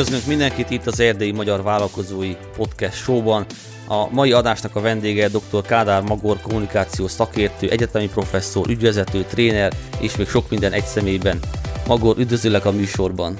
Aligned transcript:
Üdvözlünk 0.00 0.26
mindenkit 0.26 0.70
itt 0.70 0.86
az 0.86 1.00
Erdélyi 1.00 1.32
Magyar 1.32 1.62
Vállalkozói 1.62 2.36
Podcast 2.56 2.94
Showban. 2.94 3.46
A 3.88 4.08
mai 4.10 4.32
adásnak 4.32 4.76
a 4.76 4.80
vendége 4.80 5.28
dr. 5.28 5.62
Kádár 5.62 6.02
Magor 6.02 6.40
kommunikáció 6.40 7.08
szakértő, 7.08 7.68
egyetemi 7.70 8.08
professzor, 8.08 8.68
ügyvezető, 8.68 9.22
tréner 9.22 9.72
és 10.00 10.16
még 10.16 10.28
sok 10.28 10.50
minden 10.50 10.72
egy 10.72 10.84
személyben. 10.84 11.38
Magor, 11.86 12.18
üdvözöllek 12.18 12.64
a 12.64 12.70
műsorban. 12.70 13.38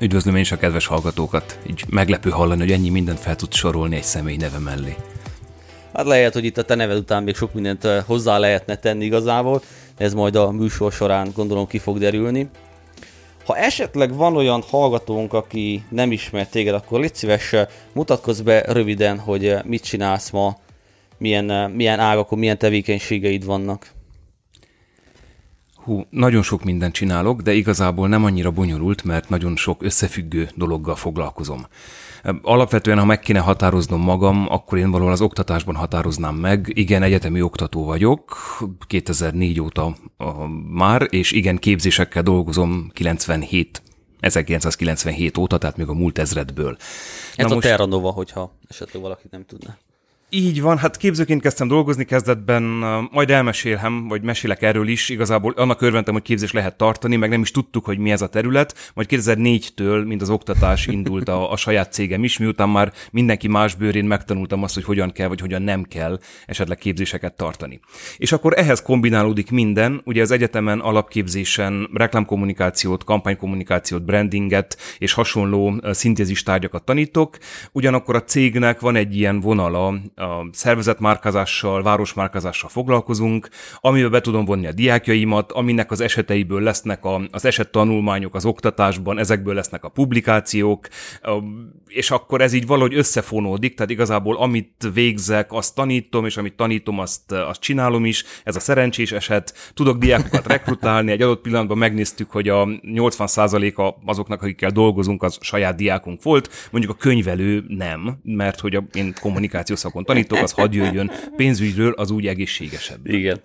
Üdvözlöm 0.00 0.34
én 0.34 0.40
is 0.40 0.52
a 0.52 0.56
kedves 0.56 0.86
hallgatókat. 0.86 1.58
Így 1.66 1.84
meglepő 1.88 2.30
hallani, 2.30 2.60
hogy 2.60 2.72
ennyi 2.72 2.90
mindent 2.90 3.20
fel 3.20 3.36
tud 3.36 3.52
sorolni 3.52 3.96
egy 3.96 4.02
személy 4.02 4.36
neve 4.36 4.58
mellé. 4.58 4.96
Hát 5.92 6.06
lehet, 6.06 6.32
hogy 6.32 6.44
itt 6.44 6.58
a 6.58 6.62
te 6.62 6.74
neved 6.74 6.96
után 6.96 7.22
még 7.22 7.34
sok 7.34 7.54
mindent 7.54 7.84
eh, 7.84 8.02
hozzá 8.06 8.38
lehetne 8.38 8.76
tenni 8.76 9.04
igazából, 9.04 9.62
ez 9.96 10.14
majd 10.14 10.36
a 10.36 10.50
műsor 10.50 10.92
során 10.92 11.30
gondolom 11.34 11.66
ki 11.66 11.78
fog 11.78 11.98
derülni. 11.98 12.48
Ha 13.46 13.56
esetleg 13.56 14.14
van 14.14 14.36
olyan 14.36 14.62
hallgatónk, 14.62 15.32
aki 15.32 15.84
nem 15.88 16.12
ismer 16.12 16.48
téged, 16.48 16.74
akkor 16.74 17.00
légy 17.00 17.14
szíves, 17.14 17.52
eh, 17.52 17.66
mutatkozz 17.92 18.40
be 18.40 18.60
röviden, 18.60 19.18
hogy 19.18 19.46
eh, 19.46 19.62
mit 19.64 19.82
csinálsz 19.82 20.30
ma, 20.30 20.56
milyen, 21.18 21.70
milyen 21.70 21.98
ágakon, 21.98 22.38
milyen 22.38 22.58
tevékenységeid 22.58 23.44
vannak. 23.44 23.90
Hú, 25.74 26.06
nagyon 26.10 26.42
sok 26.42 26.64
mindent 26.64 26.94
csinálok, 26.94 27.40
de 27.40 27.52
igazából 27.52 28.08
nem 28.08 28.24
annyira 28.24 28.50
bonyolult, 28.50 29.04
mert 29.04 29.28
nagyon 29.28 29.56
sok 29.56 29.82
összefüggő 29.82 30.48
dologgal 30.54 30.96
foglalkozom. 30.96 31.66
Alapvetően, 32.42 32.98
ha 32.98 33.04
meg 33.04 33.20
kéne 33.20 33.38
határoznom 33.38 34.00
magam, 34.00 34.46
akkor 34.48 34.78
én 34.78 34.90
valahol 34.90 35.12
az 35.12 35.20
oktatásban 35.20 35.74
határoznám 35.74 36.34
meg. 36.34 36.72
Igen, 36.74 37.02
egyetemi 37.02 37.42
oktató 37.42 37.84
vagyok, 37.84 38.36
2004 38.86 39.60
óta 39.60 39.94
már, 40.70 41.06
és 41.10 41.32
igen, 41.32 41.56
képzésekkel 41.56 42.22
dolgozom 42.22 42.90
97 42.92 43.82
1997 44.20 45.38
óta, 45.38 45.58
tehát 45.58 45.76
még 45.76 45.88
a 45.88 45.94
múlt 45.94 46.18
ezredből. 46.18 46.76
Ez 47.36 47.44
Na 47.44 47.50
a 47.50 47.54
most... 47.54 47.66
Terra 47.66 47.86
Nova, 47.86 48.10
hogyha 48.10 48.58
esetleg 48.68 49.02
valaki 49.02 49.26
nem 49.30 49.44
tudná. 49.44 49.76
Így 50.30 50.60
van, 50.60 50.78
hát 50.78 50.96
képzőként 50.96 51.42
kezdtem 51.42 51.68
dolgozni 51.68 52.04
kezdetben, 52.04 52.62
majd 53.12 53.30
elmesélhem, 53.30 54.08
vagy 54.08 54.22
mesélek 54.22 54.62
erről 54.62 54.88
is, 54.88 55.08
igazából 55.08 55.52
annak 55.56 55.80
örventem, 55.80 56.14
hogy 56.14 56.22
képzés 56.22 56.52
lehet 56.52 56.76
tartani, 56.76 57.16
meg 57.16 57.30
nem 57.30 57.40
is 57.40 57.50
tudtuk, 57.50 57.84
hogy 57.84 57.98
mi 57.98 58.10
ez 58.10 58.22
a 58.22 58.28
terület, 58.28 58.92
majd 58.94 59.08
2004-től, 59.10 60.06
mint 60.06 60.22
az 60.22 60.30
oktatás 60.30 60.86
indult 60.96 61.28
a, 61.28 61.52
a 61.52 61.56
saját 61.56 61.92
cégem 61.92 62.24
is, 62.24 62.38
miután 62.38 62.68
már 62.68 62.92
mindenki 63.10 63.48
más 63.48 63.74
bőrén 63.74 64.04
megtanultam 64.04 64.62
azt, 64.62 64.74
hogy 64.74 64.84
hogyan 64.84 65.12
kell, 65.12 65.28
vagy 65.28 65.40
hogyan 65.40 65.62
nem 65.62 65.82
kell 65.82 66.18
esetleg 66.46 66.78
képzéseket 66.78 67.36
tartani. 67.36 67.80
És 68.16 68.32
akkor 68.32 68.58
ehhez 68.58 68.82
kombinálódik 68.82 69.50
minden, 69.50 70.00
ugye 70.04 70.22
az 70.22 70.30
egyetemen 70.30 70.80
alapképzésen 70.80 71.88
reklámkommunikációt, 71.92 73.04
kampánykommunikációt, 73.04 74.04
brandinget 74.04 74.76
és 74.98 75.12
hasonló 75.12 75.80
szintézis 75.90 76.42
tárgyakat 76.42 76.84
tanítok, 76.84 77.38
ugyanakkor 77.72 78.14
a 78.14 78.24
cégnek 78.24 78.80
van 78.80 78.96
egy 78.96 79.16
ilyen 79.16 79.40
vonala, 79.40 79.94
a 80.16 80.46
szervezetmárkázással, 80.52 81.82
városmárkázással 81.82 82.68
foglalkozunk, 82.68 83.48
amiben 83.80 84.10
be 84.10 84.20
tudom 84.20 84.44
vonni 84.44 84.66
a 84.66 84.72
diákjaimat, 84.72 85.52
aminek 85.52 85.90
az 85.90 86.00
eseteiből 86.00 86.62
lesznek 86.62 87.04
a, 87.04 87.20
az 87.30 87.44
esettanulmányok 87.44 88.34
az 88.34 88.44
oktatásban, 88.44 89.18
ezekből 89.18 89.54
lesznek 89.54 89.84
a 89.84 89.88
publikációk, 89.88 90.88
és 91.86 92.10
akkor 92.10 92.40
ez 92.40 92.52
így 92.52 92.66
valahogy 92.66 92.94
összefonódik, 92.94 93.74
tehát 93.74 93.90
igazából 93.90 94.36
amit 94.36 94.88
végzek, 94.92 95.52
azt 95.52 95.74
tanítom, 95.74 96.24
és 96.26 96.36
amit 96.36 96.56
tanítom, 96.56 96.98
azt, 96.98 97.32
azt 97.32 97.60
csinálom 97.60 98.04
is, 98.04 98.24
ez 98.44 98.56
a 98.56 98.60
szerencsés 98.60 99.12
eset. 99.12 99.72
Tudok 99.74 99.98
diákokat 99.98 100.46
rekrutálni, 100.56 101.10
egy 101.10 101.22
adott 101.22 101.40
pillanatban 101.40 101.78
megnéztük, 101.78 102.30
hogy 102.30 102.48
a 102.48 102.64
80%-a 102.64 103.94
azoknak, 104.10 104.42
akikkel 104.42 104.70
dolgozunk, 104.70 105.22
az 105.22 105.38
saját 105.40 105.76
diákunk 105.76 106.22
volt, 106.22 106.68
mondjuk 106.70 106.92
a 106.92 106.96
könyvelő 106.96 107.64
nem, 107.68 108.18
mert 108.22 108.60
hogy 108.60 108.74
a, 108.74 108.84
én 108.92 109.14
kommunikáció 109.20 109.76
szakon 109.76 110.04
tanítok, 110.06 110.38
az 110.38 110.52
hadd 110.52 110.72
jöjjön 110.72 111.10
pénzügyről, 111.36 111.92
az 111.92 112.10
úgy 112.10 112.26
egészségesebb. 112.26 113.06
Igen. 113.06 113.40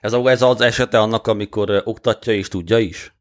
Ez, 0.00 0.12
ez 0.12 0.42
az 0.42 0.60
esete 0.60 0.98
annak, 0.98 1.26
amikor 1.26 1.82
oktatja 1.84 2.32
és 2.32 2.48
tudja 2.48 2.78
is? 2.78 3.14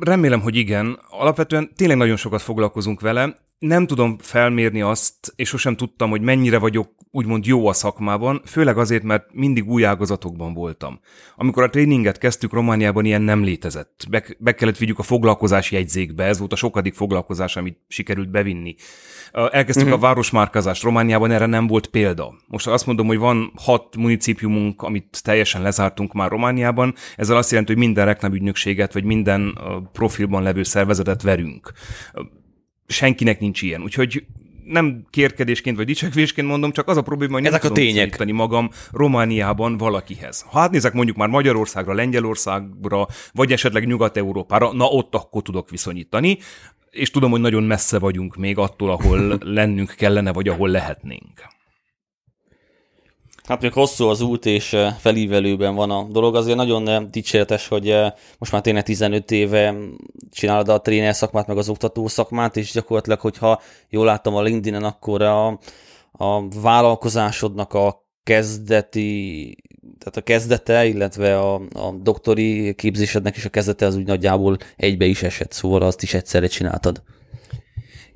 Remélem, 0.00 0.40
hogy 0.40 0.56
igen. 0.56 0.98
Alapvetően 1.08 1.70
tényleg 1.76 1.96
nagyon 1.96 2.16
sokat 2.16 2.42
foglalkozunk 2.42 3.00
vele, 3.00 3.36
nem 3.58 3.86
tudom 3.86 4.16
felmérni 4.18 4.80
azt, 4.80 5.32
és 5.36 5.48
sosem 5.48 5.76
tudtam, 5.76 6.10
hogy 6.10 6.20
mennyire 6.20 6.58
vagyok 6.58 6.96
úgymond 7.10 7.46
jó 7.46 7.66
a 7.66 7.72
szakmában, 7.72 8.42
főleg 8.44 8.78
azért, 8.78 9.02
mert 9.02 9.24
mindig 9.32 9.68
új 9.68 9.84
ágazatokban 9.84 10.54
voltam. 10.54 11.00
Amikor 11.36 11.62
a 11.62 11.70
tréninget 11.70 12.18
kezdtük 12.18 12.52
Romániában, 12.52 13.04
ilyen 13.04 13.22
nem 13.22 13.42
létezett. 13.42 14.06
Be, 14.10 14.24
be 14.38 14.54
kellett 14.54 14.76
vigyük 14.76 14.98
a 14.98 15.02
foglalkozási 15.02 15.74
jegyzékbe, 15.74 16.24
ez 16.24 16.38
volt 16.38 16.52
a 16.52 16.56
sokadik 16.56 16.94
foglalkozás, 16.94 17.56
amit 17.56 17.78
sikerült 17.88 18.30
bevinni. 18.30 18.74
Elkezdtük 19.32 19.86
uh-huh. 19.86 20.02
a 20.02 20.06
városmárkázást, 20.06 20.82
Romániában 20.82 21.30
erre 21.30 21.46
nem 21.46 21.66
volt 21.66 21.86
példa. 21.86 22.34
Most 22.46 22.66
azt 22.66 22.86
mondom, 22.86 23.06
hogy 23.06 23.18
van 23.18 23.52
hat 23.56 23.96
municipiumunk, 23.96 24.82
amit 24.82 25.20
teljesen 25.22 25.62
lezártunk 25.62 26.12
már 26.12 26.30
Romániában, 26.30 26.94
ezzel 27.16 27.36
azt 27.36 27.50
jelenti, 27.50 27.72
hogy 27.72 27.82
minden 27.82 28.04
reklámügynökséget, 28.04 28.92
vagy 28.92 29.04
minden 29.04 29.58
profilban 29.92 30.42
levő 30.42 30.62
szervezetet 30.62 31.22
verünk 31.22 31.72
senkinek 32.88 33.40
nincs 33.40 33.62
ilyen. 33.62 33.82
Úgyhogy 33.82 34.24
nem 34.64 35.06
kérkedésként 35.10 35.76
vagy 35.76 35.86
dicsekvésként 35.86 36.48
mondom, 36.48 36.72
csak 36.72 36.88
az 36.88 36.96
a 36.96 37.02
probléma, 37.02 37.32
hogy 37.32 37.42
nem 37.42 37.52
Ezek 37.52 37.62
tudom 37.62 37.84
a 37.84 37.86
tények. 37.86 38.32
magam 38.32 38.70
Romániában 38.92 39.76
valakihez. 39.76 40.44
Ha 40.48 40.60
átnézek 40.60 40.92
mondjuk 40.92 41.16
már 41.16 41.28
Magyarországra, 41.28 41.94
Lengyelországra, 41.94 43.06
vagy 43.32 43.52
esetleg 43.52 43.86
Nyugat-Európára, 43.86 44.72
na 44.72 44.84
ott 44.84 45.14
akkor 45.14 45.42
tudok 45.42 45.70
viszonyítani, 45.70 46.38
és 46.90 47.10
tudom, 47.10 47.30
hogy 47.30 47.40
nagyon 47.40 47.62
messze 47.62 47.98
vagyunk 47.98 48.36
még 48.36 48.58
attól, 48.58 48.90
ahol 48.90 49.38
lennünk 49.58 49.94
kellene, 49.96 50.32
vagy 50.32 50.48
ahol 50.48 50.68
lehetnénk. 50.68 51.56
Hát 53.48 53.62
még 53.62 53.72
hosszú 53.72 54.06
az 54.06 54.20
út, 54.20 54.46
és 54.46 54.72
eh, 54.72 54.94
felívelőben 54.98 55.74
van 55.74 55.90
a 55.90 56.02
dolog. 56.10 56.34
Azért 56.34 56.56
nagyon 56.56 57.08
dicséretes, 57.10 57.68
hogy 57.68 57.90
eh, 57.90 58.12
most 58.38 58.52
már 58.52 58.60
tényleg 58.60 58.82
15 58.82 59.30
éve 59.30 59.74
csinálod 60.30 60.68
a 60.68 60.80
tréner 60.80 61.14
szakmát, 61.14 61.46
meg 61.46 61.56
az 61.56 61.68
oktató 61.68 62.06
szakmát, 62.06 62.56
és 62.56 62.72
gyakorlatilag, 62.72 63.20
hogyha 63.20 63.60
jól 63.88 64.04
láttam 64.04 64.34
a 64.34 64.42
LinkedIn-en, 64.42 64.84
akkor 64.84 65.22
a, 65.22 65.46
a 66.12 66.48
vállalkozásodnak 66.48 67.74
a 67.74 68.06
kezdeti, 68.22 69.56
tehát 69.98 70.16
a 70.16 70.22
kezdete, 70.22 70.86
illetve 70.86 71.38
a, 71.38 71.54
a 71.54 71.92
doktori 72.02 72.74
képzésednek 72.74 73.36
is 73.36 73.44
a 73.44 73.48
kezdete 73.48 73.86
az 73.86 73.96
úgy 73.96 74.06
nagyjából 74.06 74.56
egybe 74.76 75.04
is 75.04 75.22
esett, 75.22 75.52
szóval 75.52 75.82
azt 75.82 76.02
is 76.02 76.14
egyszerre 76.14 76.46
csináltad. 76.46 77.02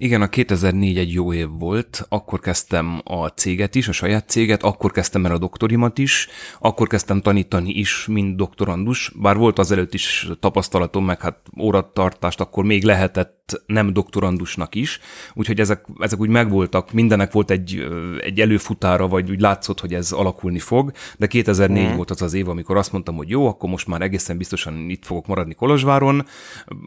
Igen, 0.02 0.22
a 0.22 0.28
2004 0.28 0.98
egy 0.98 1.12
jó 1.12 1.32
év 1.32 1.48
volt, 1.58 2.06
akkor 2.08 2.40
kezdtem 2.40 3.00
a 3.04 3.26
céget 3.26 3.74
is, 3.74 3.88
a 3.88 3.92
saját 3.92 4.28
céget, 4.28 4.62
akkor 4.62 4.90
kezdtem 4.90 5.26
el 5.26 5.32
a 5.32 5.38
doktorimat 5.38 5.98
is, 5.98 6.28
akkor 6.58 6.86
kezdtem 6.86 7.20
tanítani 7.20 7.70
is, 7.70 8.06
mint 8.06 8.36
doktorandus, 8.36 9.12
bár 9.20 9.36
volt 9.36 9.58
azelőtt 9.58 9.94
is 9.94 10.28
tapasztalatom, 10.40 11.04
meg 11.04 11.20
hát 11.20 11.38
óratartást 11.60 12.40
akkor 12.40 12.64
még 12.64 12.84
lehetett 12.84 13.41
nem 13.66 13.92
doktorandusnak 13.92 14.74
is, 14.74 15.00
úgyhogy 15.34 15.60
ezek, 15.60 15.86
ezek 15.98 16.20
úgy 16.20 16.28
megvoltak, 16.28 16.92
mindenek 16.92 17.32
volt 17.32 17.50
egy, 17.50 17.86
egy 18.20 18.40
előfutára, 18.40 19.08
vagy 19.08 19.30
úgy 19.30 19.40
látszott, 19.40 19.80
hogy 19.80 19.94
ez 19.94 20.12
alakulni 20.12 20.58
fog, 20.58 20.92
de 21.18 21.26
2004 21.26 21.92
mm. 21.92 21.96
volt 21.96 22.10
az 22.10 22.22
az 22.22 22.34
év, 22.34 22.48
amikor 22.48 22.76
azt 22.76 22.92
mondtam, 22.92 23.16
hogy 23.16 23.28
jó, 23.28 23.46
akkor 23.46 23.70
most 23.70 23.86
már 23.86 24.00
egészen 24.00 24.36
biztosan 24.36 24.88
itt 24.88 25.04
fogok 25.04 25.26
maradni 25.26 25.54
Kolozsváron, 25.54 26.26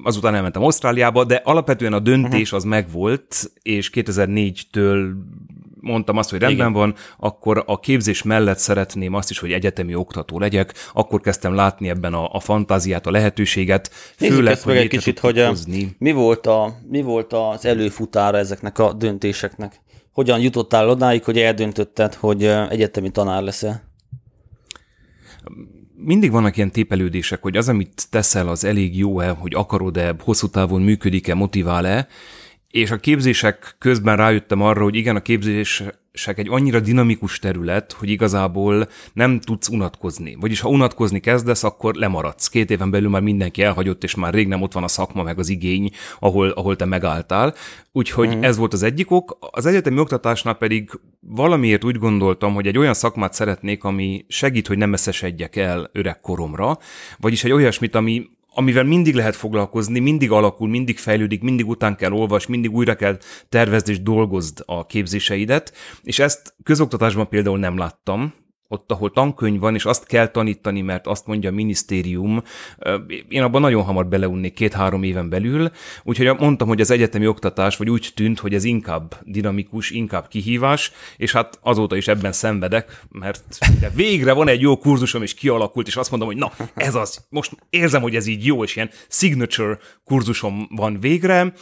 azután 0.04 0.36
elmentem 0.36 0.64
Ausztráliába, 0.64 1.24
de 1.24 1.42
alapvetően 1.44 1.94
a 1.94 2.00
döntés 2.00 2.48
mhm. 2.48 2.56
az 2.56 2.64
megvolt, 2.64 3.04
volt, 3.06 3.52
és 3.62 3.90
2004-től 3.94 5.12
mondtam 5.86 6.18
azt, 6.18 6.30
hogy 6.30 6.40
rendben 6.40 6.70
Igen. 6.70 6.80
van, 6.80 6.96
akkor 7.18 7.64
a 7.66 7.80
képzés 7.80 8.24
mellett 8.24 8.58
szeretném 8.58 9.14
azt 9.14 9.30
is, 9.30 9.40
hogy 9.40 9.52
egyetemi 9.52 9.96
oktató 9.96 10.40
legyek, 10.40 10.74
akkor 10.94 11.22
kezdtem 11.22 11.56
látni 11.56 11.90
ebben 11.90 12.14
a, 12.14 12.34
a 12.34 12.40
fantáziát, 12.40 13.08
a 13.08 13.12
lehetőséget, 13.12 13.92
főleg, 14.18 14.60
hogy 14.60 14.76
egy 14.78 14.88
kicsit, 14.88 15.20
hogy 15.20 15.46
hozni. 15.46 15.96
Mi, 15.98 16.12
volt 16.12 16.48
a, 16.48 16.76
mi 16.90 17.02
volt 17.02 17.34
az 17.34 17.66
előfutára 17.66 18.38
ezeknek 18.38 18.80
a 18.80 18.94
döntéseknek? 18.94 19.82
Hogyan 20.12 20.40
jutottál 20.40 20.90
odáig, 20.90 21.24
hogy 21.24 21.38
eldöntötted, 21.38 22.14
hogy 22.14 22.44
egyetemi 22.46 23.10
tanár 23.10 23.44
leszel? 23.44 23.94
mindig 25.98 26.32
vannak 26.32 26.58
ilyen 26.58 26.72
tépelődések, 26.72 27.42
hogy 27.42 27.58
az, 27.58 27.70
amit 27.70 28.08
teszel, 28.10 28.48
az 28.48 28.64
elég 28.64 28.98
jó-e, 28.98 29.30
hogy 29.30 29.54
akarod-e, 29.56 30.16
hosszú 30.20 30.48
távon 30.48 30.82
működik-e, 30.82 31.34
motivál-e, 31.34 32.08
és 32.76 32.92
a 32.92 32.98
képzések 32.98 33.76
közben 33.80 34.16
rájöttem 34.16 34.62
arra, 34.62 34.84
hogy 34.84 34.96
igen, 34.96 35.16
a 35.16 35.22
képzések 35.22 36.38
egy 36.38 36.48
annyira 36.50 36.80
dinamikus 36.80 37.40
terület, 37.40 37.92
hogy 37.92 38.10
igazából 38.10 38.88
nem 39.14 39.40
tudsz 39.40 39.70
unatkozni. 39.70 40.38
Vagyis 40.40 40.60
ha 40.60 40.70
unatkozni 40.70 41.20
kezdesz, 41.20 41.64
akkor 41.64 41.94
lemaradsz. 41.94 42.48
Két 42.48 42.70
éven 42.70 42.90
belül 42.90 43.10
már 43.10 43.22
mindenki 43.22 43.62
elhagyott, 43.62 44.04
és 44.04 44.16
már 44.16 44.34
rég 44.34 44.48
nem 44.48 44.62
ott 44.62 44.74
van 44.74 44.84
a 44.84 44.88
szakma, 44.88 45.24
meg 45.24 45.40
az 45.40 45.50
igény, 45.50 45.90
ahol, 46.20 46.50
ahol 46.50 46.76
te 46.76 46.86
megálltál. 46.86 47.54
Úgyhogy 47.92 48.36
mm. 48.36 48.44
ez 48.44 48.58
volt 48.58 48.74
az 48.74 48.84
egyik 48.84 49.12
ok. 49.12 49.38
Az 49.52 49.66
egyetemi 49.66 50.00
oktatásnál 50.00 50.54
pedig 50.54 50.90
valamiért 51.20 51.84
úgy 51.84 51.98
gondoltam, 51.98 52.54
hogy 52.54 52.68
egy 52.68 52.78
olyan 52.78 52.94
szakmát 52.94 53.34
szeretnék, 53.34 53.84
ami 53.84 54.26
segít, 54.28 54.68
hogy 54.68 54.78
nem 54.78 54.94
eszesedjek 54.94 55.56
el 55.56 55.90
öreg 55.94 56.20
koromra, 56.20 56.78
vagyis 57.18 57.44
egy 57.44 57.52
olyasmit, 57.52 57.96
ami 57.96 58.30
amivel 58.56 58.84
mindig 58.84 59.16
lehet 59.16 59.36
foglalkozni, 59.36 60.00
mindig 60.00 60.32
alakul, 60.32 60.70
mindig 60.70 60.98
fejlődik, 60.98 61.42
mindig 61.42 61.68
után 61.68 61.96
kell 61.96 62.12
olvas, 62.12 62.48
mindig 62.48 62.72
újra 62.72 62.96
kell 62.96 63.18
tervezni 63.50 63.92
és 63.92 64.02
dolgozd 64.02 64.64
a 64.66 64.86
képzéseidet, 64.86 65.74
és 66.04 66.20
ezt 66.20 66.56
közoktatásban 66.64 67.30
például 67.30 67.60
nem 67.60 67.78
láttam, 67.78 68.34
ott, 68.68 68.92
ahol 68.92 69.12
tankönyv 69.12 69.60
van, 69.60 69.76
és 69.76 69.86
azt 69.86 70.06
kell 70.06 70.28
tanítani, 70.28 70.82
mert 70.82 71.08
azt 71.08 71.26
mondja 71.26 71.50
a 71.50 71.54
minisztérium, 71.54 72.44
én 73.30 73.42
abban 73.42 73.62
nagyon 73.62 73.84
hamar 73.84 74.08
beleunnék 74.08 74.54
két-három 74.54 75.04
éven 75.04 75.30
belül, 75.30 75.70
úgyhogy 76.04 76.40
mondtam, 76.40 76.68
hogy 76.68 76.82
az 76.82 76.92
egyetemi 76.92 77.28
oktatás, 77.28 77.78
vagy 77.78 77.90
úgy 77.90 78.12
tűnt, 78.16 78.40
hogy 78.40 78.54
ez 78.54 78.64
inkább 78.64 79.20
dinamikus, 79.24 79.90
inkább 79.90 80.28
kihívás, 80.28 80.92
és 81.18 81.32
hát 81.32 81.60
azóta 81.62 81.96
is 81.96 82.08
ebben 82.08 82.32
szenvedek, 82.32 83.02
mert 83.10 83.44
végre 83.94 84.34
van 84.34 84.48
egy 84.48 84.62
jó 84.62 84.78
kurzusom, 84.78 85.22
és 85.22 85.34
kialakult, 85.34 85.88
és 85.88 85.96
azt 85.96 86.10
mondom, 86.10 86.28
hogy 86.28 86.38
na, 86.38 86.52
ez 86.76 86.96
az, 86.96 87.26
most 87.30 87.52
érzem, 87.70 88.02
hogy 88.02 88.16
ez 88.16 88.28
így 88.28 88.46
jó, 88.46 88.64
és 88.64 88.76
ilyen 88.76 88.90
signature 89.08 89.78
kurzusom 90.04 90.68
van 90.70 91.00
végre, 91.00 91.54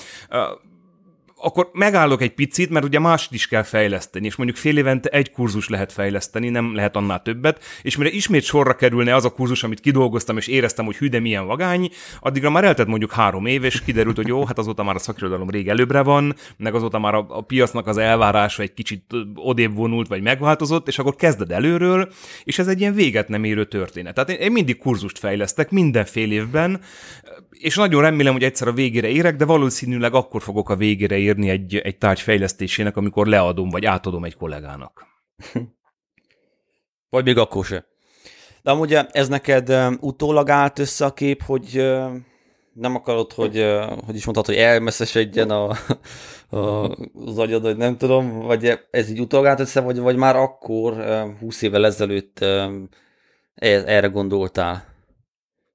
akkor 1.43 1.69
megállok 1.73 2.21
egy 2.21 2.33
picit, 2.33 2.69
mert 2.69 2.85
ugye 2.85 2.99
mást 2.99 3.33
is 3.33 3.47
kell 3.47 3.63
fejleszteni, 3.63 4.25
és 4.25 4.35
mondjuk 4.35 4.57
fél 4.57 4.77
évente 4.77 5.09
egy 5.09 5.31
kurzus 5.31 5.69
lehet 5.69 5.91
fejleszteni, 5.91 6.49
nem 6.49 6.75
lehet 6.75 6.95
annál 6.95 7.21
többet, 7.21 7.63
és 7.81 7.97
mire 7.97 8.09
ismét 8.09 8.43
sorra 8.43 8.75
kerülne 8.75 9.15
az 9.15 9.25
a 9.25 9.29
kurzus, 9.29 9.63
amit 9.63 9.79
kidolgoztam, 9.79 10.37
és 10.37 10.47
éreztem, 10.47 10.85
hogy 10.85 10.95
hű, 10.95 11.07
de 11.07 11.19
milyen 11.19 11.45
vagány, 11.45 11.89
addigra 12.19 12.49
már 12.49 12.63
eltett 12.63 12.87
mondjuk 12.87 13.11
három 13.11 13.45
év, 13.45 13.63
és 13.63 13.81
kiderült, 13.81 14.15
hogy 14.15 14.27
jó, 14.27 14.45
hát 14.45 14.57
azóta 14.57 14.83
már 14.83 14.95
a 14.95 14.99
szakirodalom 14.99 15.49
rég 15.49 15.69
előbbre 15.69 16.01
van, 16.01 16.35
meg 16.57 16.75
azóta 16.75 16.99
már 16.99 17.15
a, 17.15 17.25
a 17.29 17.41
piacnak 17.41 17.87
az 17.87 17.97
elvárása 17.97 18.61
egy 18.61 18.73
kicsit 18.73 19.03
odébb 19.35 19.75
vonult, 19.75 20.07
vagy 20.07 20.21
megváltozott, 20.21 20.87
és 20.87 20.99
akkor 20.99 21.15
kezded 21.15 21.51
előről, 21.51 22.11
és 22.43 22.59
ez 22.59 22.67
egy 22.67 22.79
ilyen 22.79 22.93
véget 22.93 23.27
nem 23.27 23.43
érő 23.43 23.65
történet. 23.65 24.13
Tehát 24.13 24.29
én, 24.29 24.35
én 24.37 24.51
mindig 24.51 24.77
kurzust 24.77 25.19
fejlesztek, 25.19 25.71
minden 25.71 26.05
fél 26.05 26.31
évben, 26.31 26.81
és 27.49 27.75
nagyon 27.75 28.01
remélem, 28.01 28.33
hogy 28.33 28.43
egyszer 28.43 28.67
a 28.67 28.73
végére 28.73 29.07
érek, 29.07 29.35
de 29.35 29.45
valószínűleg 29.45 30.13
akkor 30.13 30.41
fogok 30.41 30.69
a 30.69 30.75
végére 30.75 31.17
érni 31.17 31.32
egy, 31.41 31.75
egy 31.75 31.97
tárgy 31.97 32.19
fejlesztésének, 32.19 32.97
amikor 32.97 33.27
leadom, 33.27 33.69
vagy 33.69 33.85
átadom 33.85 34.23
egy 34.23 34.35
kollégának. 34.35 35.05
vagy 37.09 37.23
még 37.23 37.37
akkor 37.37 37.65
se. 37.65 37.85
De 38.61 38.71
amúgy 38.71 38.97
ez 39.11 39.27
neked 39.27 39.73
utólag 39.99 40.49
állt 40.49 40.79
össze 40.79 41.05
a 41.05 41.13
kép, 41.13 41.41
hogy 41.41 41.93
nem 42.73 42.95
akarod, 42.95 43.33
hogy, 43.33 43.69
hogy 44.05 44.15
is 44.15 44.25
mondhatod, 44.25 44.55
hogy 44.55 44.63
elmeszesedjen 44.63 45.49
a, 45.49 45.69
a, 46.57 46.89
az 47.25 47.37
agyad, 47.37 47.61
vagy 47.61 47.77
nem 47.77 47.97
tudom, 47.97 48.39
vagy 48.39 48.79
ez 48.91 49.09
így 49.09 49.19
utólag 49.19 49.45
állt 49.45 49.59
össze, 49.59 49.79
vagy, 49.79 49.99
vagy 49.99 50.15
már 50.15 50.35
akkor, 50.35 51.05
20 51.39 51.61
évvel 51.61 51.85
ezelőtt 51.85 52.39
erre 53.55 54.07
gondoltál? 54.07 54.92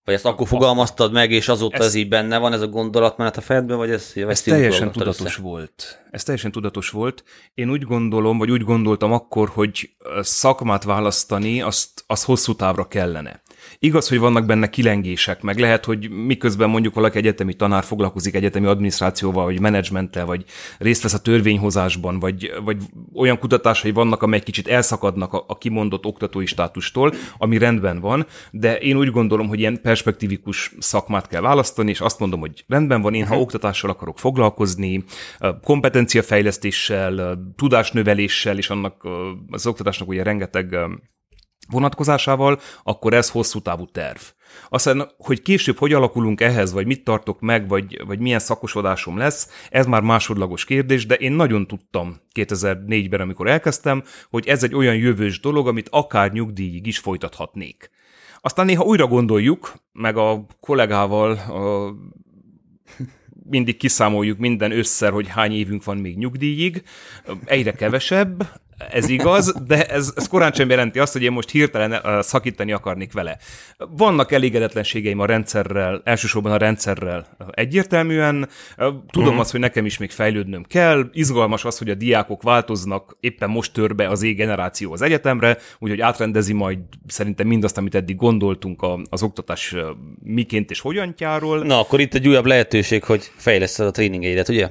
Vagy 0.09 0.17
ezt 0.17 0.27
akkor 0.27 0.47
fogalmaztad 0.47 1.13
meg, 1.13 1.31
és 1.31 1.49
azóta 1.49 1.77
ez, 1.77 1.87
ez 1.87 1.95
így 1.95 2.09
benne 2.09 2.39
van, 2.39 2.53
ez 2.53 2.61
a 2.61 2.67
gondolatmenet 2.67 3.37
a 3.37 3.41
fejedben, 3.41 3.77
vagy 3.77 3.91
ez, 3.91 4.13
ez 4.15 4.43
teljesen 4.43 4.93
tudatos 4.93 5.21
össze? 5.21 5.41
volt. 5.41 6.05
Ez 6.11 6.23
teljesen 6.23 6.53
tudatos 6.53 6.91
volt. 6.91 7.25
Én 7.55 7.71
úgy 7.71 7.83
gondolom, 7.83 8.39
vagy 8.39 8.51
úgy 8.51 8.63
gondoltam 8.63 9.13
akkor, 9.13 9.49
hogy 9.49 9.91
szakmát 10.21 10.85
választani, 10.85 11.63
azt, 11.63 12.05
az 12.07 12.25
hosszú 12.25 12.55
távra 12.55 12.89
kellene. 12.89 13.43
Igaz, 13.79 14.09
hogy 14.09 14.19
vannak 14.19 14.47
benne 14.47 14.71
kilengések, 14.71 15.43
meg 15.43 15.59
lehet, 15.59 15.85
hogy 15.85 16.11
miközben 16.11 16.71
mondjuk 16.71 16.95
valaki 16.95 17.19
egyetemi 17.19 17.55
tanár 17.55 17.85
foglalkozik 17.85 18.35
egyetemi 18.35 18.67
adminisztrációval, 18.67 19.45
vagy 19.45 19.61
menedzsmenttel, 19.61 20.27
vagy 20.27 20.45
részt 20.79 21.03
vesz 21.03 21.15
a 21.15 21.21
törvényhozásban, 21.21 22.19
vagy, 22.19 22.53
vagy 22.65 22.77
olyan 23.15 23.39
kutatásai 23.39 23.91
vannak, 23.91 24.23
amelyek 24.23 24.45
kicsit 24.45 24.69
elszakadnak 24.69 25.33
a, 25.33 25.45
a 25.47 25.59
kimondott 25.59 26.05
oktatói 26.05 26.47
státustól, 26.47 27.13
ami 27.39 27.59
rendben 27.59 28.01
van, 28.01 28.27
de 28.51 28.79
én 28.79 28.97
úgy 28.97 29.11
gondolom, 29.11 29.49
hogy 29.49 29.59
ilyen 29.59 29.81
perspektívikus 29.83 30.75
szakmát 30.79 31.29
kell 31.29 31.41
választani, 31.41 31.91
és 31.91 32.01
azt 32.01 32.19
mondom, 32.19 32.41
hogy 32.41 32.65
rendben 32.69 33.03
van, 33.03 33.15
én 33.15 33.27
ha 33.27 33.41
oktatással 33.41 33.91
akarok 33.91 34.19
foglalkozni, 34.19 35.05
kompetenciafejlesztéssel, 35.63 37.39
tudásnöveléssel, 37.57 38.59
és 38.59 38.71
annak 38.71 39.09
az 39.51 39.67
oktatásnak 39.67 40.09
ugye 40.09 40.23
rengeteg 40.23 40.77
vonatkozásával, 41.71 42.61
akkor 42.83 43.15
ez 43.15 43.31
hosszú 43.31 43.61
távú 43.61 43.87
terv. 43.87 44.21
Aztán, 44.69 45.11
hogy 45.17 45.43
később 45.43 45.79
hogy 45.79 45.93
alakulunk 45.93 46.41
ehhez, 46.41 46.73
vagy 46.73 46.87
mit 46.87 47.05
tartok 47.05 47.41
meg, 47.41 47.69
vagy, 47.69 48.05
vagy 48.07 48.19
milyen 48.19 48.39
szakosodásom 48.39 49.17
lesz, 49.17 49.67
ez 49.71 49.87
már 49.87 50.03
másodlagos 50.03 50.65
kérdés, 50.65 51.07
de 51.07 51.15
én 51.15 51.33
nagyon 51.33 51.67
tudtam 51.67 52.17
2004-ben, 52.35 53.21
amikor 53.21 53.49
elkezdtem, 53.49 54.03
hogy 54.31 54.47
ez 54.47 54.63
egy 54.63 54.75
olyan 54.75 54.97
jövős 54.97 55.41
dolog, 55.41 55.69
amit 55.69 55.89
akár 55.91 56.33
nyugdíjig 56.33 56.87
is 56.87 56.99
folytathatnék. 56.99 57.91
Aztán 58.41 58.67
néha 58.67 58.85
újra 58.85 59.07
gondoljuk, 59.07 59.75
meg 59.93 60.17
a 60.17 60.47
kollégával 60.61 61.31
a 61.33 61.95
mindig 63.51 63.77
kiszámoljuk 63.77 64.39
minden 64.39 64.73
összer, 64.73 65.13
hogy 65.13 65.29
hány 65.29 65.53
évünk 65.53 65.85
van 65.85 65.97
még 65.97 66.17
nyugdíjig, 66.17 66.83
egyre 67.45 67.73
kevesebb, 67.73 68.49
ez 68.91 69.09
igaz, 69.09 69.55
de 69.67 69.87
ez, 69.87 70.13
ez 70.17 70.29
korán 70.29 70.53
sem 70.53 70.71
jelenti 70.71 70.99
azt, 70.99 71.13
hogy 71.13 71.23
én 71.23 71.33
most 71.33 71.51
hirtelen 71.51 72.23
szakítani 72.23 72.73
akarnék 72.73 73.13
vele. 73.13 73.39
Vannak 73.77 74.33
elégedetlenségeim 74.33 75.19
a 75.19 75.27
rendszerrel, 75.27 76.01
elsősorban 76.05 76.53
a 76.53 76.57
rendszerrel 76.57 77.27
egyértelműen. 77.51 78.49
Tudom 79.11 79.35
mm. 79.35 79.39
azt, 79.39 79.51
hogy 79.51 79.61
nekem 79.61 79.87
is 79.87 79.99
még 79.99 80.11
fejlődnöm 80.11 80.65
kell. 80.65 81.09
Izgalmas 81.13 81.65
az, 81.65 81.79
hogy 81.79 81.91
a 81.91 81.95
diákok 81.95 82.43
változnak, 82.43 83.17
éppen 83.21 83.51
most 83.51 83.73
tör 83.73 83.95
be 83.95 84.09
az 84.09 84.23
E-generáció 84.23 84.93
az 84.93 85.03
egyetemre, 85.03 85.59
úgyhogy 85.79 86.01
átrendezi 86.01 86.53
majd 86.53 86.79
szerintem 87.07 87.47
mindazt, 87.47 87.79
amit 87.79 87.95
eddig 87.95 88.17
gondoltunk 88.17 88.87
az 89.11 89.23
oktatás 89.23 89.75
miként 90.23 90.71
és 90.71 90.81
hogyantjáról. 90.81 91.59
Na, 91.59 91.81
akkor 91.81 92.01
itt 92.01 92.15
egy 92.15 92.29
újabb 92.29 92.47
lehetőség, 92.47 93.05
hogy 93.05 93.33
fejleszted 93.37 93.87
a 93.87 93.91
tréningeidet, 93.91 94.49
ugye? 94.49 94.71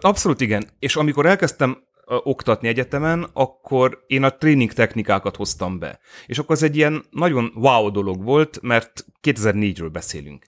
Abszolút 0.00 0.40
igen. 0.40 0.66
És 0.78 0.96
amikor 0.96 1.26
elkezdtem 1.26 1.78
oktatni 2.08 2.68
egyetemen, 2.68 3.26
akkor 3.32 4.04
én 4.06 4.22
a 4.22 4.30
tréning 4.30 4.72
technikákat 4.72 5.36
hoztam 5.36 5.78
be. 5.78 5.98
És 6.26 6.38
akkor 6.38 6.56
az 6.56 6.62
egy 6.62 6.76
ilyen 6.76 7.04
nagyon 7.10 7.52
wow 7.54 7.90
dolog 7.90 8.24
volt, 8.24 8.58
mert 8.62 9.04
2004-ről 9.22 9.88
beszélünk. 9.92 10.46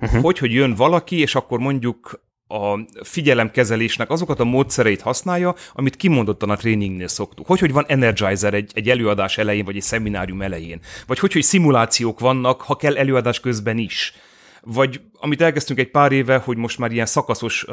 Uh-huh. 0.00 0.22
Hogy, 0.22 0.38
hogy 0.38 0.52
jön 0.52 0.74
valaki, 0.74 1.18
és 1.18 1.34
akkor 1.34 1.58
mondjuk 1.58 2.28
a 2.48 2.78
figyelemkezelésnek 3.02 4.10
azokat 4.10 4.40
a 4.40 4.44
módszereit 4.44 5.00
használja, 5.00 5.54
amit 5.72 5.96
kimondottan 5.96 6.50
a 6.50 6.56
tréningnél 6.56 7.08
szoktuk. 7.08 7.46
Hogy, 7.46 7.58
hogy 7.58 7.72
van 7.72 7.84
energizer 7.88 8.54
egy, 8.54 8.72
egy 8.74 8.90
előadás 8.90 9.38
elején, 9.38 9.64
vagy 9.64 9.76
egy 9.76 9.82
szeminárium 9.82 10.42
elején. 10.42 10.80
Vagy 11.06 11.18
hogy, 11.18 11.32
hogy 11.32 11.42
szimulációk 11.42 12.20
vannak, 12.20 12.60
ha 12.60 12.76
kell 12.76 12.96
előadás 12.96 13.40
közben 13.40 13.78
is 13.78 14.14
vagy 14.62 15.00
amit 15.22 15.40
elkezdtünk 15.40 15.78
egy 15.78 15.90
pár 15.90 16.12
éve, 16.12 16.36
hogy 16.36 16.56
most 16.56 16.78
már 16.78 16.92
ilyen 16.92 17.06
szakaszos 17.06 17.66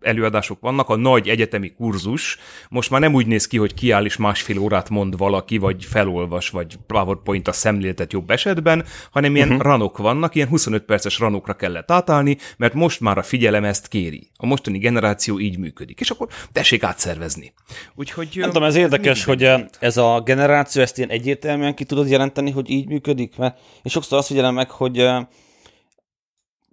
előadások 0.00 0.60
vannak, 0.60 0.88
a 0.88 0.96
nagy 0.96 1.28
egyetemi 1.28 1.72
kurzus, 1.72 2.38
most 2.68 2.90
már 2.90 3.00
nem 3.00 3.14
úgy 3.14 3.26
néz 3.26 3.46
ki, 3.46 3.58
hogy 3.58 3.74
kiáll 3.74 4.04
és 4.04 4.16
másfél 4.16 4.58
órát 4.58 4.88
mond 4.88 5.16
valaki, 5.16 5.58
vagy 5.58 5.84
felolvas, 5.84 6.48
vagy 6.48 6.76
PowerPoint 6.86 7.48
a 7.48 7.52
szemléltet 7.52 8.12
jobb 8.12 8.30
esetben, 8.30 8.84
hanem 9.10 9.34
ilyen 9.34 9.48
uh-huh. 9.48 9.62
ranok 9.62 9.98
vannak, 9.98 10.34
ilyen 10.34 10.48
25 10.48 10.82
perces 10.82 11.18
ranokra 11.18 11.54
kellett 11.54 11.90
átállni, 11.90 12.36
mert 12.56 12.74
most 12.74 13.00
már 13.00 13.18
a 13.18 13.22
figyelem 13.22 13.64
ezt 13.64 13.88
kéri. 13.88 14.28
A 14.36 14.46
mostani 14.46 14.78
generáció 14.78 15.38
így 15.38 15.58
működik, 15.58 16.00
és 16.00 16.10
akkor 16.10 16.28
tessék 16.52 16.82
átszervezni. 16.82 17.52
Úgyhogy, 17.94 18.28
nem 18.34 18.50
tudom, 18.50 18.68
ez 18.68 18.76
érdekes, 18.76 19.24
hogy 19.24 19.50
ez 19.80 19.96
a 19.96 20.20
generáció 20.24 20.82
ezt 20.82 20.98
ilyen 20.98 21.10
egyértelműen 21.10 21.74
ki 21.74 21.84
tudod 21.84 22.10
jelenteni, 22.10 22.50
hogy 22.50 22.70
így 22.70 22.88
működik, 22.88 23.36
mert 23.36 23.58
és 23.82 23.92
sokszor 23.92 24.18
azt 24.18 24.26
figyelem 24.26 24.54
meg, 24.54 24.70
hogy 24.70 25.08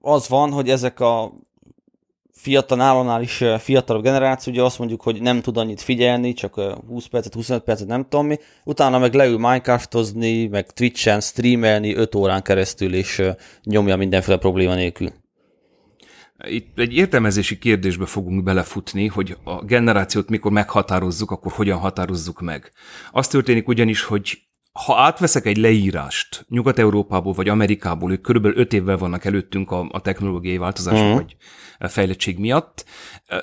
az 0.08 0.28
van, 0.28 0.52
hogy 0.52 0.70
ezek 0.70 1.00
a 1.00 1.34
fiatal, 2.32 2.78
nálonál 2.78 3.22
is 3.22 3.44
fiatalabb 3.60 4.04
generáció, 4.04 4.54
ugye 4.54 4.64
azt 4.64 4.80
mondjuk, 4.80 5.02
hogy 5.02 5.22
nem 5.22 5.42
tud 5.42 5.58
annyit 5.58 5.82
figyelni, 5.82 6.34
csak 6.34 6.62
20 6.88 7.06
percet, 7.06 7.34
25 7.34 7.64
percet, 7.64 7.88
nem 7.88 8.04
tudom 8.04 8.28
mi, 8.28 8.38
utána 8.64 9.00
meg 9.00 9.14
leül 9.14 9.38
Minecraftozni, 9.38 10.48
meg 10.48 10.72
Twitch-en 10.72 11.22
streamelni 11.22 11.96
5 11.96 12.16
órán 12.16 12.42
keresztül, 12.42 12.94
és 12.94 13.22
nyomja 13.64 13.96
mindenféle 13.96 14.38
probléma 14.38 14.74
nélkül. 14.76 15.10
Itt 16.46 16.80
egy 16.80 16.94
értelmezési 16.94 17.58
kérdésbe 17.58 18.06
fogunk 18.06 18.44
belefutni, 18.44 19.08
hogy 19.08 19.38
a 19.44 19.64
generációt 19.64 20.30
mikor 20.30 20.52
meghatározzuk, 20.52 21.32
akkor 21.32 21.52
hogyan 21.52 21.78
határozzuk 21.78 22.42
meg. 22.42 22.72
Az 23.12 23.28
történik 23.28 23.68
ugyanis, 23.68 24.04
hogy 24.04 24.47
ha 24.86 24.98
átveszek 24.98 25.46
egy 25.46 25.58
leírást 25.58 26.46
Nyugat-Európából 26.50 27.34
vagy 27.34 27.50
Amerikából, 27.50 28.12
ők 28.12 28.22
körülbelül 28.22 28.58
öt 28.58 28.74
évvel 28.74 28.98
vannak 28.98 29.26
előttünk 29.26 29.72
a, 29.72 29.88
a 29.92 30.02
technológiai 30.02 30.58
változás 30.58 31.02
mm. 31.02 31.14
vagy 31.14 31.36
fejlettség 31.80 32.38
miatt, 32.38 32.86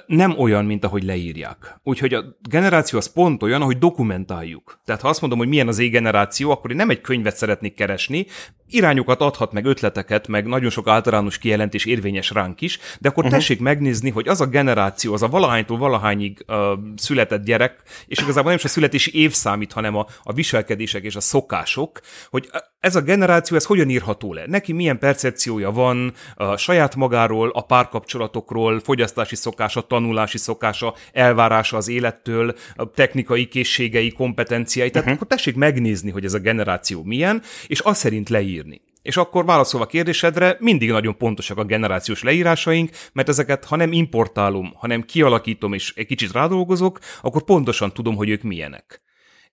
nem 0.06 0.38
olyan, 0.38 0.64
mint 0.64 0.84
ahogy 0.84 1.04
leírják. 1.04 1.80
Úgyhogy 1.82 2.14
a 2.14 2.24
generáció 2.48 2.98
az 2.98 3.12
pont 3.12 3.42
olyan, 3.42 3.60
ahogy 3.60 3.78
dokumentáljuk. 3.78 4.80
Tehát 4.84 5.00
ha 5.00 5.08
azt 5.08 5.20
mondom, 5.20 5.38
hogy 5.38 5.48
milyen 5.48 5.68
az 5.68 5.78
égeneráció, 5.78 6.50
akkor 6.50 6.70
én 6.70 6.76
nem 6.76 6.90
egy 6.90 7.00
könyvet 7.00 7.36
szeretnék 7.36 7.74
keresni, 7.74 8.26
irányokat 8.68 9.20
adhat, 9.20 9.52
meg 9.52 9.64
ötleteket, 9.64 10.28
meg 10.28 10.46
nagyon 10.46 10.70
sok 10.70 10.88
általános 10.88 11.38
kijelentés 11.38 11.84
érvényes 11.84 12.30
ránk 12.30 12.60
is, 12.60 12.78
de 13.00 13.08
akkor 13.08 13.24
uh-huh. 13.24 13.38
tessék 13.38 13.60
megnézni, 13.60 14.10
hogy 14.10 14.28
az 14.28 14.40
a 14.40 14.46
generáció, 14.46 15.12
az 15.12 15.22
a 15.22 15.28
valahánytól 15.28 15.78
valahányig 15.78 16.44
uh, 16.46 16.56
született 16.96 17.44
gyerek, 17.44 17.82
és 18.06 18.18
igazából 18.18 18.48
nem 18.48 18.58
is 18.58 18.64
a 18.64 18.68
születési 18.68 19.20
év 19.20 19.32
számít, 19.32 19.72
hanem 19.72 19.96
a, 19.96 20.06
a 20.22 20.32
viselkedések 20.32 21.02
és 21.02 21.16
a 21.16 21.20
szokások, 21.24 22.00
hogy 22.28 22.50
ez 22.80 22.96
a 22.96 23.00
generáció, 23.00 23.56
ez 23.56 23.64
hogyan 23.64 23.90
írható 23.90 24.32
le? 24.32 24.46
Neki 24.46 24.72
milyen 24.72 24.98
percepciója 24.98 25.70
van 25.70 26.12
a 26.34 26.56
saját 26.56 26.96
magáról, 26.96 27.50
a 27.50 27.60
párkapcsolatokról, 27.60 28.80
fogyasztási 28.80 29.36
szokása, 29.36 29.80
tanulási 29.80 30.38
szokása, 30.38 30.94
elvárása 31.12 31.76
az 31.76 31.88
élettől, 31.88 32.54
a 32.76 32.90
technikai 32.90 33.48
készségei, 33.48 34.12
kompetenciái. 34.12 34.90
Tehát 34.90 35.06
uh-huh. 35.06 35.22
akkor 35.22 35.36
tessék 35.36 35.56
megnézni, 35.56 36.10
hogy 36.10 36.24
ez 36.24 36.34
a 36.34 36.38
generáció 36.38 37.02
milyen, 37.02 37.42
és 37.66 37.78
azt 37.78 38.00
szerint 38.00 38.28
leírni. 38.28 38.80
És 39.02 39.16
akkor 39.16 39.44
válaszolva 39.44 39.86
a 39.86 39.88
kérdésedre, 39.88 40.56
mindig 40.60 40.90
nagyon 40.90 41.16
pontosak 41.16 41.58
a 41.58 41.64
generációs 41.64 42.22
leírásaink, 42.22 42.90
mert 43.12 43.28
ezeket, 43.28 43.64
ha 43.64 43.76
nem 43.76 43.92
importálom, 43.92 44.72
hanem 44.76 45.02
kialakítom 45.02 45.72
és 45.72 45.92
egy 45.96 46.06
kicsit 46.06 46.32
rádolgozok, 46.32 46.98
akkor 47.22 47.42
pontosan 47.42 47.92
tudom, 47.92 48.16
hogy 48.16 48.28
ők 48.28 48.42
milyenek. 48.42 49.03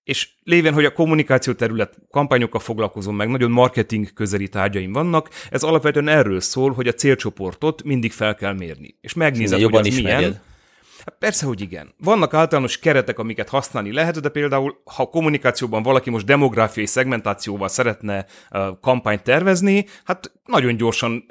És 0.04 0.28
lévén, 0.44 0.72
hogy 0.72 0.84
a 0.84 0.92
kommunikáció 0.92 1.52
terület 1.52 1.98
kampányokkal 2.10 2.60
foglalkozom 2.60 3.16
meg, 3.16 3.28
nagyon 3.28 3.50
marketing 3.50 4.12
közeli 4.12 4.48
tárgyaim 4.48 4.92
vannak, 4.92 5.28
ez 5.50 5.62
alapvetően 5.62 6.08
erről 6.08 6.40
szól, 6.40 6.72
hogy 6.72 6.88
a 6.88 6.92
célcsoportot 6.92 7.82
mindig 7.82 8.12
fel 8.12 8.34
kell 8.34 8.52
mérni. 8.52 8.96
És 9.00 9.12
megnézed, 9.12 9.62
hogy 9.62 9.76
az 9.76 9.86
ismerjed. 9.86 10.18
milyen. 10.18 10.40
Hát 11.04 11.16
persze, 11.18 11.46
hogy 11.46 11.60
igen. 11.60 11.94
Vannak 11.98 12.34
általános 12.34 12.78
keretek, 12.78 13.18
amiket 13.18 13.48
használni 13.48 13.92
lehet, 13.92 14.20
de 14.20 14.28
például, 14.28 14.82
ha 14.84 15.06
kommunikációban 15.06 15.82
valaki 15.82 16.10
most 16.10 16.26
demográfiai 16.26 16.86
szegmentációval 16.86 17.68
szeretne 17.68 18.26
kampányt 18.80 19.22
tervezni, 19.22 19.86
hát 20.04 20.32
nagyon 20.44 20.76
gyorsan 20.76 21.24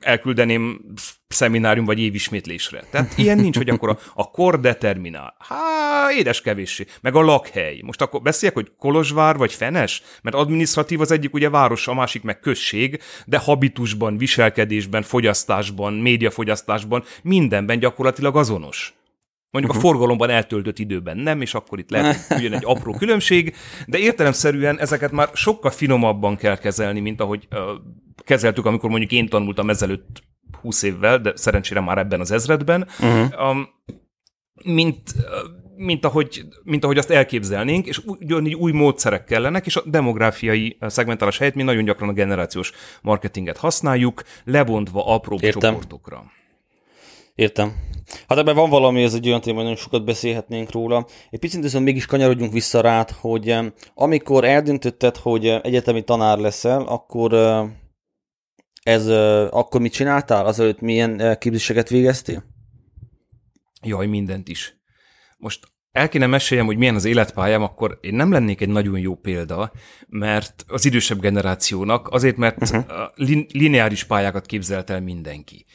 elküldeném 0.00 0.80
szeminárium 1.28 1.84
vagy 1.84 2.00
évismétlésre. 2.00 2.84
Tehát 2.90 3.18
ilyen 3.18 3.38
nincs, 3.38 3.56
hogy 3.56 3.68
akkor 3.68 3.88
a, 3.88 3.98
a 4.14 4.30
kor 4.30 4.60
determinál. 4.60 5.36
Há, 5.38 6.12
édes 6.12 6.40
kevéssé. 6.40 6.86
Meg 7.00 7.14
a 7.14 7.20
lakhely. 7.20 7.80
Most 7.82 8.00
akkor 8.00 8.22
beszéljek, 8.22 8.56
hogy 8.56 8.72
Kolozsvár 8.78 9.36
vagy 9.36 9.52
Fenes? 9.52 10.02
Mert 10.22 10.36
administratív 10.36 11.00
az 11.00 11.10
egyik 11.10 11.34
ugye 11.34 11.50
város, 11.50 11.88
a 11.88 11.94
másik 11.94 12.22
meg 12.22 12.40
község, 12.40 13.00
de 13.26 13.38
habitusban, 13.38 14.16
viselkedésben, 14.16 15.02
fogyasztásban, 15.02 15.92
médiafogyasztásban, 15.92 17.04
mindenben 17.22 17.78
gyakorlatilag 17.78 18.36
azonos. 18.36 18.94
Mondjuk 19.50 19.74
uh-huh. 19.76 19.88
a 19.88 19.92
forgalomban 19.92 20.30
eltöltött 20.30 20.78
időben 20.78 21.16
nem, 21.16 21.40
és 21.40 21.54
akkor 21.54 21.78
itt 21.78 21.90
lehet 21.90 22.26
ugyan 22.30 22.52
egy 22.52 22.64
apró 22.64 22.92
különbség, 22.92 23.54
de 23.86 23.98
értelemszerűen 23.98 24.78
ezeket 24.78 25.12
már 25.12 25.28
sokkal 25.32 25.70
finomabban 25.70 26.36
kell 26.36 26.58
kezelni, 26.58 27.00
mint 27.00 27.20
ahogy 27.20 27.48
uh, 27.50 27.58
kezeltük, 28.26 28.66
amikor 28.66 28.90
mondjuk 28.90 29.12
én 29.12 29.28
tanultam 29.28 29.70
ezelőtt 29.70 30.22
20 30.60 30.82
évvel, 30.82 31.18
de 31.18 31.32
szerencsére 31.36 31.80
már 31.80 31.98
ebben 31.98 32.20
az 32.20 32.30
ezredben, 32.30 32.88
uh-huh. 33.00 33.50
um, 33.50 33.68
mint, 34.64 35.14
mint, 35.76 36.04
ahogy, 36.04 36.44
mint 36.62 36.84
ahogy 36.84 36.98
azt 36.98 37.10
elképzelnénk, 37.10 37.86
és 37.86 38.00
ugyanígy 38.04 38.54
új 38.54 38.72
módszerek 38.72 39.24
kellenek, 39.24 39.66
és 39.66 39.76
a 39.76 39.82
demográfiai 39.86 40.76
szegmentálás 40.80 41.38
helyett 41.38 41.54
mi 41.54 41.62
nagyon 41.62 41.84
gyakran 41.84 42.08
a 42.08 42.12
generációs 42.12 42.72
marketinget 43.02 43.56
használjuk, 43.56 44.22
lebontva 44.44 45.06
apró 45.14 45.38
csoportokra. 45.38 46.24
Értem. 47.34 47.72
Hát 48.28 48.38
ebben 48.38 48.54
van 48.54 48.70
valami, 48.70 49.02
ez 49.02 49.14
egy 49.14 49.28
olyan 49.28 49.40
téma, 49.40 49.56
hogy 49.56 49.64
nagyon 49.64 49.80
sokat 49.80 50.04
beszélhetnénk 50.04 50.72
róla. 50.72 51.06
Egy 51.30 51.38
picit 51.38 51.62
viszont 51.62 51.84
mégis 51.84 52.06
kanyarodjunk 52.06 52.52
vissza 52.52 52.80
rád, 52.80 53.10
hogy 53.10 53.56
amikor 53.94 54.44
eldöntötted, 54.44 55.16
hogy 55.16 55.46
egyetemi 55.46 56.02
tanár 56.02 56.38
leszel, 56.38 56.82
akkor 56.82 57.32
ez, 58.86 59.06
akkor 59.50 59.80
mit 59.80 59.92
csináltál? 59.92 60.46
Azelőtt 60.46 60.80
milyen 60.80 61.38
képzéseket 61.38 61.88
végeztél? 61.88 62.44
Jaj, 63.82 64.06
mindent 64.06 64.48
is. 64.48 64.76
Most 65.38 65.66
el 65.92 66.08
kéne 66.08 66.26
meséljem, 66.26 66.66
hogy 66.66 66.76
milyen 66.76 66.94
az 66.94 67.04
életpályám, 67.04 67.62
akkor 67.62 67.98
én 68.00 68.14
nem 68.14 68.32
lennék 68.32 68.60
egy 68.60 68.68
nagyon 68.68 68.98
jó 68.98 69.14
példa, 69.14 69.72
mert 70.08 70.64
az 70.68 70.84
idősebb 70.84 71.20
generációnak, 71.20 72.08
azért, 72.08 72.36
mert 72.36 72.62
uh-huh. 72.62 72.84
lineáris 73.52 74.04
pályákat 74.04 74.46
képzelt 74.46 74.90
el 74.90 75.00
mindenki. 75.00 75.66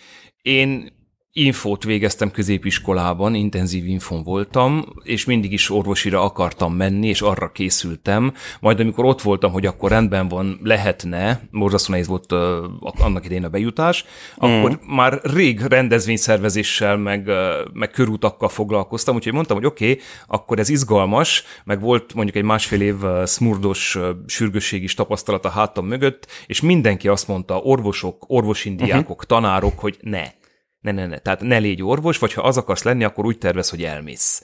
Én 0.42 0.94
infót 1.34 1.84
végeztem 1.84 2.32
középiskolában, 2.32 3.36
intenzív 3.36 3.88
infon 3.88 4.24
voltam, 4.24 4.86
és 5.04 5.26
mindig 5.26 5.52
is 5.52 5.70
orvosira 5.70 6.24
akartam 6.24 6.74
menni, 6.74 7.08
és 7.08 7.22
arra 7.22 7.52
készültem. 7.52 8.34
Majd 8.60 8.80
amikor 8.80 9.06
ott 9.06 9.22
voltam, 9.22 9.52
hogy 9.52 9.66
akkor 9.66 9.90
rendben 9.90 10.28
van, 10.28 10.60
lehetne, 10.64 11.42
borzasztó 11.52 11.92
nehéz 11.92 12.08
volt 12.08 12.32
uh, 12.32 12.40
annak 12.80 13.26
idején 13.26 13.44
a 13.44 13.50
bejutás, 13.50 14.06
mm. 14.46 14.50
akkor 14.50 14.80
már 14.88 15.20
rég 15.24 15.60
rendezvényszervezéssel, 15.60 16.98
meg, 16.98 17.28
uh, 17.28 17.36
meg 17.74 17.90
körútakkal 17.92 18.50
foglalkoztam, 18.50 19.16
úgyhogy 19.16 19.34
mondtam, 19.34 19.58
hogy 19.58 19.66
oké, 19.66 19.92
okay, 19.92 20.04
akkor 20.28 20.60
ez 20.60 20.70
izgalmas, 20.70 21.44
meg 21.64 21.82
volt 21.82 22.14
mondjuk 22.14 22.36
egy 22.36 22.44
másfél 22.44 22.82
év 22.82 23.04
uh, 23.04 23.26
smurdos 23.26 23.96
uh, 23.96 24.10
sürgősségis 24.26 24.94
tapasztalat 24.94 25.46
a 25.46 25.50
hátam 25.50 25.86
mögött, 25.86 26.28
és 26.46 26.62
mindenki 26.62 27.08
azt 27.08 27.28
mondta, 27.28 27.58
orvosok, 27.58 28.24
orvosindiákok, 28.28 29.10
uh-huh. 29.10 29.26
tanárok, 29.26 29.80
hogy 29.80 29.98
ne 30.02 30.40
ne, 30.82 30.92
ne, 30.92 31.06
ne. 31.06 31.18
Tehát 31.18 31.42
ne 31.42 31.58
légy 31.58 31.84
orvos, 31.84 32.18
vagy 32.18 32.34
ha 32.34 32.42
az 32.42 32.58
akarsz 32.58 32.84
lenni, 32.84 33.04
akkor 33.04 33.26
úgy 33.26 33.38
tervez, 33.38 33.70
hogy 33.70 33.84
elmész. 33.84 34.44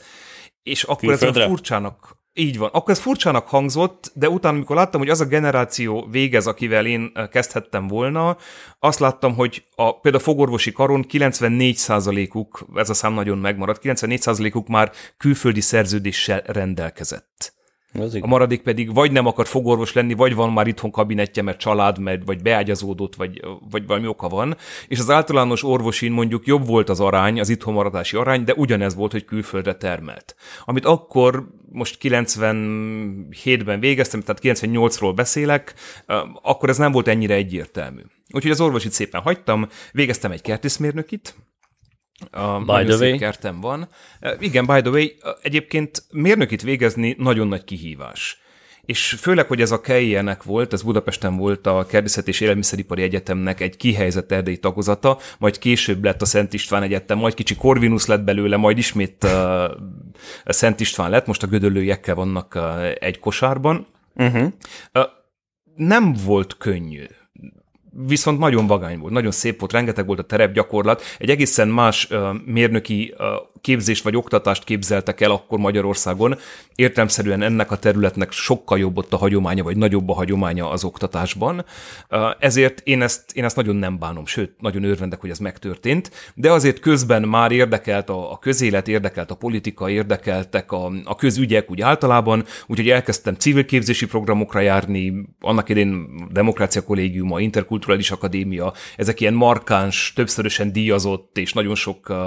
És 0.63 0.83
akkor 0.83 1.13
ez 1.13 1.21
a 1.21 1.33
furcsának, 1.33 2.17
így 2.33 2.57
van. 2.57 2.69
Akkor 2.73 2.91
ez 2.91 2.99
furcsának 2.99 3.47
hangzott, 3.47 4.11
de 4.13 4.29
utána, 4.29 4.55
amikor 4.55 4.75
láttam, 4.75 4.99
hogy 4.99 5.09
az 5.09 5.21
a 5.21 5.25
generáció 5.25 6.07
végez, 6.11 6.47
akivel 6.47 6.85
én 6.85 7.11
kezdhettem 7.31 7.87
volna, 7.87 8.37
azt 8.79 8.99
láttam, 8.99 9.35
hogy 9.35 9.63
a, 9.75 9.99
például 9.99 10.23
a 10.23 10.25
fogorvosi 10.25 10.71
karon 10.71 11.05
94%-uk, 11.11 12.65
ez 12.75 12.89
a 12.89 12.93
szám 12.93 13.13
nagyon 13.13 13.37
megmaradt, 13.37 13.81
94%-uk 13.83 14.67
már 14.67 14.91
külföldi 15.17 15.61
szerződéssel 15.61 16.41
rendelkezett. 16.45 17.56
A 18.21 18.27
maradék 18.27 18.61
pedig 18.61 18.93
vagy 18.93 19.11
nem 19.11 19.25
akar 19.25 19.47
fogorvos 19.47 19.93
lenni, 19.93 20.13
vagy 20.13 20.35
van 20.35 20.53
már 20.53 20.67
itthon 20.67 20.91
kabinetje, 20.91 21.43
mert 21.43 21.59
család, 21.59 21.99
mert, 21.99 22.21
vagy 22.25 22.41
beágyazódott, 22.41 23.15
vagy, 23.15 23.41
vagy 23.69 23.87
valami 23.87 24.07
oka 24.07 24.27
van. 24.27 24.57
És 24.87 24.99
az 24.99 25.09
általános 25.09 25.63
orvosin 25.63 26.11
mondjuk 26.11 26.45
jobb 26.45 26.65
volt 26.65 26.89
az 26.89 26.99
arány, 26.99 27.39
az 27.39 27.49
itthon 27.49 27.73
maradási 27.73 28.17
arány, 28.17 28.43
de 28.43 28.53
ugyanez 28.53 28.95
volt, 28.95 29.11
hogy 29.11 29.25
külföldre 29.25 29.75
termelt. 29.75 30.35
Amit 30.65 30.85
akkor, 30.85 31.47
most 31.71 31.97
97-ben 32.01 33.79
végeztem, 33.79 34.21
tehát 34.21 34.41
98-ról 34.43 35.11
beszélek, 35.15 35.73
akkor 36.41 36.69
ez 36.69 36.77
nem 36.77 36.91
volt 36.91 37.07
ennyire 37.07 37.33
egyértelmű. 37.33 38.01
Úgyhogy 38.33 38.51
az 38.51 38.61
orvosit 38.61 38.91
szépen 38.91 39.21
hagytam, 39.21 39.67
végeztem 39.91 40.31
egy 40.31 40.41
kertészmérnökit, 40.41 41.35
a 42.31 42.59
by 42.59 42.83
the 42.83 42.97
way. 42.97 43.17
kertem 43.17 43.61
van. 43.61 43.87
Igen, 44.39 44.65
by 44.65 44.81
the 44.81 44.89
way, 44.89 45.07
egyébként 45.41 46.03
mérnökit 46.11 46.61
végezni 46.61 47.15
nagyon 47.17 47.47
nagy 47.47 47.63
kihívás. 47.63 48.41
És 48.85 49.09
főleg, 49.09 49.47
hogy 49.47 49.61
ez 49.61 49.71
a 49.71 49.81
KEI-nek 49.81 50.43
volt, 50.43 50.73
ez 50.73 50.81
Budapesten 50.81 51.37
volt 51.37 51.67
a 51.67 51.85
Kertészet 51.85 52.27
és 52.27 52.39
Élelmiszeripari 52.39 53.01
Egyetemnek 53.01 53.59
egy 53.59 53.77
kihelyezett 53.77 54.31
erdei 54.31 54.57
tagozata, 54.57 55.17
majd 55.39 55.57
később 55.57 56.03
lett 56.03 56.21
a 56.21 56.25
Szent 56.25 56.53
István 56.53 56.83
Egyetem, 56.83 57.17
majd 57.17 57.33
kicsi 57.33 57.55
Corvinus 57.55 58.05
lett 58.05 58.21
belőle, 58.21 58.57
majd 58.57 58.77
ismét 58.77 59.23
uh, 59.23 59.71
Szent 60.45 60.79
István 60.79 61.09
lett, 61.09 61.25
most 61.25 61.43
a 61.43 61.47
gödöllőjekkel 61.47 62.15
vannak 62.15 62.53
uh, 62.55 62.91
egy 62.99 63.19
kosárban. 63.19 63.87
Uh-huh. 64.15 64.51
Uh, 64.93 65.03
nem 65.75 66.13
volt 66.25 66.57
könnyű 66.57 67.05
viszont 68.05 68.39
nagyon 68.39 68.67
vagány 68.67 68.99
volt, 68.99 69.13
nagyon 69.13 69.31
szép 69.31 69.59
volt, 69.59 69.71
rengeteg 69.71 70.05
volt 70.05 70.19
a 70.19 70.23
terepgyakorlat, 70.23 71.01
egy 71.17 71.29
egészen 71.29 71.67
más 71.67 72.07
mérnöki 72.45 73.15
képzést 73.67 74.03
vagy 74.03 74.15
oktatást 74.15 74.63
képzeltek 74.63 75.21
el 75.21 75.31
akkor 75.31 75.59
Magyarországon. 75.59 76.37
Értelmszerűen 76.75 77.41
ennek 77.41 77.71
a 77.71 77.77
területnek 77.77 78.31
sokkal 78.31 78.79
jobb 78.79 78.97
ott 78.97 79.13
a 79.13 79.17
hagyománya, 79.17 79.63
vagy 79.63 79.77
nagyobb 79.77 80.09
a 80.09 80.13
hagyománya 80.13 80.69
az 80.69 80.83
oktatásban. 80.83 81.65
Ezért 82.39 82.81
én 82.83 83.01
ezt, 83.01 83.31
én 83.33 83.43
ezt 83.43 83.55
nagyon 83.55 83.75
nem 83.75 83.99
bánom, 83.99 84.25
sőt, 84.25 84.51
nagyon 84.59 84.83
örvendek, 84.83 85.19
hogy 85.19 85.29
ez 85.29 85.39
megtörtént, 85.39 86.11
de 86.35 86.51
azért 86.51 86.79
közben 86.79 87.21
már 87.21 87.51
érdekelt 87.51 88.09
a, 88.09 88.31
a 88.31 88.37
közélet, 88.37 88.87
érdekelt 88.87 89.31
a 89.31 89.35
politika, 89.35 89.89
érdekeltek 89.89 90.71
a, 90.71 90.91
a 91.03 91.15
közügyek 91.15 91.71
úgy 91.71 91.81
általában, 91.81 92.45
úgyhogy 92.67 92.89
elkezdtem 92.89 93.35
civil 93.35 93.65
képzési 93.65 94.05
programokra 94.05 94.59
járni, 94.59 95.13
annak 95.39 95.69
idén 95.69 96.07
Demokrácia 96.31 96.83
Kollégiuma, 96.83 97.39
Interkultúra 97.39 97.75
Kulturális 97.77 98.11
Akadémia, 98.11 98.73
ezek 98.95 99.19
ilyen 99.19 99.33
markáns, 99.33 100.13
többszörösen 100.15 100.71
díjazott 100.71 101.37
és 101.37 101.53
nagyon 101.53 101.75
sok 101.75 102.09
uh, 102.09 102.17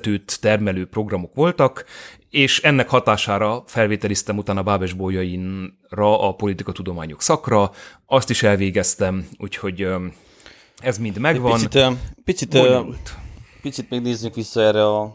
vezetőt 0.00 0.40
termelő 0.40 0.86
programok 0.86 1.34
voltak, 1.34 1.84
és 2.30 2.62
ennek 2.62 2.88
hatására 2.88 3.62
felvételiztem 3.66 4.38
utána 4.38 4.62
Bábes 4.62 4.92
Bólyainra 4.92 6.28
a 6.28 6.34
politikatudományok 6.34 7.22
szakra, 7.22 7.70
azt 8.06 8.30
is 8.30 8.42
elvégeztem, 8.42 9.28
úgyhogy 9.38 9.86
ez 10.78 10.98
mind 10.98 11.18
megvan. 11.18 11.52
Picit, 11.52 11.86
picit, 12.24 12.48
Bonyolult. 12.48 13.14
picit 13.62 13.90
még 13.90 14.00
nézzük 14.00 14.34
vissza 14.34 14.60
erre 14.60 14.86
a 14.86 15.14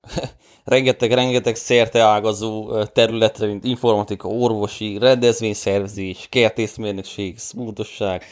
rengeteg-rengeteg 0.64 1.54
szerte 1.54 2.00
ágazó 2.00 2.82
területre, 2.84 3.46
mint 3.46 3.64
informatika, 3.64 4.28
orvosi, 4.28 4.98
rendezvényszervezés, 4.98 6.26
kertészmérnökség, 6.30 7.38
smútosság, 7.38 8.24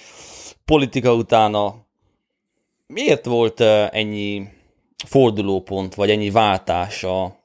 politika 0.64 1.14
utána. 1.14 1.74
Miért 2.86 3.24
volt 3.24 3.60
ennyi 3.90 4.53
fordulópont, 5.04 5.94
vagy 5.94 6.10
ennyi 6.10 6.30
váltás 6.30 7.04
a 7.04 7.42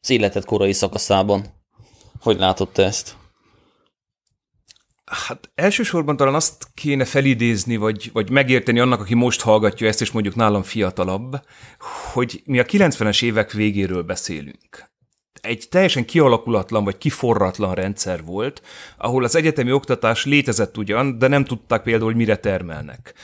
az 0.00 0.10
életed 0.10 0.44
korai 0.44 0.72
szakaszában? 0.72 1.46
Hogy 2.20 2.38
látod 2.38 2.70
te 2.70 2.84
ezt? 2.84 3.16
Hát 5.04 5.50
elsősorban 5.54 6.16
talán 6.16 6.34
azt 6.34 6.66
kéne 6.74 7.04
felidézni, 7.04 7.76
vagy, 7.76 8.10
vagy 8.12 8.30
megérteni 8.30 8.80
annak, 8.80 9.00
aki 9.00 9.14
most 9.14 9.40
hallgatja 9.40 9.86
ezt, 9.86 10.00
és 10.00 10.10
mondjuk 10.10 10.34
nálam 10.34 10.62
fiatalabb, 10.62 11.40
hogy 12.12 12.42
mi 12.44 12.58
a 12.58 12.64
90-es 12.64 13.22
évek 13.22 13.52
végéről 13.52 14.02
beszélünk 14.02 14.93
egy 15.40 15.66
teljesen 15.70 16.04
kialakulatlan 16.04 16.84
vagy 16.84 16.98
kiforratlan 16.98 17.74
rendszer 17.74 18.24
volt, 18.24 18.62
ahol 18.98 19.24
az 19.24 19.36
egyetemi 19.36 19.72
oktatás 19.72 20.24
létezett 20.24 20.76
ugyan, 20.76 21.18
de 21.18 21.28
nem 21.28 21.44
tudták 21.44 21.82
például, 21.82 22.06
hogy 22.06 22.16
mire 22.16 22.36
termelnek. 22.36 23.14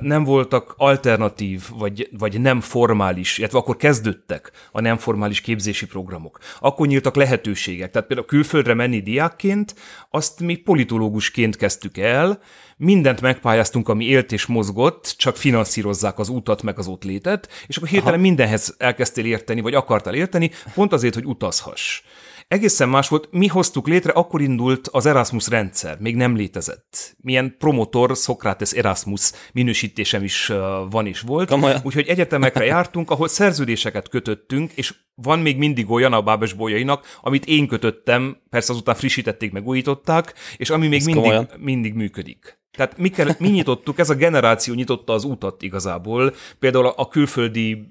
Nem 0.00 0.24
voltak 0.24 0.74
alternatív 0.76 1.62
vagy, 1.78 2.08
vagy 2.18 2.40
nem 2.40 2.60
formális, 2.60 3.38
illetve 3.38 3.58
akkor 3.58 3.76
kezdődtek 3.76 4.52
a 4.72 4.80
nem 4.80 4.96
formális 4.96 5.40
képzési 5.40 5.86
programok. 5.86 6.38
Akkor 6.60 6.86
nyíltak 6.86 7.14
lehetőségek. 7.14 7.90
Tehát 7.90 8.08
például 8.08 8.28
külföldre 8.28 8.74
menni 8.74 9.00
diákként, 9.00 9.74
azt 10.10 10.40
mi 10.40 10.56
politológusként 10.56 11.56
kezdtük 11.56 11.98
el, 11.98 12.40
mindent 12.80 13.20
megpályáztunk, 13.20 13.88
ami 13.88 14.04
élt 14.04 14.32
és 14.32 14.46
mozgott, 14.46 15.14
csak 15.18 15.36
finanszírozzák 15.36 16.18
az 16.18 16.28
utat 16.28 16.62
meg 16.62 16.78
az 16.78 16.86
ott 16.86 17.04
létet, 17.04 17.48
és 17.66 17.76
akkor 17.76 17.88
hirtelen 17.88 18.14
Aha. 18.14 18.22
mindenhez 18.22 18.74
elkezdtél 18.78 19.24
érteni, 19.24 19.60
vagy 19.60 19.74
akartál 19.74 20.14
érteni, 20.14 20.50
pont 20.74 20.92
azért, 20.92 21.14
hogy 21.14 21.24
utazhass. 21.24 22.02
Egészen 22.48 22.88
más 22.88 23.08
volt, 23.08 23.28
mi 23.30 23.46
hoztuk 23.46 23.88
létre, 23.88 24.12
akkor 24.12 24.40
indult 24.40 24.88
az 24.88 25.06
Erasmus 25.06 25.48
rendszer, 25.48 25.96
még 25.98 26.16
nem 26.16 26.36
létezett. 26.36 27.16
Milyen 27.20 27.54
promotor 27.58 28.16
Socrates 28.16 28.70
Erasmus 28.70 29.32
minősítésem 29.52 30.22
is 30.22 30.52
van 30.90 31.06
és 31.06 31.20
volt. 31.20 31.48
Kamolyan. 31.48 31.80
Úgyhogy 31.84 32.08
egyetemekre 32.08 32.64
jártunk, 32.64 33.10
ahol 33.10 33.28
szerződéseket 33.28 34.08
kötöttünk, 34.08 34.72
és 34.74 34.94
van 35.14 35.38
még 35.38 35.56
mindig 35.56 35.90
olyan 35.90 36.12
a 36.12 36.22
Bábes 36.22 36.52
bolyainak, 36.52 37.18
amit 37.20 37.44
én 37.44 37.66
kötöttem, 37.66 38.36
persze 38.50 38.72
azután 38.72 38.94
frissítették, 38.94 39.52
meg 39.52 39.66
újították, 39.66 40.34
és 40.56 40.70
ami 40.70 40.88
még 40.88 41.04
mindig, 41.04 41.32
mindig 41.58 41.94
működik. 41.94 42.59
Tehát 42.80 42.98
mi, 42.98 43.08
kell, 43.08 43.28
mi 43.38 43.48
nyitottuk, 43.48 43.98
ez 43.98 44.10
a 44.10 44.14
generáció 44.14 44.74
nyitotta 44.74 45.12
az 45.12 45.24
utat 45.24 45.62
igazából, 45.62 46.34
például 46.58 46.86
a, 46.86 46.92
a 46.96 47.08
külföldi 47.08 47.88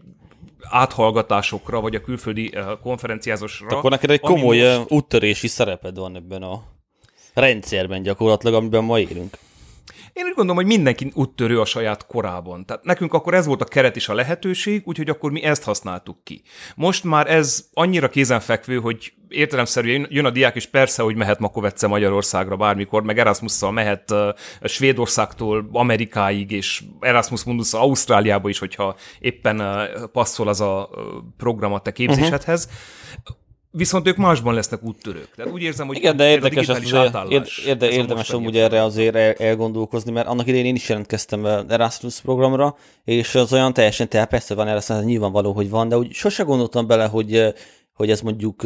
áthallgatásokra, 0.61 1.81
vagy 1.81 1.95
a 1.95 2.01
külföldi 2.01 2.51
uh, 2.55 2.79
konferenciázásra. 2.81 3.67
Akkor 3.67 3.91
neked 3.91 4.09
egy 4.09 4.19
komoly 4.19 4.77
most... 4.77 4.91
úttörési 4.91 5.47
szereped 5.47 5.97
van 5.97 6.15
ebben 6.15 6.43
a 6.43 6.63
rendszerben 7.33 8.01
gyakorlatilag, 8.01 8.53
amiben 8.53 8.83
ma 8.83 8.99
élünk. 8.99 9.37
Én 10.19 10.25
úgy 10.25 10.33
gondolom, 10.33 10.55
hogy 10.55 10.65
mindenki 10.65 11.11
úttörő 11.15 11.59
a 11.59 11.65
saját 11.65 12.05
korában. 12.05 12.65
Tehát 12.65 12.83
nekünk 12.83 13.13
akkor 13.13 13.33
ez 13.33 13.45
volt 13.45 13.61
a 13.61 13.65
keret 13.65 13.95
és 13.95 14.09
a 14.09 14.13
lehetőség, 14.13 14.81
úgyhogy 14.85 15.09
akkor 15.09 15.31
mi 15.31 15.43
ezt 15.43 15.63
használtuk 15.63 16.23
ki. 16.23 16.41
Most 16.75 17.03
már 17.03 17.31
ez 17.31 17.67
annyira 17.73 18.09
kézenfekvő, 18.09 18.79
hogy 18.79 19.13
értelemszerűen 19.27 20.07
jön 20.09 20.25
a 20.25 20.29
diák, 20.29 20.55
és 20.55 20.65
persze, 20.65 21.03
hogy 21.03 21.15
mehet 21.15 21.39
Makovecce 21.39 21.87
Magyarországra 21.87 22.55
bármikor, 22.55 23.03
meg 23.03 23.19
Erasmusszal 23.19 23.71
mehet 23.71 24.11
uh, 24.11 24.29
Svédországtól 24.63 25.69
Amerikáig, 25.71 26.51
és 26.51 26.83
Erasmus 26.99 27.43
Mundus 27.43 27.73
Ausztráliába 27.73 28.49
is, 28.49 28.59
hogyha 28.59 28.95
éppen 29.19 29.63
passzol 30.11 30.47
az 30.47 30.61
a 30.61 30.89
program 31.37 31.73
a 31.73 31.79
te 31.79 31.91
képzésedhez. 31.91 32.65
Uh-huh. 32.65 33.37
Viszont 33.71 34.07
ők 34.07 34.17
másban 34.17 34.53
lesznek 34.53 34.83
úttörők. 34.83 35.29
Tehát 35.35 35.51
úgy 35.51 35.61
érzem, 35.61 35.87
hogy 35.87 35.97
Igen, 35.97 36.17
de 36.17 36.29
érdekes, 36.29 36.67
ez 36.67 36.77
azért, 36.77 37.49
érde, 37.65 37.89
érdemes 37.89 38.29
amúgy 38.29 38.57
erre 38.57 38.83
azért 38.83 39.39
elgondolkozni, 39.39 40.11
mert 40.11 40.27
annak 40.27 40.47
idején 40.47 40.65
én 40.65 40.75
is 40.75 40.89
jelentkeztem 40.89 41.45
Erasmus 41.45 42.21
programra, 42.21 42.75
és 43.03 43.35
az 43.35 43.53
olyan 43.53 43.73
teljesen, 43.73 44.09
tehát 44.09 44.29
persze 44.29 44.55
van 44.55 44.67
Erasmus, 44.67 45.03
nyilvánvaló, 45.03 45.51
hogy 45.51 45.69
van, 45.69 45.89
de 45.89 45.97
úgy 45.97 46.13
sose 46.13 46.43
gondoltam 46.43 46.87
bele, 46.87 47.05
hogy, 47.05 47.53
hogy 47.93 48.09
ez 48.09 48.21
mondjuk 48.21 48.63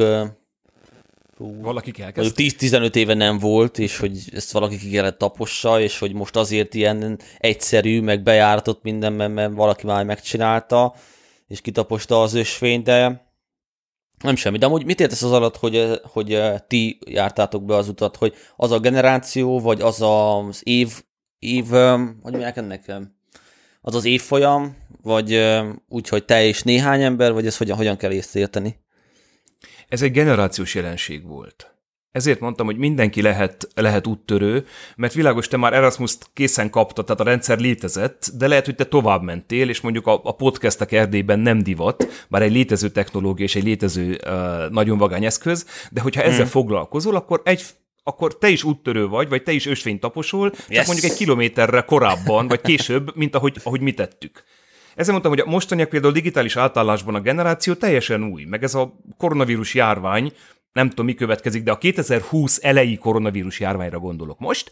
Hú, 1.37 1.61
valaki 1.61 1.91
elkezd. 2.01 2.33
10-15 2.37 2.95
éve 2.95 3.13
nem 3.13 3.37
volt, 3.37 3.79
és 3.79 3.97
hogy 3.97 4.17
ezt 4.33 4.51
valaki 4.51 4.77
ki 4.77 4.89
kellett 4.89 5.17
tapossa, 5.17 5.81
és 5.81 5.99
hogy 5.99 6.13
most 6.13 6.35
azért 6.35 6.73
ilyen 6.73 7.19
egyszerű, 7.37 8.01
meg 8.01 8.23
bejáratott 8.23 8.83
mindenben, 8.83 9.31
mert 9.31 9.53
valaki 9.53 9.85
már 9.85 10.05
megcsinálta, 10.05 10.95
és 11.47 11.61
kitaposta 11.61 12.21
az 12.21 12.33
ösvényt, 12.33 12.83
de 12.83 13.31
nem 14.23 14.35
semmi. 14.35 14.57
De 14.57 14.65
amúgy 14.65 14.85
mit 14.85 14.99
értesz 14.99 15.21
az 15.21 15.31
alatt, 15.31 15.57
hogy, 15.57 16.01
hogy 16.03 16.41
ti 16.67 16.99
jártátok 17.05 17.65
be 17.65 17.75
az 17.75 17.87
utat, 17.87 18.15
hogy 18.15 18.33
az 18.55 18.71
a 18.71 18.79
generáció, 18.79 19.59
vagy 19.59 19.81
az 19.81 20.01
az 20.01 20.61
év, 20.63 21.01
év, 21.39 21.65
hogy 22.21 22.31
mondják 22.31 22.57
ennek, 22.57 22.93
az 23.81 23.95
az 23.95 24.05
évfolyam, 24.05 24.77
vagy 25.01 25.51
úgy, 25.87 26.07
hogy 26.07 26.25
te 26.25 26.45
és 26.45 26.63
néhány 26.63 27.01
ember, 27.01 27.33
vagy 27.33 27.45
ez 27.45 27.57
hogyan, 27.57 27.77
hogyan 27.77 27.97
kell 27.97 28.11
ezt 28.11 28.35
érteni? 28.35 28.79
Ez 29.87 30.01
egy 30.01 30.11
generációs 30.11 30.75
jelenség 30.75 31.27
volt. 31.27 31.72
Ezért 32.13 32.39
mondtam, 32.39 32.65
hogy 32.65 32.77
mindenki 32.77 33.21
lehet, 33.21 33.67
lehet 33.75 34.07
úttörő, 34.07 34.65
mert 34.95 35.13
világos, 35.13 35.47
te 35.47 35.57
már 35.57 35.73
Erasmus-t 35.73 36.29
készen 36.33 36.69
kaptad, 36.69 37.05
tehát 37.05 37.21
a 37.21 37.23
rendszer 37.23 37.59
létezett, 37.59 38.31
de 38.37 38.47
lehet, 38.47 38.65
hogy 38.65 38.75
te 38.75 38.85
tovább 38.85 39.23
mentél, 39.23 39.69
és 39.69 39.81
mondjuk 39.81 40.07
a, 40.07 40.21
a 40.23 40.35
podcastek 40.35 40.91
erdében 40.91 41.39
nem 41.39 41.63
divat, 41.63 42.25
bár 42.29 42.41
egy 42.41 42.51
létező 42.51 42.89
technológia 42.89 43.45
és 43.45 43.55
egy 43.55 43.63
létező 43.63 44.19
uh, 44.25 44.69
nagyon 44.69 44.97
vagány 44.97 45.25
eszköz, 45.25 45.65
de 45.91 46.01
hogyha 46.01 46.21
ezzel 46.21 46.37
hmm. 46.37 46.49
foglalkozol, 46.49 47.15
akkor 47.15 47.41
egy 47.45 47.63
akkor 48.03 48.37
te 48.37 48.49
is 48.49 48.63
úttörő 48.63 49.07
vagy, 49.07 49.29
vagy 49.29 49.43
te 49.43 49.51
is 49.51 49.65
ösvényt 49.65 49.99
taposol, 49.99 50.51
yes. 50.53 50.65
csak 50.67 50.85
mondjuk 50.85 51.11
egy 51.11 51.17
kilométerre 51.17 51.81
korábban, 51.81 52.47
vagy 52.47 52.61
később, 52.61 53.15
mint 53.15 53.35
ahogy, 53.35 53.57
ahogy 53.63 53.81
mi 53.81 53.93
tettük. 53.93 54.43
Ezzel 54.95 55.11
mondtam, 55.11 55.31
hogy 55.31 55.41
a 55.41 55.49
mostaniak 55.49 55.89
például 55.89 56.13
digitális 56.13 56.55
átállásban 56.55 57.15
a 57.15 57.21
generáció 57.21 57.73
teljesen 57.73 58.23
új, 58.23 58.43
meg 58.43 58.63
ez 58.63 58.75
a 58.75 58.93
koronavírus 59.17 59.73
járvány, 59.73 60.33
nem 60.73 60.89
tudom, 60.89 61.05
mi 61.05 61.13
következik, 61.13 61.63
de 61.63 61.71
a 61.71 61.77
2020 61.77 62.59
elejé 62.61 62.95
koronavírus 62.95 63.59
járványra 63.59 63.99
gondolok 63.99 64.39
most. 64.39 64.71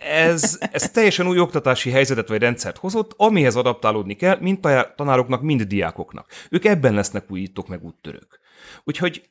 Ez, 0.00 0.58
ez 0.72 0.90
teljesen 0.90 1.26
új 1.26 1.38
oktatási 1.38 1.90
helyzetet 1.90 2.28
vagy 2.28 2.40
rendszert 2.40 2.78
hozott, 2.78 3.14
amihez 3.16 3.56
adaptálódni 3.56 4.14
kell, 4.14 4.38
mind 4.40 4.58
tanároknak, 4.96 5.42
mind 5.42 5.62
diákoknak. 5.62 6.32
Ők 6.50 6.64
ebben 6.64 6.94
lesznek 6.94 7.30
újítók 7.30 7.68
meg 7.68 7.84
úttörők. 7.84 8.40
Úgyhogy 8.84 9.28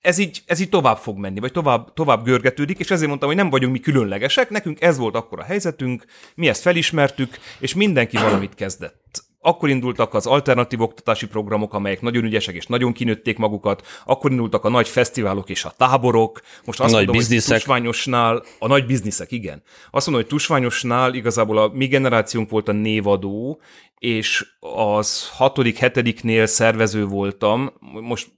ez 0.00 0.18
így, 0.18 0.42
ez 0.46 0.60
így 0.60 0.68
tovább 0.68 0.96
fog 0.96 1.18
menni, 1.18 1.40
vagy 1.40 1.52
tovább, 1.52 1.92
tovább 1.92 2.24
görgetődik, 2.24 2.78
és 2.78 2.90
ezért 2.90 3.08
mondtam, 3.08 3.28
hogy 3.28 3.38
nem 3.38 3.50
vagyunk 3.50 3.72
mi 3.72 3.80
különlegesek, 3.80 4.50
nekünk 4.50 4.80
ez 4.80 4.98
volt 4.98 5.14
akkor 5.14 5.40
a 5.40 5.44
helyzetünk, 5.44 6.04
mi 6.34 6.48
ezt 6.48 6.62
felismertük, 6.62 7.38
és 7.58 7.74
mindenki 7.74 8.16
valamit 8.16 8.54
kezdett 8.54 9.03
akkor 9.44 9.68
indultak 9.68 10.14
az 10.14 10.26
alternatív 10.26 10.80
oktatási 10.80 11.26
programok, 11.26 11.74
amelyek 11.74 12.00
nagyon 12.00 12.24
ügyesek 12.24 12.54
és 12.54 12.66
nagyon 12.66 12.92
kinőtték 12.92 13.38
magukat, 13.38 13.86
akkor 14.04 14.30
indultak 14.30 14.64
a 14.64 14.68
nagy 14.68 14.88
fesztiválok 14.88 15.50
és 15.50 15.64
a 15.64 15.74
táborok, 15.76 16.40
most 16.64 16.80
azt 16.80 16.92
a 16.92 16.96
mondom, 16.96 17.16
nagy 17.16 17.26
hogy 17.26 17.42
tusványosnál, 17.44 18.42
a 18.58 18.66
nagy 18.66 18.86
bizniszek, 18.86 19.32
igen. 19.32 19.62
Azt 19.90 20.06
mondom, 20.06 20.24
hogy 20.24 20.32
tusványosnál 20.32 21.14
igazából 21.14 21.58
a 21.58 21.70
mi 21.74 21.86
generációnk 21.86 22.50
volt 22.50 22.68
a 22.68 22.72
névadó, 22.72 23.60
és 23.98 24.46
az 24.60 25.28
hatodik, 25.28 25.78
hetediknél 25.78 26.46
szervező 26.46 27.04
voltam, 27.04 27.72
most 27.80 28.28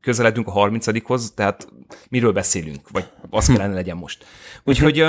közeledünk 0.00 0.46
a 0.46 0.50
harmincadikhoz, 0.50 1.32
tehát 1.34 1.68
miről 2.08 2.32
beszélünk, 2.32 2.90
vagy 2.90 3.04
azt 3.30 3.52
kellene 3.52 3.74
legyen 3.74 3.96
most. 3.96 4.24
Úgyhogy 4.64 5.04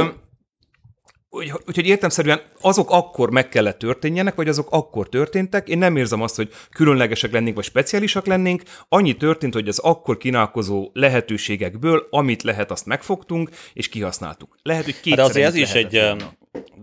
úgy, 1.30 1.54
úgyhogy 1.68 1.88
értemszerűen 1.88 2.42
azok 2.62 2.92
akkor 2.92 3.32
meg 3.32 3.50
kellett 3.50 3.78
történjenek, 3.78 4.36
vagy 4.36 4.48
azok 4.48 4.68
akkor 4.72 5.10
történtek. 5.10 5.68
Én 5.68 5.78
nem 5.78 5.96
érzem 5.96 6.22
azt, 6.22 6.36
hogy 6.36 6.50
különlegesek 6.72 7.32
lennénk, 7.32 7.56
vagy 7.56 7.66
speciálisak 7.66 8.26
lennénk. 8.26 8.63
Annyi 8.90 9.18
történt, 9.18 9.54
hogy 9.54 9.68
az 9.68 9.80
akkor 9.80 10.18
kínálkozó 10.18 10.90
lehetőségekből, 10.94 12.08
amit 12.10 12.44
lehet, 12.44 12.72
azt 12.72 12.86
megfogtunk, 12.86 13.50
és 13.74 13.90
kihasználtuk. 13.90 14.58
Lehet, 14.63 14.84
hogy 14.84 15.00
kétszer 15.00 15.18
de 15.18 15.24
azért 15.24 15.48
ez 15.48 15.56
is 15.56 15.74
egy, 15.74 16.02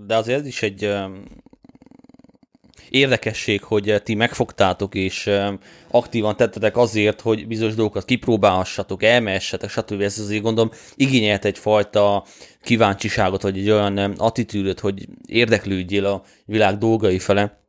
de 0.07 0.17
azért 0.17 0.41
ez 0.41 0.47
is 0.47 0.63
egy 0.63 0.91
érdekesség, 2.91 3.63
hogy 3.63 4.03
ti 4.03 4.15
megfogtátok, 4.15 4.95
és 4.95 5.31
aktívan 5.91 6.37
tettetek 6.37 6.77
azért, 6.77 7.21
hogy 7.21 7.47
bizonyos 7.47 7.75
dolgokat 7.75 8.05
kipróbálhassatok, 8.05 9.03
elmehessetek, 9.03 9.71
stb. 9.71 10.01
Ez 10.01 10.19
azért 10.19 10.43
gondolom 10.43 10.71
igényelt 10.95 11.45
egyfajta 11.45 12.25
kíváncsiságot, 12.65 13.43
vagy 13.43 13.59
egy 13.59 13.71
olyan 13.71 13.99
attitűdöt, 13.99 14.81
hogy 14.81 15.07
érdeklődjél 15.27 16.07
a 16.07 16.23
világ 16.47 16.79
dolgai 16.79 17.19
fele. 17.19 17.63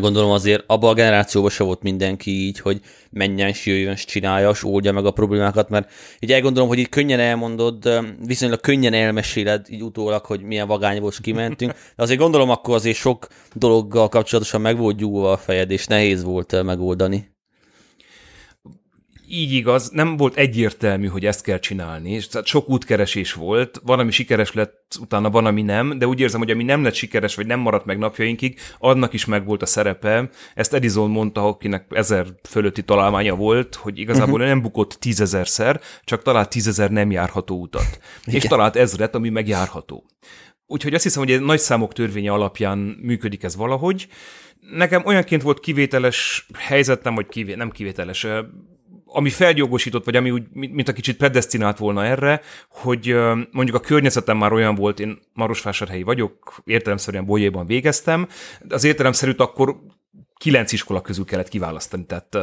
Gondolom 0.00 0.30
azért 0.30 0.64
abban 0.66 0.90
a 0.90 0.94
generációban 0.94 1.50
se 1.50 1.64
volt 1.64 1.82
mindenki 1.82 2.30
így, 2.30 2.58
hogy 2.58 2.80
menjen, 3.10 3.48
és 3.48 3.66
jöjjön, 3.66 3.92
és 3.92 4.04
csinálja, 4.04 4.50
és 4.50 4.64
oldja 4.64 4.92
meg 4.92 5.06
a 5.06 5.10
problémákat, 5.10 5.68
mert 5.68 5.90
így 6.20 6.32
elgondolom, 6.32 6.68
hogy 6.68 6.78
így 6.78 6.88
könnyen 6.88 7.20
elmondod, 7.20 8.04
viszonylag 8.26 8.60
könnyen 8.60 8.92
elmeséled 8.92 9.66
így 9.70 9.82
utólag, 9.82 10.24
hogy 10.24 10.42
milyen 10.42 10.66
vagány 10.66 11.00
volt, 11.00 11.20
kimentünk, 11.20 11.72
de 11.72 12.02
azért 12.02 12.20
gondolom 12.20 12.50
akkor 12.50 12.74
azért 12.74 12.96
sok 12.96 13.26
dologgal 13.54 14.08
kapcsolatosan 14.08 14.60
meg 14.60 14.76
volt 14.76 14.96
gyúlva 14.96 15.32
a 15.32 15.36
fejed, 15.36 15.70
és 15.70 15.86
nehéz 15.86 16.22
volt 16.22 16.62
megoldani. 16.62 17.31
Így 19.34 19.52
igaz, 19.52 19.90
nem 19.90 20.16
volt 20.16 20.36
egyértelmű, 20.36 21.06
hogy 21.06 21.26
ezt 21.26 21.42
kell 21.42 21.58
csinálni, 21.58 22.10
és 22.10 22.28
tehát 22.28 22.46
sok 22.46 22.68
útkeresés 22.68 23.32
volt, 23.32 23.80
van, 23.84 23.98
ami 23.98 24.10
sikeres 24.10 24.52
lett, 24.52 24.96
utána 25.00 25.30
van, 25.30 25.46
ami 25.46 25.62
nem, 25.62 25.98
de 25.98 26.06
úgy 26.06 26.20
érzem, 26.20 26.40
hogy 26.40 26.50
ami 26.50 26.62
nem 26.62 26.82
lett 26.82 26.94
sikeres, 26.94 27.34
vagy 27.34 27.46
nem 27.46 27.60
maradt 27.60 27.84
meg 27.84 27.98
napjainkig, 27.98 28.58
annak 28.78 29.12
is 29.12 29.24
meg 29.24 29.44
volt 29.44 29.62
a 29.62 29.66
szerepe. 29.66 30.30
Ezt 30.54 30.74
Edison 30.74 31.10
mondta, 31.10 31.46
akinek 31.46 31.86
ezer 31.90 32.26
fölötti 32.48 32.82
találmánya 32.82 33.34
volt, 33.34 33.74
hogy 33.74 33.98
igazából 33.98 34.34
uh-huh. 34.34 34.48
nem 34.48 34.60
bukott 34.60 34.92
tízezerszer, 34.92 35.80
csak 36.04 36.22
talált 36.22 36.50
tízezer 36.50 36.90
nem 36.90 37.10
járható 37.10 37.60
utat. 37.60 38.00
Igen. 38.24 38.40
És 38.40 38.42
talált 38.42 38.76
ezret, 38.76 39.14
ami 39.14 39.28
megjárható. 39.28 40.04
Úgyhogy 40.66 40.94
azt 40.94 41.02
hiszem, 41.02 41.22
hogy 41.22 41.32
egy 41.32 41.40
nagy 41.40 41.58
számok 41.58 41.92
törvénye 41.92 42.32
alapján 42.32 42.78
működik 42.78 43.42
ez 43.42 43.56
valahogy. 43.56 44.08
Nekem 44.72 45.06
olyanként 45.06 45.42
volt 45.42 45.60
kivételes 45.60 46.46
helyzetem, 46.58 47.14
vagy 47.14 47.26
kivé, 47.26 47.54
nem 47.54 47.70
kivételes, 47.70 48.26
ami 49.12 49.30
felgyógosított, 49.30 50.04
vagy 50.04 50.16
ami 50.16 50.30
úgy, 50.30 50.42
mint 50.52 50.88
a 50.88 50.92
kicsit 50.92 51.16
predestinált 51.16 51.78
volna 51.78 52.04
erre, 52.04 52.40
hogy 52.68 53.16
mondjuk 53.50 53.76
a 53.76 53.80
környezetem 53.80 54.36
már 54.36 54.52
olyan 54.52 54.74
volt, 54.74 55.00
én 55.00 55.18
Marosvásárhelyi 55.32 56.02
vagyok, 56.02 56.62
értelemszerűen 56.64 57.24
Bolyéban 57.24 57.66
végeztem, 57.66 58.28
de 58.62 58.74
az 58.74 58.84
értelemszerűt 58.84 59.40
akkor 59.40 59.76
kilenc 60.42 60.72
iskola 60.72 61.00
közül 61.00 61.24
kellett 61.24 61.48
kiválasztani, 61.48 62.04
tehát 62.06 62.34
uh, 62.34 62.42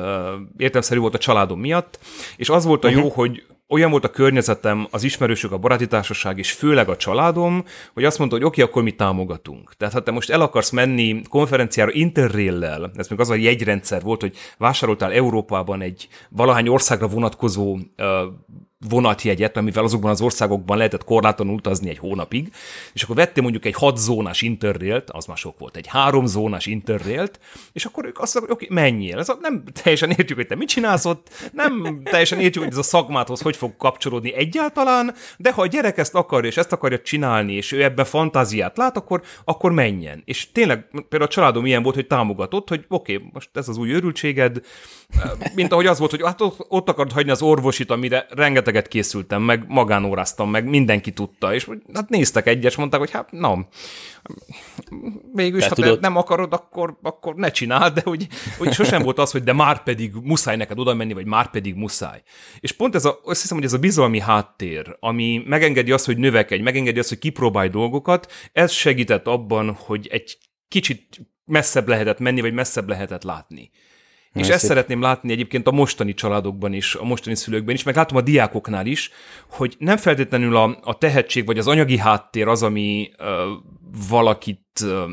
értelemszerű 0.58 1.00
volt 1.00 1.14
a 1.14 1.18
családom 1.18 1.60
miatt, 1.60 2.00
és 2.38 2.50
az 2.50 2.66
volt 2.66 2.84
a 2.84 2.88
uh-huh. 2.88 3.04
jó, 3.04 3.10
hogy 3.10 3.44
olyan 3.70 3.92
volt 3.92 4.04
a 4.04 4.10
környezetem, 4.10 4.88
az 4.92 5.04
ismerősök, 5.04 5.52
a 5.52 5.58
baráti 5.58 5.88
társaság, 5.88 6.38
és 6.38 6.52
főleg 6.52 6.90
a 6.90 6.98
családom, 6.98 7.64
hogy 7.94 8.04
azt 8.04 8.18
mondta, 8.18 8.36
hogy 8.36 8.46
oké, 8.46 8.62
okay, 8.62 8.72
akkor 8.72 8.84
mi 8.84 8.92
támogatunk. 8.92 9.74
Tehát 9.78 9.94
ha 9.94 10.04
te 10.04 10.12
most 10.12 10.30
el 10.30 10.42
akarsz 10.42 10.70
menni 10.70 11.22
konferenciára 11.30 11.92
Interrail-lel, 11.92 12.92
ez 12.96 13.08
még 13.08 13.20
az 13.20 13.30
a 13.30 13.36
jegyrendszer 13.36 14.02
volt, 14.02 14.22
hogy 14.22 14.36
vásároltál 14.58 15.12
Európában 15.12 15.82
egy 15.82 16.08
valahány 16.30 16.68
országra 16.68 17.08
vonatkozó 17.08 17.74
uh, 17.74 17.80
vonatjegyet, 18.88 19.58
amivel 19.58 19.84
azokban 19.84 20.12
az 20.12 20.22
országokban 20.22 20.78
lehetett 20.78 21.04
korláton 21.04 21.50
utazni 21.50 21.90
egy 21.90 21.98
hónapig, 21.98 22.52
és 22.94 23.04
akkor 23.04 23.16
vettél 23.16 23.44
mondjuk 23.44 23.66
egy 23.66 23.74
hat 23.74 23.98
zónás 23.98 24.42
interrailt, 24.42 25.10
az 25.10 25.26
már 25.26 25.38
sok 25.38 25.60
volt, 25.60 25.76
egy 25.76 25.88
három 25.88 26.26
zónás 26.26 26.66
interrailt, 26.66 27.40
és 27.74 27.86
akkor 27.86 28.06
ők 28.06 28.20
azt 28.20 28.34
mondják, 28.34 28.58
hogy 28.58 28.68
oké, 28.68 28.82
menjél. 28.82 29.18
Ez 29.18 29.30
a, 29.30 29.38
nem 29.42 29.64
teljesen 29.84 30.10
értjük, 30.10 30.38
hogy 30.38 30.48
te 30.48 30.56
mit 30.56 30.68
csinálsz 30.68 31.06
ott, 31.06 31.30
nem 31.54 32.02
teljesen 32.04 32.40
értjük, 32.40 32.64
hogy 32.64 32.74
ez 32.74 32.80
a 32.80 32.84
szakmáthoz 32.84 33.42
hogy 33.42 33.56
fog 33.56 33.78
kapcsolódni 33.78 34.34
egyáltalán, 34.34 35.14
de 35.38 35.52
ha 35.52 35.62
a 35.62 35.68
gyerek 35.68 35.98
ezt 35.98 36.16
akarja, 36.16 36.50
és 36.50 36.58
ezt 36.58 36.72
akarja 36.72 37.00
csinálni, 37.00 37.54
és 37.54 37.72
ő 37.72 37.84
ebben 37.84 38.06
fantáziát 38.06 38.78
lát, 38.78 38.98
akkor, 38.98 39.22
akkor 39.44 39.72
menjen. 39.72 40.22
És 40.26 40.52
tényleg 40.52 40.86
például 40.92 41.24
a 41.24 41.28
családom 41.28 41.66
ilyen 41.66 41.84
volt, 41.84 41.96
hogy 41.96 42.08
támogatott, 42.08 42.70
hogy 42.70 42.86
oké, 42.88 43.22
most 43.34 43.50
ez 43.54 43.68
az 43.68 43.78
új 43.78 43.92
örültséged, 43.92 44.62
mint 45.56 45.72
ahogy 45.72 45.86
az 45.86 46.00
volt, 46.00 46.12
hogy 46.12 46.22
hát 46.24 46.42
ott 46.68 46.90
akarod 46.90 47.12
hagyni 47.12 47.32
az 47.32 47.42
orvosit, 47.42 47.92
amire 47.92 48.26
rengeteg 48.30 48.69
rengeteget 48.70 48.88
készültem, 48.88 49.42
meg 49.42 49.66
magánóráztam, 49.68 50.50
meg 50.50 50.66
mindenki 50.66 51.14
tudta, 51.14 51.54
és 51.54 51.70
hát 51.94 52.10
néztek 52.10 52.48
egyes, 52.48 52.76
mondták, 52.76 53.00
hogy 53.00 53.12
hát 53.12 53.32
nem, 53.32 53.68
végülis, 55.34 55.68
ha 55.68 55.76
tudod... 55.76 56.00
nem 56.00 56.16
akarod, 56.16 56.54
akkor, 56.54 56.98
akkor 57.02 57.36
ne 57.36 57.52
csináld, 57.52 57.94
de 57.94 58.02
hogy, 58.04 58.28
hogy 58.58 58.74
sosem 58.74 59.02
volt 59.02 59.18
az, 59.20 59.32
hogy 59.32 59.44
de 59.44 59.54
már 59.54 59.84
pedig 59.84 60.14
muszáj 60.24 60.56
neked 60.58 60.80
oda 60.80 60.94
menni, 60.94 61.14
vagy 61.14 61.26
már 61.26 61.50
pedig 61.50 61.76
muszáj. 61.76 62.22
És 62.60 62.72
pont 62.72 62.96
ez 62.96 63.06
a, 63.06 63.20
azt 63.24 63.42
hiszem, 63.42 63.58
hogy 63.58 63.66
ez 63.66 63.74
a 63.74 63.80
bizalmi 63.80 64.20
háttér, 64.20 64.98
ami 65.00 65.44
megengedi 65.46 65.92
azt, 65.92 66.06
hogy 66.06 66.18
növekedj, 66.18 66.62
megengedi 66.62 67.00
azt, 67.00 67.10
hogy 67.10 67.20
kipróbálj 67.20 67.70
dolgokat, 67.70 68.32
ez 68.54 68.72
segített 68.72 69.28
abban, 69.28 69.74
hogy 69.74 70.08
egy 70.12 70.38
kicsit 70.68 71.20
messzebb 71.46 71.88
lehetett 71.88 72.20
menni, 72.20 72.42
vagy 72.42 72.54
messzebb 72.54 72.90
lehetett 72.90 73.24
látni. 73.24 73.72
És 74.34 74.48
ezt 74.48 74.60
szép. 74.60 74.70
szeretném 74.70 75.02
látni 75.02 75.32
egyébként 75.32 75.68
a 75.68 75.72
mostani 75.72 76.14
családokban 76.14 76.74
is, 76.74 76.96
a 76.96 77.04
mostani 77.04 77.36
szülőkben 77.36 77.76
is, 77.76 77.84
meg 77.84 77.96
látom 77.96 78.18
a 78.18 78.22
diákoknál 78.22 78.86
is, 78.86 79.12
hogy 79.50 79.76
nem 79.80 79.98
feltétlenül 79.98 80.56
a, 80.56 80.78
a 80.82 80.98
tehetség 80.98 81.46
vagy 81.46 81.58
az 81.58 81.68
anyagi 81.68 81.98
háttér 81.98 82.48
az, 82.48 82.64
ami 82.64 83.12
uh, 83.20 83.28
valakit 84.10 84.68
uh, 84.82 85.12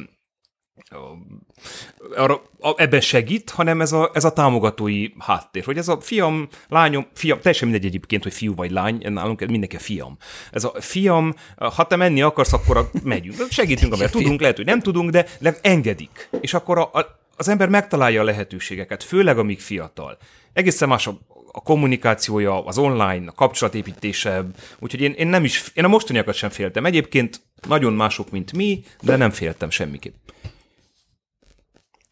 arra, 2.16 2.42
ebben 2.76 3.00
segít, 3.00 3.50
hanem 3.50 3.81
ez 3.81 3.92
a, 3.92 4.11
ez 4.14 4.24
a 4.24 4.33
támogatói 4.33 5.09
háttér, 5.18 5.64
hogy 5.64 5.79
ez 5.79 5.88
a 5.88 6.00
fiam, 6.00 6.48
lányom, 6.68 7.07
fiam, 7.14 7.40
teljesen 7.40 7.68
mindegy 7.68 7.87
egyébként, 7.87 8.22
hogy 8.22 8.33
fiú 8.33 8.55
vagy 8.55 8.70
lány, 8.70 9.12
nálunk 9.12 9.46
mindenki 9.46 9.76
a 9.76 9.79
fiam. 9.79 10.16
Ez 10.50 10.64
a 10.64 10.72
fiam, 10.81 11.35
ha 11.57 11.87
te 11.87 11.96
menni 11.96 12.22
akarsz, 12.22 12.52
akkor 12.52 12.76
a, 12.76 12.90
megyünk. 13.02 13.37
Segítünk, 13.50 13.92
amivel 13.92 14.11
tudunk, 14.11 14.40
lehet, 14.40 14.57
hogy 14.57 14.66
nem 14.66 14.81
tudunk, 14.81 15.11
de 15.11 15.59
engedik. 15.62 16.29
És 16.40 16.55
akkor 16.55 16.79
a, 16.79 16.83
a 16.83 17.24
az 17.37 17.49
ember 17.49 17.68
megtalálja 17.68 18.20
a 18.20 18.25
lehetőségeket, 18.25 19.03
főleg 19.03 19.38
amíg 19.38 19.61
fiatal. 19.61 20.18
Egészen 20.53 20.88
más 20.88 21.07
a, 21.07 21.18
a 21.53 21.61
kommunikációja, 21.61 22.64
az 22.64 22.79
online, 22.79 23.29
a 23.29 23.33
kapcsolatépítése, 23.33 24.44
úgyhogy 24.79 25.01
én, 25.01 25.12
én 25.12 25.27
nem 25.27 25.44
is, 25.44 25.70
én 25.75 25.85
a 25.85 25.88
mostaniakat 25.88 26.35
sem 26.35 26.51
féltem. 26.51 26.85
Egyébként 26.85 27.40
nagyon 27.68 27.92
mások, 27.92 28.31
mint 28.31 28.53
mi, 28.53 28.83
de 29.01 29.16
nem 29.16 29.31
féltem 29.31 29.70
semmiképp. 29.70 30.14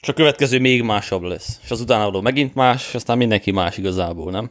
És 0.01 0.09
a 0.09 0.13
következő 0.13 0.61
még 0.61 0.83
másabb 0.83 1.23
lesz. 1.23 1.61
És 1.63 1.71
az 1.71 1.81
utána 1.81 2.21
megint 2.21 2.55
más, 2.55 2.89
és 2.89 2.95
aztán 2.95 3.19
mindenki 3.19 3.51
más 3.51 3.79
igazából, 3.79 4.31
nem? 4.31 4.51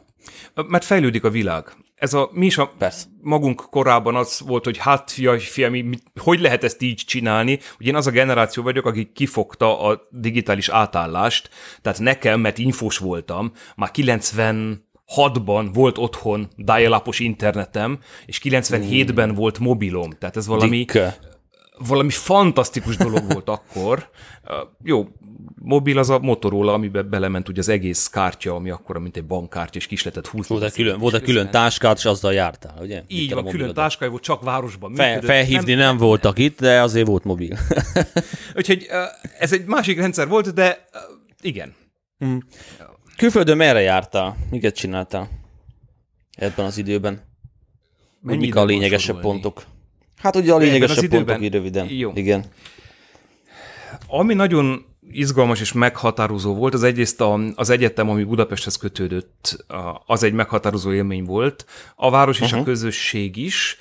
Mert 0.54 0.84
fejlődik 0.84 1.24
a 1.24 1.30
világ 1.30 1.64
ez 1.94 2.14
a, 2.14 2.28
mi 2.32 2.46
is 2.46 2.58
a 2.58 2.72
Persze. 2.78 3.06
magunk 3.20 3.66
korában 3.70 4.14
az 4.14 4.40
volt, 4.46 4.64
hogy 4.64 4.78
hát 4.78 5.10
fia, 5.10 5.38
fia 5.38 5.70
mi, 5.70 5.80
mi, 5.80 5.96
hogy 6.20 6.40
lehet 6.40 6.64
ezt 6.64 6.82
így 6.82 7.02
csinálni? 7.06 7.58
Ugye 7.78 7.88
én 7.88 7.96
az 7.96 8.06
a 8.06 8.10
generáció 8.10 8.62
vagyok, 8.62 8.86
aki 8.86 9.10
kifogta 9.12 9.80
a 9.80 10.08
digitális 10.10 10.68
átállást, 10.68 11.50
tehát 11.82 11.98
nekem, 11.98 12.40
mert 12.40 12.58
infós 12.58 12.98
voltam, 12.98 13.52
már 13.76 13.90
90 13.90 14.88
6-ban 15.16 15.70
volt 15.72 15.98
otthon 15.98 16.48
dial 16.56 17.02
internetem, 17.18 17.98
és 18.26 18.40
97-ben 18.44 19.30
mm. 19.30 19.34
volt 19.34 19.58
mobilom. 19.58 20.10
Tehát 20.10 20.36
ez 20.36 20.46
valami... 20.46 20.76
Dikke 20.76 21.18
valami 21.78 22.10
fantasztikus 22.10 22.96
dolog 22.96 23.32
volt 23.32 23.48
akkor. 23.48 24.08
Jó, 24.82 25.08
mobil 25.54 25.98
az 25.98 26.10
a 26.10 26.18
Motorola, 26.18 26.72
amiben 26.72 27.10
belement 27.10 27.48
ugye 27.48 27.60
az 27.60 27.68
egész 27.68 28.08
kártya, 28.08 28.54
ami 28.54 28.70
akkor 28.70 28.98
mint 28.98 29.16
egy 29.16 29.24
bankkártya, 29.24 29.78
és 29.78 29.86
kis 29.86 30.02
lehetett 30.02 30.26
húzni. 30.26 30.54
Volt 30.54 30.68
egy 30.70 30.72
külön, 30.72 30.98
volt 30.98 31.14
egy 31.14 31.22
külön 31.22 31.50
táskát, 31.50 31.96
és 31.96 32.04
azzal 32.04 32.32
jártál, 32.32 32.74
ugye? 32.80 33.02
Így 33.06 33.34
van, 33.34 33.46
külön 33.46 33.74
táskája 33.74 34.10
volt, 34.10 34.22
csak 34.22 34.42
városban 34.42 34.94
Fe, 34.94 35.20
Felhívni 35.20 35.74
nem, 35.74 35.86
nem 35.86 35.96
voltak 35.96 36.38
itt, 36.38 36.60
de 36.60 36.80
azért 36.82 37.06
volt 37.06 37.24
mobil. 37.24 37.58
Úgyhogy 38.56 38.88
ez 39.38 39.52
egy 39.52 39.64
másik 39.64 39.98
rendszer 39.98 40.28
volt, 40.28 40.54
de 40.54 40.88
igen. 41.40 41.74
Hmm. 42.18 42.42
Külföldön 43.16 43.56
merre 43.56 43.80
jártál? 43.80 44.36
Miket 44.50 44.74
csináltál 44.74 45.28
ebben 46.36 46.64
az 46.66 46.78
időben? 46.78 47.22
Mik 48.20 48.54
a 48.54 48.64
lényegesebb 48.64 49.20
pontok? 49.20 49.64
Hát 50.24 50.36
ugye 50.36 50.52
a 50.52 50.56
lényegesebb 50.56 51.06
pontok 51.06 51.42
így 51.42 51.52
röviden. 51.52 51.86
Jó. 51.90 52.12
Igen. 52.14 52.44
Ami 54.06 54.34
nagyon 54.34 54.84
izgalmas 55.10 55.60
és 55.60 55.72
meghatározó 55.72 56.54
volt, 56.54 56.74
az 56.74 56.82
egyrészt 56.82 57.20
a, 57.20 57.40
az 57.54 57.70
egyetem, 57.70 58.10
ami 58.10 58.24
Budapesthez 58.24 58.76
kötődött, 58.76 59.64
az 60.06 60.22
egy 60.22 60.32
meghatározó 60.32 60.92
élmény 60.92 61.24
volt. 61.24 61.66
A 61.96 62.10
város 62.10 62.36
és 62.36 62.42
uh-huh. 62.42 62.58
a 62.58 62.62
mhm. 62.62 62.70
közösség 62.70 63.36
is, 63.36 63.78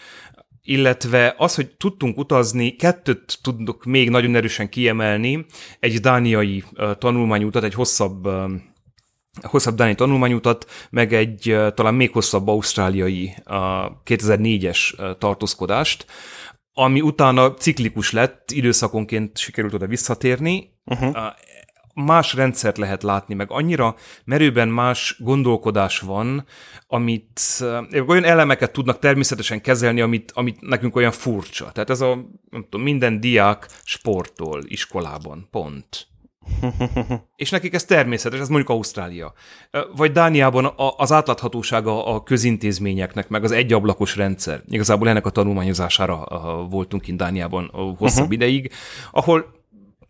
illetve 0.63 1.35
az, 1.37 1.55
hogy 1.55 1.69
tudtunk 1.69 2.17
utazni, 2.17 2.75
kettőt 2.75 3.39
tudok 3.41 3.85
még 3.85 4.09
nagyon 4.09 4.35
erősen 4.35 4.69
kiemelni, 4.69 5.45
egy 5.79 5.99
dániai 5.99 6.63
tanulmányutat, 6.97 7.63
egy 7.63 7.73
hosszabb 7.73 8.27
hosszabb 9.41 9.75
dáni 9.75 9.95
tanulmányutat, 9.95 10.71
meg 10.89 11.13
egy 11.13 11.55
talán 11.75 11.93
még 11.93 12.11
hosszabb 12.11 12.47
ausztráliai 12.47 13.35
2004-es 14.05 15.17
tartózkodást, 15.17 16.05
ami 16.73 17.01
utána 17.01 17.53
ciklikus 17.53 18.11
lett, 18.11 18.51
időszakonként 18.51 19.37
sikerült 19.37 19.73
oda 19.73 19.87
visszatérni. 19.87 20.71
Uh-huh. 20.85 21.17
Más 21.95 22.33
rendszert 22.33 22.77
lehet 22.77 23.03
látni, 23.03 23.33
meg 23.33 23.51
annyira 23.51 23.95
merőben 24.25 24.67
más 24.67 25.15
gondolkodás 25.19 25.99
van, 25.99 26.45
amit 26.87 27.41
olyan 28.07 28.23
elemeket 28.23 28.71
tudnak 28.71 28.99
természetesen 28.99 29.61
kezelni, 29.61 30.01
amit, 30.01 30.31
amit 30.35 30.61
nekünk 30.61 30.95
olyan 30.95 31.11
furcsa. 31.11 31.71
Tehát 31.71 31.89
ez 31.89 32.01
a, 32.01 32.15
nem 32.49 32.63
tudom, 32.63 32.81
minden 32.81 33.19
diák 33.19 33.67
sportol 33.83 34.63
iskolában, 34.65 35.47
pont. 35.51 36.07
És 37.35 37.49
nekik 37.49 37.73
ez 37.73 37.85
természetes, 37.85 38.39
ez 38.39 38.47
mondjuk 38.47 38.69
Ausztrália. 38.69 39.33
Vagy 39.95 40.11
Dániában 40.11 40.73
az 40.97 41.11
átláthatósága 41.11 42.05
a 42.05 42.23
közintézményeknek, 42.23 43.29
meg 43.29 43.43
az 43.43 43.51
egyablakos 43.51 44.15
rendszer. 44.15 44.61
Igazából 44.67 45.09
ennek 45.09 45.25
a 45.25 45.29
tanulmányozására 45.29 46.25
voltunk 46.69 47.03
kint 47.03 47.17
Dániában 47.17 47.69
hosszabb 47.97 48.23
uh-huh. 48.23 48.33
ideig, 48.33 48.71
ahol 49.11 49.61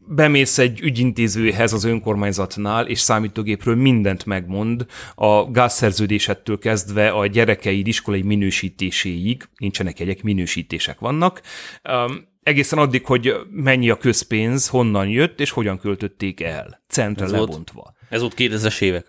bemész 0.07 0.57
egy 0.57 0.81
ügyintézőhez 0.81 1.73
az 1.73 1.83
önkormányzatnál, 1.83 2.87
és 2.87 2.99
számítógépről 2.99 3.75
mindent 3.75 4.25
megmond, 4.25 4.85
a 5.15 5.51
gázszerződésettől 5.51 6.59
kezdve 6.59 7.09
a 7.09 7.27
gyerekeid 7.27 7.87
iskolai 7.87 8.21
minősítéséig, 8.21 9.43
nincsenek 9.57 9.99
egyek, 9.99 10.23
minősítések 10.23 10.99
vannak, 10.99 11.41
egészen 12.43 12.79
addig, 12.79 13.05
hogy 13.05 13.35
mennyi 13.49 13.89
a 13.89 13.97
közpénz, 13.97 14.67
honnan 14.67 15.07
jött, 15.07 15.39
és 15.39 15.49
hogyan 15.49 15.79
költötték 15.79 16.41
el, 16.41 16.83
centre 16.87 17.25
ez 17.25 17.31
lebontva. 17.31 17.81
Volt, 17.81 17.95
ez 18.09 18.19
volt 18.19 18.33
2000-es 18.37 18.81
évek. 18.81 19.07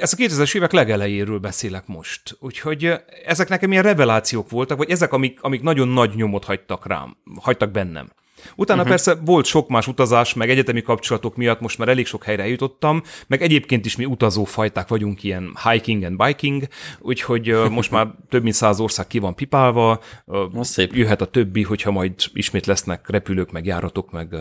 ez 0.00 0.12
a 0.12 0.16
2000-es 0.16 0.56
évek 0.56 0.72
legelejéről 0.72 1.38
beszélek 1.38 1.86
most. 1.86 2.36
Úgyhogy 2.40 2.92
ezek 3.24 3.48
nekem 3.48 3.70
ilyen 3.70 3.82
revelációk 3.82 4.50
voltak, 4.50 4.78
vagy 4.78 4.90
ezek, 4.90 5.12
amik, 5.12 5.42
amik 5.42 5.62
nagyon 5.62 5.88
nagy 5.88 6.14
nyomot 6.14 6.44
hagytak 6.44 6.86
rám, 6.86 7.16
hagytak 7.40 7.70
bennem. 7.70 8.10
Utána 8.56 8.80
uh-huh. 8.80 8.94
persze 8.94 9.14
volt 9.24 9.44
sok 9.44 9.68
más 9.68 9.86
utazás, 9.86 10.34
meg 10.34 10.50
egyetemi 10.50 10.82
kapcsolatok 10.82 11.36
miatt 11.36 11.60
most 11.60 11.78
már 11.78 11.88
elég 11.88 12.06
sok 12.06 12.24
helyre 12.24 12.48
jutottam, 12.48 13.02
meg 13.26 13.42
egyébként 13.42 13.84
is 13.84 13.96
mi 13.96 14.04
utazó 14.04 14.44
fajták 14.44 14.88
vagyunk, 14.88 15.22
ilyen 15.22 15.56
hiking 15.70 16.02
and 16.02 16.16
biking, 16.16 16.68
úgyhogy 17.00 17.54
most 17.70 17.90
már 17.90 18.08
több 18.28 18.42
mint 18.42 18.54
száz 18.54 18.80
ország 18.80 19.06
ki 19.06 19.18
van 19.18 19.34
pipálva, 19.34 20.00
uh, 20.24 20.62
szép. 20.62 20.94
jöhet 20.94 21.20
a 21.20 21.26
többi, 21.26 21.62
hogyha 21.62 21.90
majd 21.90 22.12
ismét 22.32 22.66
lesznek 22.66 23.08
repülők, 23.08 23.52
meg 23.52 23.66
járatok, 23.66 24.10
meg 24.10 24.34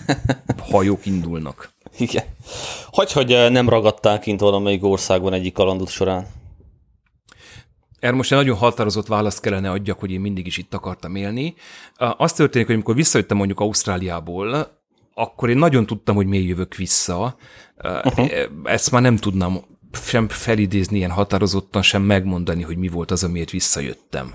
hajók 0.70 1.06
indulnak. 1.06 1.70
Igen. 1.98 2.24
Hogy, 2.90 3.12
hogy 3.12 3.46
nem 3.50 3.68
ragadtál 3.68 4.18
kint 4.18 4.40
valamelyik 4.40 4.84
országban 4.84 5.32
egyik 5.32 5.52
kalandot 5.52 5.88
során? 5.90 6.26
Erre 8.02 8.14
most 8.14 8.32
egy 8.32 8.38
nagyon 8.38 8.56
határozott 8.56 9.06
választ 9.06 9.40
kellene 9.40 9.70
adjak, 9.70 10.00
hogy 10.00 10.10
én 10.10 10.20
mindig 10.20 10.46
is 10.46 10.56
itt 10.58 10.74
akartam 10.74 11.16
élni. 11.16 11.54
Az 11.96 12.32
történik, 12.32 12.66
hogy 12.66 12.74
amikor 12.74 12.94
visszajöttem 12.94 13.36
mondjuk 13.36 13.60
Ausztráliából, 13.60 14.80
akkor 15.14 15.50
én 15.50 15.56
nagyon 15.56 15.86
tudtam, 15.86 16.14
hogy 16.14 16.26
miért 16.26 16.46
jövök 16.46 16.74
vissza. 16.74 17.36
Uh-huh. 17.84 18.30
Ezt 18.64 18.90
már 18.90 19.02
nem 19.02 19.16
tudnám 19.16 19.60
sem 19.92 20.28
felidézni 20.28 20.96
ilyen 20.96 21.10
határozottan, 21.10 21.82
sem 21.82 22.02
megmondani, 22.02 22.62
hogy 22.62 22.76
mi 22.76 22.88
volt 22.88 23.10
az, 23.10 23.24
amiért 23.24 23.50
visszajöttem. 23.50 24.34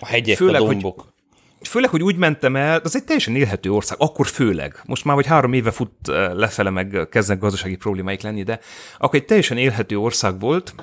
A 0.00 0.06
hegyek, 0.06 0.36
főleg, 0.36 0.60
a 0.60 0.64
dombok. 0.64 1.12
Hogy, 1.58 1.68
főleg, 1.68 1.90
hogy 1.90 2.02
úgy 2.02 2.16
mentem 2.16 2.56
el, 2.56 2.80
az 2.84 2.96
egy 2.96 3.04
teljesen 3.04 3.36
élhető 3.36 3.72
ország, 3.72 3.98
akkor 4.00 4.26
főleg. 4.26 4.82
Most 4.86 5.04
már 5.04 5.14
vagy 5.14 5.26
három 5.26 5.52
éve 5.52 5.70
fut 5.70 5.92
lefele, 6.32 6.70
meg 6.70 7.06
kezdnek 7.10 7.38
gazdasági 7.38 7.76
problémáik 7.76 8.22
lenni, 8.22 8.42
de 8.42 8.60
akkor 8.98 9.18
egy 9.18 9.24
teljesen 9.24 9.58
élhető 9.58 9.98
ország 9.98 10.40
volt, 10.40 10.74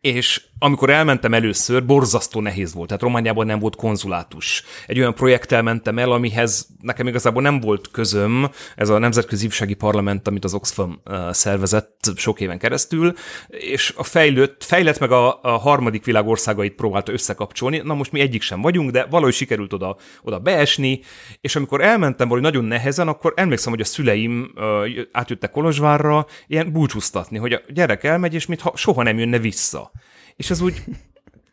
és 0.00 0.48
amikor 0.62 0.90
elmentem 0.90 1.34
először, 1.34 1.86
borzasztó 1.86 2.40
nehéz 2.40 2.74
volt. 2.74 2.86
Tehát 2.86 3.02
Romániában 3.02 3.46
nem 3.46 3.58
volt 3.58 3.76
konzulátus. 3.76 4.62
Egy 4.86 4.98
olyan 4.98 5.14
projekttel 5.14 5.62
mentem 5.62 5.98
el, 5.98 6.12
amihez 6.12 6.66
nekem 6.80 7.06
igazából 7.06 7.42
nem 7.42 7.60
volt 7.60 7.90
közöm, 7.90 8.50
ez 8.76 8.88
a 8.88 8.98
Nemzetközi 8.98 9.44
Ifjúsági 9.44 9.74
Parlament, 9.74 10.28
amit 10.28 10.44
az 10.44 10.54
Oxfam 10.54 11.02
szervezett 11.30 12.12
sok 12.16 12.40
éven 12.40 12.58
keresztül, 12.58 13.12
és 13.48 13.94
a 13.96 14.04
fejlőtt, 14.04 14.64
fejlett 14.64 14.98
meg 14.98 15.10
a, 15.12 15.40
a 15.42 15.56
harmadik 15.56 16.04
világ 16.04 16.26
országait 16.26 16.74
próbálta 16.74 17.12
összekapcsolni. 17.12 17.80
Na 17.84 17.94
most 17.94 18.12
mi 18.12 18.20
egyik 18.20 18.42
sem 18.42 18.60
vagyunk, 18.60 18.90
de 18.90 19.06
valahogy 19.10 19.34
sikerült 19.34 19.72
oda, 19.72 19.96
oda 20.22 20.38
beesni, 20.38 21.00
és 21.40 21.56
amikor 21.56 21.80
elmentem 21.80 22.28
valahogy 22.28 22.52
nagyon 22.52 22.68
nehezen, 22.68 23.08
akkor 23.08 23.32
emlékszem, 23.36 23.72
hogy 23.72 23.80
a 23.80 23.84
szüleim 23.84 24.52
átjöttek 25.12 25.50
Kolozsvárra 25.50 26.26
ilyen 26.46 26.72
búcsúztatni, 26.72 27.38
hogy 27.38 27.52
a 27.52 27.60
gyerek 27.68 28.04
elmegy, 28.04 28.34
és 28.34 28.46
mintha 28.46 28.72
soha 28.76 29.02
nem 29.02 29.18
jönne 29.18 29.38
vissza 29.38 29.90
és 30.40 30.50
ez 30.50 30.60
úgy 30.60 30.82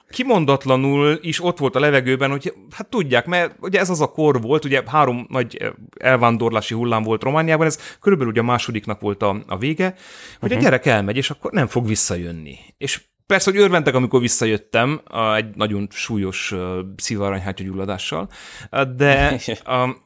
kimondatlanul 0.10 1.19
is 1.21 1.43
ott 1.43 1.58
volt 1.58 1.76
a 1.76 1.80
levegőben, 1.80 2.30
hogy 2.30 2.54
hát 2.71 2.89
tudják, 2.89 3.26
mert 3.26 3.56
ugye 3.60 3.80
ez 3.80 3.89
az 3.89 4.02
a 4.02 4.12
kor 4.12 4.41
volt, 4.41 4.65
ugye 4.65 4.84
három 4.86 5.26
nagy 5.30 5.73
elvándorlási 6.00 6.73
hullám 6.73 7.04
volt 7.04 7.23
Romániában, 7.23 7.65
ez 7.65 7.80
körülbelül 8.02 8.32
ugye 8.32 8.41
a 8.41 8.43
másodiknak 8.43 9.00
volt 9.00 9.21
a, 9.23 9.43
a 9.47 9.58
vége, 9.58 9.86
hogy 9.86 9.95
uh-huh. 9.95 10.52
a 10.52 10.56
mhm. 10.56 10.63
gyerek 10.63 10.86
elmegy, 10.86 11.17
és 11.17 11.30
akkor 11.30 11.52
nem 11.52 11.67
fog 11.67 11.88
visszajönni. 11.88 12.58
És 12.78 13.02
persze, 13.26 13.52
hogy 13.52 13.60
örventek, 13.60 13.95
amikor 13.95 14.21
visszajöttem, 14.21 15.02
a, 15.06 15.36
egy 15.36 15.56
nagyon 15.56 15.88
súlyos 15.91 16.52
uh, 16.52 16.78
szívaranyhátyagyulladással, 16.97 18.30
de 18.95 19.39
a, 19.63 20.06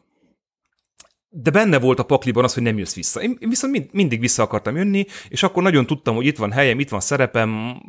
de 1.33 1.51
benne 1.51 1.79
volt 1.79 1.99
a 1.99 2.03
pakliban 2.03 2.43
az, 2.43 2.53
hogy 2.53 2.63
nem 2.63 2.77
jössz 2.77 2.95
vissza. 2.95 3.21
Én 3.21 3.37
viszont 3.39 3.73
mind, 3.73 3.89
mindig 3.91 4.19
vissza 4.19 4.43
akartam 4.43 4.75
jönni, 4.75 5.05
és 5.29 5.43
akkor 5.43 5.63
nagyon 5.63 5.85
tudtam, 5.85 6.15
hogy 6.15 6.25
itt 6.25 6.37
van 6.37 6.51
helyem, 6.51 6.79
itt 6.79 6.89
van 6.89 6.99
szerepem, 6.99 7.81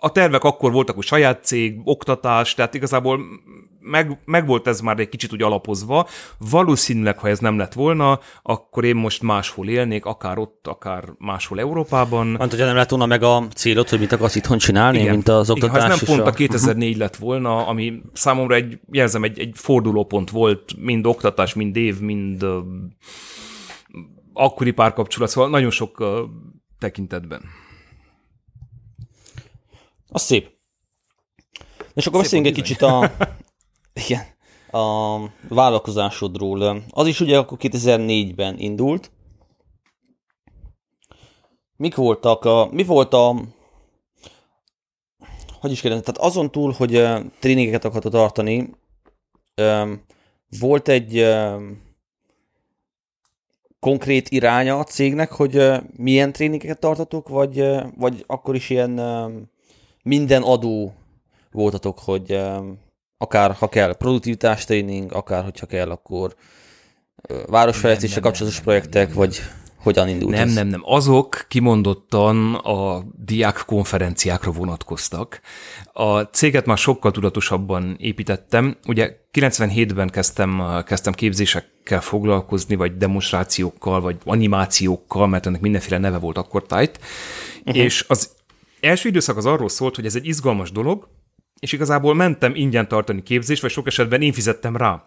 a 0.00 0.12
tervek 0.12 0.44
akkor 0.44 0.72
voltak, 0.72 0.94
hogy 0.94 1.04
saját 1.04 1.44
cég, 1.44 1.80
oktatás, 1.84 2.54
tehát 2.54 2.74
igazából 2.74 3.20
meg, 3.86 4.18
meg 4.24 4.46
volt 4.46 4.66
ez 4.66 4.80
már 4.80 4.98
egy 4.98 5.08
kicsit 5.08 5.32
úgy 5.32 5.42
alapozva. 5.42 6.06
Valószínűleg, 6.50 7.18
ha 7.18 7.28
ez 7.28 7.38
nem 7.38 7.58
lett 7.58 7.72
volna, 7.72 8.20
akkor 8.42 8.84
én 8.84 8.96
most 8.96 9.22
máshol 9.22 9.68
élnék, 9.68 10.04
akár 10.04 10.38
ott, 10.38 10.66
akár 10.66 11.04
máshol 11.18 11.60
Európában. 11.60 12.26
Mert 12.26 12.50
hogyha 12.50 12.66
nem 12.66 12.76
lett 12.76 12.88
volna 12.88 13.06
meg 13.06 13.22
a 13.22 13.46
célod, 13.54 13.88
hogy 13.88 13.98
mit 13.98 14.12
akarsz 14.12 14.34
itthon 14.34 14.58
csinálni, 14.58 14.98
Igen. 14.98 15.10
mint 15.10 15.28
az 15.28 15.50
oktatás 15.50 15.76
Igen, 15.76 15.88
ha 15.88 15.94
ez 15.94 16.00
nem 16.00 16.16
pont 16.16 16.28
a 16.28 16.32
2004 16.32 16.86
uh-huh. 16.86 17.02
lett 17.02 17.16
volna, 17.16 17.66
ami 17.66 18.00
számomra 18.12 18.54
egy, 18.54 18.78
jelzem, 18.90 19.22
egy, 19.22 19.38
egy 19.38 19.52
fordulópont 19.54 20.30
volt, 20.30 20.72
mind 20.78 21.06
oktatás, 21.06 21.54
mind 21.54 21.76
év, 21.76 22.00
mind 22.00 22.42
uh, 22.42 22.56
akkori 24.32 24.70
párkapcsolat, 24.70 25.28
szóval 25.28 25.50
nagyon 25.50 25.70
sok 25.70 26.00
uh, 26.00 26.08
tekintetben. 26.78 27.42
Az 30.16 30.22
szép. 30.22 30.50
És 31.94 32.06
akkor 32.06 32.20
beszéljünk 32.20 32.56
egy 32.56 32.62
kicsit 32.62 32.82
a, 32.82 33.12
igen, 34.04 34.24
a 34.70 35.18
vállalkozásodról. 35.48 36.82
Az 36.90 37.06
is 37.06 37.20
ugye 37.20 37.38
akkor 37.38 37.58
2004-ben 37.60 38.58
indult. 38.58 39.10
Mik 41.76 41.94
voltak 41.94 42.44
a, 42.44 42.68
mi 42.70 42.84
volt 42.84 43.14
a, 43.14 43.42
hogy 45.60 45.70
is 45.70 45.80
kérdezem, 45.80 46.04
tehát 46.04 46.30
azon 46.30 46.50
túl, 46.50 46.72
hogy 46.72 47.04
tréningeket 47.40 47.84
akarta 47.84 48.08
tartani, 48.08 48.70
volt 50.60 50.88
egy 50.88 51.26
konkrét 53.80 54.28
iránya 54.28 54.78
a 54.78 54.84
cégnek, 54.84 55.32
hogy 55.32 55.72
milyen 55.96 56.32
tréningeket 56.32 56.80
tartatok, 56.80 57.28
vagy, 57.28 57.64
vagy 57.96 58.24
akkor 58.26 58.54
is 58.54 58.70
ilyen 58.70 58.98
minden 60.06 60.42
adó 60.42 60.94
voltatok, 61.52 61.98
hogy 61.98 62.40
akár 63.18 63.52
ha 63.52 63.68
kell 63.68 63.96
produktivitás 63.96 64.64
tréning, 64.64 65.12
akár 65.12 65.44
hogyha 65.44 65.66
kell, 65.66 65.90
akkor 65.90 66.34
városfejlesztéssel 67.46 68.22
kapcsolatos 68.22 68.60
projektek, 68.60 69.14
vagy 69.14 69.40
hogyan 69.76 70.08
indult 70.08 70.34
Nem, 70.34 70.48
ez? 70.48 70.54
nem, 70.54 70.68
nem. 70.68 70.80
Azok 70.84 71.44
kimondottan 71.48 72.54
a 72.54 73.04
diák 73.24 73.62
konferenciákra 73.66 74.50
vonatkoztak. 74.50 75.40
A 75.92 76.20
céget 76.20 76.66
már 76.66 76.78
sokkal 76.78 77.10
tudatosabban 77.10 77.96
építettem. 77.98 78.76
Ugye 78.86 79.16
97-ben 79.32 80.08
kezdtem, 80.08 80.82
kezdtem 80.86 81.12
képzésekkel 81.12 82.00
foglalkozni, 82.00 82.74
vagy 82.74 82.96
demonstrációkkal, 82.96 84.00
vagy 84.00 84.16
animációkkal, 84.24 85.26
mert 85.26 85.46
ennek 85.46 85.60
mindenféle 85.60 85.98
neve 85.98 86.18
volt 86.18 86.38
akkor 86.38 86.66
tájt. 86.66 87.00
Uh-huh. 87.64 87.82
És 87.82 88.04
az 88.08 88.34
első 88.80 89.08
időszak 89.08 89.36
az 89.36 89.46
arról 89.46 89.68
szólt, 89.68 89.94
hogy 89.94 90.06
ez 90.06 90.14
egy 90.14 90.26
izgalmas 90.26 90.70
dolog, 90.70 91.08
és 91.60 91.72
igazából 91.72 92.14
mentem 92.14 92.54
ingyen 92.54 92.88
tartani 92.88 93.22
képzést, 93.22 93.62
vagy 93.62 93.70
sok 93.70 93.86
esetben 93.86 94.22
én 94.22 94.32
fizettem 94.32 94.76
rá 94.76 95.04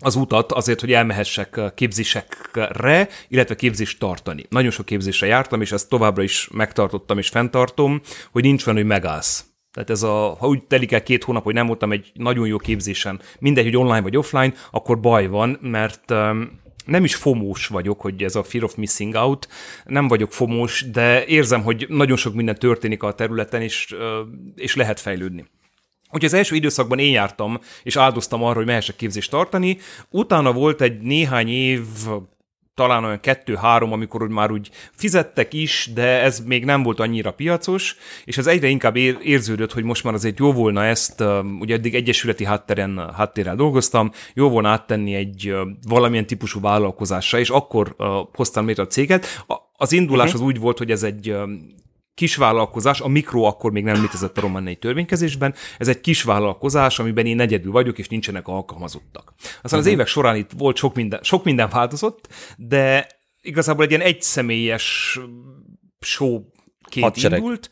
az 0.00 0.16
utat 0.16 0.52
azért, 0.52 0.80
hogy 0.80 0.92
elmehessek 0.92 1.60
képzésekre, 1.74 3.08
illetve 3.28 3.54
képzést 3.54 3.98
tartani. 3.98 4.46
Nagyon 4.48 4.70
sok 4.70 4.86
képzésre 4.86 5.26
jártam, 5.26 5.60
és 5.60 5.72
ezt 5.72 5.88
továbbra 5.88 6.22
is 6.22 6.48
megtartottam 6.52 7.18
és 7.18 7.28
fenntartom, 7.28 8.00
hogy 8.32 8.42
nincs 8.42 8.64
van, 8.64 8.74
hogy 8.74 8.84
megállsz. 8.84 9.44
Tehát 9.72 9.90
ez 9.90 10.02
a, 10.02 10.36
ha 10.38 10.46
úgy 10.46 10.64
telik 10.64 10.92
el 10.92 11.02
két 11.02 11.24
hónap, 11.24 11.42
hogy 11.42 11.54
nem 11.54 11.66
voltam 11.66 11.92
egy 11.92 12.10
nagyon 12.14 12.46
jó 12.46 12.56
képzésen, 12.56 13.20
mindegy, 13.38 13.64
hogy 13.64 13.76
online 13.76 14.00
vagy 14.00 14.16
offline, 14.16 14.52
akkor 14.70 15.00
baj 15.00 15.26
van, 15.26 15.58
mert 15.60 16.10
um, 16.10 16.60
nem 16.84 17.04
is 17.04 17.14
fomós 17.14 17.66
vagyok, 17.66 18.00
hogy 18.00 18.22
ez 18.22 18.34
a 18.34 18.42
fear 18.42 18.64
of 18.64 18.74
missing 18.74 19.14
out, 19.14 19.48
nem 19.84 20.08
vagyok 20.08 20.32
fomós, 20.32 20.84
de 20.90 21.24
érzem, 21.26 21.62
hogy 21.62 21.86
nagyon 21.88 22.16
sok 22.16 22.34
minden 22.34 22.58
történik 22.58 23.02
a 23.02 23.14
területen, 23.14 23.62
és, 23.62 23.94
és 24.54 24.76
lehet 24.76 25.00
fejlődni. 25.00 25.44
Úgyhogy 26.04 26.24
az 26.24 26.34
első 26.34 26.54
időszakban 26.54 26.98
én 26.98 27.12
jártam, 27.12 27.58
és 27.82 27.96
áldoztam 27.96 28.42
arra, 28.42 28.56
hogy 28.56 28.66
mehessek 28.66 28.96
képzést 28.96 29.30
tartani. 29.30 29.78
Utána 30.10 30.52
volt 30.52 30.80
egy 30.80 31.00
néhány 31.00 31.48
év, 31.48 31.82
talán 32.74 33.04
olyan 33.04 33.20
kettő-három, 33.20 33.92
amikor 33.92 34.22
úgy 34.22 34.30
már 34.30 34.50
úgy 34.50 34.70
fizettek 34.92 35.52
is, 35.52 35.90
de 35.94 36.22
ez 36.22 36.40
még 36.40 36.64
nem 36.64 36.82
volt 36.82 37.00
annyira 37.00 37.32
piacos, 37.32 37.96
és 38.24 38.38
ez 38.38 38.46
egyre 38.46 38.68
inkább 38.68 38.96
érződött, 38.96 39.72
hogy 39.72 39.84
most 39.84 40.04
már 40.04 40.14
azért 40.14 40.38
jó 40.38 40.52
volna 40.52 40.84
ezt, 40.84 41.24
ugye 41.60 41.74
eddig 41.74 41.94
egyesületi 41.94 42.44
hátteren, 42.44 43.12
háttérrel 43.16 43.56
dolgoztam, 43.56 44.10
jó 44.34 44.48
volna 44.48 44.68
áttenni 44.68 45.14
egy 45.14 45.54
valamilyen 45.88 46.26
típusú 46.26 46.60
vállalkozásra, 46.60 47.38
és 47.38 47.50
akkor 47.50 47.96
hoztam 48.34 48.66
létre 48.66 48.82
a 48.82 48.86
céget. 48.86 49.44
Az 49.76 49.92
indulás 49.92 50.26
uh-huh. 50.26 50.42
az 50.42 50.48
úgy 50.48 50.58
volt, 50.58 50.78
hogy 50.78 50.90
ez 50.90 51.02
egy 51.02 51.36
kisvállalkozás, 52.14 53.00
a 53.00 53.08
mikro 53.08 53.42
akkor 53.42 53.72
még 53.72 53.84
nem 53.84 54.00
létezett 54.00 54.38
a 54.38 54.40
romániai 54.40 54.76
törvénykezésben, 54.76 55.54
ez 55.78 55.88
egy 55.88 56.00
kisvállalkozás, 56.00 56.98
amiben 56.98 57.26
én 57.26 57.40
egyedül 57.40 57.72
vagyok, 57.72 57.98
és 57.98 58.08
nincsenek 58.08 58.48
alkalmazottak. 58.48 59.32
Aztán 59.36 59.54
uh-huh. 59.62 59.78
az 59.78 59.84
mhm. 59.84 59.94
évek 59.94 60.06
során 60.06 60.36
itt 60.36 60.50
volt 60.56 60.76
sok 60.76 60.94
minden, 60.94 61.20
sok 61.22 61.44
minden 61.44 61.68
változott, 61.68 62.28
de 62.56 63.06
igazából 63.42 63.84
egy 63.84 63.90
ilyen 63.90 64.02
egyszemélyes 64.02 65.18
showként 66.00 67.04
Hadsereg. 67.04 67.38
indult, 67.38 67.70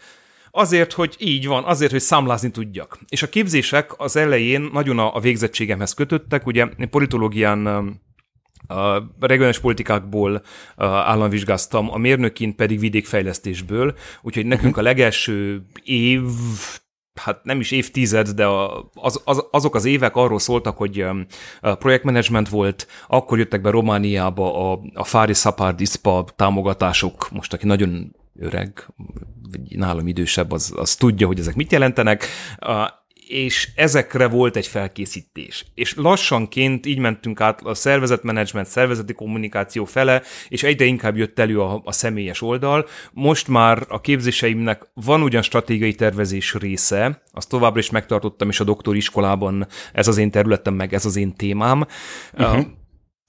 Azért, 0.55 0.92
hogy 0.92 1.14
így 1.18 1.46
van, 1.46 1.64
azért, 1.64 1.90
hogy 1.90 2.00
számlázni 2.00 2.50
tudjak. 2.50 2.98
És 3.09 3.22
a 3.22 3.28
képzések 3.28 4.00
az 4.00 4.16
elején 4.16 4.68
nagyon 4.72 4.98
a, 4.98 5.14
a 5.14 5.20
végzettségemhez 5.20 5.94
kötöttek, 5.94 6.46
ugye 6.46 6.66
politológián 6.90 7.66
a 8.72 9.11
regionális 9.20 9.58
politikákból 9.58 10.42
államvizsgáztam, 10.76 11.90
a 11.90 11.96
mérnökin 11.96 12.56
pedig 12.56 12.78
vidékfejlesztésből, 12.78 13.94
úgyhogy 14.22 14.46
nekünk 14.46 14.76
a 14.76 14.82
legelső 14.82 15.62
év, 15.82 16.20
hát 17.20 17.44
nem 17.44 17.61
is 17.61 17.70
évtized, 17.70 18.28
de 18.28 18.46
az, 18.94 19.20
az, 19.24 19.44
azok 19.50 19.74
az 19.74 19.85
évek 19.85 20.16
arról 20.16 20.38
szóltak, 20.38 20.76
hogy 20.76 21.04
projektmenedzsment 21.61 22.48
volt, 22.48 22.87
akkor 23.06 23.38
jöttek 23.38 23.61
be 23.61 23.70
Romániába 23.70 24.72
a, 24.72 24.80
a 24.94 25.04
Fári 25.04 25.35
Szapárd 25.35 25.80
ISPA 25.80 26.24
támogatások, 26.37 27.28
most 27.30 27.52
aki 27.52 27.66
nagyon 27.66 28.16
öreg, 28.38 28.87
vagy 29.50 29.78
nálam 29.78 30.06
idősebb, 30.06 30.52
az, 30.52 30.72
az 30.76 30.94
tudja, 30.94 31.26
hogy 31.26 31.38
ezek 31.38 31.54
mit 31.54 31.72
jelentenek 31.72 32.26
és 33.32 33.68
ezekre 33.74 34.28
volt 34.28 34.56
egy 34.56 34.66
felkészítés. 34.66 35.66
És 35.74 35.94
lassanként 35.96 36.86
így 36.86 36.98
mentünk 36.98 37.40
át 37.40 37.60
a 37.62 37.74
szervezetmenedzsment, 37.74 38.66
szervezeti 38.66 39.12
kommunikáció 39.12 39.84
fele, 39.84 40.22
és 40.48 40.62
egyre 40.62 40.84
inkább 40.84 41.16
jött 41.16 41.38
elő 41.38 41.60
a, 41.60 41.80
a 41.84 41.92
személyes 41.92 42.42
oldal. 42.42 42.86
Most 43.12 43.48
már 43.48 43.84
a 43.88 44.00
képzéseimnek 44.00 44.90
van 44.94 45.22
ugyan 45.22 45.42
stratégiai 45.42 45.94
tervezés 45.94 46.54
része, 46.54 47.22
azt 47.32 47.48
továbbra 47.48 47.78
is 47.78 47.90
megtartottam, 47.90 48.48
és 48.48 48.60
a 48.60 48.64
doktoriskolában 48.64 49.66
ez 49.92 50.08
az 50.08 50.16
én 50.16 50.30
területem, 50.30 50.74
meg 50.74 50.94
ez 50.94 51.04
az 51.04 51.16
én 51.16 51.34
témám. 51.34 51.86
Uh-huh. 52.38 52.66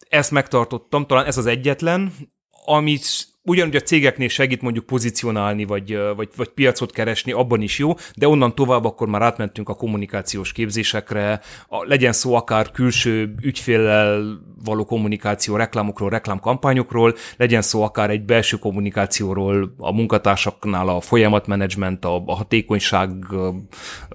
Ezt 0.10 0.32
megtartottam, 0.32 1.06
talán 1.06 1.26
ez 1.26 1.38
az 1.38 1.46
egyetlen, 1.46 2.14
amit 2.66 3.34
ugyanúgy 3.46 3.76
a 3.76 3.80
cégeknél 3.80 4.28
segít 4.28 4.62
mondjuk 4.62 4.86
pozícionálni, 4.86 5.66
vagy, 5.66 5.98
vagy, 6.16 6.30
vagy 6.36 6.50
piacot 6.50 6.92
keresni, 6.92 7.32
abban 7.32 7.62
is 7.62 7.78
jó, 7.78 7.94
de 8.16 8.28
onnan 8.28 8.56
tovább 8.56 8.86
akkor 8.86 9.08
már 9.08 9.22
átmentünk 9.22 9.70
a 9.70 9.74
kommunikációs 9.74 10.52
képzésekre, 10.52 11.42
a, 11.68 11.86
legyen 11.86 12.12
szó 12.12 12.34
akár 12.34 12.72
külső 12.72 13.36
ügyféllel 13.42 14.40
való 14.64 14.86
kommunikáció, 14.86 15.56
reklámokról, 15.56 16.10
reklámkampányokról, 16.10 17.16
legyen 17.38 17.62
szó 17.62 17.84
akár 17.84 18.10
egy 18.10 18.26
belső 18.26 18.58
kommunikációról, 18.58 19.74
a 19.78 19.94
munkatársaknál 19.94 20.88
a 20.88 21.02
folyamatmenedzsment, 21.02 22.06
a, 22.06 22.24
a 22.26 22.36
hatékonyság 22.36 23.12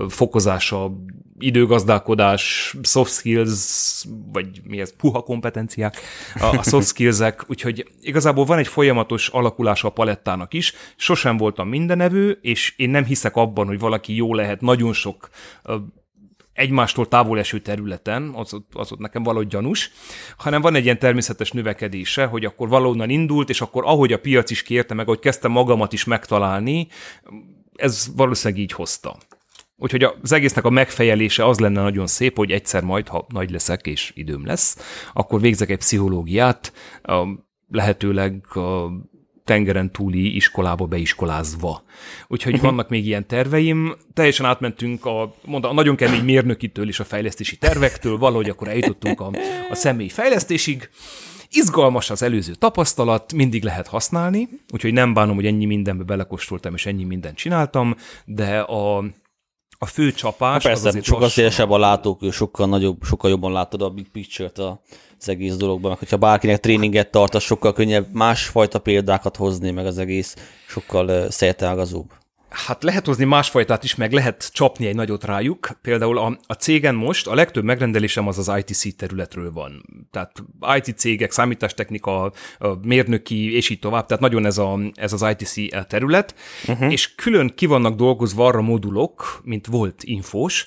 fokozása, 0.08 0.92
időgazdálkodás, 1.38 2.74
soft 2.82 3.12
skills, 3.12 4.04
vagy 4.32 4.60
mi 4.64 4.80
ez, 4.80 4.96
puha 4.96 5.22
kompetenciák, 5.22 5.96
a, 6.34 6.62
soft 6.62 6.88
skillsek, 6.92 7.44
úgyhogy 7.48 7.86
igazából 8.00 8.44
van 8.44 8.58
egy 8.58 8.68
folyamatos 8.68 9.28
alakulása 9.28 9.88
a 9.88 9.90
palettának 9.90 10.54
is. 10.54 10.72
Sosem 10.96 11.36
voltam 11.36 11.68
mindenevő, 11.68 12.38
és 12.42 12.74
én 12.76 12.90
nem 12.90 13.04
hiszek 13.04 13.36
abban, 13.36 13.66
hogy 13.66 13.78
valaki 13.78 14.14
jó 14.14 14.34
lehet 14.34 14.60
nagyon 14.60 14.92
sok 14.92 15.28
egymástól 16.58 17.08
távol 17.08 17.38
eső 17.38 17.60
területen, 17.60 18.32
az, 18.34 18.52
az 18.72 18.92
ott 18.92 18.98
nekem 18.98 19.22
valahogy 19.22 19.46
gyanús, 19.46 19.90
hanem 20.36 20.60
van 20.60 20.74
egy 20.74 20.84
ilyen 20.84 20.98
természetes 20.98 21.50
növekedése, 21.50 22.24
hogy 22.24 22.44
akkor 22.44 22.68
valahonnan 22.68 23.10
indult, 23.10 23.48
és 23.48 23.60
akkor 23.60 23.84
ahogy 23.86 24.12
a 24.12 24.18
piac 24.18 24.50
is 24.50 24.62
kérte 24.62 24.94
meg, 24.94 25.06
ahogy 25.06 25.18
kezdtem 25.18 25.50
magamat 25.50 25.92
is 25.92 26.04
megtalálni, 26.04 26.88
ez 27.74 28.08
valószínűleg 28.16 28.62
így 28.62 28.72
hozta. 28.72 29.16
Úgyhogy 29.80 30.06
az 30.22 30.32
egésznek 30.32 30.64
a 30.64 30.70
megfejelése 30.70 31.46
az 31.46 31.58
lenne 31.58 31.82
nagyon 31.82 32.06
szép, 32.06 32.36
hogy 32.36 32.50
egyszer 32.50 32.82
majd, 32.82 33.08
ha 33.08 33.26
nagy 33.28 33.50
leszek 33.50 33.86
és 33.86 34.12
időm 34.14 34.46
lesz, 34.46 34.76
akkor 35.12 35.40
végzek 35.40 35.70
egy 35.70 35.78
pszichológiát, 35.78 36.72
lehetőleg 37.68 38.56
a 38.56 38.90
tengeren 39.44 39.92
túli 39.92 40.34
iskolába 40.34 40.86
beiskolázva. 40.86 41.82
Úgyhogy 42.26 42.52
uh-huh. 42.52 42.68
vannak 42.68 42.88
még 42.88 43.06
ilyen 43.06 43.26
terveim. 43.26 43.94
Teljesen 44.14 44.46
átmentünk 44.46 45.04
a, 45.04 45.34
mondta, 45.44 45.68
a 45.68 45.72
nagyon 45.72 45.96
kemény 45.96 46.24
mérnökitől 46.24 46.88
és 46.88 47.00
a 47.00 47.04
fejlesztési 47.04 47.56
tervektől, 47.56 48.18
valahogy 48.18 48.48
akkor 48.48 48.68
eljutottunk 48.68 49.20
a, 49.20 49.30
a 49.70 49.74
személyi 49.74 50.08
fejlesztésig. 50.08 50.90
Izgalmas 51.50 52.10
az 52.10 52.22
előző 52.22 52.52
tapasztalat, 52.52 53.32
mindig 53.32 53.62
lehet 53.62 53.86
használni, 53.86 54.48
úgyhogy 54.72 54.92
nem 54.92 55.14
bánom, 55.14 55.34
hogy 55.34 55.46
ennyi 55.46 55.64
mindenbe 55.64 56.04
belekóstoltam, 56.04 56.74
és 56.74 56.86
ennyi 56.86 57.04
mindent 57.04 57.36
csináltam, 57.36 57.94
de 58.24 58.58
a, 58.58 59.04
a 59.78 59.86
fő 59.86 60.12
csapás... 60.12 60.62
Na 60.62 60.68
persze, 60.68 60.88
az 60.88 61.04
sokkal 61.04 61.28
szélesebb 61.28 61.70
a 61.70 61.78
látókő, 61.78 62.30
sokkal 62.30 62.66
nagyobb, 62.66 63.04
sokkal 63.04 63.30
jobban 63.30 63.52
látod 63.52 63.82
a 63.82 63.90
big 63.90 64.10
picture-t 64.10 64.58
az 64.58 65.28
egész 65.28 65.56
dologban, 65.56 65.96
hogyha 65.98 66.16
bárkinek 66.16 66.60
tréninget 66.60 67.10
tart, 67.10 67.34
az 67.34 67.42
sokkal 67.42 67.72
könnyebb 67.72 68.06
másfajta 68.12 68.78
példákat 68.78 69.36
hozni, 69.36 69.70
meg 69.70 69.86
az 69.86 69.98
egész 69.98 70.36
sokkal 70.66 71.30
szerteágazóbb. 71.30 72.10
Hát 72.50 72.82
lehet 72.82 73.06
hozni 73.06 73.24
másfajtát 73.24 73.84
is, 73.84 73.94
meg 73.94 74.12
lehet 74.12 74.50
csapni 74.52 74.86
egy 74.86 74.94
nagyot 74.94 75.24
rájuk. 75.24 75.70
Például 75.82 76.18
a, 76.18 76.38
a 76.46 76.52
cégen 76.52 76.94
most 76.94 77.26
a 77.26 77.34
legtöbb 77.34 77.64
megrendelésem 77.64 78.26
az 78.26 78.38
az 78.38 78.52
ITC 78.58 78.96
területről 78.96 79.52
van. 79.52 79.84
Tehát 80.10 80.32
IT 80.76 80.98
cégek, 80.98 81.30
számítástechnika, 81.30 82.32
a 82.58 82.68
mérnöki, 82.82 83.54
és 83.54 83.68
így 83.68 83.78
tovább. 83.78 84.06
Tehát 84.06 84.22
nagyon 84.22 84.46
ez, 84.46 84.58
a, 84.58 84.78
ez 84.94 85.12
az 85.12 85.26
ITC 85.30 85.86
terület. 85.88 86.34
Uh-huh. 86.68 86.92
És 86.92 87.14
külön 87.14 87.52
ki 87.54 87.66
vannak 87.66 87.96
dolgozva 87.96 88.46
arra 88.46 88.60
modulok, 88.60 89.40
mint 89.44 89.66
volt 89.66 90.02
infós, 90.02 90.66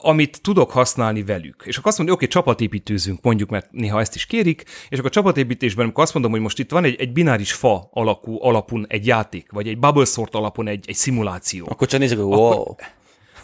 amit 0.00 0.42
tudok 0.42 0.70
használni 0.70 1.22
velük. 1.22 1.62
És 1.66 1.76
akkor 1.76 1.88
azt 1.88 1.96
mondja, 1.98 2.16
oké, 2.16 2.24
okay, 2.24 2.42
csapatépítőzünk, 2.42 3.22
mondjuk, 3.22 3.50
mert 3.50 3.70
néha 3.70 4.00
ezt 4.00 4.14
is 4.14 4.26
kérik, 4.26 4.64
és 4.88 4.98
akkor 4.98 5.10
a 5.10 5.14
csapatépítésben, 5.14 5.84
amikor 5.84 6.02
azt 6.02 6.14
mondom, 6.14 6.32
hogy 6.32 6.40
most 6.40 6.58
itt 6.58 6.70
van 6.70 6.84
egy, 6.84 7.00
egy 7.00 7.12
bináris 7.12 7.52
fa 7.52 7.88
alakú 7.92 8.42
alapun 8.42 8.86
egy 8.88 9.06
játék, 9.06 9.50
vagy 9.52 9.68
egy 9.68 9.78
bubble 9.78 10.04
sort 10.04 10.34
alapon 10.34 10.68
egy, 10.68 10.84
egy 10.88 10.96
szimuláció. 10.98 11.66
Akkor 11.68 11.86
csak 11.86 12.00
nézzük, 12.00 12.18
hogy 12.18 12.26
wow. 12.26 12.50
Akkor, 12.50 12.76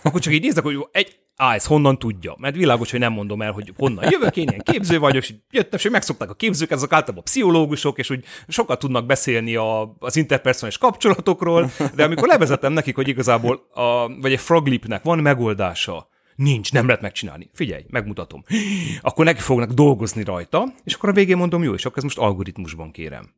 akkor 0.03 0.21
csak 0.21 0.33
így 0.33 0.43
nézzek, 0.43 0.65
hogy 0.65 0.87
egy, 0.93 1.17
Á, 1.37 1.55
ez 1.55 1.67
honnan 1.67 1.99
tudja? 1.99 2.37
Mert 2.39 2.57
világos, 2.57 2.91
hogy 2.91 3.01
nem 3.01 3.13
mondom 3.13 3.43
el, 3.43 3.53
hogy 3.53 3.73
honnan 3.77 4.11
jövök, 4.11 4.37
én 4.37 4.49
ilyen 4.49 4.61
képző 4.63 4.99
vagyok, 4.99 5.23
és 5.23 5.35
jöttem, 5.51 5.79
és 5.83 5.91
megszokták 5.91 6.31
a 6.31 6.35
képzők, 6.35 6.71
ezek 6.71 6.93
általában 6.93 7.19
a 7.19 7.31
pszichológusok, 7.31 7.99
és 7.99 8.11
úgy 8.11 8.25
sokat 8.49 8.79
tudnak 8.79 9.07
beszélni 9.07 9.55
a, 9.55 9.97
az 9.99 10.17
interpersonális 10.17 10.79
kapcsolatokról, 10.79 11.71
de 11.95 12.05
amikor 12.05 12.29
levezetem 12.29 12.73
nekik, 12.73 12.95
hogy 12.95 13.09
igazából, 13.09 13.67
a, 13.73 14.09
vagy 14.21 14.33
egy 14.33 14.41
froglipnek 14.41 15.03
van 15.03 15.19
megoldása, 15.19 16.13
Nincs, 16.37 16.73
nem 16.73 16.87
lehet 16.87 17.01
megcsinálni. 17.01 17.51
Figyelj, 17.53 17.85
megmutatom. 17.89 18.45
Akkor 19.01 19.25
neki 19.25 19.41
fognak 19.41 19.71
dolgozni 19.71 20.25
rajta, 20.25 20.73
és 20.85 20.95
akkor 20.95 21.09
a 21.09 21.13
végén 21.13 21.37
mondom, 21.37 21.63
jó, 21.63 21.75
és 21.75 21.85
akkor 21.85 21.97
ez 21.97 22.03
most 22.03 22.19
algoritmusban 22.19 22.91
kérem. 22.91 23.35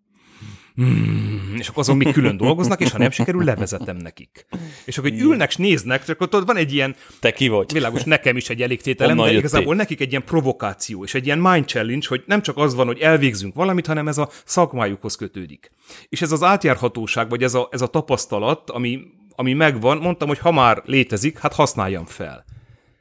Hmm, 0.76 1.54
és 1.58 1.68
akkor 1.68 1.78
azon 1.78 1.96
még 1.96 2.12
külön 2.12 2.36
dolgoznak, 2.36 2.80
és 2.80 2.90
ha 2.90 2.98
nem 2.98 3.10
sikerül, 3.10 3.44
levezetem 3.44 3.96
nekik. 3.96 4.46
És 4.84 4.98
akkor 4.98 5.10
hogy 5.10 5.20
ülnek, 5.20 5.48
és 5.48 5.56
néznek, 5.56 6.08
akkor 6.08 6.28
ott 6.30 6.46
van 6.46 6.56
egy 6.56 6.72
ilyen... 6.72 6.94
Te 7.20 7.32
ki 7.32 7.48
vagy? 7.48 7.72
Világos, 7.72 8.04
nekem 8.04 8.36
is 8.36 8.48
egy 8.48 8.62
elégtételem, 8.62 9.16
de 9.16 9.32
igazából 9.32 9.74
nekik 9.74 10.00
egy 10.00 10.10
ilyen 10.10 10.24
provokáció, 10.24 11.04
és 11.04 11.14
egy 11.14 11.26
ilyen 11.26 11.38
mind 11.38 11.66
challenge, 11.66 12.06
hogy 12.08 12.22
nem 12.26 12.42
csak 12.42 12.56
az 12.56 12.74
van, 12.74 12.86
hogy 12.86 12.98
elvégzünk 12.98 13.54
valamit, 13.54 13.86
hanem 13.86 14.08
ez 14.08 14.18
a 14.18 14.30
szakmájukhoz 14.44 15.16
kötődik. 15.16 15.70
És 16.08 16.22
ez 16.22 16.32
az 16.32 16.42
átjárhatóság, 16.42 17.28
vagy 17.28 17.42
ez 17.42 17.54
a, 17.54 17.68
ez 17.70 17.80
a 17.80 17.86
tapasztalat, 17.86 18.70
ami, 18.70 19.00
ami 19.36 19.52
megvan, 19.52 19.98
mondtam, 19.98 20.28
hogy 20.28 20.38
ha 20.38 20.52
már 20.52 20.82
létezik, 20.84 21.38
hát 21.38 21.54
használjam 21.54 22.04
fel. 22.04 22.44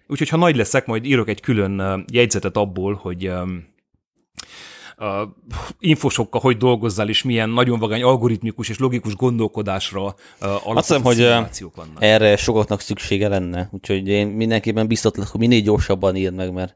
Úgyhogy 0.07 0.29
ha 0.29 0.37
nagy 0.37 0.55
leszek, 0.55 0.85
majd 0.85 1.05
írok 1.05 1.29
egy 1.29 1.41
külön 1.41 2.05
jegyzetet 2.11 2.57
abból, 2.57 2.93
hogy 2.93 3.31
infosokkal 5.79 6.41
hogy 6.41 6.57
dolgozzál, 6.57 7.09
és 7.09 7.23
milyen 7.23 7.49
nagyon 7.49 7.79
vagány 7.79 8.03
algoritmikus 8.03 8.69
és 8.69 8.77
logikus 8.77 9.15
gondolkodásra 9.15 10.15
alapos 10.39 10.75
Azt 10.75 10.87
hiszem, 10.87 11.03
hogy 11.03 11.17
vannak. 11.75 11.97
erre 11.99 12.37
sokaknak 12.37 12.79
szüksége 12.79 13.27
lenne, 13.27 13.69
úgyhogy 13.71 14.07
én 14.07 14.27
mindenképpen 14.27 14.87
biztatlak, 14.87 15.27
hogy 15.27 15.39
minél 15.39 15.61
gyorsabban 15.61 16.15
írd 16.15 16.35
meg, 16.35 16.53
mert 16.53 16.75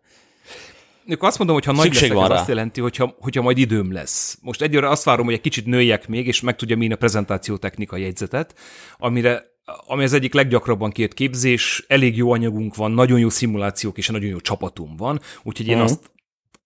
Akkor 1.10 1.28
azt 1.28 1.38
mondom, 1.38 1.56
hogy 1.56 1.66
ha 1.66 1.72
nagy 1.72 1.94
leszek, 1.94 2.18
az 2.18 2.30
azt 2.30 2.48
jelenti, 2.48 2.82
hogyha, 2.82 3.16
hogyha 3.20 3.42
majd 3.42 3.58
időm 3.58 3.92
lesz. 3.92 4.38
Most 4.42 4.62
egyre 4.62 4.90
azt 4.90 5.04
várom, 5.04 5.26
hogy 5.26 5.34
egy 5.34 5.42
kicsit 5.42 5.66
nőjek 5.66 6.08
még, 6.08 6.28
és 6.28 6.42
meg 6.42 6.56
tudja 6.56 6.78
mi 6.78 6.92
a 6.92 6.96
prezentáció 6.96 7.58
technika 7.58 7.98
jegyzetet, 7.98 8.56
amire 8.98 9.58
ami 9.88 10.04
az 10.04 10.14
egyik 10.14 10.34
leggyakrabban 10.34 10.92
kért 10.92 11.14
képzés, 11.14 11.86
elég 11.88 12.18
jó 12.18 12.32
anyagunk 12.32 12.76
van, 12.76 12.92
nagyon 12.92 13.20
jó 13.20 13.30
szimulációk 13.30 13.98
és 13.98 14.08
nagyon 14.08 14.30
jó 14.30 14.40
csapatunk 14.40 15.00
van, 15.00 15.20
úgyhogy 15.44 15.68
én 15.68 15.74
uh-huh. 15.74 15.92
azt 15.92 16.12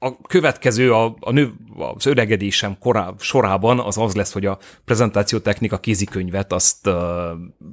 a 0.04 0.18
következő, 0.28 0.94
a, 0.94 1.16
a 1.20 1.32
nő, 1.32 1.54
az 1.96 2.06
öregedésem 2.06 2.78
korá, 2.80 3.14
sorában 3.20 3.80
az 3.80 3.98
az 3.98 4.16
lesz, 4.16 4.34
hogy 4.34 4.46
a 4.46 4.58
prezentációtechnika 4.86 5.80
kézikönyvet 5.80 6.54
azt 6.54 6.88
uh, 6.88 6.94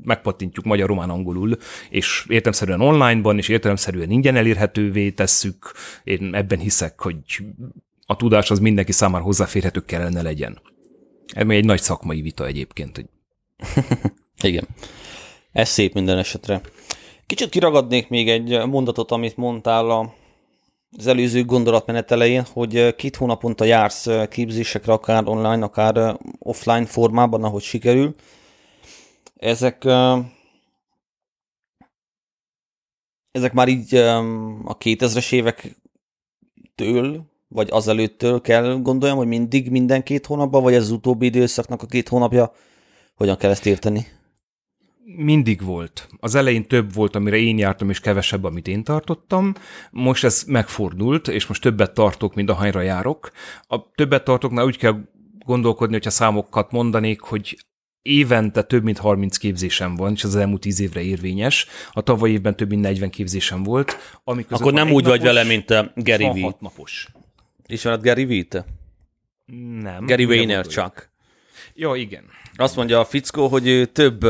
megpattintjuk 0.03 0.64
magyar, 0.64 0.89
román, 0.89 1.11
angolul, 1.11 1.57
és 1.89 2.26
értemszerűen 2.28 2.81
onlineban, 2.81 3.39
és 3.39 3.49
értelemszerűen 3.49 4.11
ingyen 4.11 4.37
elérhetővé 4.37 5.11
tesszük. 5.11 5.72
Én 6.05 6.35
ebben 6.35 6.59
hiszek, 6.59 7.01
hogy 7.01 7.18
a 8.07 8.16
tudás 8.16 8.51
az 8.51 8.59
mindenki 8.59 8.93
számára 8.93 9.24
hozzáférhető 9.24 9.81
kellene 9.81 10.22
legyen. 10.22 10.61
Ez 11.35 11.45
még 11.45 11.59
egy 11.59 11.64
nagy 11.64 11.81
szakmai 11.81 12.20
vita 12.20 12.47
egyébként. 12.47 12.97
Hogy... 12.97 13.07
Igen. 14.51 14.68
Ez 15.53 15.68
szép 15.68 15.95
minden 15.95 16.18
esetre. 16.18 16.61
Kicsit 17.26 17.49
kiragadnék 17.49 18.09
még 18.09 18.28
egy 18.28 18.66
mondatot, 18.66 19.11
amit 19.11 19.37
mondtál 19.37 19.91
a, 19.91 20.14
az 20.99 21.07
előző 21.07 21.45
gondolatmenet 21.45 22.11
elején, 22.11 22.45
hogy 22.53 22.95
két 22.95 23.16
hónaponta 23.16 23.64
jársz 23.64 24.09
képzésekre, 24.28 24.93
akár 24.93 25.28
online, 25.28 25.64
akár 25.64 26.18
offline 26.38 26.86
formában, 26.86 27.45
ahogy 27.45 27.62
sikerül. 27.62 28.14
Ezek 29.36 29.84
ezek 33.30 33.53
már 33.53 33.68
így 33.68 33.95
a 34.64 34.76
2000-es 34.78 35.32
évektől 35.32 37.28
vagy 37.49 37.68
azelőttől 37.70 38.41
kell 38.41 38.80
gondoljam, 38.82 39.18
hogy 39.18 39.26
mindig 39.26 39.70
minden 39.70 40.03
két 40.03 40.26
hónapban, 40.26 40.62
vagy 40.62 40.74
ez 40.74 40.82
az 40.82 40.91
utóbbi 40.91 41.26
időszaknak 41.26 41.82
a 41.82 41.86
két 41.86 42.09
hónapja? 42.09 42.53
Hogyan 43.14 43.36
kell 43.36 43.51
ezt 43.51 43.66
érteni? 43.66 44.07
Mindig 45.05 45.62
volt. 45.62 46.09
Az 46.20 46.34
elején 46.34 46.66
több 46.66 46.94
volt, 46.94 47.14
amire 47.14 47.36
én 47.36 47.59
jártam, 47.59 47.90
és 47.90 48.01
kevesebb, 48.01 48.44
amit 48.44 48.68
én 48.68 48.84
tartottam. 48.84 49.55
Most 49.90 50.24
ez 50.24 50.44
megfordult, 50.46 51.28
és 51.28 51.46
most 51.46 51.62
többet 51.62 51.94
tartok, 51.94 52.34
mint 52.34 52.51
ahányra 52.51 52.80
járok. 52.80 53.30
A 53.66 53.90
többet 53.90 54.24
tartoknál 54.24 54.64
úgy 54.64 54.76
kell 54.76 55.01
gondolkodni, 55.44 55.94
hogyha 55.94 56.11
számokat 56.11 56.70
mondanék, 56.70 57.20
hogy 57.20 57.59
évente 58.03 58.62
több 58.62 58.82
mint 58.82 58.98
30 58.98 59.36
képzésem 59.36 59.94
van, 59.96 60.12
és 60.12 60.24
az 60.24 60.36
elmúlt 60.36 60.61
10 60.61 60.80
évre 60.80 61.01
érvényes. 61.01 61.66
A 61.92 62.01
tavaly 62.01 62.30
évben 62.30 62.57
több 62.57 62.68
mint 62.68 62.82
40 62.82 63.11
képzésem 63.11 63.62
volt. 63.62 63.96
Akkor 64.24 64.72
nem 64.72 64.90
úgy 64.90 65.03
napos, 65.03 65.18
vagy 65.18 65.22
vele, 65.22 65.44
mint 65.44 65.70
a 65.70 65.92
Gary 65.94 66.42
V. 66.42 66.55
napos. 66.59 67.09
Ismered 67.66 68.03
Gary 68.03 68.24
V-t? 68.24 68.64
Nem. 69.80 70.07
Gary 70.07 70.24
Vaynerchuk. 70.24 71.11
Ja, 71.74 71.94
igen. 71.94 72.24
Azt 72.55 72.76
mondja 72.76 73.01
a 73.01 73.05
fickó, 73.05 73.48
hogy 73.48 73.66
ő 73.66 73.86
több 73.86 74.24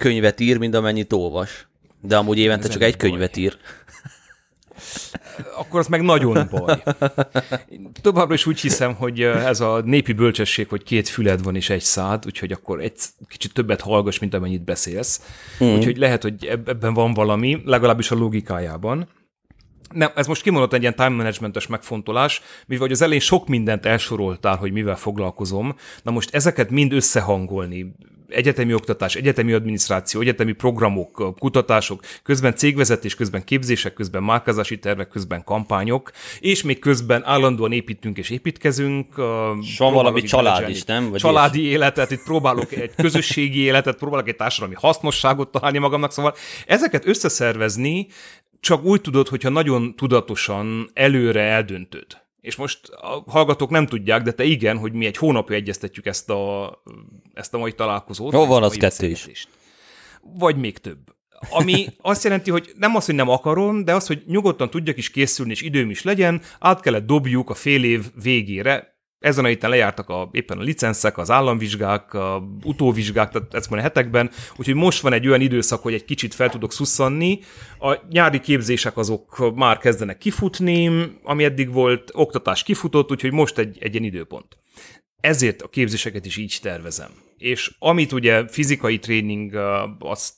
könyvet 0.00 0.40
ír, 0.40 0.58
mint 0.58 0.74
amennyit 0.74 1.12
olvas. 1.12 1.68
De 2.00 2.16
amúgy 2.16 2.38
évente 2.38 2.66
Ez 2.66 2.72
csak 2.72 2.82
egy 2.82 2.96
baj. 2.96 3.10
könyvet 3.10 3.36
ír. 3.36 3.56
Akkor 5.56 5.80
az 5.80 5.86
meg 5.86 6.02
nagyon 6.02 6.48
baj. 6.50 6.82
továbbra 8.02 8.34
is 8.34 8.46
úgy 8.46 8.60
hiszem, 8.60 8.94
hogy 8.94 9.20
ez 9.20 9.60
a 9.60 9.80
népi 9.84 10.12
bölcsesség, 10.12 10.68
hogy 10.68 10.82
két 10.82 11.08
füled 11.08 11.42
van 11.42 11.56
és 11.56 11.70
egy 11.70 11.80
szád, 11.82 12.26
úgyhogy 12.26 12.52
akkor 12.52 12.80
egy 12.80 12.92
kicsit 13.28 13.52
többet 13.52 13.80
hallgass, 13.80 14.18
mint 14.18 14.34
amennyit 14.34 14.64
beszélsz. 14.64 15.22
Mm. 15.64 15.74
Úgyhogy 15.74 15.96
lehet, 15.96 16.22
hogy 16.22 16.46
ebben 16.46 16.94
van 16.94 17.14
valami, 17.14 17.62
legalábbis 17.64 18.10
a 18.10 18.14
logikájában. 18.14 19.08
Nem, 19.92 20.10
ez 20.14 20.26
most 20.26 20.42
kimondott 20.42 20.72
egy 20.72 20.80
ilyen 20.80 20.94
time 20.94 21.08
managementes 21.08 21.66
megfontolás, 21.66 22.42
mivel 22.66 22.90
az 22.90 23.02
elején 23.02 23.20
sok 23.20 23.48
mindent 23.48 23.86
elsoroltál, 23.86 24.56
hogy 24.56 24.72
mivel 24.72 24.96
foglalkozom, 24.96 25.76
na 26.02 26.10
most 26.10 26.34
ezeket 26.34 26.70
mind 26.70 26.92
összehangolni, 26.92 27.94
egyetemi 28.30 28.74
oktatás, 28.74 29.14
egyetemi 29.14 29.52
adminisztráció, 29.52 30.20
egyetemi 30.20 30.52
programok, 30.52 31.34
kutatások, 31.38 32.00
közben 32.22 32.54
cégvezetés, 32.54 33.14
közben 33.14 33.44
képzések, 33.44 33.92
közben 33.92 34.22
márkázási 34.22 34.78
tervek, 34.78 35.08
közben 35.08 35.44
kampányok, 35.44 36.10
és 36.40 36.62
még 36.62 36.78
közben 36.78 37.24
állandóan 37.24 37.72
építünk 37.72 38.18
és 38.18 38.30
építkezünk. 38.30 39.06
És 39.60 39.78
van 39.78 39.92
valami 39.92 40.22
család 40.22 40.68
is, 40.68 40.84
nem? 40.84 41.10
Vagy 41.10 41.20
családi 41.20 41.66
is? 41.66 41.72
életet, 41.72 42.10
itt 42.10 42.22
próbálok 42.22 42.72
egy 42.72 42.94
közösségi 42.94 43.60
életet, 43.60 43.98
próbálok 43.98 44.28
egy 44.28 44.36
társadalmi 44.36 44.74
hasznosságot 44.78 45.48
találni 45.48 45.78
magamnak, 45.78 46.12
szóval 46.12 46.34
ezeket 46.66 47.06
összeszervezni 47.06 48.06
csak 48.60 48.84
úgy 48.84 49.00
tudod, 49.00 49.28
hogyha 49.28 49.48
nagyon 49.48 49.96
tudatosan 49.96 50.90
előre 50.94 51.42
eldöntöd. 51.42 52.06
És 52.40 52.56
most 52.56 52.88
a 52.88 53.24
hallgatók 53.26 53.70
nem 53.70 53.86
tudják, 53.86 54.22
de 54.22 54.32
te 54.32 54.44
igen, 54.44 54.78
hogy 54.78 54.92
mi 54.92 55.06
egy 55.06 55.16
hónapja 55.16 55.56
egyeztetjük 55.56 56.06
ezt 56.06 56.30
a, 56.30 56.72
ezt 57.34 57.54
a 57.54 57.58
mai 57.58 57.72
találkozót. 57.72 58.32
Jó, 58.32 58.46
van 58.46 58.62
az 58.62 58.76
kettő 58.76 59.06
is. 59.06 59.46
Vagy 60.22 60.56
még 60.56 60.78
több. 60.78 60.98
Ami 61.50 61.86
azt 62.00 62.24
jelenti, 62.24 62.50
hogy 62.50 62.72
nem 62.76 62.96
az, 62.96 63.06
hogy 63.06 63.14
nem 63.14 63.28
akarom, 63.28 63.84
de 63.84 63.94
az, 63.94 64.06
hogy 64.06 64.22
nyugodtan 64.26 64.70
tudjak 64.70 64.96
is 64.96 65.10
készülni, 65.10 65.50
és 65.50 65.62
időm 65.62 65.90
is 65.90 66.02
legyen, 66.02 66.42
át 66.58 66.80
kellett 66.80 67.06
dobjuk 67.06 67.50
a 67.50 67.54
fél 67.54 67.84
év 67.84 68.04
végére, 68.22 68.99
ezen 69.20 69.44
a 69.44 69.48
héten 69.48 69.70
lejártak 69.70 70.08
a, 70.08 70.28
éppen 70.32 70.58
a 70.58 70.62
licenszek, 70.62 71.18
az 71.18 71.30
államvizsgák, 71.30 72.14
a 72.14 72.42
utóvizsgák, 72.64 73.30
tehát 73.30 73.54
ezt 73.54 73.70
mondja 73.70 73.88
hetekben, 73.88 74.30
úgyhogy 74.56 74.74
most 74.74 75.00
van 75.00 75.12
egy 75.12 75.26
olyan 75.26 75.40
időszak, 75.40 75.82
hogy 75.82 75.94
egy 75.94 76.04
kicsit 76.04 76.34
fel 76.34 76.48
tudok 76.48 76.72
szusszanni. 76.72 77.40
A 77.78 77.98
nyári 78.08 78.40
képzések 78.40 78.96
azok 78.96 79.54
már 79.54 79.78
kezdenek 79.78 80.18
kifutni, 80.18 81.08
ami 81.22 81.44
eddig 81.44 81.72
volt, 81.72 82.10
oktatás 82.14 82.62
kifutott, 82.62 83.10
úgyhogy 83.10 83.32
most 83.32 83.58
egy, 83.58 83.76
egy 83.80 83.92
ilyen 83.92 84.04
időpont. 84.04 84.56
Ezért 85.20 85.62
a 85.62 85.68
képzéseket 85.68 86.26
is 86.26 86.36
így 86.36 86.58
tervezem 86.62 87.10
és 87.40 87.74
amit 87.78 88.12
ugye 88.12 88.48
fizikai 88.48 88.98
tréning, 88.98 89.54
azt, 89.98 90.34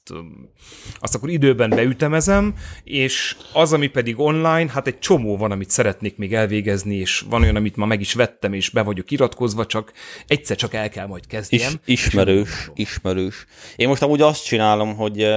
azt 0.99 1.15
akkor 1.15 1.31
időben 1.31 1.71
beütemezem, 1.71 2.55
és 2.85 3.37
az, 3.53 3.73
ami 3.73 3.87
pedig 3.87 4.19
online, 4.19 4.71
hát 4.71 4.87
egy 4.87 4.99
csomó 4.99 5.37
van, 5.37 5.51
amit 5.51 5.71
szeretnék 5.71 6.17
még 6.17 6.35
elvégezni, 6.35 6.95
és 6.95 7.25
van 7.29 7.43
olyan, 7.43 7.57
amit 7.57 7.77
ma 7.77 7.87
meg 7.87 8.01
is 8.01 8.15
vettem, 8.15 8.53
és 8.53 8.71
be 8.71 8.83
vagyok 8.83 9.11
iratkozva, 9.11 9.67
csak 9.67 9.93
egyszer 10.27 10.57
csak 10.57 10.75
el 10.75 10.89
kell 10.89 11.07
majd 11.07 11.27
kezdjem. 11.27 11.73
Is, 11.85 12.05
ismerős, 12.05 12.71
ismerős. 12.75 13.47
Én 13.77 13.89
most 13.89 14.03
amúgy 14.03 14.21
azt 14.21 14.45
csinálom, 14.45 14.95
hogy 14.95 15.29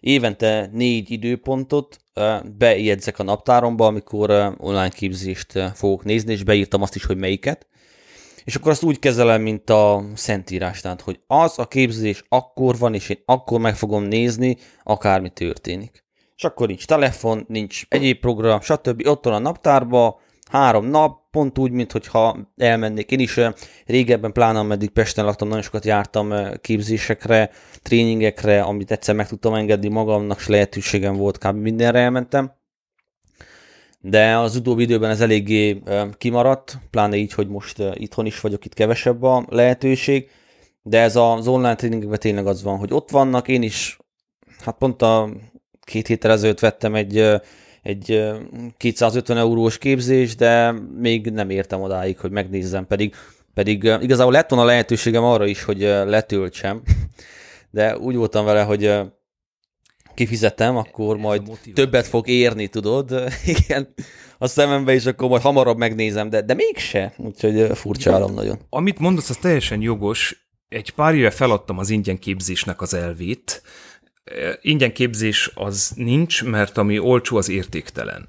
évente 0.00 0.68
négy 0.72 1.10
időpontot 1.10 1.98
bejegyzek 2.58 3.18
a 3.18 3.22
naptáromba, 3.22 3.86
amikor 3.86 4.54
online 4.58 4.88
képzést 4.88 5.58
fogok 5.74 6.04
nézni, 6.04 6.32
és 6.32 6.42
beírtam 6.42 6.82
azt 6.82 6.94
is, 6.94 7.04
hogy 7.04 7.16
melyiket, 7.16 7.66
és 8.44 8.54
akkor 8.54 8.70
azt 8.70 8.82
úgy 8.82 8.98
kezelem, 8.98 9.42
mint 9.42 9.70
a 9.70 10.04
Szentírás, 10.14 10.80
tehát, 10.80 11.00
hogy 11.00 11.20
az 11.26 11.58
a 11.58 11.66
képzés 11.66 12.24
akkor 12.28 12.78
van, 12.78 12.94
és 12.94 13.08
én 13.08 13.22
akkor 13.24 13.60
meg 13.60 13.76
fogom 13.76 14.02
nézni, 14.02 14.56
akármi 14.82 15.30
történik. 15.30 16.04
És 16.36 16.44
akkor 16.44 16.66
nincs 16.66 16.86
telefon, 16.86 17.44
nincs 17.48 17.82
egyéb 17.88 18.20
program, 18.20 18.60
stb. 18.60 19.06
Ott 19.06 19.24
van 19.24 19.34
a 19.34 19.38
naptárba, 19.38 20.20
három 20.50 20.86
nap, 20.86 21.30
pont 21.30 21.58
úgy, 21.58 21.70
mint 21.70 21.92
hogyha 21.92 22.52
elmennék. 22.56 23.10
Én 23.10 23.20
is 23.20 23.40
régebben, 23.86 24.32
pláne 24.32 24.58
ameddig 24.58 24.90
Pesten 24.90 25.24
laktam, 25.24 25.48
nagyon 25.48 25.62
sokat 25.62 25.84
jártam 25.84 26.34
képzésekre, 26.60 27.50
tréningekre, 27.82 28.62
amit 28.62 28.90
egyszer 28.90 29.14
meg 29.14 29.28
tudtam 29.28 29.54
engedni 29.54 29.88
magamnak, 29.88 30.38
és 30.38 30.46
lehetőségem 30.46 31.16
volt, 31.16 31.38
kb. 31.38 31.56
mindenre 31.56 31.98
elmentem 31.98 32.52
de 34.06 34.36
az 34.36 34.56
utóbbi 34.56 34.82
időben 34.82 35.10
ez 35.10 35.20
eléggé 35.20 35.82
kimaradt, 36.18 36.78
pláne 36.90 37.16
így, 37.16 37.32
hogy 37.32 37.48
most 37.48 37.82
itthon 37.94 38.26
is 38.26 38.40
vagyok, 38.40 38.64
itt 38.64 38.74
kevesebb 38.74 39.22
a 39.22 39.44
lehetőség, 39.48 40.30
de 40.82 41.00
ez 41.00 41.16
az 41.16 41.48
online 41.48 41.74
tréningben 41.74 42.18
tényleg 42.18 42.46
az 42.46 42.62
van, 42.62 42.78
hogy 42.78 42.92
ott 42.92 43.10
vannak, 43.10 43.48
én 43.48 43.62
is, 43.62 43.98
hát 44.64 44.76
pont 44.78 45.02
a 45.02 45.28
két 45.80 46.06
héttel 46.06 46.30
ezelőtt 46.30 46.60
vettem 46.60 46.94
egy, 46.94 47.24
egy 47.82 48.32
250 48.76 49.36
eurós 49.36 49.78
képzés, 49.78 50.36
de 50.36 50.74
még 50.98 51.30
nem 51.30 51.50
értem 51.50 51.80
odáig, 51.80 52.18
hogy 52.18 52.30
megnézzem, 52.30 52.86
pedig, 52.86 53.14
pedig 53.54 53.84
igazából 54.00 54.32
lett 54.32 54.50
volna 54.50 54.64
lehetőségem 54.64 55.24
arra 55.24 55.46
is, 55.46 55.62
hogy 55.62 55.80
letöltsem, 55.80 56.82
de 57.70 57.98
úgy 57.98 58.16
voltam 58.16 58.44
vele, 58.44 58.62
hogy 58.62 59.00
kifizetem, 60.14 60.76
akkor 60.76 61.16
Ez 61.16 61.22
majd 61.22 61.42
többet 61.74 62.06
fog 62.06 62.28
érni, 62.28 62.68
tudod? 62.68 63.10
Igen, 63.56 63.94
a 64.38 64.46
szemembe, 64.46 64.92
és 64.94 65.06
akkor 65.06 65.28
majd 65.28 65.42
hamarabb 65.42 65.78
megnézem, 65.78 66.30
de, 66.30 66.42
de 66.42 66.54
mégse. 66.54 67.12
Úgyhogy 67.16 67.76
furcsálom 67.76 68.34
nagyon. 68.34 68.58
Amit 68.68 68.98
mondasz, 68.98 69.30
az 69.30 69.36
teljesen 69.36 69.80
jogos. 69.80 70.46
Egy 70.68 70.90
pár 70.90 71.14
éve 71.14 71.30
feladtam 71.30 71.78
az 71.78 71.90
ingyen 71.90 72.18
képzésnek 72.18 72.80
az 72.80 72.94
elvét. 72.94 73.62
Ingyen 74.60 74.92
képzés 74.92 75.50
az 75.54 75.92
nincs, 75.96 76.44
mert 76.44 76.78
ami 76.78 76.98
olcsó, 76.98 77.36
az 77.36 77.48
értéktelen. 77.48 78.28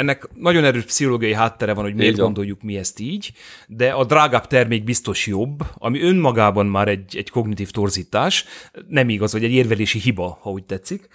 Ennek 0.00 0.28
nagyon 0.34 0.64
erős 0.64 0.84
pszichológiai 0.84 1.34
háttere 1.34 1.74
van, 1.74 1.84
hogy 1.84 1.94
miért 1.94 2.12
Igen. 2.12 2.24
gondoljuk 2.24 2.62
mi 2.62 2.76
ezt 2.76 2.98
így, 2.98 3.32
de 3.66 3.90
a 3.90 4.04
drágább 4.04 4.46
termék 4.46 4.84
biztos 4.84 5.26
jobb, 5.26 5.60
ami 5.74 6.00
önmagában 6.00 6.66
már 6.66 6.88
egy, 6.88 7.16
egy 7.16 7.30
kognitív 7.30 7.70
torzítás, 7.70 8.44
nem 8.88 9.08
igaz, 9.08 9.32
vagy 9.32 9.44
egy 9.44 9.52
érvelési 9.52 9.98
hiba, 9.98 10.38
ha 10.40 10.50
úgy 10.50 10.64
tetszik. 10.64 11.08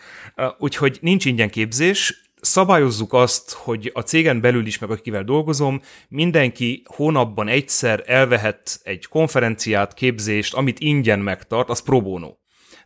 Úgyhogy 0.58 0.98
nincs 1.02 1.26
ingyen 1.26 1.50
képzés, 1.50 2.24
szabályozzuk 2.42 3.14
azt, 3.14 3.52
hogy 3.52 3.92
a 3.94 4.02
cégen 4.02 4.42
belül 4.42 4.66
is, 4.66 4.80
meg 4.80 4.92
akivel 4.92 5.24
dolgozom, 5.24 5.82
mindenki 6.10 6.84
hónapban 6.86 7.48
egyszer 7.48 8.04
elvehet 8.06 8.80
egy 8.84 9.06
konferenciát, 9.06 9.94
képzést, 9.94 10.54
amit 10.54 10.80
ingyen 10.80 11.20
megtart, 11.20 11.70
az 11.70 11.80
pro 11.80 12.02
bono 12.02 12.34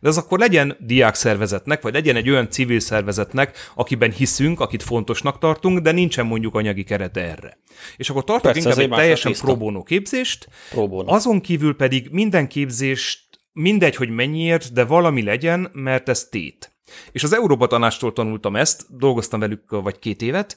de 0.00 0.08
az 0.08 0.16
akkor 0.16 0.38
legyen 0.38 0.76
diák 0.80 1.14
szervezetnek, 1.14 1.82
vagy 1.82 1.92
legyen 1.92 2.16
egy 2.16 2.30
olyan 2.30 2.50
civil 2.50 2.80
szervezetnek, 2.80 3.70
akiben 3.74 4.10
hiszünk, 4.10 4.60
akit 4.60 4.82
fontosnak 4.82 5.38
tartunk, 5.38 5.78
de 5.78 5.92
nincsen 5.92 6.26
mondjuk 6.26 6.54
anyagi 6.54 6.84
kerete 6.84 7.20
erre. 7.20 7.58
És 7.96 8.10
akkor 8.10 8.24
tartok 8.24 8.52
Persze, 8.52 8.68
inkább 8.68 8.84
egy 8.84 8.90
teljesen 8.90 9.32
pro 9.32 9.56
bono 9.56 9.82
képzést, 9.82 10.48
pro 10.70 10.88
bono. 10.88 11.12
azon 11.12 11.40
kívül 11.40 11.76
pedig 11.76 12.08
minden 12.10 12.48
képzést 12.48 13.28
mindegy, 13.52 13.96
hogy 13.96 14.10
mennyiért, 14.10 14.72
de 14.72 14.84
valami 14.84 15.22
legyen, 15.22 15.70
mert 15.72 16.08
ez 16.08 16.24
tét. 16.24 16.72
És 17.12 17.22
az 17.22 17.32
Európa 17.32 17.66
Tanástól 17.66 18.12
tanultam 18.12 18.56
ezt, 18.56 18.96
dolgoztam 18.96 19.40
velük 19.40 19.62
vagy 19.68 19.98
két 19.98 20.22
évet, 20.22 20.56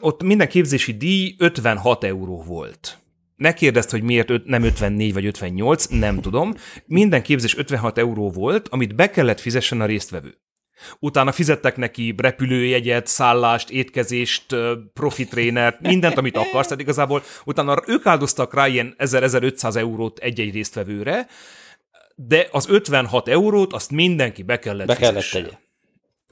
ott 0.00 0.22
minden 0.22 0.48
képzési 0.48 0.92
díj 0.96 1.34
56 1.38 2.04
euró 2.04 2.42
volt. 2.42 2.98
Ne 3.38 3.54
kérdezd, 3.54 3.90
hogy 3.90 4.02
miért 4.02 4.44
nem 4.44 4.62
54 4.62 5.12
vagy 5.12 5.26
58, 5.26 5.86
nem 5.86 6.20
tudom. 6.20 6.54
Minden 6.86 7.22
képzés 7.22 7.56
56 7.56 7.98
euró 7.98 8.30
volt, 8.30 8.68
amit 8.68 8.94
be 8.94 9.10
kellett 9.10 9.40
fizessen 9.40 9.80
a 9.80 9.86
résztvevő. 9.86 10.38
Utána 10.98 11.32
fizettek 11.32 11.76
neki 11.76 12.14
repülőjegyet, 12.16 13.06
szállást, 13.06 13.70
étkezést, 13.70 14.56
profi 14.92 15.24
trénert, 15.24 15.80
mindent, 15.80 16.18
amit 16.18 16.36
akarsz, 16.36 16.66
tehát 16.66 16.82
igazából 16.82 17.22
utána 17.44 17.82
ők 17.86 18.06
áldoztak 18.06 18.54
rá 18.54 18.66
ilyen 18.66 18.94
1000-1500 18.98 19.76
eurót 19.76 20.18
egy-egy 20.18 20.52
résztvevőre, 20.52 21.26
de 22.14 22.48
az 22.50 22.68
56 22.68 23.28
eurót 23.28 23.72
azt 23.72 23.90
mindenki 23.90 24.42
be 24.42 24.58
kellett 24.58 24.86
be 24.86 24.96
kellett 24.96 25.30
tegye. 25.30 25.50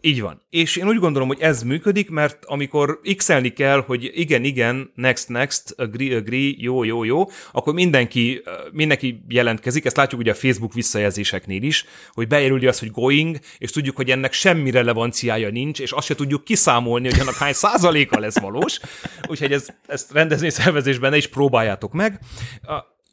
Így 0.06 0.20
van. 0.20 0.42
És 0.50 0.76
én 0.76 0.88
úgy 0.88 0.98
gondolom, 0.98 1.28
hogy 1.28 1.40
ez 1.40 1.62
működik, 1.62 2.10
mert 2.10 2.44
amikor 2.44 3.00
x 3.16 3.30
kell, 3.54 3.82
hogy 3.86 4.10
igen, 4.14 4.44
igen, 4.44 4.92
next, 4.94 5.28
next, 5.28 5.74
agree, 5.76 6.16
agree, 6.16 6.52
jó, 6.56 6.84
jó, 6.84 7.04
jó, 7.04 7.24
akkor 7.52 7.74
mindenki, 7.74 8.42
mindenki 8.72 9.24
jelentkezik, 9.28 9.84
ezt 9.84 9.96
látjuk 9.96 10.20
ugye 10.20 10.30
a 10.30 10.34
Facebook 10.34 10.72
visszajelzéseknél 10.72 11.62
is, 11.62 11.84
hogy 12.12 12.28
beérüli 12.28 12.66
azt, 12.66 12.80
hogy 12.80 12.90
going, 12.90 13.38
és 13.58 13.70
tudjuk, 13.70 13.96
hogy 13.96 14.10
ennek 14.10 14.32
semmi 14.32 14.70
relevanciája 14.70 15.50
nincs, 15.50 15.80
és 15.80 15.92
azt 15.92 16.06
se 16.06 16.14
tudjuk 16.14 16.44
kiszámolni, 16.44 17.08
hogy 17.10 17.20
annak 17.20 17.34
hány 17.34 17.52
százaléka 17.52 18.18
lesz 18.18 18.38
valós. 18.40 18.80
Úgyhogy 19.28 19.52
ez, 19.52 19.68
ezt 19.86 20.12
rendezni 20.12 20.50
szervezésben 20.50 21.10
ne 21.10 21.16
is 21.16 21.28
próbáljátok 21.28 21.92
meg. 21.92 22.20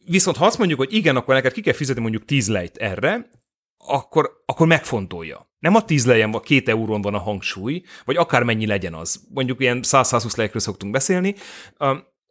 Viszont 0.05 0.37
ha 0.37 0.45
azt 0.45 0.57
mondjuk, 0.57 0.79
hogy 0.79 0.93
igen, 0.93 1.15
akkor 1.15 1.33
neked 1.33 1.51
ki 1.53 1.61
kell 1.61 1.73
fizetni 1.73 2.01
mondjuk 2.01 2.25
10 2.25 2.47
lejt 2.47 2.77
erre, 2.77 3.29
akkor, 3.77 4.43
akkor 4.45 4.67
megfontolja. 4.67 5.51
Nem 5.63 5.75
a 5.75 5.85
10 5.85 6.05
lejen, 6.05 6.33
a 6.33 6.39
két 6.39 6.69
eurón 6.69 7.01
van 7.01 7.13
a 7.13 7.19
hangsúly, 7.19 7.83
vagy 8.05 8.15
akármennyi 8.15 8.65
legyen 8.65 8.93
az. 8.93 9.23
Mondjuk 9.29 9.61
ilyen 9.61 9.79
100-120 9.83 10.35
lejekről 10.35 10.61
szoktunk 10.61 10.91
beszélni, 10.91 11.35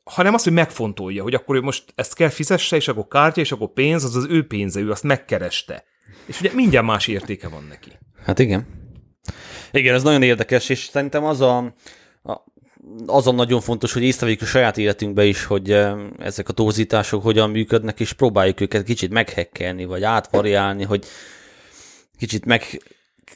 hanem 0.04 0.34
azt, 0.34 0.44
hogy 0.44 0.52
megfontolja, 0.52 1.22
hogy 1.22 1.34
akkor 1.34 1.56
ő 1.56 1.60
most 1.60 1.84
ezt 1.94 2.14
kell 2.14 2.28
fizesse, 2.28 2.76
és 2.76 2.88
akkor 2.88 3.06
kártya, 3.08 3.40
és 3.40 3.52
akkor 3.52 3.72
pénz, 3.72 4.04
az 4.04 4.16
az 4.16 4.26
ő 4.28 4.46
pénze, 4.46 4.80
ő 4.80 4.90
azt 4.90 5.02
megkereste. 5.02 5.84
És 6.26 6.40
ugye 6.40 6.50
mindjárt 6.54 6.86
más 6.86 7.06
értéke 7.06 7.48
van 7.48 7.66
neki. 7.68 7.90
Hát 8.24 8.38
igen. 8.38 8.66
Igen, 9.70 9.94
ez 9.94 10.02
nagyon 10.02 10.22
érdekes, 10.22 10.68
és 10.68 10.78
szerintem 10.78 11.24
az 11.24 11.40
a, 11.40 11.56
a 12.22 12.44
azon 13.06 13.34
nagyon 13.34 13.60
fontos, 13.60 13.92
hogy 13.92 14.02
észrevegyük 14.02 14.42
a 14.42 14.46
saját 14.46 14.78
életünkbe 14.78 15.24
is, 15.24 15.44
hogy 15.44 15.70
ezek 16.18 16.48
a 16.48 16.52
torzítások 16.52 17.22
hogyan 17.22 17.50
működnek, 17.50 18.00
és 18.00 18.12
próbáljuk 18.12 18.60
őket 18.60 18.84
kicsit 18.84 19.10
meghekkelni, 19.10 19.84
vagy 19.84 20.02
átvariálni, 20.02 20.84
hogy 20.84 21.04
kicsit 22.18 22.44
meg 22.44 22.82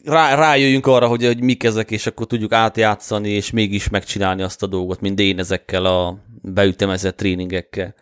rá, 0.04 0.34
rájöjjünk 0.34 0.86
arra, 0.86 1.06
hogy, 1.06 1.24
hogy 1.24 1.40
mik 1.40 1.64
ezek, 1.64 1.90
és 1.90 2.06
akkor 2.06 2.26
tudjuk 2.26 2.52
átjátszani, 2.52 3.28
és 3.28 3.50
mégis 3.50 3.88
megcsinálni 3.88 4.42
azt 4.42 4.62
a 4.62 4.66
dolgot, 4.66 5.00
mint 5.00 5.20
én 5.20 5.38
ezekkel 5.38 5.84
a 5.84 6.18
beütemezett 6.42 7.16
tréningekkel. 7.16 7.94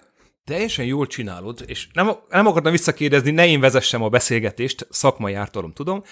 Teljesen 0.44 0.84
jól 0.84 1.06
csinálod, 1.06 1.64
és 1.66 1.88
nem, 1.92 2.10
nem 2.28 2.46
akartam 2.46 2.72
visszakérdezni, 2.72 3.30
ne 3.30 3.46
én 3.46 3.60
vezessem 3.60 4.02
a 4.02 4.08
beszélgetést, 4.08 4.86
szakmai 4.90 5.34
ártalom 5.34 5.72
tudom. 5.72 6.02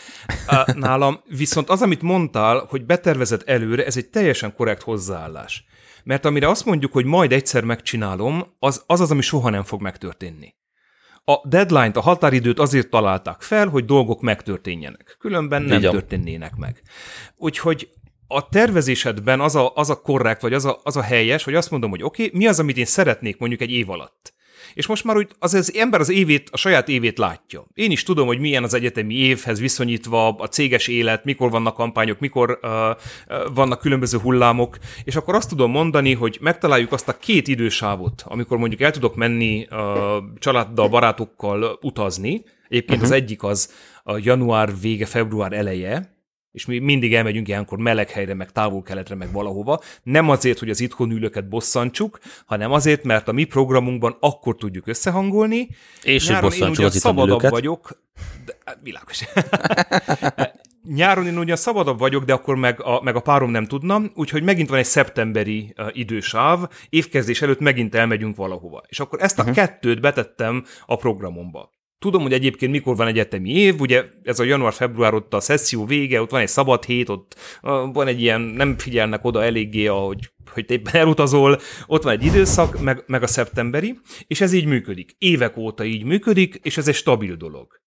Nálam 0.75 1.21
viszont 1.29 1.69
az, 1.69 1.83
amit 1.83 2.03
mondtál, 2.03 2.67
hogy 2.69 2.85
betervezed 2.85 3.43
előre, 3.47 3.85
ez 3.85 3.97
egy 3.97 4.09
teljesen 4.09 4.55
korrekt 4.55 4.83
hozzáállás. 4.83 5.65
Mert 6.05 6.25
amire 6.25 6.49
azt 6.49 6.65
mondjuk, 6.65 6.93
hogy 6.93 7.05
majd 7.05 7.33
egyszer 7.33 7.65
megcsinálom, 7.65 8.47
az 8.59 8.83
az, 8.87 9.01
az 9.01 9.11
ami 9.11 9.23
soha 9.23 9.51
nem 9.51 9.63
fog 9.63 9.81
megtörténni. 9.81 10.55
A 11.25 11.49
deadline-t, 11.49 11.97
a 11.97 12.01
határidőt 12.01 12.59
azért 12.59 12.91
találták 12.91 13.43
fel, 13.43 13.69
hogy 13.69 13.85
dolgok 13.85 14.21
megtörténjenek. 14.21 15.17
Különben 15.19 15.63
nem 15.63 15.79
Ugyan. 15.79 15.93
történnének 15.93 16.57
meg. 16.57 16.83
Úgyhogy 17.37 17.89
a 18.27 18.49
tervezésedben 18.49 19.41
az 19.41 19.55
a, 19.55 19.73
az 19.75 19.91
a 19.91 20.01
korrekt, 20.01 20.43
vagy 20.43 20.53
az 20.53 20.65
a, 20.65 20.81
az 20.83 20.97
a 20.97 21.03
helyes, 21.03 21.45
hogy 21.45 21.55
azt 21.55 21.71
mondom, 21.71 21.91
hogy 21.91 22.03
oké, 22.03 22.25
okay, 22.25 22.39
mi 22.39 22.47
az, 22.47 22.59
amit 22.59 22.77
én 22.77 22.85
szeretnék 22.85 23.39
mondjuk 23.39 23.61
egy 23.61 23.71
év 23.71 23.91
alatt. 23.91 24.35
És 24.75 24.87
most 24.87 25.05
már 25.05 25.17
úgy 25.17 25.29
az, 25.39 25.55
az 25.55 25.75
ember 25.75 26.01
az 26.01 26.11
évét, 26.11 26.49
a 26.53 26.57
saját 26.57 26.89
évét 26.89 27.19
látja. 27.19 27.67
Én 27.75 27.91
is 27.91 28.03
tudom, 28.03 28.27
hogy 28.27 28.39
milyen 28.39 28.63
az 28.63 28.75
egyetemi 28.75 29.15
évhez 29.15 29.61
viszonyítva 29.61 30.29
a 30.29 30.49
céges 30.49 30.89
élet, 30.89 31.25
mikor 31.25 31.51
vannak 31.51 31.75
kampányok, 31.75 32.19
mikor 32.19 32.59
uh, 32.63 32.71
vannak 33.55 33.81
különböző 33.81 34.19
hullámok, 34.19 34.77
és 35.05 35.17
akkor 35.17 35.35
azt 35.35 35.49
tudom 35.49 35.71
mondani, 35.71 36.15
hogy 36.15 36.39
megtaláljuk 36.41 36.93
azt 36.93 37.09
a 37.09 37.19
két 37.19 37.49
idősávot, 37.49 38.23
amikor 38.27 38.59
mondjuk 38.59 38.81
el 38.81 38.91
tudok 38.91 39.15
menni 39.15 39.67
uh, 39.71 39.79
családdal, 40.39 40.89
barátokkal 40.89 41.79
utazni. 41.83 42.45
Egyébként 42.69 43.01
uh-huh. 43.01 43.03
az 43.03 43.09
mhm. 43.11 43.19
egyik 43.19 43.43
az 43.43 43.73
a 44.05 44.19
január 44.19 44.71
vége, 44.81 45.07
február 45.07 45.53
eleje, 45.53 46.12
és 46.53 46.67
mi 46.67 46.79
mindig 46.79 47.15
elmegyünk 47.15 47.49
ilyenkor 47.49 47.79
meleg 47.79 48.11
helyre, 48.11 48.35
meg 48.35 48.53
távol-keletre, 48.53 49.15
meg 49.15 49.33
valahova, 49.33 49.81
nem 50.03 50.31
azért, 50.31 50.59
hogy 50.59 50.71
az 50.71 50.81
itthon 50.81 51.11
ülőket 51.11 51.49
bosszantsuk, 51.49 52.19
hanem 52.47 52.73
azért, 52.73 53.05
mert 53.05 53.29
a 53.29 53.33
mi 53.33 53.45
programunkban 53.45 54.17
akkor 54.21 54.57
tudjuk 54.57 54.87
összehangolni. 54.87 55.69
És 56.03 56.29
Nyáron 56.29 56.43
hogy 56.43 56.51
bosszantsuk 56.51 56.85
az 56.85 56.97
szabadabb 56.97 57.49
vagyok, 57.49 58.01
de, 58.45 58.57
hát 58.65 58.79
világos. 58.83 59.25
Nyáron 60.95 61.27
én 61.27 61.39
ugyan 61.39 61.57
szabadabb 61.57 61.99
vagyok, 61.99 62.25
de 62.25 62.33
akkor 62.33 62.57
meg 62.57 62.83
a, 62.83 63.03
meg 63.03 63.17
a 63.17 63.21
párom 63.21 63.51
nem 63.51 63.67
tudna, 63.67 64.01
úgyhogy 64.15 64.43
megint 64.43 64.69
van 64.69 64.79
egy 64.79 64.85
szeptemberi 64.85 65.75
uh, 65.77 65.89
idősáv, 65.93 66.69
évkezdés 66.89 67.43
előtt 67.43 67.61
megint 67.61 67.95
elmegyünk 67.95 68.37
valahova. 68.37 68.83
És 68.89 69.01
akkor 69.01 69.23
ezt 69.23 69.39
a 69.39 69.43
uh-huh. 69.43 69.57
kettőt 69.57 70.01
betettem 70.01 70.65
a 70.87 70.97
programomba. 70.97 71.71
Tudom, 72.03 72.23
hogy 72.23 72.33
egyébként 72.33 72.73
mikor 72.73 72.97
van 72.97 73.07
egyetemi 73.07 73.51
év, 73.51 73.81
ugye 73.81 74.05
ez 74.23 74.39
a 74.39 74.45
január-február 74.45 75.15
ott 75.15 75.35
a 75.35 75.41
szesszió 75.41 75.85
vége, 75.85 76.21
ott 76.21 76.31
van 76.31 76.41
egy 76.41 76.49
szabad 76.49 76.85
hét, 76.85 77.09
ott 77.09 77.37
van 77.93 78.07
egy 78.07 78.21
ilyen, 78.21 78.41
nem 78.41 78.79
figyelnek 78.79 79.25
oda 79.25 79.45
eléggé, 79.45 79.87
ahogy 79.87 80.33
hogy 80.51 80.65
te 80.65 80.75
éppen 80.75 80.95
elutazol, 80.95 81.61
ott 81.87 82.03
van 82.03 82.13
egy 82.13 82.25
időszak, 82.25 82.81
meg, 82.81 83.03
meg 83.07 83.23
a 83.23 83.27
szeptemberi, 83.27 83.99
és 84.27 84.41
ez 84.41 84.53
így 84.53 84.67
működik. 84.67 85.15
Évek 85.19 85.57
óta 85.57 85.85
így 85.85 86.05
működik, 86.05 86.59
és 86.63 86.77
ez 86.77 86.89
egy 86.89 86.95
stabil 86.95 87.35
dolog. 87.35 87.81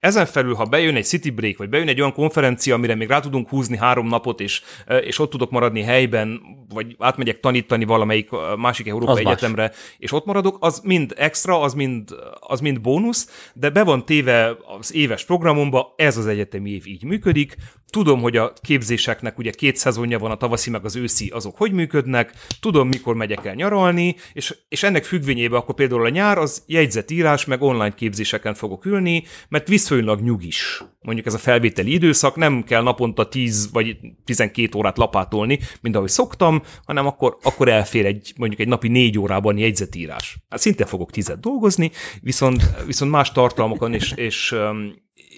Ezen 0.00 0.26
felül, 0.26 0.54
ha 0.54 0.64
bejön 0.64 0.96
egy 0.96 1.04
city 1.04 1.30
break, 1.30 1.56
vagy 1.56 1.68
bejön 1.68 1.88
egy 1.88 2.00
olyan 2.00 2.12
konferencia, 2.12 2.74
amire 2.74 2.94
még 2.94 3.08
rá 3.08 3.20
tudunk 3.20 3.48
húzni 3.48 3.76
három 3.76 4.08
napot, 4.08 4.40
és, 4.40 4.62
és 5.00 5.18
ott 5.18 5.30
tudok 5.30 5.50
maradni 5.50 5.82
helyben, 5.82 6.40
vagy 6.74 6.96
átmegyek 6.98 7.40
tanítani 7.40 7.84
valamelyik 7.84 8.28
másik 8.56 8.88
Európai 8.88 9.24
az 9.24 9.30
Egyetemre, 9.30 9.62
más. 9.62 9.76
és 9.98 10.12
ott 10.12 10.24
maradok, 10.24 10.56
az 10.60 10.80
mind 10.84 11.14
extra, 11.16 11.60
az 11.60 11.74
mind, 11.74 12.10
az 12.40 12.60
mind 12.60 12.80
bónusz, 12.80 13.50
de 13.54 13.70
be 13.70 13.84
van 13.84 14.04
téve 14.04 14.56
az 14.78 14.94
éves 14.94 15.24
programomba, 15.24 15.94
ez 15.96 16.16
az 16.16 16.26
egyetemi 16.26 16.70
év 16.70 16.86
így 16.86 17.04
működik, 17.04 17.56
Tudom, 17.90 18.20
hogy 18.20 18.36
a 18.36 18.52
képzéseknek 18.62 19.38
ugye 19.38 19.50
két 19.50 19.76
szezonja 19.76 20.18
van, 20.18 20.30
a 20.30 20.36
tavaszi 20.36 20.70
meg 20.70 20.84
az 20.84 20.96
őszi, 20.96 21.28
azok 21.28 21.56
hogy 21.56 21.72
működnek, 21.72 22.32
tudom, 22.60 22.88
mikor 22.88 23.14
megyek 23.14 23.44
el 23.44 23.54
nyaralni, 23.54 24.16
és, 24.32 24.56
és 24.68 24.82
ennek 24.82 25.04
függvényében 25.04 25.58
akkor 25.58 25.74
például 25.74 26.04
a 26.04 26.08
nyár 26.08 26.38
az 26.38 26.62
jegyzetírás, 26.66 27.44
meg 27.44 27.62
online 27.62 27.94
képzéseken 27.94 28.54
fogok 28.54 28.84
ülni, 28.84 29.24
mert 29.48 29.68
viszonylag 29.68 30.20
nyugis. 30.20 30.82
Mondjuk 31.00 31.26
ez 31.26 31.34
a 31.34 31.38
felvételi 31.38 31.92
időszak, 31.92 32.36
nem 32.36 32.64
kell 32.64 32.82
naponta 32.82 33.28
10 33.28 33.72
vagy 33.72 33.96
12 34.24 34.78
órát 34.78 34.98
lapátolni, 34.98 35.58
mint 35.80 35.96
ahogy 35.96 36.08
szoktam, 36.08 36.62
hanem 36.84 37.06
akkor, 37.06 37.36
akkor 37.42 37.68
elfér 37.68 38.06
egy 38.06 38.32
mondjuk 38.36 38.60
egy 38.60 38.68
napi 38.68 38.88
4 38.88 39.18
órában 39.18 39.58
jegyzetírás. 39.58 40.38
Hát 40.48 40.60
szinte 40.60 40.84
fogok 40.84 41.10
tizet 41.10 41.40
dolgozni, 41.40 41.90
viszont, 42.20 42.62
viszont 42.86 43.10
más 43.10 43.32
tartalmakon 43.32 43.94
és, 43.94 44.12
és 44.16 44.54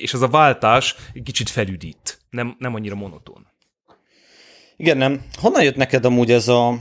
és 0.01 0.15
az 0.15 0.23
a 0.23 0.29
váltás 0.29 0.95
kicsit 1.25 1.49
felüdít, 1.49 2.21
nem, 2.31 2.57
nem 2.59 2.75
annyira 2.75 2.95
monoton. 2.95 3.47
Igen, 4.77 4.97
nem. 4.97 5.25
Honnan 5.41 5.63
jött 5.63 5.77
neked 5.77 6.05
amúgy 6.05 6.31
ez 6.31 6.49
a 6.49 6.79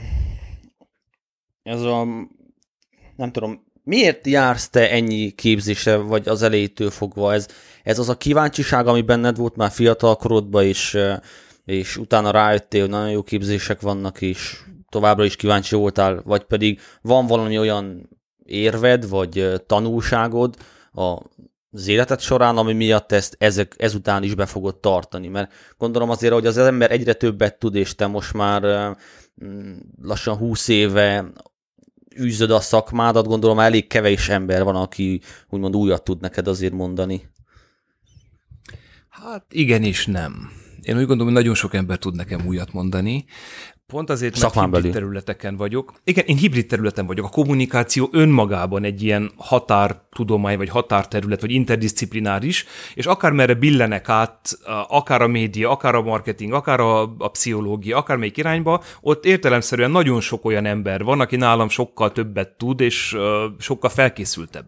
ez 1.62 1.82
a 1.82 2.04
nem 3.16 3.32
tudom, 3.32 3.64
miért 3.84 4.26
jársz 4.26 4.68
te 4.68 4.90
ennyi 4.90 5.30
képzésre, 5.30 5.96
vagy 5.96 6.28
az 6.28 6.42
elejétől 6.42 6.90
fogva? 6.90 7.34
Ez, 7.34 7.46
ez 7.82 7.98
az 7.98 8.08
a 8.08 8.16
kíváncsiság, 8.16 8.86
ami 8.86 9.02
benned 9.02 9.36
volt 9.36 9.56
már 9.56 9.70
fiatal 9.70 10.16
korodban, 10.16 10.64
és, 10.64 10.98
és 11.64 11.96
utána 11.96 12.30
rájöttél, 12.30 12.80
hogy 12.80 12.90
nagyon 12.90 13.10
jó 13.10 13.22
képzések 13.22 13.80
vannak, 13.80 14.20
és 14.20 14.56
továbbra 14.88 15.24
is 15.24 15.36
kíváncsi 15.36 15.74
voltál, 15.74 16.22
vagy 16.24 16.44
pedig 16.44 16.80
van 17.02 17.26
valami 17.26 17.58
olyan 17.58 18.08
érved, 18.44 19.08
vagy 19.08 19.62
tanulságod 19.66 20.56
a 20.92 21.18
az 21.72 21.88
életed 21.88 22.20
során, 22.20 22.56
ami 22.56 22.72
miatt 22.72 23.12
ezt 23.12 23.36
ezek, 23.38 23.74
ezután 23.78 24.22
is 24.22 24.34
be 24.34 24.46
fogod 24.46 24.76
tartani, 24.76 25.28
mert 25.28 25.52
gondolom 25.78 26.10
azért, 26.10 26.32
hogy 26.32 26.46
az 26.46 26.58
ember 26.58 26.90
egyre 26.90 27.12
többet 27.12 27.58
tud, 27.58 27.74
és 27.74 27.94
te 27.94 28.06
most 28.06 28.32
már 28.32 28.62
mm, 29.44 29.72
lassan 30.02 30.36
húsz 30.36 30.68
éve 30.68 31.32
űzöd 32.18 32.50
a 32.50 32.60
szakmádat, 32.60 33.26
gondolom 33.26 33.58
elég 33.58 33.86
kevés 33.86 34.28
ember 34.28 34.64
van, 34.64 34.76
aki 34.76 35.20
úgymond 35.48 35.76
újat 35.76 36.04
tud 36.04 36.20
neked 36.20 36.48
azért 36.48 36.72
mondani. 36.72 37.28
Hát 39.08 39.44
igen 39.48 39.82
és 39.82 40.06
nem. 40.06 40.50
Én 40.82 40.94
úgy 40.96 41.06
gondolom, 41.06 41.24
hogy 41.24 41.42
nagyon 41.42 41.54
sok 41.54 41.74
ember 41.74 41.98
tud 41.98 42.14
nekem 42.14 42.46
újat 42.46 42.72
mondani. 42.72 43.24
Pont 43.90 44.10
azért, 44.10 44.38
mert 44.38 44.44
Szakmán 44.44 44.64
hibrid 44.64 44.82
belül. 44.82 44.98
területeken 45.00 45.56
vagyok. 45.56 45.92
Igen, 46.04 46.24
én 46.24 46.36
hibrid 46.36 46.66
területen 46.66 47.06
vagyok. 47.06 47.24
A 47.24 47.28
kommunikáció 47.28 48.08
önmagában 48.12 48.84
egy 48.84 49.02
ilyen 49.02 49.30
határtudomány, 49.36 50.56
vagy 50.56 50.68
határterület, 50.68 51.40
vagy 51.40 51.50
interdisziplináris, 51.50 52.64
és 52.94 53.06
akár 53.06 53.32
merre 53.32 53.54
billenek 53.54 54.08
át, 54.08 54.58
akár 54.88 55.22
a 55.22 55.26
média, 55.26 55.70
akár 55.70 55.94
a 55.94 56.02
marketing, 56.02 56.52
akár 56.52 56.80
a, 56.80 57.02
a 57.18 57.28
pszichológia, 57.28 57.96
akár 57.96 58.16
melyik 58.16 58.36
irányba, 58.36 58.82
ott 59.00 59.24
értelemszerűen 59.24 59.90
nagyon 59.90 60.20
sok 60.20 60.44
olyan 60.44 60.66
ember 60.66 61.04
van, 61.04 61.20
aki 61.20 61.36
nálam 61.36 61.68
sokkal 61.68 62.12
többet 62.12 62.48
tud, 62.48 62.80
és 62.80 63.12
uh, 63.12 63.22
sokkal 63.58 63.90
felkészültebb. 63.90 64.66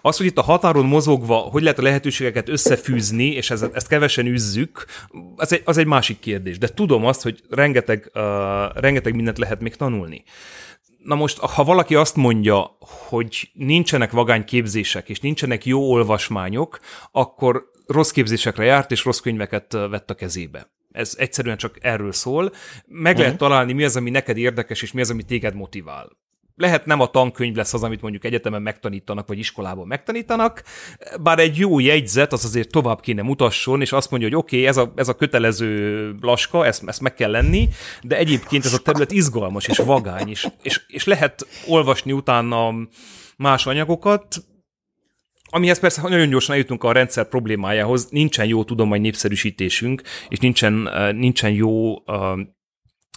Az, 0.00 0.16
hogy 0.16 0.26
itt 0.26 0.38
a 0.38 0.42
határon 0.42 0.86
mozogva, 0.86 1.36
hogy 1.36 1.62
lehet 1.62 1.78
a 1.78 1.82
lehetőségeket 1.82 2.48
összefűzni, 2.48 3.26
és 3.26 3.50
ezt, 3.50 3.70
ezt 3.72 3.88
kevesen 3.88 4.26
üzzük, 4.26 4.86
az 5.36 5.52
egy, 5.52 5.62
az 5.64 5.76
egy 5.76 5.86
másik 5.86 6.18
kérdés. 6.18 6.58
De 6.58 6.68
tudom 6.68 7.04
azt, 7.04 7.22
hogy 7.22 7.42
rengeteg, 7.50 8.10
uh, 8.14 8.22
rengeteg 8.74 9.14
mindent 9.14 9.38
lehet 9.38 9.60
még 9.60 9.74
tanulni. 9.76 10.24
Na 11.04 11.14
most, 11.14 11.38
ha 11.38 11.64
valaki 11.64 11.94
azt 11.94 12.16
mondja, 12.16 12.76
hogy 13.08 13.50
nincsenek 13.52 14.10
vagány 14.10 14.44
képzések, 14.44 15.08
és 15.08 15.20
nincsenek 15.20 15.66
jó 15.66 15.90
olvasmányok, 15.90 16.80
akkor 17.12 17.70
rossz 17.86 18.10
képzésekre 18.10 18.64
járt, 18.64 18.90
és 18.90 19.04
rossz 19.04 19.18
könyveket 19.18 19.72
vett 19.72 20.10
a 20.10 20.14
kezébe. 20.14 20.72
Ez 20.92 21.14
egyszerűen 21.18 21.56
csak 21.56 21.78
erről 21.80 22.12
szól. 22.12 22.52
Meg 22.86 23.18
lehet 23.18 23.36
találni, 23.36 23.72
mi 23.72 23.84
az, 23.84 23.96
ami 23.96 24.10
neked 24.10 24.36
érdekes, 24.36 24.82
és 24.82 24.92
mi 24.92 25.00
az, 25.00 25.10
ami 25.10 25.22
téged 25.22 25.54
motivál. 25.54 26.10
Lehet 26.56 26.86
nem 26.86 27.00
a 27.00 27.06
tankönyv 27.06 27.54
lesz 27.54 27.74
az, 27.74 27.82
amit 27.82 28.00
mondjuk 28.00 28.24
egyetemen 28.24 28.62
megtanítanak, 28.62 29.28
vagy 29.28 29.38
iskolában 29.38 29.86
megtanítanak, 29.86 30.62
bár 31.22 31.38
egy 31.38 31.56
jó 31.56 31.78
jegyzet 31.78 32.32
az 32.32 32.44
azért 32.44 32.70
tovább 32.70 33.00
kéne 33.00 33.22
mutasson, 33.22 33.80
és 33.80 33.92
azt 33.92 34.10
mondja, 34.10 34.28
hogy 34.28 34.36
oké, 34.36 34.56
okay, 34.56 34.68
ez, 34.68 34.76
a, 34.76 34.92
ez 34.96 35.08
a 35.08 35.14
kötelező 35.14 36.14
laska, 36.20 36.66
ezt, 36.66 36.82
ezt 36.86 37.00
meg 37.00 37.14
kell 37.14 37.30
lenni, 37.30 37.68
de 38.02 38.16
egyébként 38.16 38.64
ez 38.64 38.72
a 38.72 38.78
terület 38.78 39.12
izgalmas 39.12 39.66
és 39.66 39.78
vagány, 39.78 40.28
és, 40.28 40.46
és, 40.62 40.80
és 40.86 41.04
lehet 41.04 41.46
olvasni 41.66 42.12
utána 42.12 42.74
más 43.36 43.66
anyagokat, 43.66 44.44
Amihez 45.54 45.80
persze 45.80 46.02
nagyon 46.02 46.28
gyorsan 46.28 46.54
eljutunk 46.54 46.84
a 46.84 46.92
rendszer 46.92 47.28
problémájához, 47.28 48.08
nincsen 48.10 48.46
jó 48.46 48.64
tudomány 48.64 49.00
népszerűsítésünk, 49.00 50.02
és 50.28 50.38
nincsen, 50.38 50.88
nincsen 51.16 51.50
jó 51.50 51.92
uh, 51.92 52.40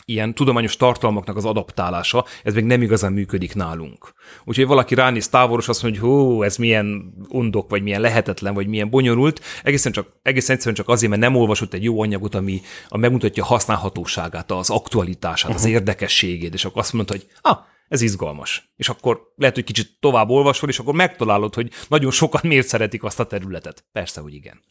ilyen 0.06 0.34
tudományos 0.34 0.78
tartalmaknak 0.78 1.38
az 1.38 1.46
adaptálása, 1.46 2.26
ez 2.44 2.54
még 2.54 2.64
nem 2.64 2.82
igazán 2.82 3.14
működik 3.14 3.56
nálunk. 3.56 4.14
Úgyhogy 4.46 4.66
valaki 4.66 4.96
ránéz 4.96 5.30
távolos, 5.30 5.68
azt 5.68 5.84
mondja, 5.84 6.02
hogy 6.02 6.10
hú, 6.10 6.44
ez 6.44 6.58
milyen 6.58 7.14
undok, 7.30 7.70
vagy 7.70 7.84
milyen 7.84 8.02
lehetetlen, 8.02 8.54
vagy 8.54 8.68
milyen 8.68 8.90
bonyolult, 8.90 9.42
egészen, 9.64 9.92
csak, 9.92 10.08
egészen 10.22 10.52
egyszerűen 10.56 10.78
csak 10.78 10.90
azért, 10.90 11.10
mert 11.10 11.22
nem 11.22 11.36
olvasott 11.36 11.74
egy 11.74 11.84
jó 11.84 12.02
anyagot, 12.02 12.36
ami, 12.36 12.62
ami 12.90 13.02
megmutatja 13.02 13.44
a 13.44 13.48
használhatóságát, 13.48 14.52
az 14.52 14.70
aktualitását, 14.70 15.54
az 15.54 15.66
érdekességét, 15.66 16.54
és 16.54 16.66
akkor 16.66 16.82
azt 16.82 16.94
mondta, 16.94 17.14
hogy 17.14 17.28
ah, 17.42 17.58
ez 17.88 18.02
izgalmas. 18.02 18.74
És 18.76 18.90
akkor 18.90 19.22
lehet, 19.36 19.56
hogy 19.56 19.64
kicsit 19.64 19.98
tovább 20.00 20.30
olvasol, 20.30 20.70
és 20.70 20.80
akkor 20.80 20.94
megtalálod, 20.94 21.54
hogy 21.54 21.72
nagyon 21.88 22.12
sokan 22.12 22.42
miért 22.50 22.68
szeretik 22.68 23.04
azt 23.04 23.20
a 23.20 23.26
területet. 23.26 23.86
Persze, 23.92 24.22
hogy 24.22 24.34
igen. 24.34 24.62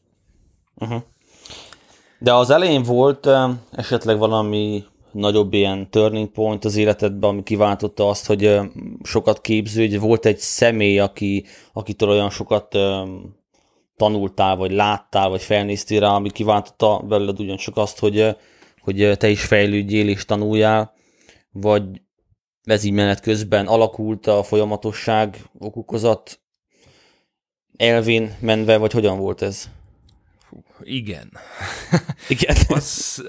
Uh-huh. 0.75 1.03
De 2.19 2.35
az 2.35 2.51
elején 2.51 2.83
volt 2.83 3.29
esetleg 3.71 4.19
valami 4.19 4.85
nagyobb 5.17 5.53
ilyen 5.53 5.91
turning 5.91 6.31
point 6.31 6.65
az 6.65 6.77
életedben, 6.77 7.31
ami 7.31 7.43
kiváltotta 7.43 8.09
azt, 8.09 8.27
hogy 8.27 8.61
sokat 9.03 9.41
képződj, 9.41 9.97
volt 9.97 10.27
egy 10.27 10.39
személy, 10.39 10.99
aki, 10.99 11.45
akitől 11.73 12.09
olyan 12.09 12.31
sokat 12.31 12.79
tanultál, 13.97 14.57
vagy 14.57 14.73
láttál, 14.73 15.29
vagy 15.29 15.43
felnéztél 15.43 16.01
rá, 16.01 16.09
ami 16.09 16.31
kiváltotta 16.31 16.99
belőled 16.99 17.41
ugyancsak 17.41 17.77
azt, 17.77 17.99
hogy, 17.99 18.37
hogy 18.81 19.13
te 19.19 19.29
is 19.29 19.45
fejlődjél 19.45 20.09
és 20.09 20.25
tanuljál, 20.25 20.95
vagy 21.53 21.85
ez 22.63 22.85
így 22.85 22.93
menet 22.93 23.21
közben 23.21 23.67
alakult 23.67 24.27
a 24.27 24.43
folyamatosság 24.43 25.45
okokozat 25.59 26.41
elvén 27.77 28.37
menve, 28.41 28.77
vagy 28.77 28.93
hogyan 28.93 29.19
volt 29.19 29.43
ez? 29.43 29.69
Igen. 30.83 31.33
Igen. 32.29 32.57
Az, 32.69 33.23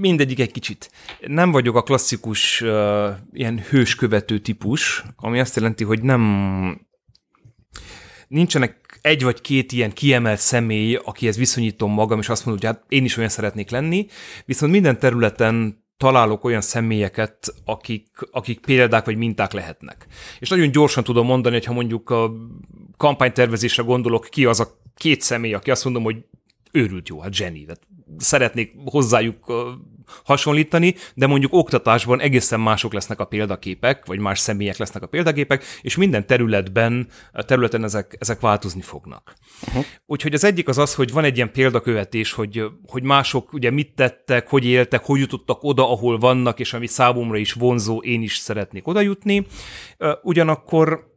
mindegyik 0.00 0.40
egy 0.40 0.52
kicsit. 0.52 0.90
Nem 1.26 1.50
vagyok 1.50 1.76
a 1.76 1.82
klasszikus 1.82 2.60
uh, 2.60 3.08
ilyen 3.32 3.58
hőskövető 3.68 4.38
típus, 4.38 5.04
ami 5.16 5.40
azt 5.40 5.56
jelenti, 5.56 5.84
hogy 5.84 6.02
nem 6.02 6.22
nincsenek 8.28 8.98
egy 9.00 9.22
vagy 9.22 9.40
két 9.40 9.72
ilyen 9.72 9.92
kiemelt 9.92 10.40
személy, 10.40 10.98
akihez 11.04 11.36
viszonyítom 11.36 11.92
magam, 11.92 12.18
és 12.18 12.28
azt 12.28 12.44
mondom, 12.46 12.64
hogy 12.66 12.76
hát 12.76 12.84
én 12.88 13.04
is 13.04 13.16
olyan 13.16 13.28
szeretnék 13.28 13.70
lenni, 13.70 14.06
viszont 14.44 14.72
minden 14.72 14.98
területen 14.98 15.82
találok 15.96 16.44
olyan 16.44 16.60
személyeket, 16.60 17.54
akik, 17.64 18.08
akik 18.30 18.60
példák 18.60 19.04
vagy 19.04 19.16
minták 19.16 19.52
lehetnek. 19.52 20.06
És 20.38 20.48
nagyon 20.48 20.70
gyorsan 20.70 21.04
tudom 21.04 21.26
mondani, 21.26 21.54
hogy 21.54 21.64
ha 21.64 21.72
mondjuk 21.72 22.10
a 22.10 22.32
kampánytervezésre 22.96 23.82
gondolok, 23.82 24.26
ki 24.30 24.44
az 24.44 24.60
a 24.60 24.80
két 24.96 25.20
személy, 25.20 25.54
aki 25.54 25.70
azt 25.70 25.84
mondom, 25.84 26.02
hogy 26.02 26.16
őrült 26.72 27.08
jó, 27.08 27.20
hát 27.20 27.34
zseni. 27.34 27.64
Tehát 27.64 27.80
szeretnék 28.18 28.74
hozzájuk 28.84 29.52
hasonlítani, 30.24 30.94
de 31.14 31.26
mondjuk 31.26 31.52
oktatásban 31.52 32.20
egészen 32.20 32.60
mások 32.60 32.92
lesznek 32.92 33.20
a 33.20 33.24
példaképek, 33.24 34.06
vagy 34.06 34.18
más 34.18 34.38
személyek 34.38 34.76
lesznek 34.76 35.02
a 35.02 35.06
példaképek, 35.06 35.64
és 35.82 35.96
minden 35.96 36.26
területben, 36.26 37.08
területen 37.32 37.84
ezek, 37.84 38.16
ezek 38.18 38.40
változni 38.40 38.80
fognak. 38.80 39.34
Uh-huh. 39.66 39.84
Úgyhogy 40.06 40.34
az 40.34 40.44
egyik 40.44 40.68
az 40.68 40.78
az, 40.78 40.94
hogy 40.94 41.12
van 41.12 41.24
egy 41.24 41.36
ilyen 41.36 41.52
példakövetés, 41.52 42.32
hogy, 42.32 42.64
hogy 42.86 43.02
mások 43.02 43.52
ugye 43.52 43.70
mit 43.70 43.94
tettek, 43.94 44.48
hogy 44.48 44.64
éltek, 44.64 45.04
hogy 45.04 45.20
jutottak 45.20 45.62
oda, 45.62 45.90
ahol 45.90 46.18
vannak, 46.18 46.60
és 46.60 46.72
ami 46.72 46.86
számomra 46.86 47.36
is 47.36 47.52
vonzó, 47.52 47.98
én 47.98 48.22
is 48.22 48.36
szeretnék 48.36 48.86
oda 48.86 49.00
jutni. 49.00 49.46
Ugyanakkor 50.22 51.13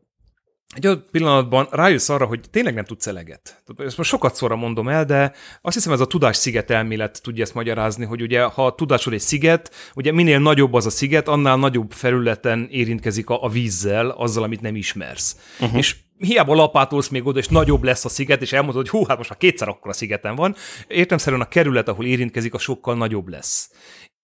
egy 0.75 0.85
olyan 0.85 1.05
pillanatban 1.11 1.67
rájössz 1.71 2.09
arra, 2.09 2.25
hogy 2.25 2.39
tényleg 2.51 2.73
nem 2.73 2.85
tudsz 2.85 3.07
eleget. 3.07 3.63
Ezt 3.77 3.97
most 3.97 4.09
sokat 4.09 4.35
szóra 4.35 4.55
mondom 4.55 4.87
el, 4.87 5.05
de 5.05 5.33
azt 5.61 5.75
hiszem 5.75 5.93
ez 5.93 5.99
a 5.99 6.07
tudás 6.07 6.35
sziget 6.35 6.71
elmélet 6.71 7.21
tudja 7.23 7.43
ezt 7.43 7.53
magyarázni, 7.53 8.05
hogy 8.05 8.21
ugye 8.21 8.41
ha 8.41 8.65
a 8.65 8.75
tudásod 8.75 9.13
egy 9.13 9.19
sziget, 9.19 9.91
ugye 9.95 10.11
minél 10.11 10.39
nagyobb 10.39 10.73
az 10.73 10.85
a 10.85 10.89
sziget, 10.89 11.27
annál 11.27 11.57
nagyobb 11.57 11.91
felületen 11.91 12.67
érintkezik 12.71 13.29
a, 13.29 13.43
a 13.43 13.49
vízzel, 13.49 14.09
azzal, 14.09 14.43
amit 14.43 14.61
nem 14.61 14.75
ismersz. 14.75 15.37
Uh-huh. 15.59 15.77
És 15.77 15.95
hiába 16.17 16.53
lapátolsz 16.53 17.07
még 17.07 17.25
oda, 17.25 17.39
és 17.39 17.47
nagyobb 17.47 17.83
lesz 17.83 18.05
a 18.05 18.09
sziget, 18.09 18.41
és 18.41 18.53
elmondod, 18.53 18.89
hogy 18.89 18.99
hú, 18.99 19.05
hát 19.05 19.17
most 19.17 19.29
már 19.29 19.39
kétszer 19.39 19.67
akkor 19.67 19.91
a 19.91 19.93
szigeten 19.93 20.35
van. 20.35 20.55
Értemszerűen 20.87 21.41
a 21.41 21.47
kerület, 21.47 21.87
ahol 21.87 22.05
érintkezik, 22.05 22.53
a 22.53 22.57
sokkal 22.57 22.95
nagyobb 22.95 23.27
lesz. 23.27 23.71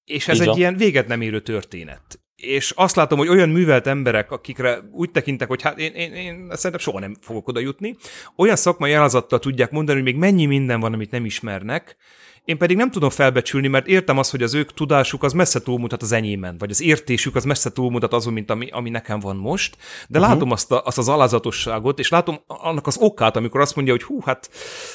És 0.05 0.27
ez 0.27 0.35
Igen. 0.35 0.49
egy 0.49 0.57
ilyen 0.57 0.77
véget 0.77 1.07
nem 1.07 1.21
érő 1.21 1.41
történet 1.41 2.22
és 2.43 2.71
azt 2.75 2.95
látom, 2.95 3.17
hogy 3.17 3.27
olyan 3.27 3.49
művelt 3.49 3.87
emberek, 3.87 4.31
akikre 4.31 4.79
úgy 4.91 5.11
tekintek, 5.11 5.47
hogy 5.47 5.61
hát 5.61 5.79
én, 5.79 5.93
én, 5.93 6.13
én 6.13 6.47
szerintem 6.51 6.79
soha 6.79 6.99
nem 6.99 7.15
fogok 7.21 7.47
oda 7.47 7.59
jutni, 7.59 7.95
olyan 8.35 8.55
szakmai 8.55 8.93
alázattal 8.93 9.39
tudják 9.39 9.71
mondani, 9.71 10.01
hogy 10.01 10.07
még 10.07 10.19
mennyi 10.19 10.45
minden 10.45 10.79
van, 10.79 10.93
amit 10.93 11.11
nem 11.11 11.25
ismernek, 11.25 11.97
én 12.45 12.57
pedig 12.57 12.77
nem 12.77 12.91
tudom 12.91 13.09
felbecsülni, 13.09 13.67
mert 13.67 13.87
értem 13.87 14.17
azt, 14.17 14.31
hogy 14.31 14.43
az 14.43 14.53
ők 14.53 14.73
tudásuk 14.73 15.23
az 15.23 15.33
messze 15.33 15.61
túlmutat 15.61 16.01
az 16.01 16.11
enyémen, 16.11 16.57
vagy 16.57 16.69
az 16.69 16.81
értésük 16.81 17.35
az 17.35 17.43
messze 17.43 17.71
túlmutat 17.71 18.13
azon, 18.13 18.33
mint 18.33 18.49
ami, 18.49 18.69
ami 18.69 18.89
nekem 18.89 19.19
van 19.19 19.35
most, 19.35 19.77
de 20.09 20.19
uh-huh. 20.19 20.33
látom 20.33 20.51
azt, 20.51 20.71
a, 20.71 20.81
azt 20.85 20.97
az 20.97 21.09
alázatosságot, 21.09 21.99
és 21.99 22.09
látom 22.09 22.39
annak 22.47 22.87
az 22.87 22.97
okát, 22.97 23.35
amikor 23.35 23.61
azt 23.61 23.75
mondja, 23.75 23.93
hogy 23.93 24.03
hú, 24.03 24.21
hát 24.21 24.49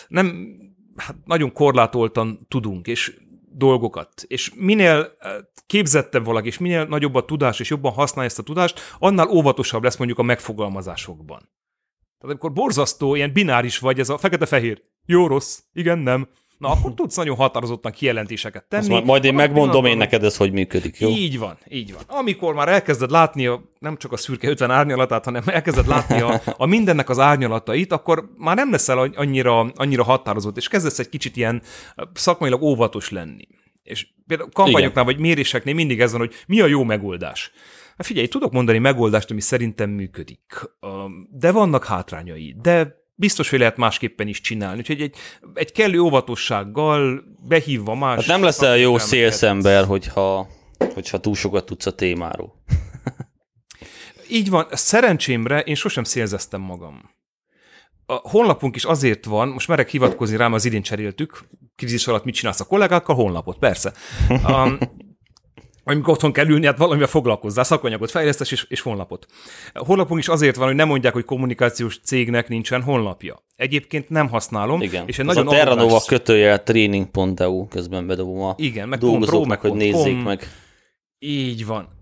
nem, 0.09 0.57
hát 0.97 1.17
nagyon 1.25 1.53
korlátoltan 1.53 2.39
tudunk, 2.49 2.87
és 2.87 3.17
dolgokat. 3.59 4.25
És 4.27 4.53
minél 4.55 5.17
eh, 5.19 5.33
képzettebb 5.67 6.25
valaki, 6.25 6.47
és 6.47 6.59
minél 6.59 6.85
nagyobb 6.85 7.15
a 7.15 7.25
tudás, 7.25 7.61
és 7.61 7.71
jobban 7.71 7.93
használja 7.93 8.31
ezt 8.31 8.39
a 8.39 8.43
tudást, 8.43 8.81
annál 8.99 9.29
óvatosabb 9.29 9.83
lesz 9.83 9.97
mondjuk 9.97 10.19
a 10.19 10.23
megfogalmazásokban. 10.23 11.39
Tehát 12.19 12.35
amikor 12.35 12.53
borzasztó, 12.53 13.15
ilyen 13.15 13.33
bináris 13.33 13.79
vagy, 13.79 14.01
ez 14.01 14.09
a 14.09 14.19
fekete-fehér, 14.19 14.83
jó-rossz, 15.07 15.61
igen, 15.73 15.99
nem, 15.99 16.29
na 16.59 16.69
akkor 16.69 16.95
tudsz 16.95 17.17
nagyon 17.17 17.37
határozottan 17.37 17.93
kijelentéseket 17.93 18.65
tenni. 18.69 18.95
Azt 18.95 19.05
majd 19.05 19.25
én 19.25 19.35
megmondom 19.35 19.85
én 19.85 19.97
neked 19.97 20.25
ez, 20.25 20.37
hogy 20.37 20.53
működik, 20.53 20.99
jó? 20.99 21.09
Így 21.09 21.39
van, 21.39 21.59
így 21.69 21.93
van. 21.93 22.03
Amikor 22.19 22.55
már 22.55 22.69
elkezded 22.69 23.11
látni 23.11 23.47
a, 23.47 23.63
nem 23.79 23.97
csak 23.97 24.13
a 24.13 24.17
szürke 24.17 24.49
50 24.49 24.71
árnyalatát, 24.71 25.25
hanem 25.25 25.43
elkezded 25.47 25.87
látni 25.87 26.21
a, 26.21 26.41
a 26.57 26.67
mindennek 26.67 27.09
az 27.09 27.19
árnyalatait, 27.19 27.93
akkor 27.93 28.33
már 28.37 28.57
nem 28.57 28.71
leszel 28.71 28.99
annyira, 28.99 29.61
annyira 29.61 30.03
határozott, 30.03 30.57
és 30.57 30.69
kezdesz 30.69 30.99
egy 30.99 31.09
kicsit 31.09 31.37
ilyen 31.37 31.63
szakmailag 32.13 32.63
óvatos 32.63 33.11
lenni. 33.11 33.49
És 33.83 34.07
például 34.27 34.51
kampányoknál 34.53 35.05
Igen. 35.05 35.05
vagy 35.05 35.19
méréseknél 35.19 35.75
mindig 35.75 36.01
ez 36.01 36.11
van, 36.11 36.21
hogy 36.21 36.35
mi 36.47 36.61
a 36.61 36.67
jó 36.67 36.85
megoldás. 36.85 37.53
Hát 37.97 38.07
figyelj, 38.07 38.27
tudok 38.27 38.53
mondani 38.53 38.79
megoldást, 38.79 39.31
ami 39.31 39.41
szerintem 39.41 39.91
működik, 39.91 40.71
de 41.31 41.53
vannak 41.53 41.85
hátrányai, 41.85 42.57
de 42.63 43.07
biztos, 43.19 43.51
hogy 43.51 43.59
lehet 43.59 43.77
másképpen 43.77 44.29
is 44.29 44.41
csinálni. 44.41 44.79
Úgyhogy 44.79 45.01
egy, 45.01 45.17
egy 45.55 45.73
kellő 45.73 46.01
óvatossággal 46.01 47.25
behívva 47.49 47.95
más... 47.95 48.17
Hát 48.17 48.27
nem 48.27 48.43
leszel 48.43 48.77
jó 48.77 48.99
szélszember, 48.99 49.85
hogyha, 49.85 50.49
hogyha 50.95 51.19
túl 51.19 51.35
sokat 51.35 51.67
tudsz 51.67 51.87
a 51.87 51.95
témáról. 51.95 52.63
Így 54.31 54.51
van. 54.51 54.67
Szerencsémre 54.71 55.61
én 55.61 55.75
sosem 55.75 56.05
szélzeztem 56.05 56.61
magam. 56.61 57.17
A 58.07 58.15
honlapunk 58.15 58.77
is 58.77 58.85
azért 58.85 59.25
van, 59.25 59.49
most 59.49 59.69
merek 59.69 59.89
hivatkozni 59.89 60.37
rám, 60.37 60.53
az 60.53 60.65
idén 60.65 60.83
cseréltük, 60.83 61.49
krízis 61.77 62.07
alatt 62.07 62.25
mit 62.25 62.35
csinálsz 62.35 62.61
a 62.61 62.67
kollégákkal, 62.67 63.15
honlapot, 63.15 63.59
persze. 63.59 63.93
Um, 64.49 64.79
amikor 65.89 66.13
otthon 66.13 66.33
kell 66.33 66.49
ülni, 66.49 66.67
hát 66.67 66.79
valamivel 66.79 67.09
foglalkozzál, 67.09 67.65
szakanyagot 67.65 68.11
fejlesztes 68.11 68.53
és, 68.53 68.67
és 68.69 68.81
honlapot. 68.81 69.27
A 69.73 69.85
honlapunk 69.85 70.21
is 70.21 70.29
azért 70.29 70.57
van, 70.57 70.67
hogy 70.67 70.75
nem 70.75 70.89
mondják, 70.89 71.13
hogy 71.13 71.25
kommunikációs 71.25 72.01
cégnek 72.05 72.49
nincsen 72.49 72.83
honlapja. 72.83 73.43
Egyébként 73.57 74.09
nem 74.09 74.29
használom. 74.29 74.81
Igen, 74.81 75.07
és 75.07 75.19
egy 75.19 75.25
nagyon 75.25 75.47
a 75.47 75.51
Terranova 75.51 75.83
arrogáns... 75.83 76.05
kötőjel 76.05 76.63
training.eu 76.63 77.67
közben 77.69 78.07
bedobom 78.07 78.41
a 78.41 78.55
Igen, 78.57 78.89
meg 78.89 78.99
dolgozóknak, 78.99 79.61
hogy 79.61 79.73
nézzék 79.73 80.23
meg. 80.23 80.49
Így 81.19 81.67
van. 81.67 81.98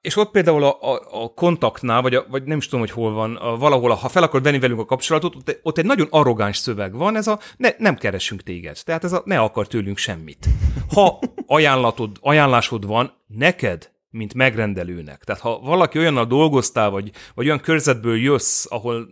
És 0.00 0.16
ott 0.16 0.30
például 0.30 0.64
a, 0.64 0.78
a, 0.80 1.22
a 1.22 1.28
kontaktnál, 1.34 2.02
vagy, 2.02 2.14
a, 2.14 2.26
vagy 2.28 2.42
nem 2.44 2.58
is 2.58 2.64
tudom, 2.64 2.80
hogy 2.80 2.90
hol 2.90 3.12
van, 3.12 3.36
a, 3.36 3.56
valahol, 3.56 3.90
ha 3.90 4.08
fel 4.08 4.22
akarod 4.22 4.44
venni 4.44 4.58
velünk 4.58 4.80
a 4.80 4.84
kapcsolatot, 4.84 5.34
ott, 5.36 5.58
ott 5.62 5.78
egy 5.78 5.84
nagyon 5.84 6.06
arrogáns 6.10 6.56
szöveg 6.56 6.94
van, 6.94 7.16
ez 7.16 7.26
a 7.26 7.38
ne, 7.56 7.70
nem 7.78 7.96
keresünk 7.96 8.42
téged. 8.42 8.78
Tehát 8.84 9.04
ez 9.04 9.12
a 9.12 9.22
ne 9.24 9.40
akar 9.40 9.66
tőlünk 9.66 9.96
semmit. 9.96 10.48
Ha 10.94 11.18
ajánlatod, 11.46 12.16
ajánlásod 12.20 12.86
van 12.86 13.12
neked, 13.26 13.90
mint 14.10 14.34
megrendelőnek. 14.34 15.24
Tehát 15.24 15.42
ha 15.42 15.58
valaki 15.58 15.98
olyannal 15.98 16.26
dolgoztál, 16.26 16.90
vagy, 16.90 17.10
vagy 17.34 17.46
olyan 17.46 17.60
körzetből 17.60 18.16
jössz, 18.16 18.66
ahol, 18.68 19.10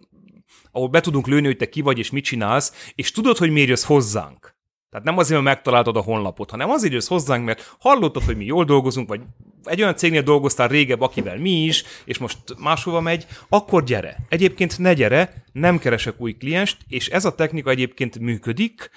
ahol 0.73 0.89
be 0.89 1.01
tudunk 1.01 1.27
lőni, 1.27 1.47
hogy 1.47 1.57
te 1.57 1.69
ki 1.69 1.81
vagy 1.81 1.99
és 1.99 2.11
mit 2.11 2.25
csinálsz, 2.25 2.93
és 2.95 3.11
tudod, 3.11 3.37
hogy 3.37 3.51
miért 3.51 3.69
jössz 3.69 3.85
hozzánk, 3.85 4.52
Tehát 4.93 5.07
nem 5.07 5.19
azért, 5.19 5.43
mert 5.43 5.55
megtaláltad 5.55 5.97
a 5.97 6.01
honlapot, 6.01 6.51
hanem 6.51 6.71
azért 6.71 6.93
jössz 6.93 7.09
hozzánk, 7.09 7.45
mert 7.45 7.77
hallottad, 7.79 8.23
hogy 8.23 8.37
mi 8.37 8.45
jól 8.45 8.65
dolgozunk, 8.65 9.09
vagy 9.09 9.21
egy 9.65 9.83
olyan 9.83 9.97
cégnél 9.97 10.23
dolgoztál 10.23 10.69
régebb, 10.69 11.01
akivel 11.01 11.39
mi 11.39 11.51
is, 11.51 11.85
és 12.05 12.19
most 12.19 12.39
máshova 12.59 13.01
megy, 13.01 13.27
akkor 13.49 13.85
gyere. 13.85 14.17
Egyébként 14.29 14.79
ne 14.79 14.95
gyere, 14.95 15.45
nem 15.53 15.79
keresek 15.79 16.15
új 16.21 16.33
klienst, 16.33 16.77
és 16.89 17.09
ez 17.09 17.25
a 17.25 17.35
technika 17.35 17.71
egyébként 17.71 18.19
működik, 18.19 18.91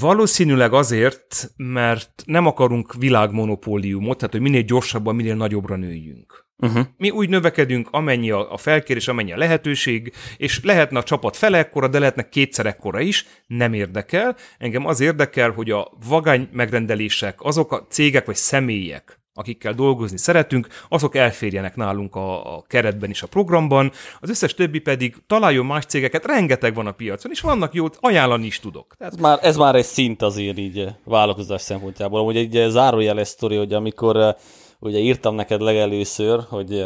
Valószínűleg 0.00 0.72
azért, 0.72 1.52
mert 1.56 2.22
nem 2.26 2.46
akarunk 2.46 2.94
világmonopóliumot, 2.94 4.16
tehát 4.16 4.32
hogy 4.32 4.40
minél 4.40 4.62
gyorsabban, 4.62 5.14
minél 5.14 5.34
nagyobbra 5.34 5.76
nőjünk. 5.76 6.46
Uh-huh. 6.62 6.86
Mi 6.96 7.10
úgy 7.10 7.28
növekedünk, 7.28 7.88
amennyi 7.90 8.30
a, 8.30 8.52
a 8.52 8.56
felkérés, 8.56 9.08
amennyi 9.08 9.32
a 9.32 9.36
lehetőség, 9.36 10.12
és 10.36 10.60
lehetne 10.62 10.98
a 10.98 11.02
csapat 11.02 11.36
fele 11.36 11.58
ekkora, 11.58 11.88
de 11.88 11.98
lehetne 11.98 12.28
kétszer 12.28 12.66
ekkora 12.66 13.00
is, 13.00 13.26
nem 13.46 13.72
érdekel. 13.72 14.36
Engem 14.58 14.86
az 14.86 15.00
érdekel, 15.00 15.50
hogy 15.50 15.70
a 15.70 15.92
vagány 16.08 16.48
megrendelések, 16.52 17.42
azok 17.42 17.72
a 17.72 17.86
cégek 17.88 18.26
vagy 18.26 18.36
személyek, 18.36 19.20
akikkel 19.34 19.72
dolgozni 19.72 20.18
szeretünk, 20.18 20.66
azok 20.88 21.16
elférjenek 21.16 21.76
nálunk 21.76 22.14
a, 22.14 22.56
a 22.56 22.62
keretben 22.66 23.10
is 23.10 23.22
a 23.22 23.26
programban, 23.26 23.92
az 24.20 24.30
összes 24.30 24.54
többi 24.54 24.78
pedig 24.78 25.16
találjon 25.26 25.66
más 25.66 25.84
cégeket, 25.84 26.26
rengeteg 26.26 26.74
van 26.74 26.86
a 26.86 26.92
piacon, 26.92 27.30
és 27.30 27.40
vannak 27.40 27.74
jót, 27.74 27.98
ajánlani 28.00 28.46
is 28.46 28.60
tudok. 28.60 28.94
Tehát... 28.98 29.12
Ez, 29.12 29.20
már, 29.20 29.38
ez 29.42 29.56
már 29.56 29.74
egy 29.74 29.84
szint 29.84 30.22
azért 30.22 30.58
így 30.58 30.88
vállalkozás 31.04 31.62
szempontjából. 31.62 32.20
Ugye 32.20 32.40
egy 32.40 32.70
zárójeles 32.70 33.28
sztori, 33.28 33.56
hogy 33.56 33.72
amikor 33.72 34.36
ugye 34.82 34.98
írtam 34.98 35.34
neked 35.34 35.60
legelőször, 35.60 36.44
hogy 36.48 36.84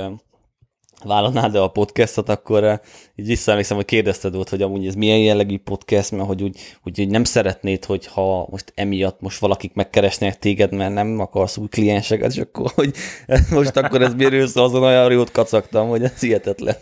vállalnád-e 1.05 1.63
a 1.63 1.69
podcastot, 1.69 2.29
akkor 2.29 2.81
így 3.15 3.27
visszaemlékszem, 3.27 3.77
hogy 3.77 3.87
kérdezted 3.87 4.35
volt, 4.35 4.49
hogy 4.49 4.63
amúgy 4.63 4.87
ez 4.87 4.95
milyen 4.95 5.19
jellegű 5.19 5.59
podcast, 5.59 6.11
mert 6.11 6.27
hogy 6.27 6.43
úgy, 6.43 6.59
úgy, 6.85 7.09
nem 7.09 7.25
szeretnéd, 7.25 7.85
hogyha 7.85 8.47
most 8.51 8.73
emiatt 8.75 9.21
most 9.21 9.39
valakik 9.39 9.75
megkeresnék 9.75 10.35
téged, 10.35 10.75
mert 10.75 10.95
nem 10.95 11.19
akarsz 11.21 11.57
új 11.57 11.69
klienseket, 11.69 12.33
és 12.33 12.39
akkor, 12.39 12.71
hogy 12.75 12.95
most 13.51 13.77
akkor 13.77 14.03
ez 14.03 14.15
miért 14.15 14.57
azon 14.57 14.83
olyan 14.83 15.13
jót 15.13 15.31
kacagtam, 15.31 15.89
hogy 15.89 16.03
ez 16.03 16.21
hihetetlen. 16.21 16.77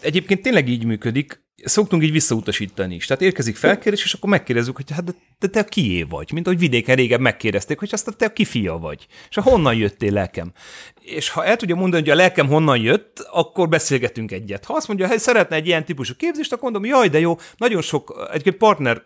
egyébként 0.00 0.42
tényleg 0.42 0.68
így 0.68 0.84
működik, 0.84 1.45
szoktunk 1.64 2.02
így 2.02 2.12
visszautasítani 2.12 2.94
is. 2.94 3.06
Tehát 3.06 3.22
érkezik 3.22 3.56
felkérés, 3.56 4.04
és 4.04 4.12
akkor 4.12 4.30
megkérdezzük, 4.30 4.76
hogy 4.76 4.90
hát 4.90 5.04
de, 5.04 5.12
de 5.38 5.48
te 5.48 5.64
kié 5.64 6.02
vagy? 6.02 6.32
Mint 6.32 6.46
ahogy 6.46 6.58
vidéken 6.58 6.96
régebb 6.96 7.20
megkérdezték, 7.20 7.78
hogy 7.78 7.88
azt 7.92 8.16
te 8.16 8.32
ki 8.32 8.44
fia 8.44 8.78
vagy? 8.78 9.06
És 9.28 9.36
honnan 9.42 9.74
jöttél 9.74 10.12
lelkem? 10.12 10.52
És 11.00 11.28
ha 11.28 11.44
el 11.44 11.56
tudja 11.56 11.74
mondani, 11.74 12.02
hogy 12.02 12.10
a 12.10 12.14
lelkem 12.14 12.46
honnan 12.46 12.78
jött, 12.78 13.18
akkor 13.30 13.68
beszélgetünk 13.68 14.32
egyet. 14.32 14.64
Ha 14.64 14.74
azt 14.74 14.88
mondja, 14.88 15.08
hogy 15.08 15.18
szeretne 15.18 15.56
egy 15.56 15.66
ilyen 15.66 15.84
típusú 15.84 16.14
képzést, 16.16 16.52
akkor 16.52 16.70
mondom, 16.70 16.90
jaj, 16.90 17.08
de 17.08 17.18
jó, 17.18 17.38
nagyon 17.56 17.82
sok, 17.82 18.28
egyébként 18.30 18.56
partner 18.56 19.02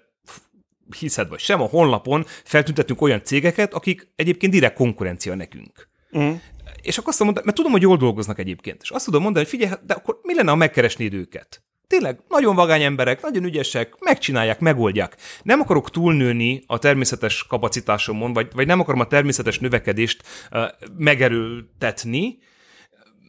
hiszed 0.99 1.29
vagy 1.29 1.39
sem, 1.39 1.61
a 1.61 1.67
honlapon 1.67 2.27
feltüntetünk 2.45 3.01
olyan 3.01 3.25
cégeket, 3.25 3.75
akik 3.75 4.13
egyébként 4.17 4.53
direkt 4.53 4.75
konkurencia 4.75 5.35
nekünk. 5.35 5.89
Uh-huh. 6.11 6.41
És 6.83 6.99
akkor 6.99 7.09
azt 7.09 7.19
mondom, 7.23 7.45
mert 7.45 7.57
tudom, 7.57 7.73
hogy 7.73 7.83
jól 7.83 7.97
dolgoznak 7.97 8.39
egyébként. 8.39 8.83
És 8.83 8.91
azt 8.91 9.05
tudom 9.05 9.23
mondani, 9.23 9.45
hogy 9.45 9.59
figyelj, 9.59 9.75
de 9.87 9.95
akkor 9.95 10.19
mi 10.23 10.35
lenne, 10.35 10.51
ha 10.51 10.57
megkeresnéd 10.57 11.15
őket? 11.15 11.63
Tényleg 11.91 12.21
nagyon 12.29 12.55
vagány 12.55 12.83
emberek, 12.83 13.23
nagyon 13.23 13.45
ügyesek, 13.45 13.95
megcsinálják, 13.99 14.61
megoldják. 14.61 15.17
Nem 15.43 15.61
akarok 15.61 15.91
túlnőni 15.91 16.63
a 16.67 16.79
természetes 16.79 17.45
kapacitásomon, 17.49 18.33
vagy, 18.33 18.49
vagy 18.55 18.67
nem 18.67 18.81
akarom 18.81 19.01
a 19.01 19.07
természetes 19.07 19.59
növekedést 19.59 20.23
uh, 20.53 20.63
megerőltetni, 20.97 22.39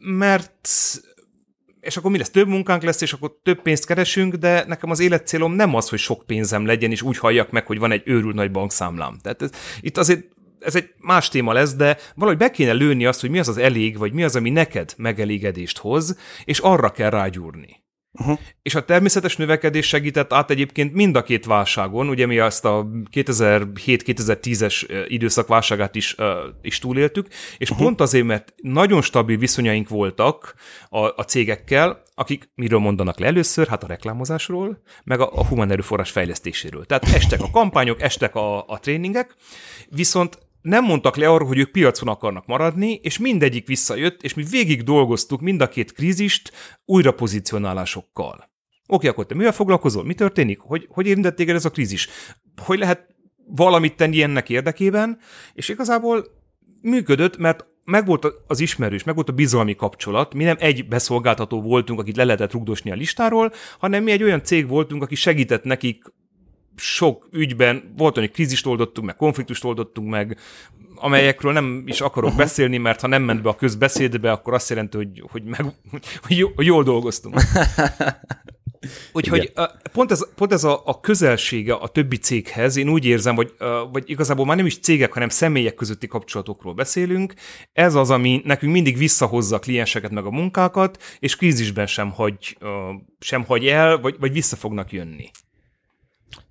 mert 0.00 0.68
és 1.80 1.96
akkor 1.96 2.10
mi 2.10 2.18
lesz? 2.18 2.30
Több 2.30 2.48
munkánk 2.48 2.82
lesz, 2.82 3.00
és 3.00 3.12
akkor 3.12 3.38
több 3.42 3.62
pénzt 3.62 3.86
keresünk, 3.86 4.34
de 4.34 4.64
nekem 4.66 4.90
az 4.90 5.00
életcélom 5.00 5.52
nem 5.52 5.74
az, 5.74 5.88
hogy 5.88 5.98
sok 5.98 6.26
pénzem 6.26 6.66
legyen, 6.66 6.90
és 6.90 7.02
úgy 7.02 7.18
halljak 7.18 7.50
meg, 7.50 7.66
hogy 7.66 7.78
van 7.78 7.92
egy 7.92 8.02
őrült 8.04 8.34
nagy 8.34 8.50
bankszámlám. 8.50 9.18
Tehát 9.22 9.42
ez, 9.42 9.50
itt 9.80 9.96
azért 9.96 10.24
ez 10.60 10.74
egy 10.74 10.88
más 10.98 11.28
téma 11.28 11.52
lesz, 11.52 11.74
de 11.74 11.98
valahogy 12.14 12.38
be 12.38 12.50
kéne 12.50 12.72
lőni 12.72 13.06
azt, 13.06 13.20
hogy 13.20 13.30
mi 13.30 13.38
az 13.38 13.48
az 13.48 13.56
elég, 13.56 13.98
vagy 13.98 14.12
mi 14.12 14.22
az, 14.24 14.36
ami 14.36 14.50
neked 14.50 14.94
megelégedést 14.96 15.78
hoz, 15.78 16.18
és 16.44 16.58
arra 16.58 16.90
kell 16.90 17.10
rágyúrni. 17.10 17.81
Uh-huh. 18.20 18.38
És 18.62 18.74
a 18.74 18.84
természetes 18.84 19.36
növekedés 19.36 19.86
segített 19.86 20.32
át 20.32 20.50
egyébként 20.50 20.92
mind 20.92 21.16
a 21.16 21.22
két 21.22 21.44
válságon, 21.44 22.08
ugye 22.08 22.26
mi 22.26 22.38
azt 22.38 22.64
a 22.64 22.86
2007-2010-es 23.12 25.04
időszak 25.08 25.46
válságát 25.46 25.94
is, 25.94 26.14
uh, 26.18 26.26
is 26.62 26.78
túléltük, 26.78 27.26
és 27.58 27.70
uh-huh. 27.70 27.86
pont 27.86 28.00
azért, 28.00 28.24
mert 28.24 28.54
nagyon 28.56 29.02
stabil 29.02 29.38
viszonyaink 29.38 29.88
voltak 29.88 30.54
a, 30.88 30.98
a 30.98 31.24
cégekkel, 31.26 32.02
akik 32.14 32.50
miről 32.54 32.78
mondanak 32.78 33.18
le 33.18 33.26
először? 33.26 33.66
Hát 33.66 33.82
a 33.82 33.86
reklámozásról, 33.86 34.82
meg 35.04 35.20
a, 35.20 35.30
a 35.32 35.46
human 35.46 35.70
erőforrás 35.70 36.10
fejlesztéséről. 36.10 36.86
Tehát 36.86 37.04
estek 37.04 37.40
a 37.42 37.50
kampányok, 37.50 38.02
estek 38.02 38.34
a, 38.34 38.66
a 38.66 38.78
tréningek, 38.80 39.34
viszont 39.88 40.38
nem 40.62 40.84
mondtak 40.84 41.16
le 41.16 41.28
arról, 41.28 41.48
hogy 41.48 41.58
ők 41.58 41.70
piacon 41.70 42.08
akarnak 42.08 42.46
maradni, 42.46 42.92
és 42.92 43.18
mindegyik 43.18 43.66
visszajött, 43.66 44.22
és 44.22 44.34
mi 44.34 44.42
végig 44.50 44.82
dolgoztuk 44.82 45.40
mind 45.40 45.60
a 45.60 45.68
két 45.68 45.92
krízist 45.92 46.52
újra 46.84 47.12
pozícionálásokkal. 47.12 48.50
Oké, 48.86 49.06
akkor 49.06 49.26
te 49.26 49.34
mivel 49.34 49.52
foglalkozol? 49.52 50.04
Mi 50.04 50.14
történik? 50.14 50.60
Hogy, 50.60 50.86
hogy 50.90 51.06
érintett 51.06 51.36
téged 51.36 51.54
ez 51.54 51.64
a 51.64 51.70
krízis? 51.70 52.08
Hogy 52.62 52.78
lehet 52.78 53.06
valamit 53.46 53.96
tenni 53.96 54.22
ennek 54.22 54.50
érdekében? 54.50 55.18
És 55.52 55.68
igazából 55.68 56.26
működött, 56.80 57.36
mert 57.36 57.66
megvolt 57.84 58.26
az 58.46 58.60
ismerős, 58.60 59.04
megvolt 59.04 59.28
a 59.28 59.32
bizalmi 59.32 59.74
kapcsolat, 59.74 60.34
mi 60.34 60.44
nem 60.44 60.56
egy 60.58 60.88
beszolgáltató 60.88 61.60
voltunk, 61.62 62.00
akit 62.00 62.16
le 62.16 62.24
lehetett 62.24 62.52
rugdosni 62.52 62.90
a 62.90 62.94
listáról, 62.94 63.52
hanem 63.78 64.02
mi 64.02 64.10
egy 64.10 64.22
olyan 64.22 64.42
cég 64.42 64.68
voltunk, 64.68 65.02
aki 65.02 65.14
segített 65.14 65.64
nekik 65.64 66.04
sok 66.76 67.28
ügyben 67.32 67.94
volt, 67.96 68.14
hogy 68.14 68.30
krízist 68.30 68.66
oldottunk 68.66 69.06
meg, 69.06 69.16
konfliktust 69.16 69.64
oldottunk 69.64 70.08
meg, 70.08 70.38
amelyekről 70.94 71.52
nem 71.52 71.82
is 71.86 72.00
akarok 72.00 72.34
beszélni, 72.34 72.76
mert 72.76 73.00
ha 73.00 73.06
nem 73.06 73.22
ment 73.22 73.42
be 73.42 73.48
a 73.48 73.56
közbeszédbe, 73.56 74.30
akkor 74.30 74.54
azt 74.54 74.68
jelenti, 74.68 74.96
hogy, 74.96 75.22
hogy, 75.30 75.42
meg, 75.44 75.64
hogy, 76.22 76.66
jól 76.66 76.82
dolgoztunk. 76.82 77.40
Úgyhogy 79.12 79.42
Igen. 79.42 79.70
pont 79.92 80.10
ez, 80.10 80.28
pont 80.34 80.52
ez 80.52 80.64
a, 80.64 80.82
a 80.84 81.00
közelsége 81.00 81.74
a 81.74 81.88
többi 81.88 82.16
céghez, 82.16 82.76
én 82.76 82.88
úgy 82.88 83.04
érzem, 83.04 83.34
hogy, 83.34 83.54
vagy 83.92 84.10
igazából 84.10 84.46
már 84.46 84.56
nem 84.56 84.66
is 84.66 84.78
cégek, 84.78 85.12
hanem 85.12 85.28
személyek 85.28 85.74
közötti 85.74 86.06
kapcsolatokról 86.06 86.74
beszélünk. 86.74 87.34
Ez 87.72 87.94
az, 87.94 88.10
ami 88.10 88.40
nekünk 88.44 88.72
mindig 88.72 88.96
visszahozza 88.96 89.56
a 89.56 89.58
klienseket 89.58 90.10
meg 90.10 90.24
a 90.24 90.30
munkákat, 90.30 91.02
és 91.18 91.36
krízisben 91.36 91.86
sem 91.86 92.10
hagy, 92.10 92.58
sem 93.18 93.44
hagy 93.44 93.66
el, 93.66 94.00
vagy, 94.00 94.16
vagy 94.18 94.32
vissza 94.32 94.56
fognak 94.56 94.92
jönni. 94.92 95.30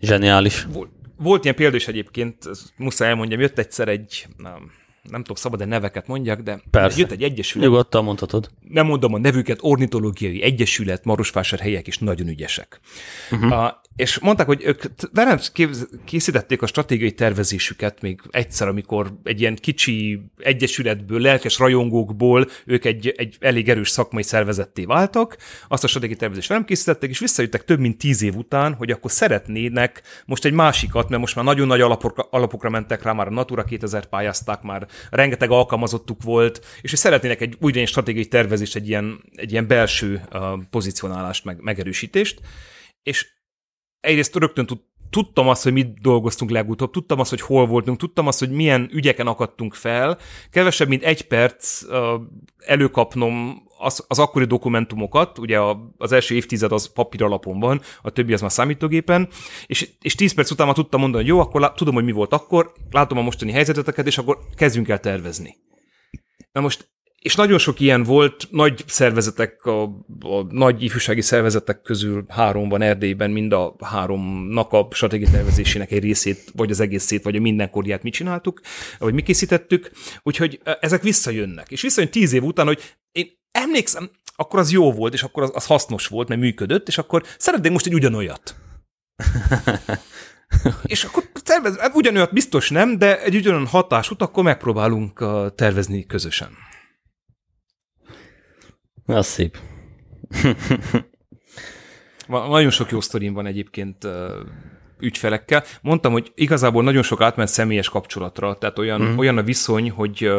Zseniális. 0.02 0.64
Volt, 0.74 0.90
volt 1.18 1.44
ilyen 1.44 1.56
példa 1.56 1.76
is 1.76 1.88
egyébként, 1.88 2.46
muszáj 2.78 3.10
elmondjam, 3.10 3.40
jött 3.40 3.60
egyszer 3.60 3.88
egy, 3.88 4.28
nem, 4.38 4.72
nem 5.02 5.22
tudok 5.22 5.38
szabad-e 5.38 5.66
neveket 5.66 6.08
mondjak, 6.08 6.42
de 6.42 6.62
Persze. 6.72 7.00
jött 7.00 7.12
egy 7.12 7.24
egyesület. 7.24 7.68
Nyugodtan 7.68 8.04
mondhatod. 8.04 8.50
Nem 8.70 8.86
mondom 8.86 9.14
a 9.14 9.18
nevüket, 9.18 9.58
ornitológiai 9.62 10.42
egyesület, 10.42 11.06
helyek 11.60 11.88
is 11.88 11.98
nagyon 11.98 12.28
ügyesek. 12.28 12.80
Uh-huh. 13.32 13.52
Uh, 13.52 13.72
és 13.96 14.20
mondták, 14.20 14.46
hogy 14.46 14.64
ők 14.66 14.84
velem 15.14 15.40
készítették 16.06 16.62
a 16.62 16.68
stratégiai 16.68 17.12
tervezésüket 17.12 18.02
még 18.02 18.22
egyszer, 18.30 18.68
amikor 18.68 19.14
egy 19.24 19.40
ilyen 19.40 19.56
kicsi 19.56 20.22
egyesületből, 20.38 21.20
lelkes 21.20 21.60
rajongókból 21.60 22.48
ők 22.66 22.86
egy, 22.86 23.14
egy 23.18 23.38
elég 23.40 23.70
erős 23.70 23.90
szakmai 23.90 24.24
szervezetté 24.24 24.86
váltak, 24.86 25.38
azt 25.68 25.84
a 25.84 25.88
stratégiai 25.88 26.18
tervezést 26.18 26.48
velem 26.48 26.66
készítettek, 26.66 27.10
és 27.10 27.20
visszajöttek 27.20 27.66
több 27.66 27.80
mint 27.80 27.98
tíz 27.98 28.22
év 28.22 28.36
után, 28.36 28.74
hogy 28.74 28.92
akkor 28.92 29.12
szeretnének 29.12 30.02
most 30.26 30.46
egy 30.46 30.54
másikat, 30.54 31.10
mert 31.10 31.22
most 31.22 31.36
már 31.36 31.46
nagyon 31.46 31.68
nagy 31.68 31.82
alapokra, 31.82 32.28
alapokra 32.32 32.70
mentek 32.70 33.04
rá, 33.04 33.12
már 33.12 33.28
a 33.28 33.32
Natura 33.32 33.64
2000 33.64 34.06
pályázták, 34.06 34.62
már 34.62 34.88
rengeteg 35.10 35.50
alkalmazottuk 35.50 36.24
volt, 36.24 36.66
és 36.82 36.90
hogy 36.90 37.00
szeretnének 37.00 37.42
egy 37.42 37.58
új 37.60 37.86
stratégiai 37.86 38.28
tervezést, 38.28 38.76
egy 38.76 38.88
ilyen, 38.88 39.24
egy 39.36 39.52
ilyen 39.52 39.68
belső 39.68 40.22
uh, 40.32 40.42
pozícionálást, 40.70 41.46
meg, 41.46 41.62
megerősítést, 41.62 42.40
és 43.04 43.40
egyrészt 44.02 44.36
rögtön 44.36 44.66
tud, 44.66 44.80
tudtam 45.10 45.48
azt, 45.48 45.64
hogy 45.64 45.74
mit 45.74 46.02
dolgoztunk 46.02 46.52
legutóbb, 46.52 46.92
tudtam 46.92 47.20
azt, 47.20 47.30
hogy 47.30 47.42
hol 47.42 47.66
voltunk, 47.66 47.98
tudtam 47.98 48.28
azt, 48.28 48.40
hogy 48.40 48.50
milyen 48.50 48.90
ügyeken 48.94 49.28
akadtunk 49.28 49.74
fel. 49.74 50.18
Kevesebb, 50.52 50.88
mint 50.88 51.04
egy 51.04 51.28
perc 51.28 51.84
uh, 51.84 52.22
előkapnom 52.58 53.64
az, 53.78 54.06
az 54.08 54.20
akkori 54.20 54.46
dokumentumokat, 54.46 55.38
ugye 55.38 55.60
a, 55.60 55.94
az 55.98 56.12
első 56.12 56.36
évtized 56.36 56.72
az 56.72 56.94
papír 56.94 57.24
alapon 57.24 57.60
van, 57.60 57.82
a 58.02 58.10
többi 58.10 58.34
az 58.34 58.42
már 58.42 58.52
számítógépen, 58.52 59.28
és, 59.66 59.90
és 60.02 60.16
10 60.16 60.34
perc 60.34 60.52
után 60.52 60.66
már 60.66 60.76
tudtam 60.76 61.00
mondani, 61.00 61.24
hogy 61.24 61.34
jó, 61.34 61.40
akkor 61.40 61.62
lá, 61.62 61.70
tudom, 61.72 61.94
hogy 61.94 62.04
mi 62.04 62.12
volt 62.12 62.34
akkor, 62.34 62.72
látom 62.92 63.18
a 63.18 63.22
mostani 63.22 63.52
helyzeteket, 63.52 64.08
és 64.08 64.18
akkor 64.18 64.38
kezdjünk 64.56 64.90
el 64.90 65.00
tervezni. 65.00 65.56
Na 66.52 66.62
most 66.62 66.90
és 67.22 67.36
nagyon 67.36 67.58
sok 67.58 67.80
ilyen 67.80 68.04
volt, 68.04 68.48
nagy 68.52 68.84
szervezetek, 68.88 69.66
a, 69.66 69.84
a 70.20 70.44
nagy 70.50 70.84
ifjúsági 70.84 71.22
szervezetek 71.22 71.82
közül 71.82 72.26
három 72.28 72.70
van 72.70 72.82
Erdélyben, 72.82 73.32
mind 73.32 73.54
a 73.54 73.76
háromnak 73.80 74.72
a 74.72 74.88
stratégiai 74.92 75.32
tervezésének 75.32 75.92
egy 75.92 76.04
részét, 76.04 76.52
vagy 76.56 76.72
az 76.72 76.80
egészét, 76.80 77.24
vagy 77.24 77.36
a 77.36 77.40
mindenkorját 77.40 78.04
mi 78.04 78.10
csináltuk, 78.10 78.62
vagy 79.00 79.14
mi 79.14 79.22
készítettük, 79.22 79.92
úgyhogy 80.24 80.60
e, 80.64 80.78
ezek 80.82 81.02
visszajönnek. 81.02 81.72
És 81.72 81.82
visszajön 81.82 82.12
tíz 82.12 82.34
év 82.34 82.44
után, 82.44 82.66
hogy 82.66 82.96
én 83.12 83.28
emlékszem, 83.52 84.10
akkor 84.36 84.60
az 84.60 84.72
jó 84.72 84.92
volt, 84.92 85.14
és 85.14 85.24
akkor 85.24 85.44
az, 85.44 85.52
az 85.54 85.66
hasznos 85.66 86.08
volt, 86.08 86.28
mert 86.28 86.42
működött, 86.42 86.88
és 86.88 86.98
akkor 86.98 87.24
szeretnék 87.38 87.72
most 87.72 87.86
egy 87.86 87.94
ugyanolyat. 87.94 88.56
És 90.84 91.04
akkor 91.04 91.24
tervez, 91.44 91.78
hát 91.78 91.96
ugyanolyat 91.96 92.34
biztos 92.34 92.70
nem, 92.70 92.98
de 92.98 93.22
egy 93.22 93.36
ugyanolyan 93.36 93.68
hatásút 93.68 94.22
akkor 94.22 94.44
megpróbálunk 94.44 95.26
tervezni 95.56 96.06
közösen. 96.06 96.70
Az 99.12 99.28
szép. 99.28 99.58
Nagyon 102.28 102.70
sok 102.70 102.92
jó 102.92 103.02
sztorim 103.02 103.34
van 103.34 103.46
egyébként 103.46 104.08
ügyfelekkel. 105.00 105.64
Mondtam, 105.82 106.12
hogy 106.12 106.32
igazából 106.36 106.84
nagyon 106.84 107.04
sok 107.04 107.22
átment 107.22 107.50
személyes 107.50 107.90
kapcsolatra, 107.90 108.58
tehát 108.58 108.80
olyan, 108.80 109.02
mm. 109.02 109.18
olyan 109.18 109.38
a 109.38 109.44
viszony, 109.44 109.90
hogy 109.90 110.32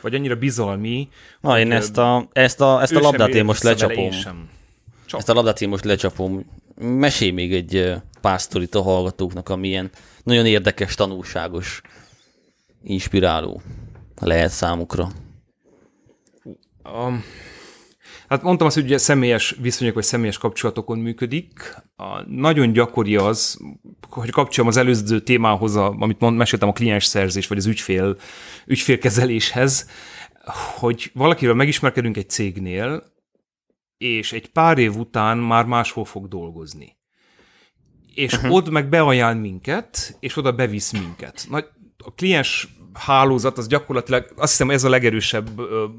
vagy 0.00 0.14
annyira 0.14 0.36
bizalmi. 0.36 1.08
Na, 1.40 1.58
én 1.58 1.72
ezt 1.72 1.98
a, 1.98 2.28
ezt 2.32 2.60
a, 2.60 2.82
ezt 2.82 2.94
a 2.94 3.00
labdát 3.00 3.34
én 3.34 3.44
most 3.44 3.62
lecsapom. 3.62 4.10
Csak. 5.06 5.18
Ezt 5.18 5.28
a 5.28 5.32
labdát 5.32 5.60
én 5.60 5.68
most 5.68 5.84
lecsapom. 5.84 6.46
Mesélj 6.80 7.30
még 7.30 7.54
egy 7.54 7.92
pár 8.20 8.40
sztorit 8.40 8.74
a 8.74 8.82
hallgatóknak, 8.82 9.48
amilyen 9.48 9.90
nagyon 10.22 10.46
érdekes, 10.46 10.94
tanulságos, 10.94 11.80
inspiráló 12.82 13.62
lehet 14.20 14.50
számukra. 14.50 15.08
Um, 16.84 17.24
Hát 18.28 18.42
mondtam 18.42 18.66
azt, 18.66 18.76
hogy 18.76 18.84
ugye 18.84 18.98
személyes 18.98 19.56
viszonyok 19.60 19.94
vagy 19.94 20.04
személyes 20.04 20.38
kapcsolatokon 20.38 20.98
működik. 20.98 21.74
A, 21.96 22.22
nagyon 22.28 22.72
gyakori 22.72 23.16
az, 23.16 23.60
hogy 24.10 24.30
kapcsolom 24.30 24.68
az 24.68 24.76
előző 24.76 25.20
témához, 25.20 25.76
a, 25.76 25.94
amit 25.98 26.20
mond, 26.20 26.36
meséltem 26.36 26.68
a 26.68 26.72
kliens 26.72 27.04
szerzés, 27.04 27.46
vagy 27.46 27.58
az 27.58 27.66
ügyfél, 27.66 28.16
ügyfélkezeléshez, 28.66 29.90
hogy 30.76 31.10
valakivel 31.14 31.54
megismerkedünk 31.54 32.16
egy 32.16 32.30
cégnél, 32.30 33.14
és 33.98 34.32
egy 34.32 34.46
pár 34.46 34.78
év 34.78 34.96
után 34.96 35.38
már 35.38 35.64
máshol 35.64 36.04
fog 36.04 36.28
dolgozni. 36.28 36.96
És 38.14 38.32
uh-huh. 38.32 38.52
ott 38.52 38.70
meg 38.70 38.88
beajánl 38.88 39.40
minket, 39.40 40.16
és 40.20 40.36
oda 40.36 40.52
bevisz 40.52 40.92
minket. 40.92 41.46
Nagy, 41.50 41.66
a 42.04 42.14
kliens 42.14 42.75
hálózat 42.98 43.58
az 43.58 43.66
gyakorlatilag, 43.66 44.26
azt 44.36 44.50
hiszem 44.50 44.70
ez 44.70 44.84
a 44.84 44.88
legerősebb 44.88 45.50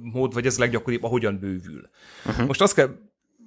mód, 0.01 0.33
vagy 0.33 0.45
ez 0.45 0.57
a 0.57 0.59
leggyakoribb, 0.59 1.03
ahogyan 1.03 1.39
bővül. 1.39 1.89
Uh-huh. 2.25 2.45
Most 2.47 2.61
azt 2.61 2.73
kell, 2.73 2.89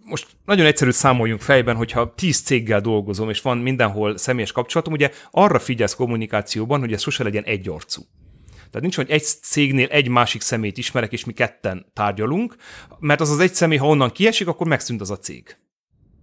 most 0.05 0.27
nagyon 0.45 0.67
egyszerű 0.67 0.91
számoljunk 0.91 1.41
fejben, 1.41 1.77
hogyha 1.77 2.15
tíz 2.15 2.41
céggel 2.41 2.81
dolgozom, 2.81 3.31
és 3.31 3.41
van 3.41 3.59
mindenhol 3.59 4.17
személyes 4.17 4.53
kapcsolatom, 4.53 4.93
ugye 4.93 5.11
arra 5.31 5.59
figyelsz 5.59 5.95
kommunikációban, 5.95 6.81
hogy 6.81 6.93
ez 6.93 7.03
sose 7.03 7.23
legyen 7.23 7.45
egy 7.45 7.69
arcú. 7.69 8.03
Tehát 8.55 8.81
nincs, 8.81 8.97
hogy 8.97 9.11
egy 9.11 9.23
cégnél 9.23 9.87
egy 9.87 10.09
másik 10.09 10.41
szemét 10.41 10.79
ismerek, 10.79 11.13
és 11.13 11.25
mi 11.25 11.33
ketten 11.33 11.87
tárgyalunk, 11.93 12.55
mert 12.99 13.21
az 13.21 13.31
az 13.31 13.39
egy 13.41 13.55
személy, 13.55 13.79
ha 13.79 13.87
onnan 13.87 14.11
kiesik, 14.11 14.49
akkor 14.49 14.67
megszűnt 14.67 15.01
az 15.01 15.11
a 15.11 15.19
cég 15.19 15.57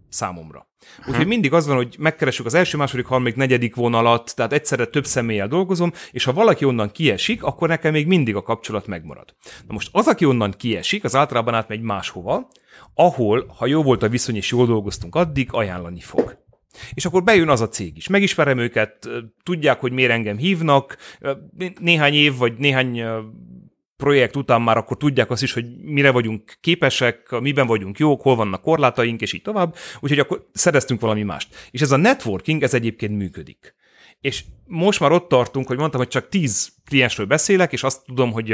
számomra. 0.10 0.68
Úgyhogy 1.00 1.24
hm. 1.24 1.28
mindig 1.28 1.54
az 1.54 1.68
van, 1.68 1.76
hogy 1.76 1.96
megkeresünk 2.00 2.48
az 2.48 2.54
első, 2.54 2.78
második, 2.78 3.06
harmadik, 3.06 3.36
negyedik 3.36 3.76
vonalat, 3.76 4.36
tehát 4.36 4.54
egyszerre 4.54 4.86
több 4.86 5.06
személlyel 5.06 5.48
dolgozom, 5.48 5.94
és 6.12 6.24
ha 6.24 6.34
valaki 6.34 6.66
onnan 6.66 6.92
kiesik, 6.92 7.44
akkor 7.44 7.68
nekem 7.68 7.92
még 7.92 8.08
mindig 8.08 8.36
a 8.36 8.42
kapcsolat 8.42 8.88
megmarad. 8.88 9.36
Na 9.68 9.74
most 9.74 9.90
az, 9.92 10.08
aki 10.08 10.26
onnan 10.26 10.52
kiesik, 10.58 11.04
az 11.04 11.16
általában 11.16 11.54
átmegy 11.54 11.82
máshova, 11.82 12.48
ahol, 12.94 13.54
ha 13.58 13.66
jó 13.66 13.84
volt 13.84 14.04
a 14.04 14.10
viszony 14.10 14.36
és 14.36 14.52
jól 14.52 14.66
dolgoztunk 14.66 15.16
addig, 15.16 15.50
ajánlani 15.52 16.00
fog. 16.00 16.46
És 16.94 17.06
akkor 17.06 17.24
bejön 17.24 17.50
az 17.50 17.62
a 17.62 17.68
cég 17.68 17.98
is. 17.98 18.08
Megismerem 18.08 18.58
őket, 18.58 19.10
tudják, 19.44 19.80
hogy 19.80 19.92
miért 19.92 20.12
engem 20.12 20.38
hívnak, 20.38 20.98
néhány 21.80 22.14
év 22.14 22.38
vagy 22.38 22.58
néhány 22.58 23.04
projekt 23.98 24.36
után 24.36 24.62
már 24.62 24.78
akkor 24.78 24.98
tudják 24.98 25.30
azt 25.30 25.44
is, 25.44 25.54
hogy 25.54 25.66
mire 25.82 26.12
vagyunk 26.12 26.58
képesek, 26.62 27.40
miben 27.40 27.68
vagyunk 27.68 27.98
jók, 27.98 28.22
hol 28.22 28.36
vannak 28.36 28.62
korlátaink, 28.62 29.22
és 29.22 29.34
így 29.34 29.42
tovább, 29.42 29.76
úgyhogy 30.00 30.20
akkor 30.20 30.48
szereztünk 30.54 31.02
valami 31.02 31.24
mást. 31.24 31.56
És 31.72 31.82
ez 31.82 31.92
a 31.92 31.98
networking, 31.98 32.64
ez 32.64 32.74
egyébként 32.74 33.18
működik. 33.18 33.76
És 34.22 34.44
most 34.66 35.00
már 35.00 35.12
ott 35.12 35.28
tartunk, 35.28 35.68
hogy 35.68 35.78
mondtam, 35.78 36.00
hogy 36.00 36.10
csak 36.10 36.30
tíz 36.30 36.74
kliensről 36.86 37.26
beszélek, 37.26 37.72
és 37.74 37.84
azt 37.84 38.06
tudom, 38.06 38.32
hogy 38.32 38.52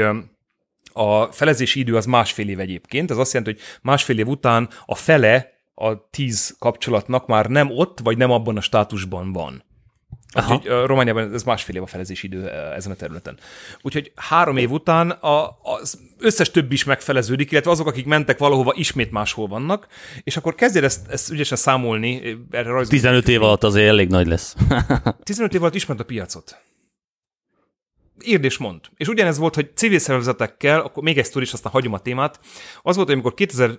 a 0.92 1.32
felezési 1.32 1.80
idő 1.80 1.96
az 1.96 2.06
másfél 2.06 2.48
év 2.48 2.60
egyébként, 2.60 3.10
ez 3.10 3.16
azt 3.16 3.32
jelenti, 3.32 3.54
hogy 3.54 3.62
másfél 3.82 4.18
év 4.18 4.28
után 4.28 4.68
a 4.86 4.94
fele 4.94 5.52
a 5.74 6.10
tíz 6.10 6.56
kapcsolatnak 6.58 7.26
már 7.26 7.46
nem 7.46 7.70
ott, 7.70 7.98
vagy 8.00 8.16
nem 8.16 8.30
abban 8.30 8.56
a 8.56 8.60
státusban 8.60 9.32
van. 9.32 9.64
Úgyhogy 10.34 10.66
Romániában 10.86 11.32
ez 11.32 11.42
másfél 11.42 11.76
év 11.76 11.82
a 11.82 11.86
felezési 11.86 12.26
idő 12.26 12.48
ezen 12.50 12.92
a 12.92 12.94
területen. 12.94 13.38
Úgyhogy 13.82 14.12
három 14.14 14.56
év 14.56 14.70
után 14.70 15.10
a, 15.10 15.58
az 15.62 15.98
összes 16.18 16.50
több 16.50 16.72
is 16.72 16.84
megfeleződik, 16.84 17.50
illetve 17.50 17.70
azok, 17.70 17.86
akik 17.86 18.06
mentek 18.06 18.38
valahova, 18.38 18.72
ismét 18.76 19.10
máshol 19.10 19.46
vannak, 19.46 19.86
és 20.22 20.36
akkor 20.36 20.54
kezdjél 20.54 20.84
ezt, 20.84 21.08
ezt 21.08 21.30
ügyesen 21.30 21.58
számolni. 21.58 22.36
Erre 22.50 22.86
15 22.86 23.28
év 23.28 23.42
alatt 23.42 23.64
azért 23.64 23.88
elég 23.88 24.08
nagy 24.08 24.26
lesz. 24.26 24.56
15 25.22 25.54
év 25.54 25.62
alatt 25.62 25.74
ismert 25.74 26.00
a 26.00 26.04
piacot. 26.04 26.56
Írd 28.24 28.44
és 28.44 28.58
mond. 28.58 28.80
És 28.96 29.08
ugyanez 29.08 29.38
volt, 29.38 29.54
hogy 29.54 29.70
civil 29.74 29.98
szervezetekkel, 29.98 30.80
akkor 30.80 31.02
még 31.02 31.18
egy 31.18 31.30
és 31.34 31.52
aztán 31.52 31.72
hagyom 31.72 31.92
a 31.92 31.98
témát. 31.98 32.40
Az 32.82 32.94
volt, 32.94 33.06
hogy 33.06 33.16
amikor 33.16 33.34
2000 33.34 33.78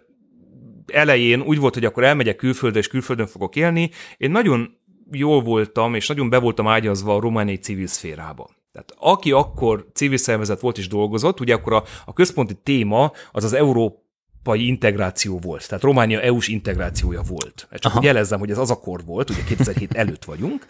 elején 0.93 1.41
úgy 1.41 1.57
volt, 1.57 1.73
hogy 1.73 1.85
akkor 1.85 2.03
elmegyek 2.03 2.35
külföldre, 2.35 2.79
és 2.79 2.87
külföldön 2.87 3.27
fogok 3.27 3.55
élni, 3.55 3.91
én 4.17 4.31
nagyon 4.31 4.77
jól 5.11 5.41
voltam, 5.41 5.95
és 5.95 6.07
nagyon 6.07 6.29
be 6.29 6.39
voltam 6.39 6.67
ágyazva 6.67 7.15
a 7.15 7.19
romániai 7.19 7.57
civil 7.57 7.87
szférába. 7.87 8.49
Tehát 8.71 8.95
aki 8.97 9.31
akkor 9.31 9.87
civil 9.93 10.17
szervezet 10.17 10.59
volt 10.59 10.77
és 10.77 10.87
dolgozott, 10.87 11.39
ugye 11.39 11.53
akkor 11.53 11.73
a, 11.73 11.83
a 12.05 12.13
központi 12.13 12.53
téma 12.63 13.11
az 13.31 13.43
az 13.43 13.53
Európa 13.53 14.03
európai 14.45 14.67
integráció 14.67 15.39
volt, 15.39 15.67
tehát 15.67 15.83
Románia 15.83 16.21
EU-s 16.21 16.47
integrációja 16.47 17.21
volt. 17.21 17.67
Ezt 17.69 17.81
csak 17.81 17.91
Aha. 17.91 18.03
jelezzem, 18.03 18.39
hogy 18.39 18.51
ez 18.51 18.57
az 18.57 18.71
akkor 18.71 19.05
volt, 19.05 19.29
ugye 19.29 19.43
2007 19.43 19.93
előtt 20.01 20.25
vagyunk, 20.25 20.65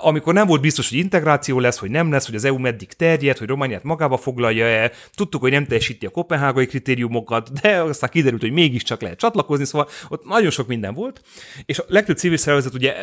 amikor 0.00 0.34
nem 0.34 0.46
volt 0.46 0.60
biztos, 0.60 0.88
hogy 0.88 0.98
integráció 0.98 1.60
lesz, 1.60 1.78
hogy 1.78 1.90
nem 1.90 2.10
lesz, 2.10 2.26
hogy 2.26 2.34
az 2.34 2.44
EU 2.44 2.58
meddig 2.58 2.92
terjed, 2.92 3.38
hogy 3.38 3.48
Romániát 3.48 3.82
magába 3.82 4.16
foglalja-e, 4.16 4.92
tudtuk, 5.14 5.40
hogy 5.40 5.50
nem 5.50 5.66
teljesíti 5.66 6.06
a 6.06 6.10
kopenhágai 6.10 6.66
kritériumokat, 6.66 7.60
de 7.60 7.82
aztán 7.82 8.10
kiderült, 8.10 8.40
hogy 8.40 8.52
mégiscsak 8.52 9.00
lehet 9.00 9.18
csatlakozni, 9.18 9.64
szóval 9.64 9.88
ott 10.08 10.24
nagyon 10.24 10.50
sok 10.50 10.66
minden 10.66 10.94
volt, 10.94 11.20
és 11.64 11.78
a 11.78 11.84
legtöbb 11.88 12.16
civil 12.16 12.36
szervezet 12.36 12.74
ugye 12.74 12.94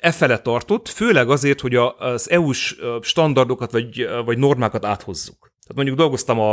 e 0.00 0.10
fele 0.10 0.38
tartott, 0.38 0.88
főleg 0.88 1.30
azért, 1.30 1.60
hogy 1.60 1.74
az 1.98 2.30
EU-s 2.30 2.76
standardokat 3.00 3.72
vagy, 3.72 4.08
vagy 4.24 4.38
normákat 4.38 4.84
áthozzuk. 4.84 5.56
Tehát 5.68 5.84
mondjuk 5.84 5.96
dolgoztam 5.96 6.38
a, 6.40 6.52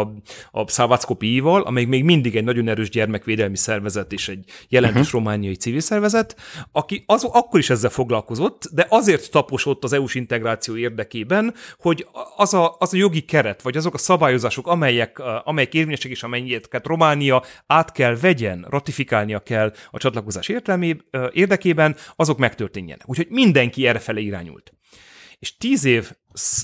a 0.52 0.68
Szávackopi-val, 0.68 1.62
amely 1.62 1.86
még 1.86 2.04
mindig 2.04 2.36
egy 2.36 2.44
nagyon 2.44 2.68
erős 2.68 2.90
gyermekvédelmi 2.90 3.58
szervezet 3.58 4.12
és 4.12 4.30
egy 4.30 4.44
jelentős 4.70 5.06
uh-huh. 5.06 5.22
romániai 5.22 5.56
civil 5.56 5.80
szervezet, 5.80 6.36
aki 6.72 7.04
az, 7.06 7.24
akkor 7.24 7.60
is 7.60 7.70
ezzel 7.70 7.90
foglalkozott, 7.90 8.70
de 8.74 8.86
azért 8.90 9.32
taposott 9.32 9.84
az 9.84 9.94
EU-s 9.94 10.16
integráció 10.16 10.78
érdekében, 10.78 11.54
hogy 11.80 12.08
az 12.36 12.54
a, 12.54 12.76
az 12.80 12.94
a 12.94 12.98
jogi 12.98 13.22
keret, 13.22 13.62
vagy 13.62 13.78
azok 13.78 13.94
a 13.94 13.98
szabályozások, 13.98 14.68
amelyek, 14.68 15.22
amelyek 15.44 15.74
érvényesek 15.74 16.12
és 16.12 16.24
amelyeket 16.24 16.88
Románia 16.88 17.44
át 17.68 17.92
kell 17.92 18.16
vegyen, 18.16 18.66
ratifikálnia 18.70 19.40
kell 19.40 19.74
a 19.92 19.98
csatlakozás 19.98 20.48
értelmé, 20.48 20.98
érdekében, 21.32 21.96
azok 22.16 22.38
megtörténjenek. 22.38 23.10
Úgyhogy 23.10 23.28
mindenki 23.30 23.88
errefele 23.88 24.20
irányult. 24.20 24.74
És 25.40 25.58
tíz 25.58 25.86
év 25.86 26.12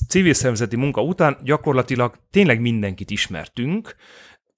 civil 0.07 0.33
szervezeti 0.33 0.75
munka 0.75 1.01
után 1.01 1.37
gyakorlatilag 1.43 2.15
tényleg 2.31 2.61
mindenkit 2.61 3.11
ismertünk, 3.11 3.95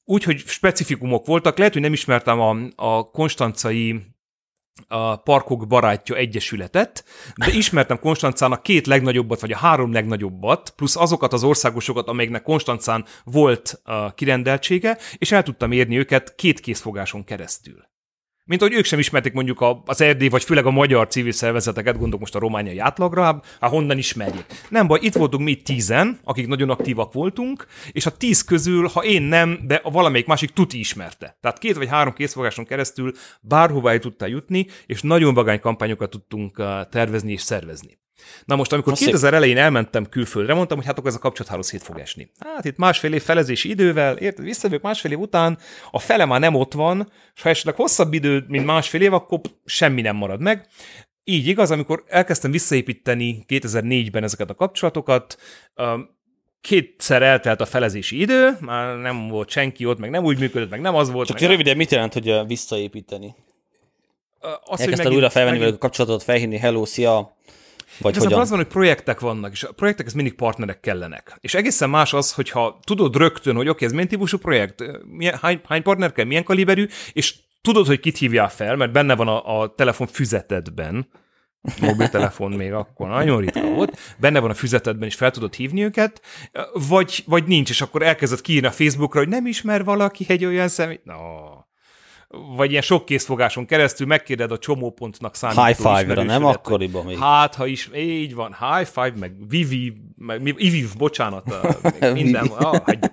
úgyhogy 0.05 0.37
specifikumok 0.37 1.25
voltak. 1.25 1.57
Lehet, 1.57 1.73
hogy 1.73 1.81
nem 1.81 1.93
ismertem 1.93 2.39
a, 2.39 2.57
a 2.75 3.09
konstancai 3.09 4.01
a 4.87 5.15
Parkok 5.15 5.67
Barátja 5.67 6.15
Egyesületet, 6.15 7.05
de 7.35 7.51
ismertem 7.51 7.99
Konstancának 7.99 8.63
két 8.63 8.87
legnagyobbat, 8.87 9.41
vagy 9.41 9.51
a 9.51 9.57
három 9.57 9.91
legnagyobbat, 9.91 10.73
plusz 10.75 10.95
azokat 10.95 11.33
az 11.33 11.43
országosokat, 11.43 12.07
amelyeknek 12.07 12.43
Konstancán 12.43 13.05
volt 13.23 13.81
a 13.83 14.13
kirendeltsége, 14.13 14.97
és 15.17 15.31
el 15.31 15.43
tudtam 15.43 15.71
érni 15.71 15.97
őket 15.97 16.35
két 16.35 16.59
készfogáson 16.59 17.23
keresztül. 17.23 17.91
Mint 18.45 18.61
hogy 18.61 18.73
ők 18.73 18.85
sem 18.85 18.99
ismerték 18.99 19.33
mondjuk 19.33 19.65
az 19.85 20.01
erdély, 20.01 20.27
vagy 20.27 20.43
főleg 20.43 20.65
a 20.65 20.71
magyar 20.71 21.07
civil 21.07 21.31
szervezeteket, 21.31 21.93
gondolok 21.97 22.19
most 22.19 22.35
a 22.35 22.39
romániai 22.39 22.79
átlagra, 22.79 23.23
hát 23.23 23.71
honnan 23.71 23.97
ismerjék. 23.97 24.45
Nem 24.69 24.87
baj, 24.87 24.99
itt 25.01 25.13
voltunk 25.13 25.43
mi 25.43 25.55
tízen, 25.55 26.19
akik 26.23 26.47
nagyon 26.47 26.69
aktívak 26.69 27.13
voltunk, 27.13 27.67
és 27.91 28.05
a 28.05 28.17
tíz 28.17 28.41
közül, 28.43 28.87
ha 28.87 29.03
én 29.03 29.21
nem, 29.21 29.59
de 29.63 29.79
a 29.83 29.91
valamelyik 29.91 30.25
másik 30.25 30.49
tuti 30.49 30.79
ismerte. 30.79 31.37
Tehát 31.41 31.57
két 31.57 31.75
vagy 31.75 31.87
három 31.87 32.13
készfogáson 32.13 32.65
keresztül 32.65 33.11
bárhová 33.41 33.91
el 33.91 33.99
tudtál 33.99 34.29
jutni, 34.29 34.67
és 34.85 35.01
nagyon 35.01 35.33
vagány 35.33 35.59
kampányokat 35.59 36.09
tudtunk 36.09 36.57
uh, 36.57 36.65
tervezni 36.89 37.31
és 37.31 37.41
szervezni. 37.41 38.01
Na 38.45 38.55
most, 38.55 38.73
amikor 38.73 38.93
2000 38.93 39.33
elején 39.33 39.57
elmentem 39.57 40.05
külföldre, 40.05 40.53
mondtam, 40.53 40.77
hogy 40.77 40.85
hát 40.85 40.97
akkor 40.97 41.09
ez 41.09 41.15
a 41.15 41.19
kapcsolatháló 41.19 41.61
szét 41.61 41.83
fog 41.83 41.99
esni. 41.99 42.31
Hát 42.39 42.65
itt 42.65 42.77
másfél 42.77 43.13
év 43.13 43.21
felezési 43.21 43.69
idővel, 43.69 44.17
érted, 44.17 44.45
visszajövök 44.45 44.83
másfél 44.83 45.11
év 45.11 45.19
után, 45.19 45.57
a 45.91 45.99
fele 45.99 46.25
már 46.25 46.39
nem 46.39 46.55
ott 46.55 46.73
van, 46.73 47.11
és 47.35 47.41
ha 47.41 47.49
esetleg 47.49 47.75
hosszabb 47.75 48.13
idő, 48.13 48.45
mint 48.47 48.65
másfél 48.65 49.01
év, 49.01 49.13
akkor 49.13 49.39
semmi 49.65 50.01
nem 50.01 50.15
marad 50.15 50.41
meg. 50.41 50.67
Így 51.23 51.47
igaz, 51.47 51.71
amikor 51.71 52.03
elkezdtem 52.07 52.51
visszaépíteni 52.51 53.45
2004-ben 53.47 54.23
ezeket 54.23 54.49
a 54.49 54.55
kapcsolatokat, 54.55 55.37
kétszer 56.61 57.21
eltelt 57.21 57.61
a 57.61 57.65
felezési 57.65 58.19
idő, 58.19 58.57
már 58.59 58.97
nem 58.97 59.27
volt 59.27 59.49
senki 59.49 59.85
ott, 59.85 59.99
meg 59.99 60.09
nem 60.09 60.23
úgy 60.23 60.39
működött, 60.39 60.69
meg 60.69 60.81
nem 60.81 60.95
az 60.95 61.11
volt. 61.11 61.27
Csak 61.27 61.39
röviden, 61.39 61.77
mit 61.77 61.91
jelent, 61.91 62.13
hogy 62.13 62.47
visszaépíteni? 62.47 63.35
Azt, 64.65 64.81
Elkezdted 64.81 65.13
újra 65.13 65.29
felvenni 65.29 65.57
meg... 65.57 65.73
a 65.73 65.77
kapcsolatot, 65.77 66.23
felhívni, 66.23 66.57
hello, 66.57 66.85
szia, 66.85 67.37
Vagy 67.99 68.15
Igazából 68.15 68.39
az 68.39 68.49
van, 68.49 68.57
hogy 68.57 68.67
projektek 68.67 69.19
vannak, 69.19 69.51
és 69.51 69.63
a 69.63 69.71
projektekhez 69.71 70.13
mindig 70.13 70.33
partnerek 70.33 70.79
kellenek. 70.79 71.37
És 71.41 71.53
egészen 71.53 71.89
más 71.89 72.13
az, 72.13 72.33
hogyha 72.33 72.79
tudod 72.83 73.15
rögtön, 73.15 73.55
hogy 73.55 73.67
oké, 73.67 73.71
okay, 73.71 73.87
ez 73.87 73.93
milyen 73.93 74.07
típusú 74.07 74.37
projekt, 74.37 74.83
milyen, 75.03 75.37
hány, 75.41 75.61
hány 75.67 75.83
partner 75.83 76.11
kell, 76.11 76.25
milyen 76.25 76.43
kaliberű, 76.43 76.87
és 77.13 77.35
tudod, 77.61 77.87
hogy 77.87 77.99
kit 77.99 78.17
hívjál 78.17 78.49
fel, 78.49 78.75
mert 78.75 78.91
benne 78.91 79.15
van 79.15 79.27
a, 79.27 79.61
a 79.61 79.75
telefon 79.75 80.07
füzetedben, 80.07 81.07
mobiltelefon 81.81 82.51
még 82.51 82.73
akkor 82.73 83.07
nagyon 83.07 83.39
ritka 83.39 83.69
volt, 83.69 83.99
benne 84.17 84.39
van 84.39 84.49
a 84.49 84.53
füzetedben, 84.53 85.07
és 85.07 85.15
fel 85.15 85.31
tudod 85.31 85.53
hívni 85.53 85.83
őket, 85.83 86.21
vagy, 86.87 87.23
vagy 87.27 87.43
nincs, 87.47 87.69
és 87.69 87.81
akkor 87.81 88.01
elkezded 88.01 88.41
kiírni 88.41 88.67
a 88.67 88.71
Facebookra, 88.71 89.19
hogy 89.19 89.29
nem 89.29 89.45
ismer 89.45 89.83
valaki 89.83 90.25
egy 90.27 90.45
olyan 90.45 90.67
személyt. 90.67 91.03
No. 91.03 91.15
Vagy 92.55 92.69
ilyen 92.69 92.81
sok 92.81 93.05
készfogáson 93.05 93.65
keresztül 93.65 94.07
megkérded 94.07 94.51
a 94.51 94.57
csomópontnak 94.57 95.35
számító 95.35 95.63
High 95.63 95.75
five-ra, 95.75 96.23
nem 96.23 96.45
akkoriban 96.45 97.05
még. 97.05 97.17
Hát, 97.17 97.55
ha 97.55 97.65
is, 97.65 97.89
így 97.95 98.35
van, 98.35 98.55
high 98.59 98.87
five, 98.87 99.13
meg 99.19 99.49
Vivi, 99.49 99.93
meg 100.17 100.53
Iviv, 100.57 100.89
bocsánat, 100.97 101.55
minden. 102.13 102.45
Ah, 102.45 102.79
hagyjuk. 102.85 103.11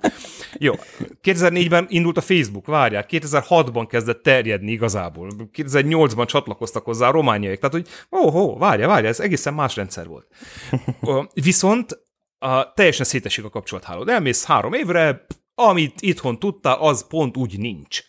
Jó, 0.58 0.74
2004-ben 1.22 1.86
indult 1.88 2.16
a 2.16 2.20
Facebook, 2.20 2.66
várják, 2.66 3.08
2006-ban 3.10 3.86
kezdett 3.88 4.22
terjedni 4.22 4.70
igazából, 4.70 5.30
2008-ban 5.52 6.26
csatlakoztak 6.26 6.84
hozzá 6.84 7.08
a 7.08 7.12
romániaiak, 7.12 7.58
tehát 7.58 7.74
hogy 7.74 7.88
ó, 8.20 8.26
oh, 8.26 8.58
várja, 8.58 8.86
várja, 8.86 9.08
ez 9.08 9.20
egészen 9.20 9.54
más 9.54 9.76
rendszer 9.76 10.06
volt. 10.06 10.26
Viszont 11.34 11.98
a, 12.38 12.72
teljesen 12.72 13.06
szétesik 13.06 13.44
a 13.44 13.50
kapcsolathálód. 13.50 14.08
Elmész 14.08 14.44
három 14.44 14.72
évre, 14.72 15.26
amit 15.54 16.00
itthon 16.00 16.38
tudtál, 16.38 16.78
az 16.78 17.06
pont 17.06 17.36
úgy 17.36 17.58
nincs. 17.58 18.02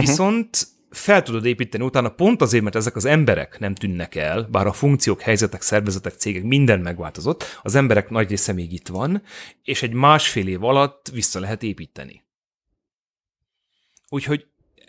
Viszont 0.00 0.66
fel 0.90 1.22
tudod 1.22 1.44
építeni 1.44 1.84
utána 1.84 2.08
pont 2.08 2.42
azért, 2.42 2.62
mert 2.62 2.76
ezek 2.76 2.96
az 2.96 3.04
emberek 3.04 3.58
nem 3.58 3.74
tűnnek 3.74 4.14
el, 4.14 4.42
bár 4.42 4.66
a 4.66 4.72
funkciók, 4.72 5.20
helyzetek, 5.20 5.62
szervezetek, 5.62 6.12
cégek, 6.12 6.42
minden 6.42 6.80
megváltozott, 6.80 7.60
az 7.62 7.74
emberek 7.74 8.10
nagy 8.10 8.28
része 8.28 8.52
még 8.52 8.72
itt 8.72 8.88
van, 8.88 9.22
és 9.62 9.82
egy 9.82 9.92
másfél 9.92 10.48
év 10.48 10.64
alatt 10.64 11.08
vissza 11.12 11.40
lehet 11.40 11.62
építeni. 11.62 12.24
Úgyhogy 14.08 14.46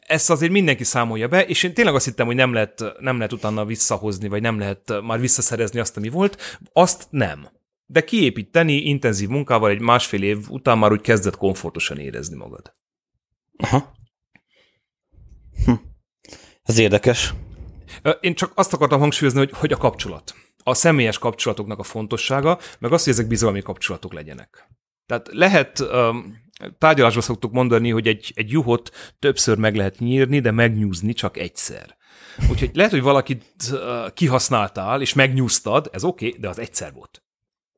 ezt 0.08 0.30
azért 0.30 0.52
mindenki 0.52 0.84
számolja 0.84 1.28
be, 1.28 1.46
és 1.46 1.64
én 1.64 1.74
tényleg 1.74 1.96
azt 1.96 2.06
hittem, 2.06 2.26
hogy 2.26 2.36
nem 2.36 2.54
lehet, 2.54 2.84
nem 3.00 3.16
lehet 3.16 3.34
utána 3.34 3.66
visszahozni, 3.66 4.28
vagy 4.28 4.42
nem 4.42 4.60
lehet 4.60 5.02
már 5.02 5.20
visszaszerezni 5.20 5.80
azt, 5.80 5.98
ami 5.98 6.10
volt. 6.10 6.60
Azt 6.74 7.08
nem. 7.10 7.48
De 7.86 8.04
kiépíteni 8.04 8.74
intenzív 8.74 9.30
munkával 9.30 9.70
egy 9.70 9.82
másfél 9.82 10.24
év 10.24 10.50
után 10.50 10.78
már 10.78 10.92
úgy 10.92 11.02
kezdett 11.02 11.38
komfortosan 11.38 11.98
érezni 11.98 12.36
magad. 12.36 12.74
Aha. 13.58 13.94
Hm. 15.66 15.74
Ez 16.64 16.78
érdekes. 16.78 17.34
Én 18.20 18.34
csak 18.36 18.52
azt 18.56 18.74
akartam 18.74 19.00
hangsúlyozni, 19.00 19.40
hogy, 19.40 19.52
hogy 19.54 19.72
a 19.72 19.78
kapcsolat. 19.78 20.36
A 20.64 20.74
személyes 20.74 21.18
kapcsolatoknak 21.18 21.80
a 21.80 21.84
fontossága, 21.84 22.60
meg 22.80 22.92
az, 22.92 23.04
hogy 23.04 23.14
ezek 23.14 23.28
bizalmi 23.28 23.62
kapcsolatok 23.62 24.14
legyenek. 24.14 24.68
Tehát 25.06 25.30
lehet, 25.32 25.84
tárgyalásban 26.78 27.24
szoktuk 27.24 27.52
mondani, 27.52 27.90
hogy 27.90 28.08
egy, 28.08 28.32
egy 28.36 28.52
juhot 28.52 28.92
többször 29.20 29.58
meg 29.58 29.76
lehet 29.76 30.00
nyírni, 30.00 30.40
de 30.40 30.52
megnyúzni 30.52 31.14
csak 31.14 31.38
egyszer. 31.38 31.98
Úgyhogy 32.50 32.72
lehet, 32.74 32.92
hogy 32.92 33.02
valakit 33.02 33.44
uh, 33.72 34.14
kihasználtál, 34.14 35.02
és 35.02 35.14
megnyúztad, 35.14 35.90
ez 35.92 36.04
oké, 36.04 36.28
okay, 36.28 36.40
de 36.40 36.50
az 36.50 36.60
egyszer 36.60 36.94
volt. 36.94 37.24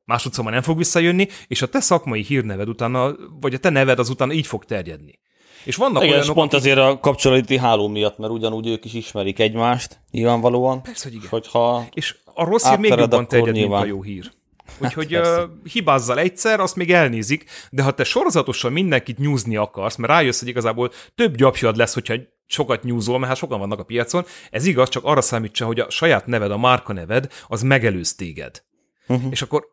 Másodszor 0.04 0.44
már 0.44 0.52
nem 0.52 0.62
fog 0.62 0.76
visszajönni, 0.78 1.28
és 1.46 1.62
a 1.62 1.68
te 1.68 1.80
szakmai 1.80 2.22
hírneved 2.22 2.68
utána, 2.68 3.16
vagy 3.40 3.54
a 3.54 3.58
te 3.58 3.70
neved 3.70 3.98
az 3.98 4.08
utána 4.08 4.32
így 4.32 4.46
fog 4.46 4.64
terjedni. 4.64 5.18
És 5.66 5.76
vannak 5.76 6.02
Igen, 6.02 6.14
és 6.14 6.20
olyanok, 6.20 6.36
pont 6.36 6.52
azért 6.52 6.78
a 6.78 6.98
kapcsolati 7.00 7.58
háló 7.58 7.88
miatt, 7.88 8.18
mert 8.18 8.32
ugyanúgy 8.32 8.66
ők 8.66 8.84
is 8.84 8.94
ismerik 8.94 9.38
egymást, 9.38 10.00
nyilvánvalóan. 10.10 10.82
Persze, 10.82 11.04
hogy 11.04 11.14
igen. 11.14 11.28
Hogyha 11.28 11.86
És 11.92 12.16
a 12.34 12.44
rossz 12.44 12.68
hír 12.68 12.78
még 12.78 12.90
jobban 12.90 13.12
akkor 13.12 13.26
terjed, 13.26 13.52
mint 13.52 13.56
a 13.56 13.68
nyilván. 13.68 13.86
jó 13.86 14.02
hír. 14.02 14.30
Úgyhogy 14.82 15.08
persze. 15.08 15.42
uh, 15.42 15.50
hibázzal 15.72 16.18
egyszer, 16.18 16.60
azt 16.60 16.76
még 16.76 16.92
elnézik, 16.92 17.44
de 17.70 17.82
ha 17.82 17.90
te 17.90 18.04
sorozatosan 18.04 18.72
mindenkit 18.72 19.18
nyúzni 19.18 19.56
akarsz, 19.56 19.96
mert 19.96 20.12
rájössz, 20.12 20.38
hogy 20.38 20.48
igazából 20.48 20.90
több 21.14 21.36
gyapjad 21.36 21.76
lesz, 21.76 21.94
hogyha 21.94 22.14
sokat 22.46 22.82
nyúzol, 22.82 23.16
mert 23.18 23.28
hát 23.28 23.36
sokan 23.36 23.58
vannak 23.58 23.78
a 23.78 23.84
piacon, 23.84 24.24
ez 24.50 24.66
igaz, 24.66 24.88
csak 24.88 25.04
arra 25.04 25.20
számítsa, 25.20 25.66
hogy 25.66 25.80
a 25.80 25.90
saját 25.90 26.26
neved, 26.26 26.50
a 26.50 26.58
márka 26.58 26.92
neved, 26.92 27.32
az 27.48 27.62
megelőz 27.62 28.14
téged. 28.14 28.62
Uh-huh. 29.06 29.30
És 29.30 29.42
akkor 29.42 29.64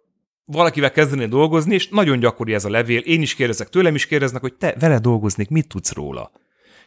valakivel 0.45 0.91
kezdeni 0.91 1.25
dolgozni, 1.25 1.73
és 1.73 1.89
nagyon 1.89 2.19
gyakori 2.19 2.53
ez 2.53 2.65
a 2.65 2.69
levél, 2.69 2.99
én 2.99 3.21
is 3.21 3.35
kérdezek, 3.35 3.69
tőlem 3.69 3.95
is 3.95 4.05
kérdeznek, 4.05 4.41
hogy 4.41 4.53
te 4.53 4.75
vele 4.79 4.99
dolgoznék, 4.99 5.49
mit 5.49 5.67
tudsz 5.67 5.93
róla? 5.93 6.31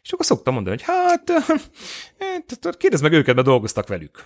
És 0.02 0.12
akkor 0.12 0.26
szoktam 0.26 0.54
mondani, 0.54 0.76
hogy 0.76 0.94
hát, 0.94 1.30
eh, 2.18 2.72
kérdezd 2.78 3.02
meg 3.02 3.12
őket, 3.12 3.34
mert 3.34 3.46
dolgoztak 3.46 3.88
velük. 3.88 4.24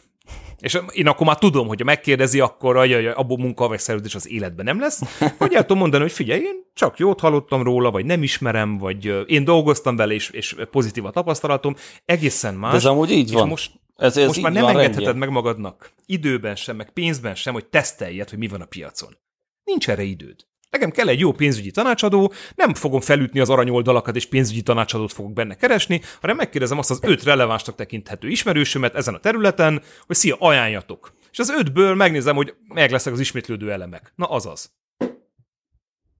És 0.58 0.78
én 0.92 1.06
akkor 1.06 1.26
már 1.26 1.38
tudom, 1.38 1.66
hogy 1.66 1.78
ha 1.78 1.84
megkérdezi, 1.84 2.40
akkor 2.40 2.76
ajaj, 2.76 3.06
abból 3.06 3.38
munka 3.38 3.68
vagy 3.68 3.78
szerződés 3.78 4.14
az 4.14 4.30
életben 4.30 4.64
nem 4.64 4.80
lesz. 4.80 5.00
Vagy 5.38 5.54
el 5.54 5.60
tudom 5.60 5.78
mondani, 5.78 6.02
hogy 6.02 6.12
figyelj, 6.12 6.40
én 6.40 6.56
csak 6.74 6.98
jót 6.98 7.20
hallottam 7.20 7.62
róla, 7.62 7.90
vagy 7.90 8.04
nem 8.04 8.22
ismerem, 8.22 8.78
vagy 8.78 9.06
ö, 9.06 9.20
én 9.20 9.44
dolgoztam 9.44 9.96
vele, 9.96 10.14
és, 10.14 10.30
és 10.30 10.56
pozitív 10.70 11.04
a 11.04 11.10
tapasztalatom. 11.10 11.76
Egészen 12.04 12.54
más. 12.54 12.70
De 12.70 12.76
ez 12.76 12.84
amúgy 12.84 13.10
így 13.10 13.32
van. 13.32 13.48
most, 13.48 13.70
Ez- 14.00 14.16
ez 14.16 14.26
most 14.26 14.40
már 14.40 14.52
nem 14.52 14.66
engedheted 14.66 14.94
rendjén. 14.94 15.16
meg 15.16 15.30
magadnak 15.30 15.90
időben 16.06 16.56
sem, 16.56 16.76
meg 16.76 16.90
pénzben 16.90 17.34
sem, 17.34 17.52
hogy 17.52 17.66
teszteljed, 17.66 18.30
hogy 18.30 18.38
mi 18.38 18.48
van 18.48 18.60
a 18.60 18.64
piacon. 18.64 19.16
Nincs 19.64 19.88
erre 19.88 20.02
időd. 20.02 20.48
Nekem 20.70 20.90
kell 20.90 21.08
egy 21.08 21.20
jó 21.20 21.32
pénzügyi 21.32 21.70
tanácsadó, 21.70 22.32
nem 22.54 22.74
fogom 22.74 23.00
felütni 23.00 23.40
az 23.40 23.50
aranyoldalakat, 23.50 24.16
és 24.16 24.26
pénzügyi 24.26 24.62
tanácsadót 24.62 25.12
fogok 25.12 25.32
benne 25.32 25.54
keresni, 25.54 26.00
hanem 26.20 26.36
megkérdezem 26.36 26.78
azt 26.78 26.90
az 26.90 26.98
öt 27.02 27.22
relevánsnak 27.22 27.74
tekinthető 27.74 28.28
ismerősömet 28.28 28.94
ezen 28.94 29.14
a 29.14 29.18
területen, 29.18 29.82
hogy 30.06 30.16
szia, 30.16 30.36
ajánljatok. 30.38 31.12
És 31.30 31.38
az 31.38 31.50
ötből 31.50 31.94
megnézem, 31.94 32.36
hogy 32.36 32.54
meg 32.68 32.90
lesznek 32.90 33.14
az 33.14 33.20
ismétlődő 33.20 33.72
elemek. 33.72 34.12
Na 34.16 34.26
azaz. 34.26 34.72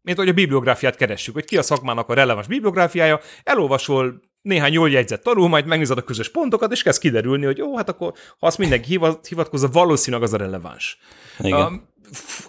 Mint 0.03 0.19
hogy 0.19 0.29
a 0.29 0.33
bibliográfiát 0.33 0.97
keressük, 0.97 1.35
hogy 1.35 1.45
ki 1.45 1.57
a 1.57 1.63
szakmának 1.63 2.09
a 2.09 2.15
releváns 2.15 2.47
bibliográfiája, 2.47 3.21
elolvasol 3.43 4.21
néhány 4.43 4.73
jól 4.73 4.91
jegyzett 4.91 5.23
tanulmányt, 5.23 5.67
megnézed 5.67 5.99
a 5.99 6.03
közös 6.03 6.31
pontokat, 6.31 6.73
és 6.73 6.83
kezd 6.83 7.01
kiderülni, 7.01 7.45
hogy 7.45 7.59
jó, 7.59 7.77
hát 7.77 7.89
akkor 7.89 8.13
ha 8.39 8.47
azt 8.47 8.59
mindenki 8.59 8.89
hivat- 8.89 9.27
hivatkozza, 9.27 9.69
valószínűleg 9.69 10.25
az 10.25 10.33
a 10.33 10.37
releváns. 10.37 10.99
Igen. 11.39 11.61
Um, 11.61 11.89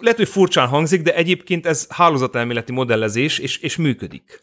lehet, 0.00 0.18
hogy 0.18 0.28
furcsán 0.28 0.68
hangzik, 0.68 1.02
de 1.02 1.14
egyébként 1.14 1.66
ez 1.66 1.86
hálózatelméleti 1.88 2.72
modellezés, 2.72 3.38
és, 3.38 3.58
és 3.58 3.76
működik 3.76 4.38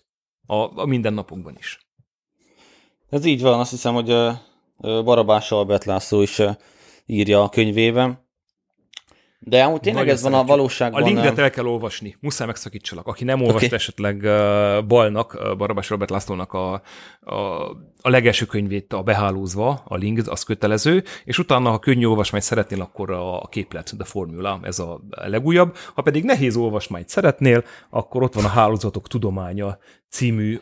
a, 0.45 0.81
a 0.81 0.85
mindennapokban 0.85 1.55
is. 1.59 1.79
Ez 3.09 3.25
így 3.25 3.41
van, 3.41 3.59
azt 3.59 3.71
hiszem, 3.71 3.93
hogy 3.93 4.15
Barabás 5.03 5.51
Albert 5.51 5.85
László 5.85 6.21
is 6.21 6.41
írja 7.05 7.43
a 7.43 7.49
könyvében. 7.49 8.27
De 9.41 9.63
amúgy 9.63 9.79
tényleg 9.79 10.01
Nagyon 10.01 10.17
ez 10.17 10.23
van 10.23 10.33
a 10.33 10.43
valóságban. 10.43 11.01
A 11.01 11.05
linket 11.05 11.37
el 11.37 11.49
kell 11.49 11.65
olvasni, 11.65 12.17
muszáj 12.19 12.47
megszakítsalak. 12.47 13.07
Aki 13.07 13.23
nem 13.23 13.41
olvast 13.41 13.65
okay. 13.65 13.77
esetleg 13.77 14.21
uh, 14.23 14.85
Balnak, 14.85 15.33
uh, 15.33 15.57
Barabás 15.57 15.89
Robert 15.89 16.09
Lászlónak 16.09 16.53
a, 16.53 16.73
a, 17.21 17.35
a 18.01 18.09
legelső 18.09 18.45
könyvét, 18.45 18.93
a 18.93 19.01
Behálózva, 19.01 19.81
a 19.87 19.95
link, 19.95 20.27
az 20.27 20.43
kötelező, 20.43 21.03
és 21.23 21.39
utána, 21.39 21.69
ha 21.69 21.79
könnyű 21.79 22.05
olvasmányt 22.05 22.43
szeretnél, 22.43 22.81
akkor 22.81 23.11
a, 23.11 23.41
a 23.41 23.47
képlet, 23.47 23.93
The 23.97 24.05
Formula, 24.05 24.59
ez 24.61 24.79
a 24.79 25.01
legújabb. 25.09 25.75
Ha 25.93 26.01
pedig 26.01 26.23
nehéz 26.23 26.55
olvasmányt 26.55 27.09
szeretnél, 27.09 27.63
akkor 27.89 28.23
ott 28.23 28.33
van 28.33 28.45
a 28.45 28.49
Hálózatok 28.49 29.07
Tudománya 29.07 29.77
című 30.09 30.59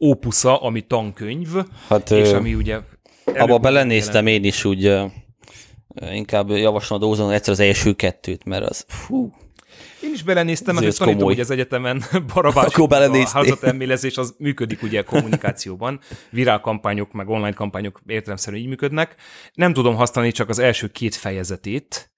ópusza, 0.00 0.62
ami 0.62 0.80
tankönyv, 0.80 1.48
Hát, 1.88 2.10
és 2.10 2.32
ami 2.32 2.54
ugye... 2.54 2.80
Abba 3.24 3.58
belenéztem 3.58 4.26
én 4.26 4.44
is, 4.44 4.64
úgy 4.64 4.84
inkább 6.12 6.50
javaslom 6.50 6.98
a 6.98 7.00
dolgozom 7.00 7.30
egyszer 7.30 7.52
az 7.52 7.60
első 7.60 7.92
kettőt, 7.92 8.44
mert 8.44 8.64
az 8.64 8.84
fú, 8.88 9.32
Én 10.02 10.12
is 10.12 10.22
belenéztem, 10.22 10.74
mert 10.74 10.86
Ez 10.86 10.96
hogy 10.96 11.06
tanítom, 11.06 11.28
hogy 11.28 11.40
az 11.40 11.50
egyetemen 11.50 12.02
Barabás 12.34 12.74
a 12.74 12.86
belenéztél. 12.86 13.32
hálózatelmélezés 13.32 14.16
az 14.16 14.34
működik 14.38 14.82
ugye 14.82 15.02
kommunikációban. 15.02 16.00
Virálkampányok, 16.30 17.12
meg 17.12 17.28
online 17.28 17.52
kampányok 17.52 18.00
értelemszerűen 18.06 18.62
így 18.62 18.68
működnek. 18.68 19.14
Nem 19.54 19.72
tudom 19.72 19.94
használni 19.94 20.32
csak 20.32 20.48
az 20.48 20.58
első 20.58 20.86
két 20.86 21.14
fejezetét, 21.14 22.10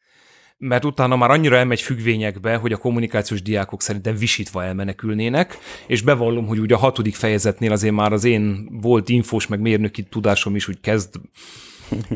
mert 0.59 0.85
utána 0.85 1.16
már 1.16 1.31
annyira 1.31 1.57
elmegy 1.57 1.81
függvényekbe, 1.81 2.57
hogy 2.57 2.72
a 2.72 2.76
kommunikációs 2.76 3.43
diákok 3.43 3.83
szerintem 3.83 4.16
visítva 4.16 4.64
elmenekülnének, 4.64 5.59
és 5.87 6.03
bevallom, 6.03 6.47
hogy 6.47 6.59
ugye 6.59 6.74
a 6.74 6.78
hatodik 6.78 7.14
fejezetnél 7.14 7.72
azért 7.72 7.95
már 7.95 8.12
az 8.12 8.24
én 8.24 8.68
volt 8.81 9.09
infós, 9.09 9.47
meg 9.47 9.61
mérnöki 9.61 10.03
tudásom 10.03 10.57
is 10.57 10.68
úgy 10.68 10.81
kezd 10.81 11.14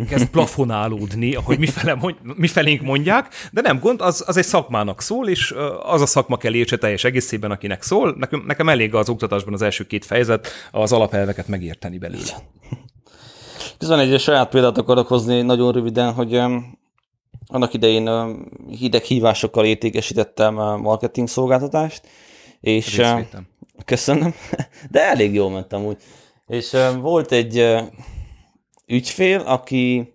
kezd 0.09 0.27
plafonálódni, 0.27 1.35
ahogy 1.35 1.59
mifele 1.59 1.95
mond, 1.95 2.15
mifelénk 2.37 2.83
mondják, 2.83 3.35
de 3.53 3.61
nem 3.61 3.79
gond, 3.79 4.01
az, 4.01 4.25
az 4.27 4.37
egy 4.37 4.45
szakmának 4.45 5.01
szól, 5.01 5.29
és 5.29 5.55
az 5.83 6.01
a 6.01 6.07
szakma 6.07 6.37
kell 6.37 6.55
értse 6.55 6.77
teljes 6.77 7.05
egészében, 7.05 7.51
akinek 7.51 7.83
szól. 7.83 8.15
Nekem, 8.19 8.45
nekem 8.47 8.69
elég 8.69 8.95
az 8.95 9.09
oktatásban 9.09 9.55
az 9.55 9.63
első 9.63 9.87
két 9.87 10.05
fejezet, 10.05 10.49
az 10.71 10.93
alapelveket 10.93 11.49
megérteni 11.49 11.99
belőle. 11.99 12.43
Közben 13.79 13.99
egy 13.99 14.21
saját 14.21 14.49
példát 14.49 14.79
akarok 14.79 15.07
hozni 15.07 15.43
nagyon 15.43 15.73
röviden, 15.73 16.13
hogy 16.13 16.35
annak 17.47 17.75
idején 17.75 18.37
hideg 18.79 19.03
hívásokkal 19.03 19.65
értékesítettem 19.65 20.55
marketing 20.55 21.29
szolgáltatást, 21.29 22.03
és 22.61 22.97
Részvétem. 22.97 23.47
köszönöm, 23.85 24.35
de 24.91 25.09
elég 25.09 25.35
jól 25.35 25.51
mentem 25.51 25.85
úgy. 25.85 25.97
És 26.47 26.77
volt 27.01 27.33
egy 27.33 27.75
ügyfél, 28.87 29.41
aki 29.41 30.15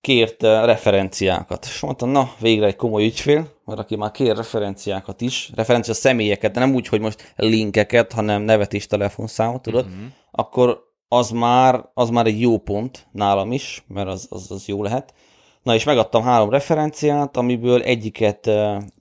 kért 0.00 0.42
referenciákat. 0.42 1.64
És 1.64 1.80
mondtam, 1.80 2.08
na, 2.08 2.32
végre 2.40 2.66
egy 2.66 2.76
komoly 2.76 3.04
ügyfél, 3.04 3.48
mert 3.64 3.78
aki 3.78 3.96
már 3.96 4.10
kér 4.10 4.36
referenciákat 4.36 5.20
is, 5.20 5.50
referencia 5.54 5.94
személyeket, 5.94 6.52
de 6.52 6.60
nem 6.60 6.74
úgy, 6.74 6.88
hogy 6.88 7.00
most 7.00 7.34
linkeket, 7.36 8.12
hanem 8.12 8.42
nevet 8.42 8.74
és 8.74 8.86
telefonszámot, 8.86 9.62
tudod, 9.62 9.84
uh-huh. 9.84 10.02
akkor 10.30 10.90
az 11.08 11.30
már, 11.30 11.88
az 11.94 12.08
már 12.08 12.26
egy 12.26 12.40
jó 12.40 12.58
pont 12.58 13.06
nálam 13.12 13.52
is, 13.52 13.84
mert 13.88 14.08
az, 14.08 14.26
az, 14.30 14.50
az 14.50 14.66
jó 14.66 14.82
lehet. 14.82 15.14
Na 15.62 15.74
és 15.74 15.84
megadtam 15.84 16.22
három 16.22 16.50
referenciát, 16.50 17.36
amiből 17.36 17.82
egyiket 17.82 18.50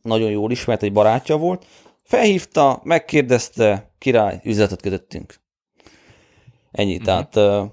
nagyon 0.02 0.30
jól 0.30 0.52
ismert, 0.52 0.84
egy 0.84 0.94
barátja 0.94 1.38
volt. 1.38 1.66
Felhívta, 2.04 2.80
megkérdezte, 2.84 3.92
király, 3.98 4.42
üzletet 4.44 4.82
kötöttünk. 4.82 5.36
Ennyi, 6.72 6.98
uh-huh. 6.98 7.06
tehát 7.06 7.70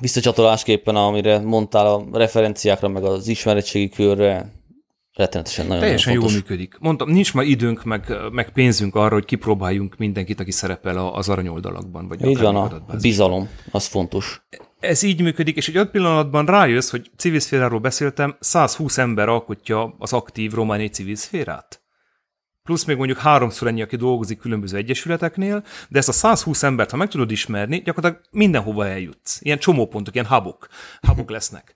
visszacsatolásképpen, 0.00 0.96
amire 0.96 1.38
mondtál 1.38 1.86
a 1.86 2.04
referenciákra, 2.12 2.88
meg 2.88 3.04
az 3.04 3.28
ismeretségi 3.28 3.88
körre, 3.88 4.52
rettenetesen 5.14 5.66
nagyon 5.66 5.82
Teljesen 5.82 6.12
jól 6.12 6.30
működik. 6.30 6.76
Mondtam, 6.80 7.10
nincs 7.10 7.34
már 7.34 7.44
időnk, 7.44 7.84
meg, 7.84 8.12
meg 8.30 8.52
pénzünk 8.52 8.94
arra, 8.94 9.14
hogy 9.14 9.24
kipróbáljunk 9.24 9.96
mindenkit, 9.96 10.40
aki 10.40 10.50
szerepel 10.50 10.98
az 10.98 11.28
aranyoldalakban. 11.28 12.08
Vagy 12.08 12.26
így 12.26 12.38
van, 12.38 12.56
a 12.56 12.84
bizalom, 13.00 13.48
az 13.70 13.86
fontos. 13.86 14.42
Ez 14.80 15.02
így 15.02 15.20
működik, 15.20 15.56
és 15.56 15.68
egy 15.68 15.76
öt 15.76 15.90
pillanatban 15.90 16.46
rájössz, 16.46 16.90
hogy 16.90 17.10
civil 17.16 17.40
szféráról 17.40 17.80
beszéltem, 17.80 18.36
120 18.40 18.98
ember 18.98 19.28
alkotja 19.28 19.94
az 19.98 20.12
aktív 20.12 20.52
romániai 20.52 20.88
civil 20.88 21.16
szférát 21.16 21.81
plusz 22.62 22.84
még 22.84 22.96
mondjuk 22.96 23.18
háromszor 23.18 23.68
ennyi, 23.68 23.82
aki 23.82 23.96
dolgozik 23.96 24.38
különböző 24.38 24.76
egyesületeknél, 24.76 25.64
de 25.88 25.98
ezt 25.98 26.08
a 26.08 26.12
120 26.12 26.62
embert, 26.62 26.90
ha 26.90 26.96
meg 26.96 27.08
tudod 27.08 27.30
ismerni, 27.30 27.82
gyakorlatilag 27.84 28.24
mindenhova 28.30 28.86
eljutsz. 28.86 29.38
Ilyen 29.40 29.58
csomópontok, 29.58 30.14
ilyen 30.14 30.26
habok, 30.26 30.68
habok 31.00 31.30
lesznek. 31.30 31.74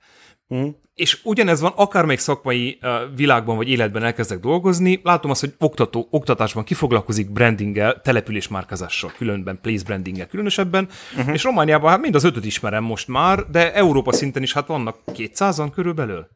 Mm. 0.54 0.68
És 0.94 1.20
ugyanez 1.24 1.60
van, 1.60 1.72
akármelyik 1.76 2.20
szakmai 2.20 2.78
uh, 2.82 2.90
világban 3.16 3.56
vagy 3.56 3.68
életben 3.68 4.02
elkezdek 4.02 4.40
dolgozni, 4.40 5.00
látom 5.02 5.30
azt, 5.30 5.40
hogy 5.40 5.54
oktató, 5.58 6.08
oktatásban 6.10 6.64
kifoglalkozik 6.64 7.30
brandinggel, 7.30 8.00
településmárkázással, 8.00 9.12
különben 9.16 9.58
place 9.62 9.84
brandinggel 9.84 10.26
különösebben, 10.26 10.88
uh-huh. 11.16 11.34
és 11.34 11.42
Romániában 11.42 11.90
hát 11.90 12.00
mind 12.00 12.14
az 12.14 12.24
ötöt 12.24 12.44
ismerem 12.44 12.84
most 12.84 13.08
már, 13.08 13.50
de 13.50 13.74
Európa 13.74 14.12
szinten 14.12 14.42
is 14.42 14.52
hát 14.52 14.66
vannak 14.66 14.98
200-an 15.06 15.70
körülbelül 15.74 16.28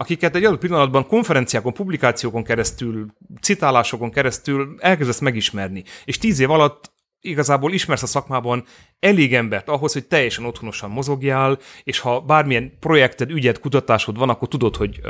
akiket 0.00 0.34
egy 0.34 0.44
adott 0.44 0.60
pillanatban 0.60 1.06
konferenciákon, 1.06 1.72
publikációkon 1.72 2.44
keresztül, 2.44 3.06
citálásokon 3.40 4.10
keresztül 4.10 4.76
elkezdesz 4.78 5.18
megismerni, 5.18 5.84
és 6.04 6.18
tíz 6.18 6.38
év 6.38 6.50
alatt 6.50 6.92
igazából 7.20 7.72
ismersz 7.72 8.02
a 8.02 8.06
szakmában 8.06 8.64
elég 8.98 9.34
embert 9.34 9.68
ahhoz, 9.68 9.92
hogy 9.92 10.06
teljesen 10.06 10.44
otthonosan 10.44 10.90
mozogjál, 10.90 11.58
és 11.84 11.98
ha 11.98 12.20
bármilyen 12.20 12.72
projekted, 12.78 13.30
ügyed, 13.30 13.58
kutatásod 13.58 14.18
van, 14.18 14.28
akkor 14.28 14.48
tudod, 14.48 14.76
hogy, 14.76 15.00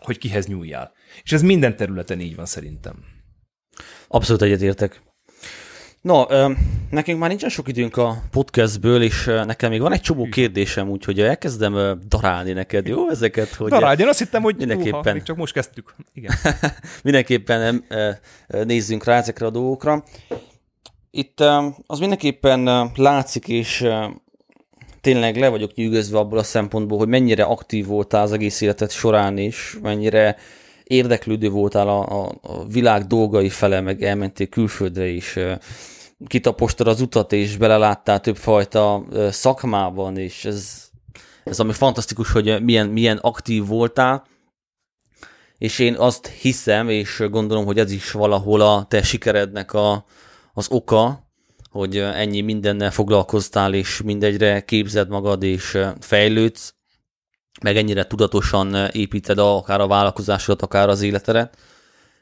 hogy 0.00 0.18
kihez 0.18 0.46
nyúljál. 0.46 0.92
És 1.22 1.32
ez 1.32 1.42
minden 1.42 1.76
területen 1.76 2.20
így 2.20 2.36
van 2.36 2.46
szerintem. 2.46 2.94
Abszolút 4.08 4.42
egyetértek. 4.42 5.02
No, 6.04 6.24
nekünk 6.90 7.18
már 7.18 7.28
nincsen 7.28 7.48
sok 7.48 7.68
időnk 7.68 7.96
a 7.96 8.22
podcastből, 8.30 9.02
és 9.02 9.24
nekem 9.24 9.70
még 9.70 9.80
van 9.80 9.92
egy 9.92 10.00
csomó 10.00 10.28
kérdésem, 10.28 10.88
úgyhogy 10.88 11.20
elkezdem 11.20 12.00
darálni 12.08 12.52
neked, 12.52 12.86
jó, 12.86 13.10
ezeket? 13.10 13.54
Hogy 13.54 13.70
Darálj, 13.70 13.96
én 14.00 14.08
azt 14.08 14.18
hittem, 14.18 14.42
hogy 14.42 14.56
mindenképpen, 14.56 15.00
uha, 15.00 15.12
még 15.12 15.22
csak 15.22 15.36
most 15.36 15.52
kezdtük. 15.52 15.94
Igen. 16.12 16.34
mindenképpen 17.02 17.84
nézzünk 18.48 19.04
rá 19.04 19.16
ezekre 19.16 19.46
a 19.46 19.50
dolgokra. 19.50 20.04
Itt 21.10 21.40
az 21.86 21.98
mindenképpen 21.98 22.90
látszik, 22.96 23.48
és 23.48 23.88
tényleg 25.00 25.36
le 25.36 25.48
vagyok 25.48 25.74
nyűgözve 25.74 26.18
abból 26.18 26.38
a 26.38 26.42
szempontból, 26.42 26.98
hogy 26.98 27.08
mennyire 27.08 27.42
aktív 27.42 27.86
voltál 27.86 28.22
az 28.22 28.32
egész 28.32 28.60
életed 28.60 28.90
során 28.90 29.38
is, 29.38 29.76
mennyire 29.82 30.36
érdeklődő 30.84 31.48
voltál 31.48 31.88
a, 31.88 32.22
a, 32.22 32.38
a 32.42 32.66
világ 32.66 33.06
dolgai 33.06 33.48
fele, 33.48 33.80
meg 33.80 34.02
elmentél 34.02 34.46
külföldre 34.46 35.06
is, 35.06 35.38
kitapostad 36.26 36.86
az 36.86 37.00
utat, 37.00 37.32
és 37.32 37.56
beleláttál 37.56 38.20
többfajta 38.20 39.04
szakmában, 39.30 40.16
és 40.16 40.44
ez, 40.44 40.88
ez 41.44 41.60
ami 41.60 41.72
fantasztikus, 41.72 42.32
hogy 42.32 42.62
milyen, 42.62 42.88
milyen 42.88 43.16
aktív 43.16 43.66
voltál, 43.66 44.26
és 45.58 45.78
én 45.78 45.94
azt 45.94 46.26
hiszem, 46.26 46.88
és 46.88 47.22
gondolom, 47.30 47.64
hogy 47.64 47.78
ez 47.78 47.90
is 47.90 48.10
valahol 48.10 48.60
a 48.60 48.84
te 48.88 49.02
sikerednek 49.02 49.72
a, 49.72 50.04
az 50.52 50.66
oka, 50.70 51.28
hogy 51.70 51.98
ennyi 51.98 52.40
mindennel 52.40 52.90
foglalkoztál, 52.90 53.74
és 53.74 54.02
mindegyre 54.02 54.64
képzed 54.64 55.08
magad, 55.08 55.42
és 55.42 55.78
fejlődsz, 56.00 56.74
meg 57.62 57.76
ennyire 57.76 58.06
tudatosan 58.06 58.88
építed 58.92 59.38
a, 59.38 59.56
akár 59.56 59.80
a 59.80 59.86
vállalkozásodat, 59.86 60.62
akár 60.62 60.88
az 60.88 61.02
életedet. 61.02 61.56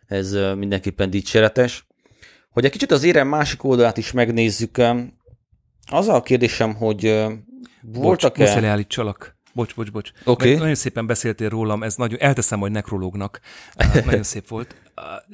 Ez 0.07 0.33
mindenképpen 0.57 1.11
dicséretes. 1.11 1.87
Hogy 2.53 2.65
egy 2.65 2.71
kicsit 2.71 2.91
az 2.91 3.03
érem 3.03 3.29
másik 3.29 3.65
oldalát 3.65 3.97
is 3.97 4.13
megnézzük, 4.13 4.83
az 5.91 6.09
a 6.09 6.23
kérdésem, 6.23 6.75
hogy 6.75 7.25
voltak-e... 7.83 8.45
Bocs, 8.45 8.61
leállítsalak. 8.61 9.37
Bocs, 9.53 9.75
bocs, 9.75 9.91
bocs. 9.91 10.11
Okay. 10.25 10.55
Nagyon 10.55 10.75
szépen 10.75 11.07
beszéltél 11.07 11.49
rólam, 11.49 11.83
ez 11.83 11.95
nagyon, 11.95 12.19
elteszem 12.21 12.59
majd 12.59 12.73
nekrológnak. 12.73 13.41
nagyon 14.05 14.23
szép 14.23 14.49
volt. 14.49 14.75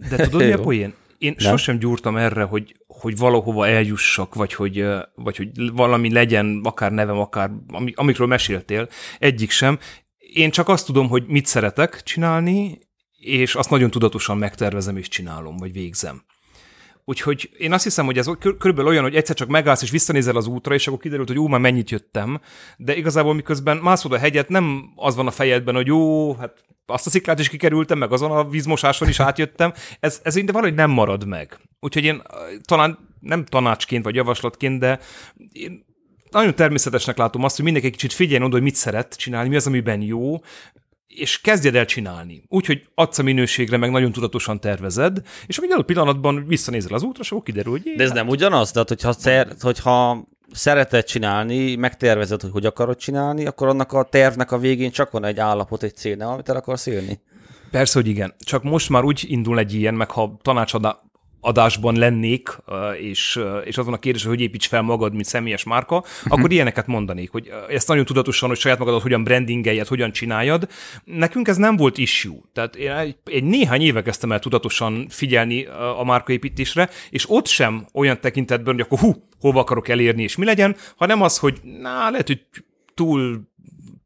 De 0.09 0.17
tudod, 0.17 0.47
mi 0.47 0.53
a 0.53 0.61
poén? 0.69 0.95
Én 1.19 1.35
Nem? 1.39 1.51
sosem 1.51 1.79
gyúrtam 1.79 2.17
erre, 2.17 2.43
hogy, 2.43 2.77
hogy 2.87 3.17
valahova 3.17 3.67
eljussak, 3.67 4.35
vagy 4.35 4.55
hogy, 4.55 4.85
vagy 5.15 5.37
hogy 5.37 5.73
valami 5.73 6.13
legyen, 6.13 6.61
akár 6.63 6.93
nevem, 6.93 7.19
akár 7.19 7.51
amikről 7.95 8.27
meséltél. 8.27 8.89
Egyik 9.19 9.51
sem. 9.51 9.79
Én 10.19 10.51
csak 10.51 10.69
azt 10.69 10.87
tudom, 10.87 11.09
hogy 11.09 11.25
mit 11.27 11.47
szeretek 11.47 12.03
csinálni, 12.03 12.79
és 13.19 13.55
azt 13.55 13.71
nagyon 13.71 13.91
tudatosan 13.91 14.39
megtervezem 14.39 14.97
és 14.97 15.09
csinálom, 15.09 15.57
vagy 15.57 15.73
végzem. 15.73 16.23
Úgyhogy 17.09 17.51
én 17.59 17.73
azt 17.73 17.85
hiszem, 17.85 18.05
hogy 18.05 18.19
ez 18.19 18.27
körülbelül 18.39 18.91
olyan, 18.91 19.03
hogy 19.03 19.15
egyszer 19.15 19.37
csak 19.37 19.49
megállsz 19.49 19.83
és 19.83 19.91
visszanézel 19.91 20.37
az 20.37 20.47
útra, 20.47 20.75
és 20.75 20.87
akkor 20.87 20.99
kiderült, 20.99 21.29
hogy 21.29 21.39
ú, 21.39 21.47
már 21.47 21.61
mennyit 21.61 21.91
jöttem. 21.91 22.41
De 22.77 22.97
igazából 22.97 23.35
miközben 23.35 23.77
mászod 23.77 24.13
a 24.13 24.19
hegyet, 24.19 24.49
nem 24.49 24.93
az 24.97 25.17
van 25.17 25.27
a 25.27 25.31
fejedben, 25.31 25.75
hogy 25.75 25.87
jó, 25.87 26.35
hát 26.35 26.65
azt 26.87 27.07
a 27.07 27.11
sziklát 27.11 27.39
is 27.39 27.49
kikerültem, 27.49 27.99
meg 27.99 28.13
azon 28.13 28.31
a 28.31 28.49
vízmosáson 28.49 29.09
is 29.09 29.21
átjöttem. 29.21 29.73
Ez, 30.01 30.21
ez 30.23 30.35
de 30.35 30.53
valahogy 30.53 30.75
nem 30.75 30.91
marad 30.91 31.27
meg. 31.27 31.59
Úgyhogy 31.81 32.05
én 32.05 32.23
talán 32.63 32.99
nem 33.21 33.45
tanácsként 33.45 34.05
vagy 34.05 34.15
javaslatként, 34.15 34.79
de 34.79 34.99
én 35.53 35.85
nagyon 36.31 36.55
természetesnek 36.55 37.17
látom 37.17 37.45
azt, 37.45 37.57
hogy 37.57 37.65
mindenki 37.65 37.91
kicsit 37.91 38.13
figyeljen 38.13 38.43
oda, 38.43 38.55
hogy 38.55 38.63
mit 38.63 38.75
szeret 38.75 39.17
csinálni, 39.17 39.49
mi 39.49 39.57
az, 39.57 39.67
amiben 39.67 40.03
jó, 40.03 40.41
és 41.09 41.41
kezdjed 41.41 41.75
el 41.75 41.85
csinálni. 41.85 42.43
Úgyhogy 42.49 42.83
adsz 42.95 43.19
a 43.19 43.23
minőségre, 43.23 43.77
meg 43.77 43.91
nagyon 43.91 44.13
tudatosan 44.13 44.61
tervezed, 44.61 45.23
és 45.47 45.59
amíg 45.59 45.73
a 45.73 45.83
pillanatban 45.83 46.45
visszanézel 46.47 46.95
az 46.95 47.03
útra, 47.03 47.25
akkor 47.29 47.43
kiderül, 47.43 47.73
hogy... 47.73 47.83
De 47.83 48.03
ez 48.03 48.09
hát... 48.09 48.19
nem 48.19 48.29
ugyanaz? 48.29 48.71
Tehát, 48.71 48.89
hogyha, 48.89 49.13
szer, 49.13 49.55
hogyha 49.61 50.27
szereted 50.53 51.05
csinálni, 51.05 51.75
megtervezed, 51.75 52.41
hogy 52.41 52.51
hogy 52.51 52.67
akarod 52.67 52.97
csinálni, 52.97 53.47
akkor 53.47 53.69
annak 53.69 53.93
a 53.93 54.03
tervnek 54.03 54.53
a 54.53 54.59
végén 54.59 54.91
csak 54.91 55.11
van 55.11 55.25
egy 55.25 55.39
állapot, 55.39 55.83
egy 55.83 55.97
cél, 55.97 56.23
amit 56.23 56.49
el 56.49 56.57
akarsz 56.57 56.87
érni. 56.87 57.21
Persze, 57.71 57.99
hogy 57.99 58.09
igen. 58.09 58.35
Csak 58.39 58.63
most 58.63 58.89
már 58.89 59.05
úgy 59.05 59.25
indul 59.29 59.59
egy 59.59 59.75
ilyen, 59.75 59.95
meg 59.95 60.11
ha 60.11 60.39
tanácsadá, 60.43 60.99
adásban 61.41 61.97
lennék, 61.97 62.59
és, 63.01 63.41
és 63.65 63.79
azon 63.79 63.93
a 63.93 63.99
kérdés, 63.99 64.25
hogy 64.25 64.41
építs 64.41 64.69
fel 64.69 64.83
magad, 64.83 65.13
mint 65.13 65.25
személyes 65.25 65.65
márka, 65.65 65.97
uh-huh. 65.97 66.39
akkor 66.39 66.53
ilyeneket 66.53 66.87
mondanék, 66.87 67.31
hogy 67.31 67.51
ezt 67.69 67.89
nagyon 67.89 68.05
tudatosan, 68.05 68.49
hogy 68.49 68.59
saját 68.59 68.79
magadat 68.79 69.03
hogyan 69.03 69.25
brandingeljed, 69.25 69.87
hogyan 69.87 70.13
csináljad. 70.13 70.69
Nekünk 71.05 71.49
ez 71.49 71.57
nem 71.57 71.77
volt 71.77 71.99
issue. 71.99 72.37
Tehát 72.53 72.77
én 72.77 72.91
egy, 72.91 73.17
egy 73.25 73.45
néhány 73.45 73.83
éve 73.83 74.03
kezdtem 74.03 74.33
el 74.33 74.39
tudatosan 74.39 75.07
figyelni 75.09 75.65
a 75.99 76.05
márkaépítésre, 76.05 76.89
és 77.11 77.31
ott 77.31 77.47
sem 77.47 77.87
olyan 77.93 78.21
tekintetben, 78.21 78.75
hogy 78.75 78.83
akkor 78.83 78.99
hú, 78.99 79.13
hova 79.41 79.61
akarok 79.61 79.89
elérni, 79.89 80.23
és 80.23 80.37
mi 80.37 80.45
legyen, 80.45 80.77
hanem 80.97 81.23
az, 81.23 81.39
hogy 81.39 81.61
na, 81.63 82.11
lehet, 82.11 82.27
hogy 82.27 82.41
túl 82.95 83.48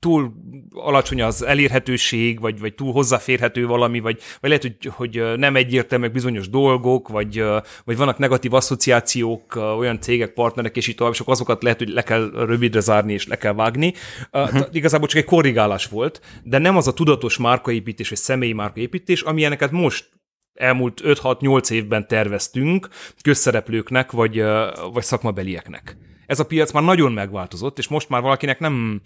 túl 0.02 0.32
alacsony 0.70 1.22
az 1.22 1.42
elérhetőség, 1.42 2.40
vagy, 2.40 2.60
vagy 2.60 2.74
túl 2.74 2.92
hozzáférhető 2.92 3.66
valami, 3.66 4.00
vagy, 4.00 4.20
vagy 4.40 4.50
lehet, 4.50 4.62
hogy, 4.62 4.92
hogy 4.94 5.38
nem 5.38 5.56
egyértelműek 5.56 6.12
bizonyos 6.12 6.48
dolgok, 6.48 7.08
vagy, 7.08 7.44
vagy 7.84 7.96
vannak 7.96 8.18
negatív 8.18 8.54
asszociációk, 8.54 9.56
olyan 9.56 10.00
cégek, 10.00 10.32
partnerek, 10.32 10.76
és 10.76 10.86
így 10.86 10.94
tovább, 10.94 11.12
és 11.12 11.20
akkor 11.20 11.32
azokat 11.32 11.62
lehet, 11.62 11.78
hogy 11.78 11.88
le 11.88 12.02
kell 12.02 12.30
rövidre 12.34 12.80
zárni, 12.80 13.12
és 13.12 13.26
le 13.26 13.36
kell 13.36 13.52
vágni. 13.52 13.94
Uh-huh. 14.32 14.66
Igazából 14.72 15.08
csak 15.08 15.18
egy 15.18 15.24
korrigálás 15.24 15.86
volt, 15.86 16.20
de 16.42 16.58
nem 16.58 16.76
az 16.76 16.86
a 16.86 16.92
tudatos 16.92 17.38
márkaépítés, 17.38 18.08
vagy 18.08 18.18
személyi 18.18 18.52
márkaépítés, 18.52 19.22
amilyeneket 19.22 19.70
most 19.70 20.08
elmúlt 20.54 21.00
5-6-8 21.04 21.70
évben 21.70 22.08
terveztünk 22.08 22.88
közszereplőknek, 23.22 24.12
vagy, 24.12 24.42
vagy 24.92 25.04
szakmabelieknek. 25.04 25.96
Ez 26.26 26.40
a 26.40 26.46
piac 26.46 26.72
már 26.72 26.82
nagyon 26.82 27.12
megváltozott, 27.12 27.78
és 27.78 27.88
most 27.88 28.08
már 28.08 28.22
valakinek 28.22 28.58
nem, 28.58 29.00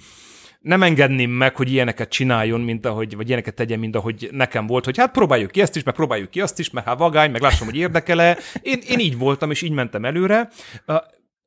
nem 0.67 0.83
engedném 0.83 1.31
meg, 1.31 1.57
hogy 1.57 1.73
ilyeneket 1.73 2.09
csináljon, 2.09 2.61
mint 2.61 2.87
ahogy, 2.87 3.17
vagy 3.17 3.27
ilyeneket 3.27 3.55
tegyen, 3.55 3.79
mint 3.79 3.97
ahogy 3.97 4.29
nekem 4.33 4.67
volt, 4.67 4.85
hogy 4.85 4.99
hát 4.99 5.13
próbáljuk 5.13 5.51
ki 5.51 5.61
ezt 5.61 5.77
is, 5.77 5.83
meg 5.83 5.95
próbáljuk 5.95 6.31
ki 6.31 6.41
azt 6.41 6.59
is, 6.59 6.71
mert 6.71 6.87
hát 6.87 6.99
vagány, 6.99 7.31
meg 7.31 7.41
lássam, 7.41 7.67
hogy 7.67 7.77
érdekele. 7.77 8.39
Én, 8.63 8.79
én 8.89 8.99
így 8.99 9.19
voltam, 9.19 9.51
és 9.51 9.63
így 9.63 9.71
mentem 9.71 10.05
előre. 10.05 10.49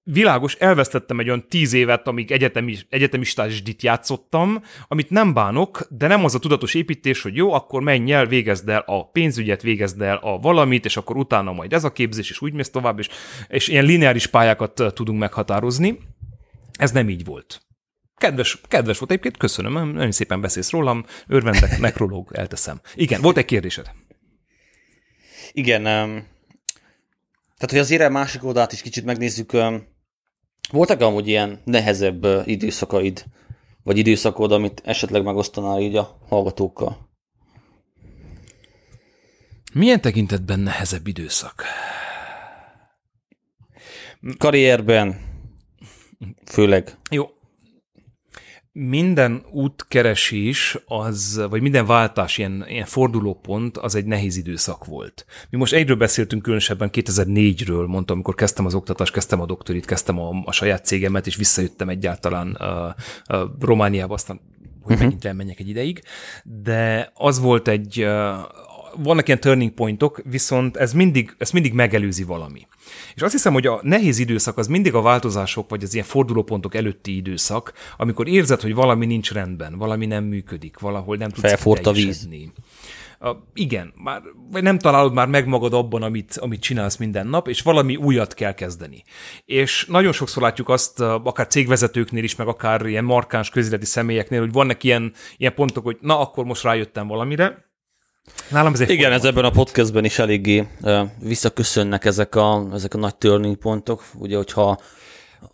világos, 0.03 0.55
elvesztettem 0.55 1.19
egy 1.19 1.27
olyan 1.27 1.47
tíz 1.47 1.73
évet, 1.73 2.07
amíg 2.07 2.31
egyetemi, 2.31 2.75
egyetemistásdit 2.89 3.81
játszottam, 3.81 4.63
amit 4.87 5.09
nem 5.09 5.33
bánok, 5.33 5.87
de 5.89 6.07
nem 6.07 6.23
az 6.23 6.35
a 6.35 6.39
tudatos 6.39 6.73
építés, 6.73 7.21
hogy 7.21 7.35
jó, 7.35 7.53
akkor 7.53 7.81
menj 7.81 8.11
el, 8.11 8.25
végezd 8.25 8.69
el 8.69 8.83
a 8.85 9.09
pénzügyet, 9.09 9.61
végezd 9.61 10.01
el 10.01 10.17
a 10.17 10.37
valamit, 10.37 10.85
és 10.85 10.97
akkor 10.97 11.17
utána 11.17 11.51
majd 11.51 11.73
ez 11.73 11.83
a 11.83 11.91
képzés, 11.91 12.29
és 12.29 12.41
úgy 12.41 12.53
mész 12.53 12.69
tovább, 12.69 12.99
és, 12.99 13.09
és 13.47 13.67
ilyen 13.67 13.85
lineáris 13.85 14.27
pályákat 14.27 14.83
tudunk 14.93 15.19
meghatározni. 15.19 15.99
Ez 16.77 16.91
nem 16.91 17.09
így 17.09 17.25
volt. 17.25 17.68
Kedves, 18.19 18.61
kedves 18.67 18.97
volt 18.97 19.11
egyébként, 19.11 19.37
köszönöm, 19.37 19.73
nagyon 19.73 20.11
szépen 20.11 20.41
beszélsz 20.41 20.69
rólam, 20.69 21.05
örvendek, 21.27 21.79
nekrológ, 21.87 22.29
elteszem. 22.33 22.81
Igen, 22.95 23.21
volt 23.21 23.37
egy 23.37 23.45
kérdésed. 23.45 23.91
Igen, 25.51 25.79
um, 25.79 26.27
tehát 27.57 27.69
hogy 27.69 27.77
azért 27.77 28.01
a 28.01 28.09
másik 28.09 28.43
oldalt 28.43 28.71
is 28.71 28.81
kicsit 28.81 29.05
megnézzük, 29.05 29.53
um, 29.53 29.87
voltak 30.71 31.01
amúgy 31.01 31.27
ilyen 31.27 31.61
nehezebb 31.65 32.25
időszakaid, 32.45 33.25
vagy 33.83 33.97
időszakod, 33.97 34.51
amit 34.51 34.81
esetleg 34.85 35.23
megosztanál 35.23 35.79
így 35.79 35.95
a 35.95 36.19
hallgatókkal? 36.27 37.09
Milyen 39.73 40.01
tekintetben 40.01 40.59
nehezebb 40.59 41.07
időszak? 41.07 41.63
Karrierben, 44.37 45.21
főleg. 46.45 46.97
Jó, 47.09 47.29
minden 48.71 49.43
útkeresés, 49.51 50.77
az, 50.85 51.45
vagy 51.49 51.61
minden 51.61 51.85
váltás, 51.85 52.37
ilyen, 52.37 52.65
ilyen 52.67 52.85
fordulópont, 52.85 53.77
az 53.77 53.95
egy 53.95 54.05
nehéz 54.05 54.37
időszak 54.37 54.85
volt. 54.85 55.25
Mi 55.49 55.57
most 55.57 55.73
egyről 55.73 55.95
beszéltünk 55.95 56.41
különösebben 56.41 56.89
2004-ről, 56.93 57.87
mondtam, 57.87 58.15
amikor 58.15 58.35
kezdtem 58.35 58.65
az 58.65 58.75
oktatást, 58.75 59.13
kezdtem 59.13 59.41
a 59.41 59.45
doktorit, 59.45 59.85
kezdtem 59.85 60.19
a, 60.19 60.41
a 60.45 60.51
saját 60.51 60.85
cégemet, 60.85 61.27
és 61.27 61.35
visszajöttem 61.35 61.89
egyáltalán 61.89 62.51
a, 62.51 62.95
a 63.23 63.55
Romániába, 63.59 64.13
aztán 64.13 64.39
hogy 64.81 64.97
uh-huh. 64.97 65.03
megint 65.03 65.25
elmenjek 65.25 65.59
egy 65.59 65.69
ideig, 65.69 66.01
de 66.43 67.11
az 67.13 67.39
volt 67.39 67.67
egy, 67.67 68.07
vannak 68.97 69.27
ilyen 69.27 69.39
turning 69.39 69.71
pointok, 69.71 70.21
viszont 70.25 70.77
ez 70.77 70.93
mindig, 70.93 71.35
ez 71.37 71.51
mindig 71.51 71.73
megelőzi 71.73 72.23
valami. 72.23 72.67
És 73.15 73.21
azt 73.21 73.33
hiszem, 73.33 73.53
hogy 73.53 73.67
a 73.67 73.79
nehéz 73.83 74.19
időszak 74.19 74.57
az 74.57 74.67
mindig 74.67 74.93
a 74.93 75.01
változások, 75.01 75.69
vagy 75.69 75.83
az 75.83 75.93
ilyen 75.93 76.05
fordulópontok 76.05 76.75
előtti 76.75 77.15
időszak, 77.15 77.73
amikor 77.97 78.27
érzed, 78.27 78.61
hogy 78.61 78.73
valami 78.73 79.05
nincs 79.05 79.31
rendben, 79.31 79.77
valami 79.77 80.05
nem 80.05 80.23
működik, 80.23 80.79
valahol 80.79 81.15
nem 81.15 81.29
tudsz 81.29 81.47
Felfort 81.47 81.85
a 81.85 81.91
víz. 81.91 82.27
A, 83.21 83.35
igen, 83.53 83.93
már, 84.03 84.21
vagy 84.51 84.63
nem 84.63 84.77
találod 84.77 85.13
már 85.13 85.27
meg 85.27 85.47
magad 85.47 85.73
abban, 85.73 86.03
amit, 86.03 86.37
amit 86.37 86.61
csinálsz 86.61 86.97
minden 86.97 87.27
nap, 87.27 87.47
és 87.47 87.61
valami 87.61 87.95
újat 87.95 88.33
kell 88.33 88.53
kezdeni. 88.53 89.03
És 89.45 89.85
nagyon 89.85 90.11
sokszor 90.11 90.43
látjuk 90.43 90.69
azt, 90.69 90.99
akár 90.99 91.47
cégvezetőknél 91.47 92.23
is, 92.23 92.35
meg 92.35 92.47
akár 92.47 92.85
ilyen 92.85 93.03
markáns 93.03 93.49
közéleti 93.49 93.85
személyeknél, 93.85 94.39
hogy 94.39 94.51
vannak 94.51 94.83
ilyen, 94.83 95.13
ilyen 95.37 95.53
pontok, 95.53 95.83
hogy 95.83 95.97
na, 96.01 96.19
akkor 96.19 96.45
most 96.45 96.63
rájöttem 96.63 97.07
valamire, 97.07 97.68
Nálam 98.49 98.73
ez 98.73 98.79
Igen, 98.79 99.11
ez 99.11 99.25
ebben 99.25 99.43
a 99.43 99.49
podcastben 99.49 100.05
is 100.05 100.19
eléggé 100.19 100.67
visszaköszönnek 101.19 102.05
ezek 102.05 102.35
a, 102.35 102.67
ezek 102.73 102.93
a 102.93 102.97
nagy 102.97 103.15
turning 103.15 103.55
pontok. 103.55 104.03
Ugye, 104.17 104.35
hogyha 104.35 104.79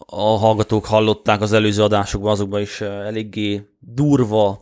a 0.05 0.21
hallgatók 0.21 0.85
hallották 0.85 1.41
az 1.41 1.53
előző 1.53 1.83
adásokban, 1.83 2.31
azokban 2.31 2.61
is 2.61 2.81
eléggé 2.81 3.61
durva, 3.79 4.61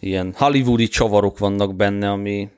ilyen 0.00 0.34
hollywoodi 0.36 0.88
csavarok 0.88 1.38
vannak 1.38 1.74
benne, 1.76 2.10
ami, 2.10 2.48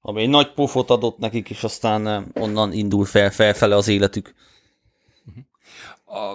ami 0.00 0.22
egy 0.22 0.28
nagy 0.28 0.52
pofot 0.52 0.90
adott 0.90 1.18
nekik, 1.18 1.50
és 1.50 1.64
aztán 1.64 2.30
onnan 2.34 2.72
indul 2.72 3.04
fel, 3.04 3.30
felfele 3.30 3.76
az 3.76 3.88
életük. 3.88 4.34
A 6.06 6.34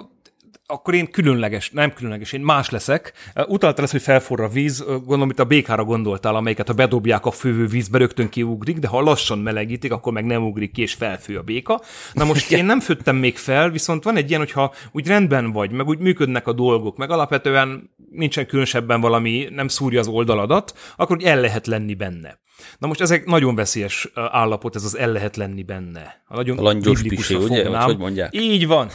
akkor 0.70 0.94
én 0.94 1.10
különleges, 1.10 1.70
nem 1.70 1.92
különleges, 1.92 2.32
én 2.32 2.40
más 2.40 2.70
leszek. 2.70 3.12
Utaltál 3.34 3.82
lesz, 3.82 3.90
hogy 3.90 4.02
felforra 4.02 4.44
a 4.44 4.48
víz, 4.48 4.84
gondolom 4.86 5.30
itt 5.30 5.38
a 5.38 5.44
békára 5.44 5.84
gondoltál, 5.84 6.34
amelyiket 6.34 6.66
ha 6.66 6.74
bedobják 6.74 7.26
a 7.26 7.30
fővő 7.30 7.66
vízbe, 7.66 7.98
rögtön 7.98 8.28
kiugrik, 8.28 8.78
de 8.78 8.88
ha 8.88 9.00
lassan 9.00 9.38
melegítik, 9.38 9.92
akkor 9.92 10.12
meg 10.12 10.24
nem 10.24 10.42
ugrik 10.42 10.72
ki, 10.72 10.82
és 10.82 10.94
felfő 10.94 11.36
a 11.36 11.42
béka. 11.42 11.80
Na 12.12 12.24
most 12.24 12.52
én 12.52 12.64
nem 12.64 12.80
főttem 12.80 13.16
még 13.16 13.36
fel, 13.36 13.70
viszont 13.70 14.04
van 14.04 14.16
egy 14.16 14.28
ilyen, 14.28 14.40
hogyha 14.40 14.74
úgy 14.92 15.06
rendben 15.06 15.52
vagy, 15.52 15.70
meg 15.70 15.88
úgy 15.88 15.98
működnek 15.98 16.46
a 16.46 16.52
dolgok, 16.52 16.96
meg 16.96 17.10
alapvetően 17.10 17.90
nincsen 18.10 18.46
különösebben 18.46 19.00
valami, 19.00 19.48
nem 19.50 19.68
szúrja 19.68 20.00
az 20.00 20.08
oldaladat, 20.08 20.78
akkor 20.96 21.18
el 21.24 21.40
lehet 21.40 21.66
lenni 21.66 21.94
benne. 21.94 22.40
Na 22.78 22.86
most 22.86 23.00
ez 23.00 23.10
egy 23.10 23.24
nagyon 23.24 23.54
veszélyes 23.54 24.08
állapot, 24.14 24.74
ez 24.74 24.84
az 24.84 24.96
el 24.96 25.12
lehet 25.12 25.36
lenni 25.36 25.62
benne. 25.62 26.22
A 26.26 26.34
nagyon 26.34 26.58
a 26.58 26.62
langyos 26.62 27.02
pisi, 27.02 27.34
ugye? 27.34 27.68
Hogy, 27.68 27.76
hogy 27.76 27.98
mondják? 27.98 28.34
Így 28.34 28.66
van. 28.66 28.88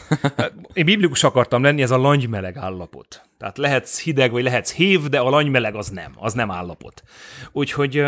Én 0.73 0.85
biblikus 0.85 1.23
akartam 1.23 1.63
lenni, 1.63 1.81
ez 1.81 1.91
a 1.91 1.97
langymeleg 1.97 2.57
állapot. 2.57 3.21
Tehát 3.37 3.57
lehetsz 3.57 4.01
hideg, 4.01 4.31
vagy 4.31 4.43
lehetsz 4.43 4.73
hév, 4.73 5.01
de 5.01 5.19
a 5.19 5.29
langymeleg 5.29 5.75
az 5.75 5.89
nem, 5.89 6.11
az 6.15 6.33
nem 6.33 6.51
állapot. 6.51 7.03
Úgyhogy 7.51 8.03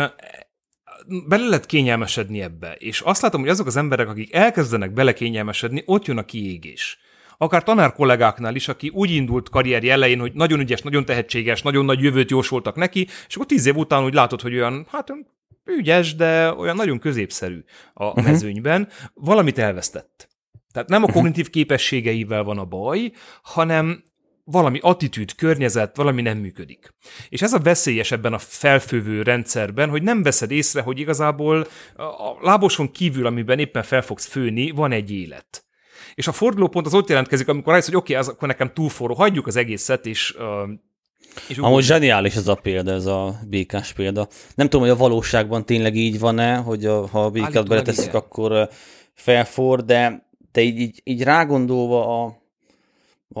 bele 1.26 1.46
lehet 1.46 1.66
kényelmesedni 1.66 2.42
ebbe. 2.42 2.72
És 2.78 3.00
azt 3.00 3.22
látom, 3.22 3.40
hogy 3.40 3.50
azok 3.50 3.66
az 3.66 3.76
emberek, 3.76 4.08
akik 4.08 4.34
elkezdenek 4.34 4.92
belekényelmesedni, 4.92 5.82
ott 5.86 6.06
jön 6.06 6.18
a 6.18 6.24
kiégés 6.24 6.98
akár 7.38 7.62
tanár 7.62 7.92
kollégáknál 7.92 8.54
is, 8.54 8.68
aki 8.68 8.88
úgy 8.88 9.10
indult 9.10 9.48
karrierje 9.48 9.92
elején, 9.92 10.20
hogy 10.20 10.32
nagyon 10.32 10.60
ügyes, 10.60 10.82
nagyon 10.82 11.04
tehetséges, 11.04 11.62
nagyon 11.62 11.84
nagy 11.84 12.02
jövőt 12.02 12.30
jósoltak 12.30 12.76
neki, 12.76 13.06
és 13.28 13.34
akkor 13.34 13.46
tíz 13.46 13.66
év 13.66 13.76
után 13.76 14.04
úgy 14.04 14.14
látod, 14.14 14.40
hogy 14.40 14.54
olyan, 14.54 14.86
hát 14.90 15.12
ügyes, 15.64 16.14
de 16.14 16.52
olyan 16.52 16.76
nagyon 16.76 16.98
középszerű 16.98 17.64
a 17.94 18.04
uh-huh. 18.04 18.24
mezőnyben, 18.24 18.88
valamit 19.14 19.58
elvesztett. 19.58 20.28
Tehát 20.72 20.88
nem 20.88 21.02
a 21.02 21.06
mhm. 21.06 21.14
kognitív 21.14 21.50
képességeivel 21.50 22.44
van 22.44 22.58
a 22.58 22.64
baj, 22.64 23.12
hanem 23.42 24.02
valami 24.44 24.78
attitűd, 24.82 25.34
környezet, 25.34 25.96
valami 25.96 26.22
nem 26.22 26.38
működik. 26.38 26.94
És 27.28 27.42
ez 27.42 27.52
a 27.52 27.58
veszélyes 27.58 28.10
ebben 28.12 28.32
a 28.32 28.38
felfővő 28.38 29.22
rendszerben, 29.22 29.88
hogy 29.88 30.02
nem 30.02 30.22
veszed 30.22 30.50
észre, 30.50 30.80
hogy 30.80 30.98
igazából 30.98 31.66
a 31.96 32.36
láboson 32.40 32.92
kívül, 32.92 33.26
amiben 33.26 33.58
éppen 33.58 33.82
fel 33.82 34.02
fogsz 34.02 34.26
főni, 34.26 34.70
van 34.70 34.92
egy 34.92 35.10
élet. 35.10 35.67
És 36.18 36.26
a 36.26 36.32
fordulópont 36.32 36.86
az 36.86 36.94
ott 36.94 37.08
jelentkezik, 37.08 37.48
amikor 37.48 37.72
rájössz, 37.72 37.86
hogy 37.86 37.96
oké, 37.96 38.12
okay, 38.12 38.24
az 38.24 38.32
akkor 38.32 38.48
nekem 38.48 38.72
túl 38.74 38.88
forró, 38.88 39.14
hagyjuk 39.14 39.46
az 39.46 39.56
egészet, 39.56 40.06
és 40.06 40.34
uh, 40.38 40.70
és 41.48 41.58
Amúgy 41.58 41.82
zseniális 41.82 42.34
ez 42.34 42.48
a 42.48 42.54
példa, 42.54 42.92
ez 42.92 43.06
a 43.06 43.40
békás 43.48 43.92
példa. 43.92 44.28
Nem 44.54 44.68
tudom, 44.68 44.86
hogy 44.86 44.94
a 44.94 44.96
valóságban 44.96 45.64
tényleg 45.64 45.94
így 45.94 46.18
van-e, 46.18 46.56
hogy 46.56 46.86
a, 46.86 47.06
ha 47.06 47.24
a 47.24 47.30
békát 47.30 47.68
beleteszik, 47.68 48.14
akkor 48.14 48.68
felfor, 49.14 49.84
de 49.84 50.28
te 50.52 50.60
így, 50.60 50.78
így, 50.78 51.00
így 51.04 51.22
rágondolva 51.22 52.24
a, 52.24 52.38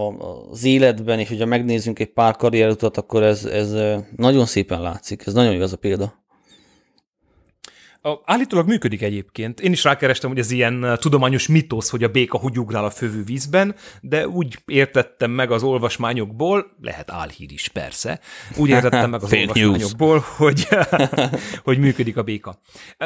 az 0.50 0.64
életben, 0.64 1.18
és 1.18 1.28
hogyha 1.28 1.46
megnézzünk 1.46 1.98
egy 1.98 2.12
pár 2.12 2.36
karrierutat, 2.36 2.96
akkor 2.96 3.22
ez, 3.22 3.44
ez 3.44 4.00
nagyon 4.16 4.46
szépen 4.46 4.80
látszik. 4.80 5.26
Ez 5.26 5.32
nagyon 5.32 5.52
igaz 5.52 5.72
a 5.72 5.76
példa. 5.76 6.17
Állítólag 8.24 8.66
működik 8.66 9.02
egyébként. 9.02 9.60
Én 9.60 9.72
is 9.72 9.84
rákerestem, 9.84 10.30
hogy 10.30 10.38
ez 10.38 10.50
ilyen 10.50 10.84
uh, 10.84 10.96
tudományos 10.96 11.48
mitosz, 11.48 11.90
hogy 11.90 12.04
a 12.04 12.08
béka 12.08 12.38
hogy 12.38 12.58
ugrál 12.58 12.84
a 12.84 12.90
fövő 12.90 13.22
vízben, 13.24 13.74
de 14.00 14.28
úgy 14.28 14.58
értettem 14.66 15.30
meg 15.30 15.50
az 15.50 15.62
olvasmányokból, 15.62 16.76
lehet 16.80 17.10
álhír 17.10 17.52
is 17.52 17.68
persze, 17.68 18.20
úgy 18.56 18.68
értettem 18.68 19.10
meg 19.10 19.22
az 19.24 19.32
olvasmányokból, 19.32 20.24
hogy, 20.36 20.68
hogy 21.64 21.78
működik 21.78 22.16
a 22.16 22.22
béka. 22.22 22.60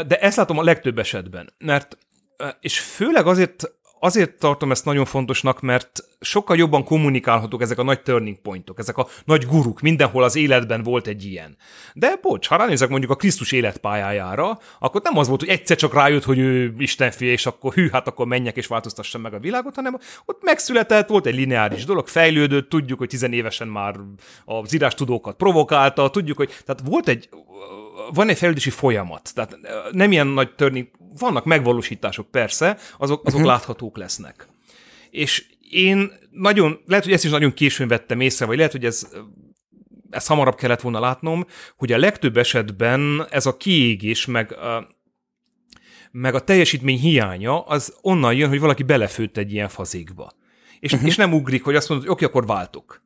De 0.06 0.18
ezt 0.18 0.36
látom 0.36 0.58
a 0.58 0.62
legtöbb 0.62 0.98
esetben, 0.98 1.52
mert 1.58 1.98
uh, 2.38 2.48
és 2.60 2.78
főleg 2.78 3.26
azért 3.26 3.72
azért 4.04 4.38
tartom 4.38 4.70
ezt 4.70 4.84
nagyon 4.84 5.04
fontosnak, 5.04 5.60
mert 5.60 6.04
sokkal 6.20 6.56
jobban 6.56 6.84
kommunikálhatók 6.84 7.62
ezek 7.62 7.78
a 7.78 7.82
nagy 7.82 8.02
turning 8.02 8.36
pointok, 8.36 8.78
ezek 8.78 8.96
a 8.96 9.06
nagy 9.24 9.46
guruk, 9.46 9.80
mindenhol 9.80 10.22
az 10.22 10.36
életben 10.36 10.82
volt 10.82 11.06
egy 11.06 11.24
ilyen. 11.24 11.56
De 11.94 12.18
bocs, 12.22 12.48
ha 12.48 12.56
ránézek 12.56 12.88
mondjuk 12.88 13.10
a 13.10 13.16
Krisztus 13.16 13.52
életpályájára, 13.52 14.58
akkor 14.78 15.00
nem 15.04 15.18
az 15.18 15.28
volt, 15.28 15.40
hogy 15.40 15.48
egyszer 15.48 15.76
csak 15.76 15.94
rájött, 15.94 16.24
hogy 16.24 16.38
ő 16.38 16.74
Istenfi, 16.78 17.26
és 17.26 17.46
akkor 17.46 17.72
hű, 17.72 17.88
hát 17.88 18.06
akkor 18.06 18.26
menjek 18.26 18.56
és 18.56 18.66
változtassam 18.66 19.20
meg 19.20 19.34
a 19.34 19.38
világot, 19.38 19.74
hanem 19.74 19.98
ott 20.24 20.42
megszületett, 20.42 21.08
volt 21.08 21.26
egy 21.26 21.34
lineáris 21.34 21.84
dolog, 21.84 22.08
fejlődött, 22.08 22.68
tudjuk, 22.68 22.98
hogy 22.98 23.08
tizenévesen 23.08 23.68
már 23.68 23.94
az 24.44 24.74
írás 24.74 24.94
tudókat 24.94 25.36
provokálta, 25.36 26.10
tudjuk, 26.10 26.36
hogy 26.36 26.48
tehát 26.64 26.82
volt 26.84 27.08
egy 27.08 27.28
van 28.14 28.28
egy 28.28 28.38
fejlődési 28.38 28.70
folyamat, 28.70 29.30
tehát 29.34 29.58
nem 29.90 30.12
ilyen 30.12 30.26
nagy 30.26 30.54
turning, 30.54 30.88
vannak 31.18 31.44
megvalósítások 31.44 32.30
persze, 32.30 32.76
azok, 32.98 33.26
azok 33.26 33.40
uh-huh. 33.40 33.44
láthatók 33.44 33.96
lesznek. 33.96 34.48
És 35.10 35.44
én 35.70 36.12
nagyon, 36.30 36.80
lehet, 36.86 37.04
hogy 37.04 37.12
ezt 37.12 37.24
is 37.24 37.30
nagyon 37.30 37.54
későn 37.54 37.88
vettem 37.88 38.20
észre, 38.20 38.46
vagy 38.46 38.56
lehet, 38.56 38.72
hogy 38.72 38.84
ez 38.84 39.08
ezt 40.10 40.26
hamarabb 40.26 40.54
kellett 40.54 40.80
volna 40.80 41.00
látnom, 41.00 41.46
hogy 41.76 41.92
a 41.92 41.98
legtöbb 41.98 42.36
esetben 42.36 43.26
ez 43.30 43.46
a 43.46 43.56
kiégés, 43.56 44.26
meg 44.26 44.52
a, 44.52 44.88
meg 46.10 46.34
a 46.34 46.40
teljesítmény 46.40 46.98
hiánya, 46.98 47.60
az 47.60 47.96
onnan 48.00 48.34
jön, 48.34 48.48
hogy 48.48 48.60
valaki 48.60 48.82
belefőtt 48.82 49.36
egy 49.36 49.52
ilyen 49.52 49.68
fazékba. 49.68 50.32
És, 50.80 50.92
uh-huh. 50.92 51.08
és 51.08 51.16
nem 51.16 51.32
ugrik, 51.32 51.64
hogy 51.64 51.74
azt 51.74 51.88
mondod, 51.88 52.06
hogy 52.06 52.16
oké, 52.16 52.24
akkor 52.24 52.46
váltok. 52.46 53.02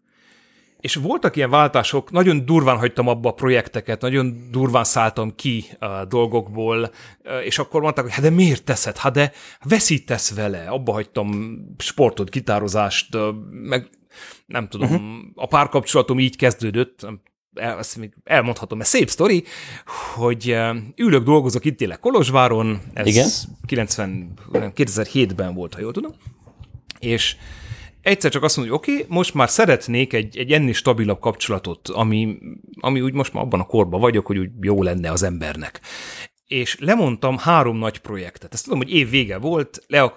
És 0.81 0.95
voltak 0.95 1.37
ilyen 1.37 1.51
váltások, 1.51 2.11
nagyon 2.11 2.45
durván 2.45 2.79
hagytam 2.79 3.09
abba 3.09 3.29
a 3.29 3.33
projekteket, 3.33 4.01
nagyon 4.01 4.49
durván 4.51 4.85
szálltam 4.85 5.35
ki 5.35 5.65
a 5.79 6.05
dolgokból, 6.05 6.91
és 7.45 7.59
akkor 7.59 7.81
mondták, 7.81 8.05
hogy 8.05 8.15
hát 8.15 8.23
de 8.23 8.31
miért 8.31 8.65
teszed? 8.65 8.97
Hát 8.97 9.13
de 9.13 9.33
veszítesz 9.63 10.35
vele. 10.35 10.67
Abba 10.69 10.93
hagytam 10.93 11.59
sportot, 11.79 12.31
gitározást, 12.31 13.17
meg 13.51 13.89
nem 14.47 14.69
tudom, 14.69 14.91
uh-huh. 14.91 15.17
a 15.35 15.47
párkapcsolatom 15.47 16.19
így 16.19 16.37
kezdődött, 16.37 17.07
el, 17.55 17.79
ezt 17.79 17.97
még 17.97 18.13
elmondhatom, 18.25 18.81
ez 18.81 18.89
szép 18.89 19.09
sztori, 19.09 19.45
hogy 20.15 20.57
ülök, 20.97 21.25
dolgozok, 21.25 21.65
itt 21.65 21.81
élek 21.81 22.01
Kolozsváron, 22.01 22.81
ez 22.93 23.07
Igen? 23.07 23.29
90, 23.67 24.33
2007-ben 24.53 25.55
volt, 25.55 25.75
ha 25.75 25.81
jól 25.81 25.93
tudom, 25.93 26.13
és 26.99 27.37
egyszer 28.07 28.31
csak 28.31 28.43
azt 28.43 28.57
mondom, 28.57 28.77
hogy 28.77 28.85
oké, 28.85 29.03
okay, 29.03 29.17
most 29.17 29.35
már 29.35 29.51
szeretnék 29.51 30.13
egy, 30.13 30.39
egy 30.39 30.53
ennél 30.53 30.73
stabilabb 30.73 31.21
kapcsolatot, 31.21 31.89
ami, 31.89 32.39
ami 32.81 33.01
úgy 33.01 33.13
most 33.13 33.33
már 33.33 33.45
abban 33.45 33.61
a 33.61 33.67
korban 33.67 34.01
vagyok, 34.01 34.27
hogy 34.27 34.39
úgy 34.39 34.51
jó 34.61 34.83
lenne 34.83 35.11
az 35.11 35.23
embernek. 35.23 35.81
És 36.47 36.77
lemondtam 36.81 37.39
három 37.39 37.77
nagy 37.77 37.99
projektet. 37.99 38.55
Ezt 38.55 38.65
tudom, 38.65 38.79
hogy 38.79 38.91
év 38.91 39.11
vége 39.11 39.39
volt, 39.39 39.85
le 39.87 40.13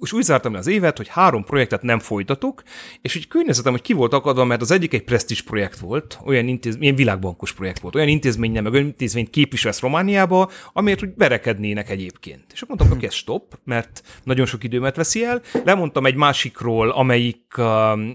és 0.00 0.12
úgy 0.12 0.22
zártam 0.22 0.52
le 0.52 0.58
az 0.58 0.66
évet, 0.66 0.96
hogy 0.96 1.08
három 1.08 1.44
projektet 1.44 1.82
nem 1.82 1.98
folytatok, 1.98 2.62
és 3.02 3.16
úgy 3.16 3.28
környezetem, 3.28 3.72
hogy 3.72 3.82
ki 3.82 3.92
volt 3.92 4.12
akadva, 4.12 4.44
mert 4.44 4.60
az 4.60 4.70
egyik 4.70 4.94
egy 4.94 5.04
presztis 5.04 5.42
projekt 5.42 5.78
volt, 5.78 6.18
olyan 6.24 6.48
intézmény, 6.48 6.82
ilyen 6.82 6.94
világbankos 6.94 7.52
projekt 7.52 7.80
volt, 7.80 7.94
olyan 7.94 8.08
intézmény 8.08 8.52
nem, 8.52 8.62
meg 8.62 8.72
olyan 8.72 8.84
intézményt 8.84 9.30
képviselsz 9.30 9.80
Romániába, 9.80 10.50
amiért 10.72 11.02
úgy 11.02 11.14
berekednének 11.14 11.90
egyébként. 11.90 12.44
És 12.52 12.62
akkor 12.62 12.76
mondtam, 12.76 12.98
hogy 12.98 13.08
ez 13.08 13.14
stop, 13.14 13.58
mert 13.64 14.02
nagyon 14.24 14.46
sok 14.46 14.64
időmet 14.64 14.96
veszi 14.96 15.24
el. 15.24 15.42
Lemondtam 15.64 16.06
egy 16.06 16.16
másikról, 16.16 16.90
amelyik 16.90 17.54
uh, 17.58 17.64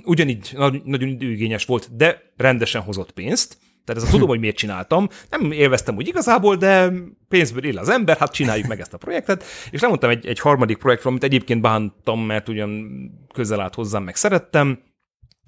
ugyanígy 0.04 0.54
nagyon 0.84 1.10
időigényes 1.10 1.66
volt, 1.66 1.96
de 1.96 2.32
rendesen 2.38 2.82
hozott 2.82 3.12
pénzt, 3.12 3.58
tehát 3.86 4.02
ez 4.02 4.08
a 4.08 4.12
tudom, 4.12 4.28
hogy 4.34 4.40
miért 4.40 4.56
csináltam. 4.56 5.08
Nem 5.30 5.52
élveztem 5.52 5.96
úgy 5.96 6.08
igazából, 6.08 6.56
de 6.56 6.92
pénzből 7.30 7.66
él 7.66 7.78
az 7.78 7.90
ember, 7.90 8.18
hát 8.18 8.34
csináljuk 8.34 8.68
meg 8.68 8.80
ezt 8.80 8.94
a 8.94 8.98
projektet. 8.98 9.44
És 9.72 9.82
lemondtam 9.82 10.10
egy, 10.10 10.26
egy 10.26 10.40
harmadik 10.40 10.78
projektről, 10.78 11.12
amit 11.12 11.24
egyébként 11.24 11.62
bántam, 11.62 12.26
mert 12.26 12.50
ugyan 12.50 12.88
közel 13.34 13.60
állt 13.60 13.76
hozzám, 13.76 14.04
meg 14.04 14.16
szerettem, 14.16 14.80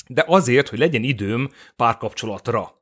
de 0.07 0.23
azért, 0.27 0.69
hogy 0.69 0.79
legyen 0.79 1.03
időm 1.03 1.49
párkapcsolatra. 1.75 2.81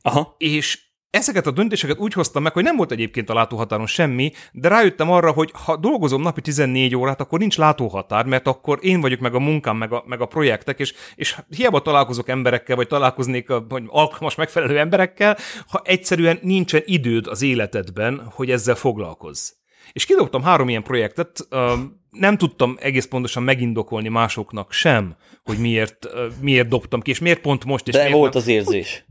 Aha. 0.00 0.34
És 0.38 0.87
Ezeket 1.10 1.46
a 1.46 1.50
döntéseket 1.50 1.98
úgy 1.98 2.12
hoztam 2.12 2.42
meg, 2.42 2.52
hogy 2.52 2.62
nem 2.62 2.76
volt 2.76 2.92
egyébként 2.92 3.30
a 3.30 3.34
látóhatáron 3.34 3.86
semmi, 3.86 4.32
de 4.52 4.68
rájöttem 4.68 5.10
arra, 5.10 5.30
hogy 5.30 5.50
ha 5.64 5.76
dolgozom 5.76 6.22
napi 6.22 6.40
14 6.40 6.96
órát, 6.96 7.20
akkor 7.20 7.38
nincs 7.38 7.56
látóhatár, 7.56 8.24
mert 8.24 8.46
akkor 8.46 8.78
én 8.82 9.00
vagyok 9.00 9.20
meg 9.20 9.34
a 9.34 9.38
munkám, 9.38 9.76
meg 9.76 9.92
a, 9.92 10.04
meg 10.06 10.20
a 10.20 10.26
projektek, 10.26 10.78
és, 10.78 10.94
és 11.14 11.36
hiába 11.56 11.82
találkozok 11.82 12.28
emberekkel, 12.28 12.76
vagy 12.76 12.86
találkoznék 12.86 13.50
a, 13.50 13.64
vagy 13.68 13.82
alkalmas, 13.86 14.34
megfelelő 14.34 14.78
emberekkel, 14.78 15.36
ha 15.68 15.82
egyszerűen 15.84 16.38
nincsen 16.42 16.82
időd 16.84 17.26
az 17.26 17.42
életedben, 17.42 18.30
hogy 18.34 18.50
ezzel 18.50 18.74
foglalkozz. 18.74 19.50
És 19.92 20.04
kidobtam 20.04 20.42
három 20.42 20.68
ilyen 20.68 20.82
projektet, 20.82 21.48
nem 22.10 22.36
tudtam 22.36 22.76
egész 22.80 23.06
pontosan 23.06 23.42
megindokolni 23.42 24.08
másoknak 24.08 24.72
sem, 24.72 25.16
hogy 25.44 25.58
miért, 25.58 26.08
miért 26.40 26.68
dobtam 26.68 27.00
ki, 27.00 27.10
és 27.10 27.18
miért 27.18 27.40
pont 27.40 27.64
most. 27.64 27.88
És 27.88 27.94
De 27.94 27.98
miért 27.98 28.14
volt 28.14 28.32
nem. 28.32 28.42
az 28.42 28.48
érzés 28.48 29.06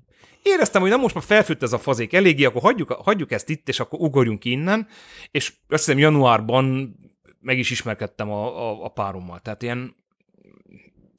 éreztem, 0.47 0.81
hogy 0.81 0.89
nem 0.89 0.99
most 0.99 1.15
már 1.15 1.23
felfőtt 1.23 1.63
ez 1.63 1.73
a 1.73 1.79
fazék 1.79 2.13
eléggé, 2.13 2.43
akkor 2.45 2.61
hagyjuk, 2.61 2.91
hagyjuk 2.91 3.31
ezt 3.31 3.49
itt, 3.49 3.69
és 3.69 3.79
akkor 3.79 3.99
ugorjunk 3.99 4.45
innen, 4.45 4.87
és 5.31 5.53
azt 5.69 5.85
hiszem 5.85 5.99
januárban 5.99 6.95
meg 7.39 7.57
is 7.57 7.69
ismerkedtem 7.69 8.31
a, 8.31 8.69
a, 8.69 8.83
a 8.83 8.87
párommal. 8.87 9.39
Tehát 9.39 9.61
ilyen 9.61 9.95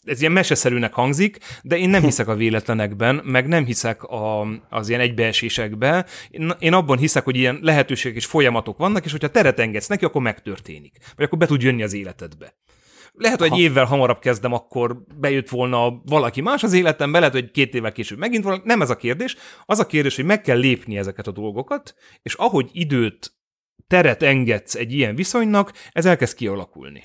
ez 0.04 0.20
ilyen 0.20 0.32
meseszerűnek 0.32 0.92
hangzik, 0.92 1.38
de 1.62 1.78
én 1.78 1.88
nem 1.88 2.02
hiszek 2.02 2.28
a 2.28 2.34
véletlenekben, 2.34 3.20
meg 3.24 3.48
nem 3.48 3.64
hiszek 3.64 4.02
a, 4.02 4.46
az 4.68 4.88
ilyen 4.88 5.00
egybeesésekbe. 5.00 6.06
Én 6.58 6.72
abban 6.72 6.98
hiszek, 6.98 7.24
hogy 7.24 7.36
ilyen 7.36 7.58
lehetőségek 7.62 8.16
és 8.16 8.26
folyamatok 8.26 8.78
vannak, 8.78 9.04
és 9.04 9.10
hogyha 9.10 9.28
teret 9.28 9.58
engedsz 9.58 9.86
neki, 9.86 10.04
akkor 10.04 10.22
megtörténik. 10.22 10.96
Vagy 11.16 11.24
akkor 11.24 11.38
be 11.38 11.46
tud 11.46 11.62
jönni 11.62 11.82
az 11.82 11.92
életedbe. 11.92 12.54
Lehet, 13.18 13.38
hogy 13.38 13.52
egy 13.52 13.58
évvel 13.58 13.84
hamarabb 13.84 14.18
kezdem, 14.18 14.52
akkor 14.52 15.02
bejött 15.16 15.48
volna 15.48 16.02
valaki 16.04 16.40
más 16.40 16.62
az 16.62 16.72
életembe, 16.72 17.18
lehet, 17.18 17.34
hogy 17.34 17.50
két 17.50 17.74
évvel 17.74 17.92
később 17.92 18.18
megint 18.18 18.44
valaki. 18.44 18.62
Nem 18.64 18.82
ez 18.82 18.90
a 18.90 18.96
kérdés. 18.96 19.36
Az 19.66 19.78
a 19.78 19.86
kérdés, 19.86 20.16
hogy 20.16 20.24
meg 20.24 20.40
kell 20.40 20.58
lépni 20.58 20.98
ezeket 20.98 21.26
a 21.26 21.32
dolgokat, 21.32 21.94
és 22.22 22.34
ahogy 22.34 22.68
időt, 22.72 23.32
teret 23.86 24.22
engedsz 24.22 24.74
egy 24.74 24.92
ilyen 24.92 25.14
viszonynak, 25.14 25.72
ez 25.92 26.06
elkezd 26.06 26.36
kialakulni. 26.36 27.04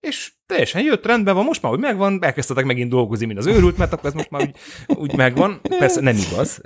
És 0.00 0.32
teljesen 0.46 0.82
jött, 0.82 1.06
rendben 1.06 1.34
van, 1.34 1.44
most 1.44 1.62
már, 1.62 1.72
hogy 1.72 1.80
megvan, 1.80 2.24
elkezdtetek 2.24 2.64
megint 2.64 2.90
dolgozni, 2.90 3.26
mint 3.26 3.38
az 3.38 3.46
őrült, 3.46 3.76
mert 3.76 3.92
akkor 3.92 4.06
ez 4.06 4.14
most 4.14 4.30
már 4.30 4.42
úgy, 4.42 4.56
úgy 4.96 5.16
megvan. 5.16 5.60
Persze 5.78 6.00
nem 6.00 6.16
igaz, 6.16 6.60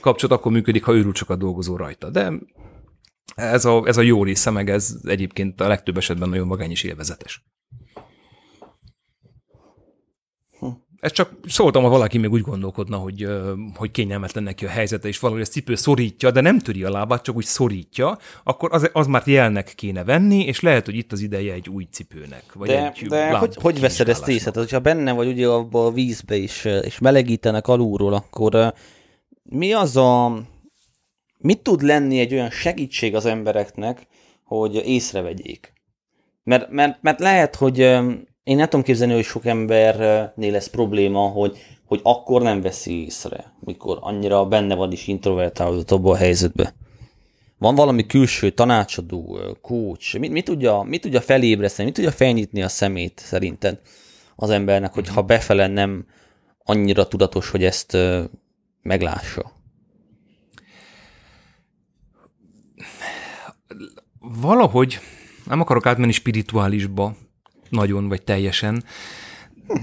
kapcsolat 0.00 0.38
akkor 0.38 0.52
működik, 0.52 0.84
ha 0.84 0.94
őrült 0.94 1.16
sokat 1.16 1.38
dolgozó 1.38 1.76
rajta, 1.76 2.10
de 2.10 2.32
ez 3.34 3.64
a, 3.64 3.82
ez 3.86 3.96
a 3.96 4.02
jó 4.02 4.24
része, 4.24 4.50
meg 4.50 4.70
ez 4.70 4.96
egyébként 5.02 5.60
a 5.60 5.68
legtöbb 5.68 5.96
esetben 5.96 6.28
nagyon 6.28 6.46
magány 6.46 6.70
és 6.70 6.82
élvezetes. 6.82 7.44
Ez 11.04 11.12
csak 11.12 11.30
szóltam, 11.46 11.82
ha 11.82 11.88
valaki 11.88 12.18
még 12.18 12.30
úgy 12.32 12.40
gondolkodna, 12.40 12.96
hogy, 12.96 13.28
hogy 13.74 13.90
kényelmetlen 13.90 14.42
neki 14.42 14.64
a 14.64 14.68
helyzete, 14.68 15.08
és 15.08 15.18
valahogy 15.18 15.42
a 15.42 15.46
cipő 15.46 15.74
szorítja, 15.74 16.30
de 16.30 16.40
nem 16.40 16.58
töri 16.58 16.84
a 16.84 16.90
lábát, 16.90 17.22
csak 17.22 17.36
úgy 17.36 17.44
szorítja, 17.44 18.18
akkor 18.44 18.72
az, 18.72 18.90
az 18.92 19.06
már 19.06 19.22
jelnek 19.26 19.72
kéne 19.74 20.04
venni, 20.04 20.44
és 20.44 20.60
lehet, 20.60 20.84
hogy 20.84 20.96
itt 20.96 21.12
az 21.12 21.20
ideje 21.20 21.52
egy 21.52 21.68
új 21.68 21.86
cipőnek. 21.90 22.44
Vagy 22.54 22.68
de 22.68 22.92
egy 22.92 23.06
de 23.06 23.36
hogy, 23.36 23.56
hogy 23.60 23.80
veszed 23.80 24.08
ezt 24.08 24.28
észre? 24.28 24.50
Tehát, 24.50 24.68
hogyha 24.68 24.80
benne 24.80 25.12
vagy 25.12 25.26
ugye 25.26 25.48
abba 25.48 25.86
a 25.86 25.90
vízbe 25.92 26.36
is, 26.36 26.64
és 26.64 26.98
melegítenek 26.98 27.68
alulról, 27.68 28.12
akkor 28.12 28.74
mi 29.42 29.72
az 29.72 29.96
a... 29.96 30.42
Mit 31.38 31.62
tud 31.62 31.82
lenni 31.82 32.18
egy 32.18 32.32
olyan 32.32 32.50
segítség 32.50 33.14
az 33.14 33.24
embereknek, 33.24 34.06
hogy 34.44 34.74
észrevegyék? 34.74 35.72
Mert, 36.42 36.70
mert, 36.70 36.98
mert 37.02 37.20
lehet, 37.20 37.56
hogy 37.56 37.98
én 38.44 38.56
nem 38.56 38.68
tudom 38.68 38.84
képzelni, 38.84 39.12
hogy 39.14 39.24
sok 39.24 39.46
embernél 39.46 40.52
lesz 40.52 40.68
probléma, 40.68 41.28
hogy, 41.28 41.58
hogy 41.84 42.00
akkor 42.02 42.42
nem 42.42 42.60
veszi 42.60 43.04
észre, 43.04 43.54
mikor 43.60 43.98
annyira 44.00 44.46
benne 44.46 44.74
van 44.74 44.92
is 44.92 45.06
introvertálódott 45.06 45.90
abban 45.90 46.12
a 46.12 46.16
helyzetben. 46.16 46.72
Van 47.58 47.74
valami 47.74 48.06
külső 48.06 48.50
tanácsadó, 48.50 49.38
coach, 49.62 50.18
mit, 50.18 50.30
mit, 50.30 50.44
tudja, 50.44 50.82
mit 50.82 51.00
tudja 51.00 51.20
felébreszteni, 51.20 51.84
mit 51.84 51.96
tudja 51.96 52.10
felnyitni 52.10 52.62
a 52.62 52.68
szemét 52.68 53.18
szerinted 53.24 53.80
az 54.36 54.50
embernek, 54.50 54.92
hogy 54.92 55.08
ha 55.08 55.22
befele 55.22 55.66
nem 55.66 56.06
annyira 56.64 57.08
tudatos, 57.08 57.50
hogy 57.50 57.64
ezt 57.64 57.96
meglássa? 58.82 59.52
Valahogy 64.20 64.98
nem 65.46 65.60
akarok 65.60 65.86
átmenni 65.86 66.12
spirituálisba, 66.12 67.16
nagyon 67.74 68.08
vagy 68.08 68.22
teljesen, 68.22 68.84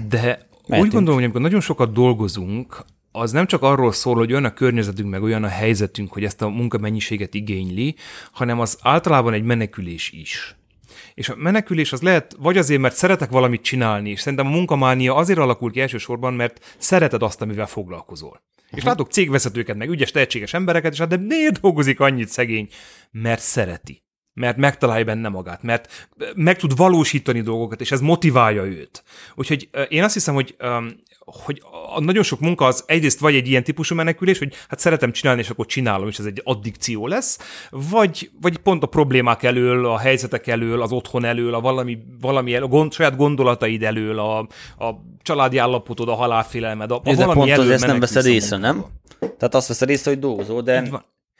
de 0.08 0.20
Mehetünk. 0.22 0.48
úgy 0.68 0.90
gondolom, 0.90 1.14
hogy 1.14 1.24
amikor 1.24 1.40
nagyon 1.40 1.60
sokat 1.60 1.92
dolgozunk, 1.92 2.84
az 3.12 3.32
nem 3.32 3.46
csak 3.46 3.62
arról 3.62 3.92
szól, 3.92 4.14
hogy 4.14 4.30
olyan 4.30 4.44
a 4.44 4.54
környezetünk, 4.54 5.10
meg 5.10 5.22
olyan 5.22 5.44
a 5.44 5.48
helyzetünk, 5.48 6.12
hogy 6.12 6.24
ezt 6.24 6.42
a 6.42 6.48
munkamennyiséget 6.48 7.34
igényli, 7.34 7.94
hanem 8.32 8.60
az 8.60 8.78
általában 8.82 9.32
egy 9.32 9.42
menekülés 9.42 10.10
is. 10.10 10.56
És 11.14 11.28
a 11.28 11.36
menekülés 11.36 11.92
az 11.92 12.02
lehet, 12.02 12.36
vagy 12.38 12.56
azért, 12.56 12.80
mert 12.80 12.94
szeretek 12.94 13.30
valamit 13.30 13.62
csinálni, 13.62 14.10
és 14.10 14.20
szerintem 14.20 14.46
a 14.46 14.50
munkamánia 14.50 15.14
azért 15.14 15.38
alakul 15.38 15.70
ki 15.70 15.80
elsősorban, 15.80 16.34
mert 16.34 16.74
szereted 16.78 17.22
azt, 17.22 17.42
amivel 17.42 17.66
foglalkozol. 17.66 18.42
És 18.70 18.82
látok 18.82 19.10
cégvezetőket, 19.10 19.76
meg 19.76 19.90
ügyes, 19.90 20.10
tehetséges 20.10 20.54
embereket, 20.54 20.92
és 20.92 20.98
hát 20.98 21.08
de 21.08 21.16
miért 21.16 21.60
dolgozik 21.60 22.00
annyit 22.00 22.28
szegény? 22.28 22.68
Mert 23.10 23.40
szereti 23.40 24.01
mert 24.34 24.56
megtalálja 24.56 25.04
benne 25.04 25.28
magát, 25.28 25.62
mert 25.62 26.10
meg 26.34 26.56
tud 26.56 26.76
valósítani 26.76 27.40
dolgokat, 27.40 27.80
és 27.80 27.92
ez 27.92 28.00
motiválja 28.00 28.64
őt. 28.64 29.04
Úgyhogy 29.34 29.68
én 29.88 30.02
azt 30.02 30.14
hiszem, 30.14 30.34
hogy 30.34 30.56
hogy 31.24 31.62
a 31.94 32.00
nagyon 32.00 32.22
sok 32.22 32.40
munka 32.40 32.64
az 32.64 32.84
egyrészt 32.86 33.18
vagy 33.18 33.34
egy 33.34 33.48
ilyen 33.48 33.64
típusú 33.64 33.94
menekülés, 33.94 34.38
hogy 34.38 34.54
hát 34.68 34.78
szeretem 34.78 35.12
csinálni, 35.12 35.40
és 35.40 35.50
akkor 35.50 35.66
csinálom, 35.66 36.08
és 36.08 36.18
ez 36.18 36.24
egy 36.24 36.40
addikció 36.44 37.06
lesz, 37.06 37.38
vagy, 37.70 38.30
vagy 38.40 38.56
pont 38.56 38.82
a 38.82 38.86
problémák 38.86 39.42
elől, 39.42 39.86
a 39.86 39.98
helyzetek 39.98 40.46
elől, 40.46 40.82
az 40.82 40.92
otthon 40.92 41.24
elől, 41.24 41.54
a 41.54 41.60
valami, 41.60 41.98
valami 42.20 42.54
elől, 42.54 42.66
a 42.66 42.68
gond, 42.68 42.92
saját 42.92 43.16
gondolataid 43.16 43.82
elől, 43.82 44.18
a, 44.18 44.38
a 44.78 44.94
családi 45.22 45.58
állapotod, 45.58 46.08
a 46.08 46.14
halálfélelmed, 46.14 46.90
a, 46.90 47.00
a 47.04 47.14
valami 47.14 47.32
pont 47.32 47.50
elől 47.50 47.64
az, 47.64 47.70
ezt 47.70 47.86
nem 47.86 48.00
veszed 48.00 48.26
észre, 48.26 48.56
nem? 48.56 48.84
Tehát 49.18 49.54
azt 49.54 49.68
veszed 49.68 49.88
észre, 49.88 50.10
hogy 50.10 50.20
dolgozol, 50.20 50.62
de 50.62 50.90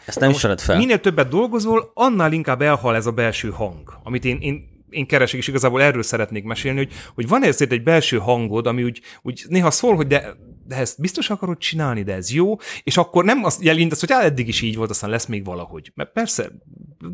ezt 0.06 0.20
nem 0.20 0.30
ismered 0.30 0.60
fel. 0.60 0.76
Minél 0.76 1.00
többet 1.00 1.28
dolgozol, 1.28 1.90
annál 1.94 2.32
inkább 2.32 2.62
elhal 2.62 2.94
ez 2.94 3.06
a 3.06 3.12
belső 3.12 3.50
hang, 3.50 3.98
amit 4.02 4.24
én, 4.24 4.38
én 4.40 4.70
én 4.92 5.06
keresek, 5.06 5.38
és 5.38 5.48
igazából 5.48 5.82
erről 5.82 6.02
szeretnék 6.02 6.44
mesélni, 6.44 6.78
hogy, 6.78 6.92
hogy 7.14 7.28
van 7.28 7.44
ezért 7.44 7.72
egy 7.72 7.82
belső 7.82 8.18
hangod, 8.18 8.66
ami 8.66 8.82
úgy, 8.82 9.00
úgy 9.22 9.44
néha 9.48 9.70
szól, 9.70 9.96
hogy 9.96 10.06
de, 10.06 10.34
de 10.66 10.76
ezt 10.76 11.00
biztos 11.00 11.30
akarod 11.30 11.58
csinálni, 11.58 12.02
de 12.02 12.14
ez 12.14 12.32
jó, 12.32 12.56
és 12.82 12.96
akkor 12.96 13.24
nem 13.24 13.44
azt 13.44 13.62
jelentesz, 13.62 14.00
hogy 14.00 14.10
hát 14.12 14.22
eddig 14.22 14.48
is 14.48 14.60
így 14.60 14.76
volt, 14.76 14.90
aztán 14.90 15.10
lesz 15.10 15.26
még 15.26 15.44
valahogy. 15.44 15.92
Mert 15.94 16.12
persze, 16.12 16.50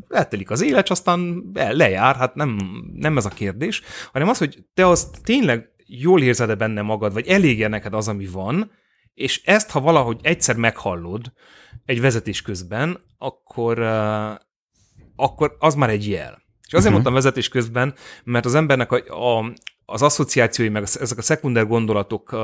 eltelik 0.09 0.51
az 0.51 0.63
élet, 0.63 0.91
aztán 0.91 1.51
lejár, 1.55 2.17
hát 2.17 2.35
nem, 2.35 2.59
nem 2.93 3.17
ez 3.17 3.25
a 3.25 3.29
kérdés, 3.29 3.83
hanem 4.13 4.29
az, 4.29 4.39
hogy 4.39 4.65
te 4.75 4.87
azt 4.87 5.23
tényleg 5.23 5.69
jól 5.87 6.23
érzed-e 6.23 6.55
benne 6.55 6.83
magad, 6.83 7.13
vagy 7.13 7.27
elég 7.27 7.67
neked 7.67 7.95
az, 7.95 8.09
ami 8.09 8.27
van, 8.27 8.71
és 9.15 9.43
ezt, 9.45 9.71
ha 9.71 9.81
valahogy 9.81 10.19
egyszer 10.23 10.57
meghallod 10.57 11.33
egy 11.89 12.01
vezetés 12.01 12.43
közben, 12.43 13.01
akkor, 13.19 13.79
uh, 13.79 14.35
akkor 15.17 15.57
az 15.59 15.75
már 15.75 15.91
egy 15.91 16.09
jel. 16.09 16.43
És 16.67 16.75
azért 16.75 16.77
uh-huh. 16.77 16.93
mondtam 16.93 17.13
vezetés 17.13 17.49
közben, 17.49 17.95
mert 18.25 18.45
az 18.45 18.55
embernek 18.55 18.93
a, 18.93 19.39
a, 19.39 19.53
az 19.85 20.03
asszociációi, 20.03 20.69
meg 20.69 20.83
ezek 20.83 21.19
a 21.19 21.23
szekunder 21.23 21.67
gondolatok 21.67 22.33
uh, 22.33 22.41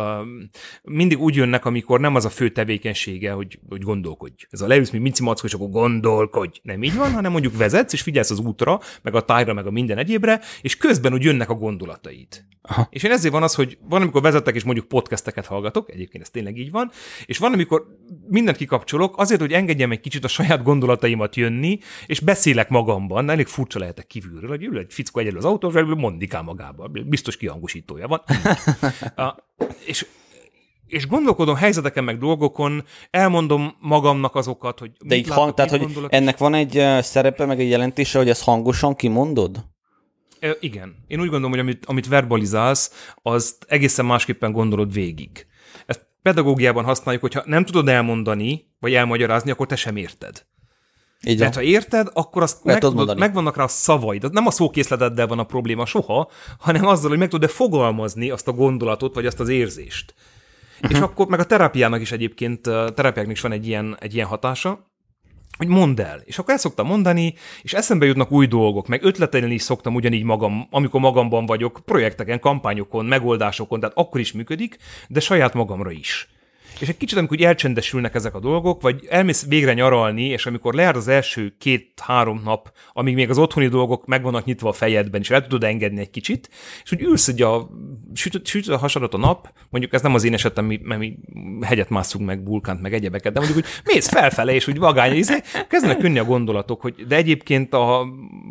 mindig 0.83 1.21
úgy 1.21 1.35
jönnek, 1.35 1.65
amikor 1.65 2.01
nem 2.01 2.15
az 2.15 2.25
a 2.25 2.31
fő 2.31 2.51
tevékenysége, 2.51 3.33
hogy, 3.33 3.59
hogy 3.69 3.83
gondolkodj. 3.83 4.47
Ez 4.51 4.61
a 4.61 4.67
leülsz, 4.67 4.91
mint 4.91 5.03
Minci 5.03 5.23
Mackó, 5.23 5.47
és 5.47 5.55
akkor 5.55 5.71
gondolkodj. 5.71 6.61
Nem 6.63 6.83
így 6.83 6.95
van, 6.95 7.13
hanem 7.13 7.33
mondjuk 7.33 7.57
vezetsz, 7.57 7.93
és 7.93 8.03
figyelsz 8.03 8.31
az 8.31 8.39
útra, 8.39 8.81
meg 9.03 9.15
a 9.15 9.25
tájra, 9.25 9.53
meg 9.53 9.67
a 9.67 9.71
minden 9.71 9.99
egyébre, 9.99 10.41
és 10.61 10.77
közben 10.77 11.13
úgy 11.13 11.23
jönnek 11.23 11.51
a 11.51 11.55
gondolataid. 11.55 12.45
Aha. 12.69 12.87
És 12.91 13.03
én 13.03 13.11
ezért 13.11 13.33
van 13.33 13.43
az, 13.43 13.55
hogy 13.55 13.79
van, 13.89 14.03
amikor 14.03 14.23
vezetek, 14.23 14.55
és 14.55 14.65
mondjuk 14.65 14.89
podcasteket 14.89 15.47
hallgatok, 15.47 15.91
egyébként 15.91 16.23
ez 16.23 16.31
tényleg 16.31 16.59
így 16.59 16.71
van, 16.71 16.91
és 17.27 17.39
van, 17.39 17.53
amikor 17.53 17.85
mindent 18.29 18.57
kikapcsolok, 18.57 19.19
azért, 19.19 19.41
hogy 19.41 19.53
engedjem 19.53 19.91
egy 19.91 20.01
kicsit 20.01 20.25
a 20.25 20.29
saját 20.29 20.63
gondolataimat 20.63 21.37
jönni, 21.37 21.79
és 22.07 22.21
beszélek 22.21 22.69
magamban, 22.69 23.31
elég 23.31 23.47
furcsa 23.47 23.79
lehetek 23.79 24.07
kívülről, 24.07 24.49
hogy 24.49 24.65
ül 24.65 24.79
egy 24.79 24.93
fickó 24.93 25.21
egyedül 25.21 25.39
az 25.39 25.45
autó, 25.45 25.69
és 25.69 25.83
mondikál 25.97 26.43
magába, 26.43 26.91
biztos 27.07 27.37
kihangosítója 27.37 28.09
van. 28.09 28.23
a, 29.27 29.37
és 29.87 30.07
és 30.87 31.07
gondolkodom 31.07 31.55
helyzeteken, 31.55 32.05
meg 32.05 32.19
dolgokon, 32.19 32.85
elmondom 33.11 33.77
magamnak 33.81 34.35
azokat, 34.35 34.79
hogy 34.79 34.91
De 35.05 35.17
így 35.17 35.29
hang, 35.29 35.55
tehát, 35.55 35.71
hogy 35.71 35.81
gondolok, 35.81 36.13
ennek 36.13 36.39
van 36.39 36.55
egy 36.55 36.85
szerepe, 37.01 37.45
meg 37.45 37.61
egy 37.61 37.69
jelentése, 37.69 38.19
hogy 38.19 38.29
ezt 38.29 38.45
hangosan 38.45 38.95
kimondod? 38.95 39.65
Igen. 40.61 40.97
Én 41.07 41.21
úgy 41.21 41.29
gondolom, 41.29 41.51
hogy 41.51 41.61
amit, 41.61 41.87
amit 41.87 42.09
verbalizálsz, 42.09 43.15
azt 43.23 43.65
egészen 43.69 44.05
másképpen 44.05 44.53
gondolod 44.53 44.93
végig. 44.93 45.47
Ezt 45.87 46.07
pedagógiában 46.23 46.85
használjuk, 46.85 47.23
hogyha 47.23 47.43
nem 47.45 47.65
tudod 47.65 47.89
elmondani, 47.89 48.71
vagy 48.81 48.95
elmagyarázni, 48.95 49.51
akkor 49.51 49.67
te 49.67 49.77
sem 49.77 49.97
érted. 49.97 50.47
Így 51.27 51.39
Mert 51.39 51.55
ha 51.55 51.63
érted, 51.63 52.09
akkor 52.13 52.43
azt 52.43 52.65
meg 52.65 52.79
tudod, 52.79 53.19
megvannak 53.19 53.57
rá 53.57 53.65
a 53.65 53.69
szavaid. 53.69 54.33
Nem 54.33 54.47
a 54.47 54.51
szókészleteddel 54.51 55.27
van 55.27 55.39
a 55.39 55.45
probléma 55.45 55.87
soha, 55.87 56.31
hanem 56.59 56.87
azzal, 56.87 57.09
hogy 57.09 57.19
meg 57.19 57.29
tudod-e 57.29 57.53
fogalmazni 57.53 58.31
azt 58.31 58.49
a 58.49 58.53
gondolatot, 58.53 59.15
vagy 59.15 59.27
azt 59.27 59.41
az 59.41 59.49
érzést. 59.49 60.15
Uh-huh. 60.75 60.91
És 60.91 60.99
akkor 60.99 61.27
meg 61.27 61.41
a 61.41 61.45
terápiának 61.45 62.01
is 62.01 62.13
egyébként, 62.13 62.63
terápiáknak 62.95 63.31
is 63.31 63.41
van 63.41 63.53
egy 63.53 63.67
ilyen, 63.67 63.97
egy 64.01 64.15
ilyen 64.15 64.27
hatása, 64.27 64.93
hogy 65.57 65.67
mondd 65.67 66.01
el. 66.01 66.23
És 66.25 66.39
akkor 66.39 66.53
el 66.53 66.59
szoktam 66.59 66.87
mondani, 66.87 67.35
és 67.63 67.73
eszembe 67.73 68.07
jutnak 68.07 68.33
új 68.33 68.47
dolgok, 68.47 68.87
meg 68.87 69.05
ötletelni 69.05 69.55
is 69.55 69.63
szoktam 69.63 69.95
ugyanígy 69.95 70.23
magam, 70.23 70.67
amikor 70.71 71.01
magamban 71.01 71.47
vagyok, 71.47 71.81
projekteken, 71.85 72.41
kampányokon, 72.41 73.05
megoldásokon, 73.05 73.81
tehát 73.81 73.97
akkor 73.97 74.21
is 74.21 74.33
működik, 74.33 74.79
de 75.09 75.21
saját 75.21 75.55
magamra 75.55 75.91
is. 75.91 76.29
És 76.79 76.89
egy 76.89 76.97
kicsit, 76.97 77.19
amikor 77.19 77.41
elcsendesülnek 77.41 78.15
ezek 78.15 78.35
a 78.35 78.41
dolgok, 78.41 78.83
vagy 78.83 79.07
elmész 79.09 79.47
végre 79.47 79.75
nyaralni, 79.75 80.25
és 80.25 80.47
amikor 80.47 80.75
lejárt 80.75 80.97
az 80.97 81.09
első 81.09 81.55
két-három 81.59 82.41
nap, 82.45 82.73
amíg 82.93 83.15
még 83.15 83.31
az 83.31 83.39
otthoni 83.39 83.69
dolgok 83.69 84.07
meg 84.07 84.23
vannak 84.23 84.45
nyitva 84.45 84.69
a 84.69 84.73
fejedben, 84.73 85.21
és 85.21 85.31
el 85.31 85.43
tudod 85.43 85.65
engedni 85.65 86.01
egy 86.01 86.11
kicsit, 86.11 86.51
és 86.85 86.93
úgy 86.93 87.03
ülsz, 87.03 87.27
hogy 87.27 87.43
a, 87.43 87.71
sütöd, 88.15 88.47
sütöd 88.47 88.75
a 88.75 88.79
hasadat 88.79 89.15
a 89.15 89.19
nap, 89.19 89.53
mondjuk 89.71 89.93
ez 89.93 90.03
nem 90.03 90.15
az 90.15 90.25
én 90.25 90.35
esetem, 90.35 90.65
mert 90.83 91.01
mi 91.01 91.19
hegyet 91.61 91.89
mászunk 91.89 92.27
meg, 92.27 92.47
vulkánt, 92.47 92.81
meg 92.81 92.95
egyebeket, 92.95 93.33
de 93.33 93.41
mondjuk 93.41 93.65
úgy 93.65 93.71
mész 93.85 94.09
felfele, 94.09 94.55
és 94.55 94.69
úgy 94.69 94.79
vagány, 94.79 95.17
izé, 95.17 95.41
kezdenek 95.69 95.99
könni 95.99 96.19
a 96.19 96.25
gondolatok, 96.25 96.81
hogy 96.81 96.95
de 97.09 97.17
egyébként 97.17 97.75
a, 97.75 98.07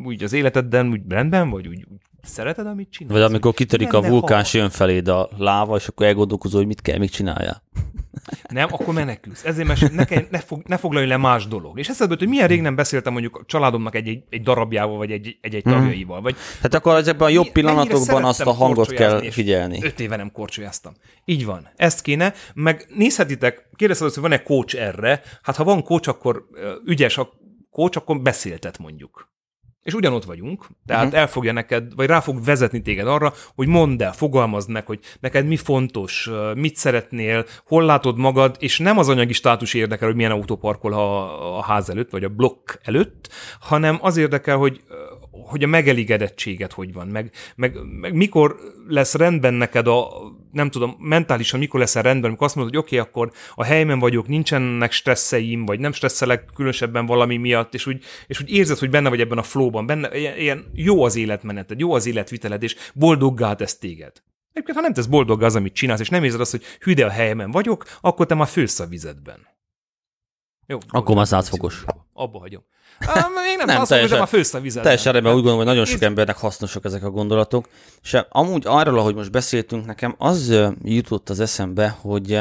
úgy 0.06 0.24
az 0.24 0.34
életedben 0.34 0.90
úgy 0.90 1.02
rendben 1.10 1.50
vagy, 1.50 1.68
úgy, 1.68 1.86
úgy 1.92 2.00
Szereted, 2.26 2.68
amit 2.68 2.90
csinálsz? 2.92 3.14
Vagy 3.18 3.30
amikor 3.30 3.54
kitörik 3.54 3.94
a 3.94 4.02
vulkán, 4.02 4.42
és 4.42 4.54
jön 4.54 4.70
feléd 4.70 5.08
a 5.08 5.30
láva, 5.38 5.76
és 5.76 5.88
akkor 5.88 6.06
elgondolkozol, 6.06 6.60
hogy 6.60 6.68
mit 6.68 6.82
kell 6.82 6.98
még 6.98 7.10
csinálja. 7.10 7.62
Nem, 8.50 8.68
akkor 8.72 8.94
menekülsz. 8.94 9.46
Ezért 9.46 9.68
mert 9.68 9.92
ne, 9.92 10.06
kell, 10.06 10.26
ne, 10.30 10.40
fog, 10.40 10.62
ne 10.66 10.78
foglaljon 10.78 11.10
le 11.10 11.18
más 11.18 11.48
dolog. 11.48 11.80
És 11.80 11.90
eszedbe, 11.90 12.16
hogy 12.20 12.28
milyen 12.28 12.48
rég 12.48 12.62
nem 12.62 12.76
beszéltem 12.76 13.14
mondjuk 13.14 13.36
a 13.36 13.44
családomnak 13.46 13.96
egy, 13.96 14.08
egy, 14.08 14.24
egy 14.30 14.42
darabjával, 14.42 14.98
vagy 14.98 15.12
egy, 15.12 15.38
egy, 15.42 15.56
egy 15.56 15.66
mhm. 15.66 15.76
tagjaival. 15.76 16.22
Vagy 16.22 16.36
hát 16.62 16.74
akkor 16.74 16.96
ezekben 16.96 17.28
a 17.28 17.32
jobb 17.32 17.52
pillanatokban 17.52 18.24
azt 18.24 18.42
a 18.42 18.52
hangot 18.52 18.92
kell 18.92 19.32
figyelni. 19.32 19.84
Öt 19.84 20.00
éve 20.00 20.16
nem 20.16 20.32
korcsolyáztam. 20.32 20.94
Így 21.26 21.46
van. 21.46 21.70
Ezt 21.76 22.02
kéne. 22.02 22.34
Meg 22.54 22.86
nézhetitek, 22.96 23.70
kérdezted, 23.76 24.14
hogy 24.14 24.22
van-e 24.22 24.44
coach 24.44 24.82
erre. 24.82 25.22
Hát 25.42 25.56
ha 25.56 25.64
van 25.64 25.84
coach, 25.84 26.10
akkor 26.10 26.46
ügyes 26.86 27.18
a 27.18 27.34
coach, 27.72 27.98
akkor 27.98 28.22
beszéltet 28.22 28.78
mondjuk. 28.78 29.32
És 29.84 29.94
ugyanott 29.94 30.24
vagyunk, 30.24 30.68
tehát 30.86 31.06
uh-huh. 31.06 31.20
el 31.20 31.28
fogja 31.28 31.52
neked, 31.52 31.96
vagy 31.96 32.08
rá 32.08 32.20
fog 32.20 32.44
vezetni 32.44 32.82
téged 32.82 33.08
arra, 33.08 33.34
hogy 33.56 33.68
mondd 33.68 34.04
el, 34.04 34.14
fogalmazd 34.14 34.70
meg, 34.70 34.86
hogy 34.86 35.00
neked 35.20 35.46
mi 35.46 35.58
fontos, 35.58 36.30
mit 36.56 36.76
szeretnél, 36.76 37.46
hol 37.66 37.86
látod 37.86 38.18
magad, 38.18 38.56
és 38.60 38.80
nem 38.80 38.98
az 38.98 39.10
anyagi 39.10 39.34
státus 39.34 39.74
érdekel, 39.74 40.08
hogy 40.08 40.16
milyen 40.16 40.32
autó 40.32 40.56
parkol 40.56 40.94
a, 40.94 41.58
a 41.58 41.64
ház 41.64 41.90
előtt, 41.90 42.10
vagy 42.10 42.24
a 42.24 42.30
blokk 42.30 42.72
előtt, 42.84 43.30
hanem 43.60 43.98
az 44.02 44.18
érdekel, 44.18 44.58
hogy 44.58 44.82
hogy 45.42 45.64
a 45.64 45.68
megelégedettséget 45.68 46.72
hogy 46.72 46.94
van, 46.94 47.08
meg, 47.08 47.32
meg, 47.56 47.78
meg 48.00 48.14
mikor 48.14 48.58
lesz 48.88 49.14
rendben 49.14 49.54
neked 49.54 49.88
a, 49.88 50.08
nem 50.52 50.70
tudom, 50.70 50.96
mentálisan 51.00 51.60
mikor 51.60 51.80
lesz 51.80 51.96
rendben, 51.96 52.30
amikor 52.30 52.46
azt 52.46 52.56
mondod, 52.56 52.74
hogy 52.74 52.84
oké, 52.84 53.00
okay, 53.00 53.10
akkor 53.10 53.32
a 53.56 53.64
helyben 53.64 54.00
vagyok, 54.00 54.28
nincsenek 54.28 54.92
stresszeim, 54.92 55.66
vagy 55.66 55.80
nem 55.80 55.94
stresszelek 55.94 56.50
különösebben 56.54 57.06
valami 57.06 57.38
miatt, 57.38 57.74
és 57.74 57.86
úgy, 57.86 58.04
és 58.28 58.42
úgy 58.42 58.50
érzed, 58.50 58.78
hogy 58.78 58.90
benne 58.90 59.10
vagy 59.10 59.20
ebben 59.20 59.38
a 59.38 59.44
flowban, 59.44 59.86
benne, 59.86 60.18
ilyen, 60.18 60.38
ilyen 60.38 60.66
jó 60.74 61.04
az 61.04 61.16
életmeneted, 61.16 61.80
jó 61.80 61.94
az 61.94 62.06
életviteled, 62.06 62.64
és 62.64 62.76
boldoggá 62.94 63.54
tesz 63.54 63.78
téged. 63.78 64.12
Egyébként, 64.52 64.78
ha 64.78 64.84
nem 64.84 64.94
tesz 64.94 65.06
boldoggá 65.06 65.46
az, 65.46 65.56
amit 65.56 65.74
csinálsz, 65.74 66.00
és 66.00 66.10
nem 66.10 66.24
érzed 66.24 66.40
azt, 66.40 66.52
hogy 66.52 66.64
hüde 66.80 67.06
a 67.06 67.10
helyemen 67.10 67.52
vagyok, 67.52 67.86
akkor 68.02 68.26
te 68.26 68.36
már 68.36 68.48
fősz 68.48 68.80
a 68.80 68.86
vizedben. 68.86 69.48
Jó, 70.68 70.78
akkor 70.88 71.16
már 71.16 71.28
százfokos. 71.28 71.84
Abba 72.14 72.40
hagyom. 72.40 72.64
Á, 73.00 73.28
még 73.46 73.58
nem, 73.58 73.66
nem 73.66 73.82
azt 73.82 73.90
teljesen, 73.90 74.18
mondom, 74.18 74.34
a 74.34 74.38
fősz 74.38 74.54
a 74.54 74.60
vizet. 74.60 74.84
Teljesen 74.84 75.12
rendben, 75.14 75.34
úgy 75.34 75.42
gondolom, 75.44 75.66
hogy 75.66 75.74
nagyon 75.76 75.86
sok 75.86 76.02
embernek 76.02 76.38
hasznosak 76.38 76.86
ezek 76.86 77.04
a 77.04 77.10
gondolatok. 77.10 77.70
És 78.04 78.18
amúgy 78.30 78.64
arról, 78.66 79.00
ahogy 79.00 79.16
most 79.16 79.32
beszéltünk, 79.32 79.86
nekem 79.86 80.16
az 80.18 80.60
jutott 80.84 81.30
az 81.30 81.40
eszembe, 81.40 81.98
hogy 82.02 82.40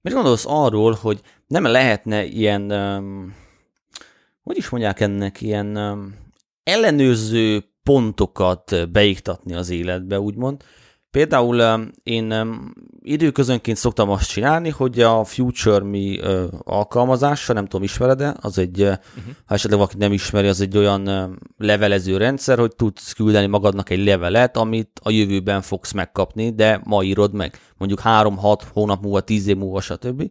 mit 0.00 0.12
gondolsz 0.12 0.44
arról, 0.46 0.98
hogy 1.00 1.20
nem 1.46 1.64
lehetne 1.64 2.24
ilyen, 2.24 2.70
hogy 4.42 4.56
is 4.56 4.68
mondják 4.68 5.00
ennek, 5.00 5.40
ilyen 5.40 5.76
ellenőrző 6.62 7.64
pontokat 7.82 8.90
beiktatni 8.90 9.54
az 9.54 9.70
életbe, 9.70 10.20
úgymond, 10.20 10.64
Például 11.14 11.90
én 12.02 12.34
időközönként 13.02 13.76
szoktam 13.76 14.10
azt 14.10 14.28
csinálni, 14.28 14.70
hogy 14.70 15.00
a 15.00 15.24
Future 15.24 15.84
Me 15.84 16.16
alkalmazása, 16.64 17.52
nem 17.52 17.64
tudom, 17.64 17.82
ismered-e, 17.82 18.36
az 18.40 18.58
egy, 18.58 18.80
uh-huh. 18.80 19.34
ha 19.46 19.54
esetleg 19.54 19.78
valaki 19.78 19.96
nem 19.98 20.12
ismeri, 20.12 20.48
az 20.48 20.60
egy 20.60 20.76
olyan 20.76 21.36
levelező 21.58 22.16
rendszer, 22.16 22.58
hogy 22.58 22.76
tudsz 22.76 23.12
küldeni 23.12 23.46
magadnak 23.46 23.90
egy 23.90 24.04
levelet, 24.04 24.56
amit 24.56 25.00
a 25.02 25.10
jövőben 25.10 25.62
fogsz 25.62 25.92
megkapni, 25.92 26.54
de 26.54 26.80
ma 26.84 27.02
írod 27.02 27.34
meg, 27.34 27.58
mondjuk 27.78 28.00
3-6 28.04 28.60
hónap 28.72 29.02
múlva, 29.02 29.20
10 29.20 29.46
év 29.46 29.56
múlva, 29.56 29.80
stb. 29.80 30.30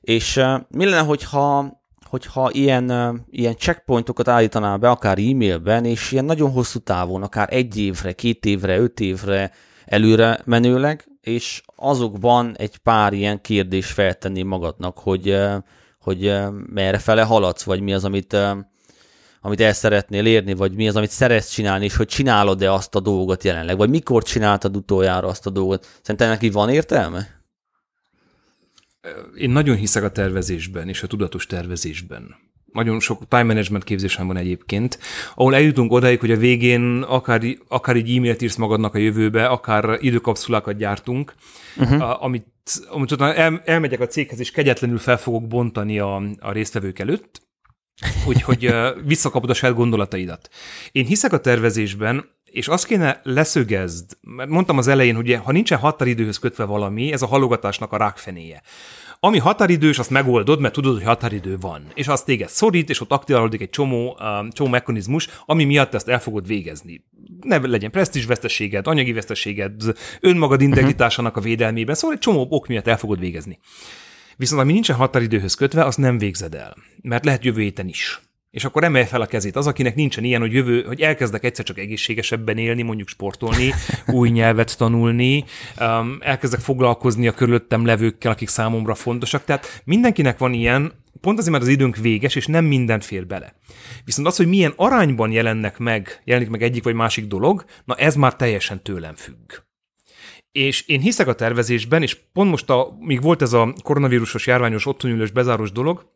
És 0.00 0.40
mi 0.68 0.84
lenne, 0.84 1.06
hogyha 1.06 1.80
hogyha 2.08 2.50
ilyen, 2.50 2.90
ilyen 3.30 3.56
checkpointokat 3.56 4.28
állítanál 4.28 4.76
be, 4.76 4.90
akár 4.90 5.18
e-mailben, 5.18 5.84
és 5.84 6.12
ilyen 6.12 6.24
nagyon 6.24 6.50
hosszú 6.50 6.78
távon, 6.78 7.22
akár 7.22 7.48
egy 7.52 7.78
évre, 7.78 8.12
két 8.12 8.46
évre, 8.46 8.78
öt 8.78 9.00
évre 9.00 9.52
előre 9.84 10.40
menőleg, 10.44 11.08
és 11.20 11.62
azokban 11.76 12.56
egy 12.56 12.76
pár 12.76 13.12
ilyen 13.12 13.40
kérdés 13.40 13.86
feltenni 13.86 14.42
magadnak, 14.42 14.98
hogy, 14.98 15.38
hogy 15.98 16.32
merre 16.66 16.98
fele 16.98 17.22
haladsz, 17.22 17.62
vagy 17.62 17.80
mi 17.80 17.94
az, 17.94 18.04
amit, 18.04 18.36
amit 19.40 19.60
el 19.60 19.72
szeretnél 19.72 20.26
érni, 20.26 20.54
vagy 20.54 20.74
mi 20.74 20.88
az, 20.88 20.96
amit 20.96 21.10
szeretsz 21.10 21.50
csinálni, 21.50 21.84
és 21.84 21.96
hogy 21.96 22.06
csinálod-e 22.06 22.72
azt 22.72 22.94
a 22.94 23.00
dolgot 23.00 23.44
jelenleg, 23.44 23.76
vagy 23.76 23.90
mikor 23.90 24.22
csináltad 24.22 24.76
utoljára 24.76 25.28
azt 25.28 25.46
a 25.46 25.50
dolgot. 25.50 25.86
Szerintem 26.02 26.28
neki 26.28 26.50
van 26.50 26.68
értelme? 26.68 27.40
Én 29.36 29.50
nagyon 29.50 29.76
hiszek 29.76 30.02
a 30.02 30.10
tervezésben, 30.10 30.88
és 30.88 31.02
a 31.02 31.06
tudatos 31.06 31.46
tervezésben 31.46 32.34
nagyon 32.72 33.00
sok 33.00 33.28
time 33.28 33.42
management 33.42 33.84
képzésem 33.84 34.26
van 34.26 34.36
egyébként, 34.36 34.98
ahol 35.34 35.54
eljutunk 35.54 35.92
odáig, 35.92 36.20
hogy 36.20 36.30
a 36.30 36.36
végén 36.36 37.02
akár, 37.02 37.42
akár 37.68 37.96
egy 37.96 38.16
e-mailt 38.16 38.42
írsz 38.42 38.56
magadnak 38.56 38.94
a 38.94 38.98
jövőbe, 38.98 39.46
akár 39.46 39.98
időkapszulákat 40.00 40.76
gyártunk, 40.76 41.34
uh-huh. 41.76 42.24
amit, 42.24 42.46
amit 42.88 43.12
utána 43.12 43.34
el, 43.34 43.62
elmegyek 43.64 44.00
a 44.00 44.06
céghez, 44.06 44.40
és 44.40 44.50
kegyetlenül 44.50 44.98
fel 44.98 45.18
fogok 45.18 45.46
bontani 45.46 45.98
a, 45.98 46.22
a 46.40 46.52
résztvevők 46.52 46.98
előtt, 46.98 47.42
úgyhogy 48.26 48.74
visszakapod 49.04 49.50
a 49.50 49.54
saját 49.54 49.76
gondolataidat. 49.76 50.48
Én 50.92 51.04
hiszek 51.04 51.32
a 51.32 51.40
tervezésben, 51.40 52.24
és 52.44 52.68
azt 52.68 52.86
kéne 52.86 53.20
leszögezd, 53.22 54.16
mert 54.20 54.50
mondtam 54.50 54.78
az 54.78 54.88
elején, 54.88 55.14
hogy 55.14 55.40
ha 55.44 55.52
nincsen 55.52 55.78
határidőhöz 55.78 56.38
kötve 56.38 56.64
valami, 56.64 57.12
ez 57.12 57.22
a 57.22 57.26
halogatásnak 57.26 57.92
a 57.92 57.96
rákfenéje. 57.96 58.62
Ami 59.24 59.38
határidős, 59.38 59.98
azt 59.98 60.10
megoldod, 60.10 60.60
mert 60.60 60.74
tudod, 60.74 60.94
hogy 60.94 61.04
határidő 61.04 61.56
van. 61.60 61.86
És 61.94 62.08
azt 62.08 62.24
téged 62.24 62.48
szorít, 62.48 62.90
és 62.90 63.00
ott 63.00 63.10
aktiválódik 63.10 63.60
egy 63.60 63.70
csomó, 63.70 64.18
um, 64.20 64.50
csomó 64.50 64.70
mechanizmus, 64.70 65.28
ami 65.46 65.64
miatt 65.64 65.94
ezt 65.94 66.08
el 66.08 66.20
fogod 66.20 66.46
végezni. 66.46 67.04
ne 67.40 67.56
legyen 67.56 67.90
presztízs 67.90 68.26
veszteséged, 68.26 68.86
anyagi 68.86 69.12
veszteséged, 69.12 69.82
önmagad 70.20 70.60
integritásának 70.60 71.36
a 71.36 71.40
védelmében, 71.40 71.94
szóval 71.94 72.16
egy 72.16 72.22
csomó 72.22 72.46
ok 72.50 72.66
miatt 72.66 72.86
el 72.86 72.96
fogod 72.96 73.18
végezni. 73.18 73.58
Viszont 74.36 74.60
ami 74.60 74.72
nincsen 74.72 74.96
határidőhöz 74.96 75.54
kötve, 75.54 75.84
az 75.84 75.96
nem 75.96 76.18
végzed 76.18 76.54
el, 76.54 76.76
mert 77.02 77.24
lehet 77.24 77.44
jövő 77.44 77.60
héten 77.60 77.88
is. 77.88 78.20
És 78.52 78.64
akkor 78.64 78.84
emelj 78.84 79.04
fel 79.04 79.20
a 79.20 79.26
kezét. 79.26 79.56
Az, 79.56 79.66
akinek 79.66 79.94
nincsen 79.94 80.24
ilyen, 80.24 80.40
hogy 80.40 80.52
jövő, 80.52 80.82
hogy 80.82 81.00
elkezdek 81.00 81.44
egyszer 81.44 81.64
csak 81.64 81.78
egészségesebben 81.78 82.58
élni, 82.58 82.82
mondjuk 82.82 83.08
sportolni, 83.08 83.72
új 84.06 84.28
nyelvet 84.28 84.78
tanulni, 84.78 85.44
um, 85.80 86.18
elkezdek 86.20 86.60
foglalkozni 86.60 87.28
a 87.28 87.32
körülöttem 87.32 87.84
levőkkel, 87.86 88.30
akik 88.30 88.48
számomra 88.48 88.94
fontosak. 88.94 89.44
Tehát 89.44 89.82
mindenkinek 89.84 90.38
van 90.38 90.52
ilyen, 90.52 90.92
pont 91.20 91.38
azért, 91.38 91.52
mert 91.52 91.64
az 91.64 91.70
időnk 91.70 91.96
véges, 91.96 92.34
és 92.34 92.46
nem 92.46 92.64
mindent 92.64 93.04
fér 93.04 93.26
bele. 93.26 93.54
Viszont 94.04 94.26
az, 94.26 94.36
hogy 94.36 94.46
milyen 94.46 94.72
arányban 94.76 95.30
jelennek 95.30 95.78
meg, 95.78 96.22
jelenik 96.24 96.50
meg 96.50 96.62
egyik 96.62 96.84
vagy 96.84 96.94
másik 96.94 97.26
dolog, 97.26 97.64
na 97.84 97.94
ez 97.94 98.14
már 98.14 98.36
teljesen 98.36 98.82
tőlem 98.82 99.14
függ. 99.14 99.52
És 100.50 100.86
én 100.86 101.00
hiszek 101.00 101.26
a 101.26 101.34
tervezésben, 101.34 102.02
és 102.02 102.18
pont 102.32 102.50
most, 102.50 102.70
a, 102.70 102.96
míg 103.00 103.22
volt 103.22 103.42
ez 103.42 103.52
a 103.52 103.74
koronavírusos 103.82 104.46
járványos 104.46 104.86
otthonülős 104.86 105.30
bezáros 105.30 105.72
dolog, 105.72 106.10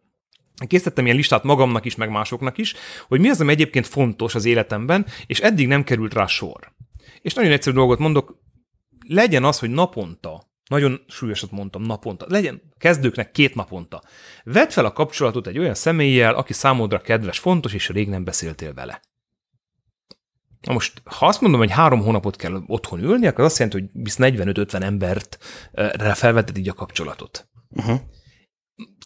Készítettem 0.67 1.05
ilyen 1.05 1.17
listát 1.17 1.43
magamnak 1.43 1.85
is, 1.85 1.95
meg 1.95 2.11
másoknak 2.11 2.59
is, 2.59 2.75
hogy 3.09 3.21
mi 3.21 3.29
az, 3.29 3.41
ami 3.41 3.53
egyébként 3.53 3.87
fontos 3.87 4.35
az 4.35 4.45
életemben, 4.45 5.07
és 5.27 5.41
eddig 5.41 5.67
nem 5.67 5.85
került 5.85 6.15
rá 6.15 6.27
sor. 6.27 6.73
És 7.23 7.35
nagyon 7.35 7.53
egyszerű 7.53 7.77
dolgot 7.77 7.99
mondok, 7.99 8.39
legyen 9.09 9.45
az, 9.45 9.59
hogy 9.59 9.71
naponta, 9.71 10.43
nagyon 10.69 11.05
súlyosat 11.09 11.51
mondtam, 11.51 11.83
naponta, 11.83 12.27
legyen 12.29 12.63
kezdőknek 12.79 13.31
két 13.31 13.55
naponta. 13.55 14.03
Vedd 14.45 14.69
fel 14.69 14.85
a 14.85 14.93
kapcsolatot 14.93 15.47
egy 15.47 15.59
olyan 15.59 15.75
személlyel, 15.75 16.35
aki 16.35 16.53
számodra 16.53 17.01
kedves, 17.01 17.39
fontos, 17.39 17.75
és 17.75 17.89
rég 17.89 18.09
nem 18.09 18.25
beszéltél 18.25 18.75
vele. 18.75 19.01
Na 20.61 20.73
most, 20.73 21.03
ha 21.05 21.27
azt 21.27 21.41
mondom, 21.41 21.61
hogy 21.61 21.71
három 21.71 22.01
hónapot 22.01 22.37
kell 22.37 22.63
otthon 22.67 23.03
ülni, 23.03 23.27
akkor 23.27 23.45
azt 23.45 23.59
jelenti, 23.59 23.81
hogy 23.81 24.03
visz 24.03 24.17
45-50 24.19 24.83
embert 24.83 25.39
felvetted 26.15 26.57
így 26.59 26.69
a 26.69 26.73
kapcsolatot. 26.73 27.49
Uh-huh. 27.69 28.01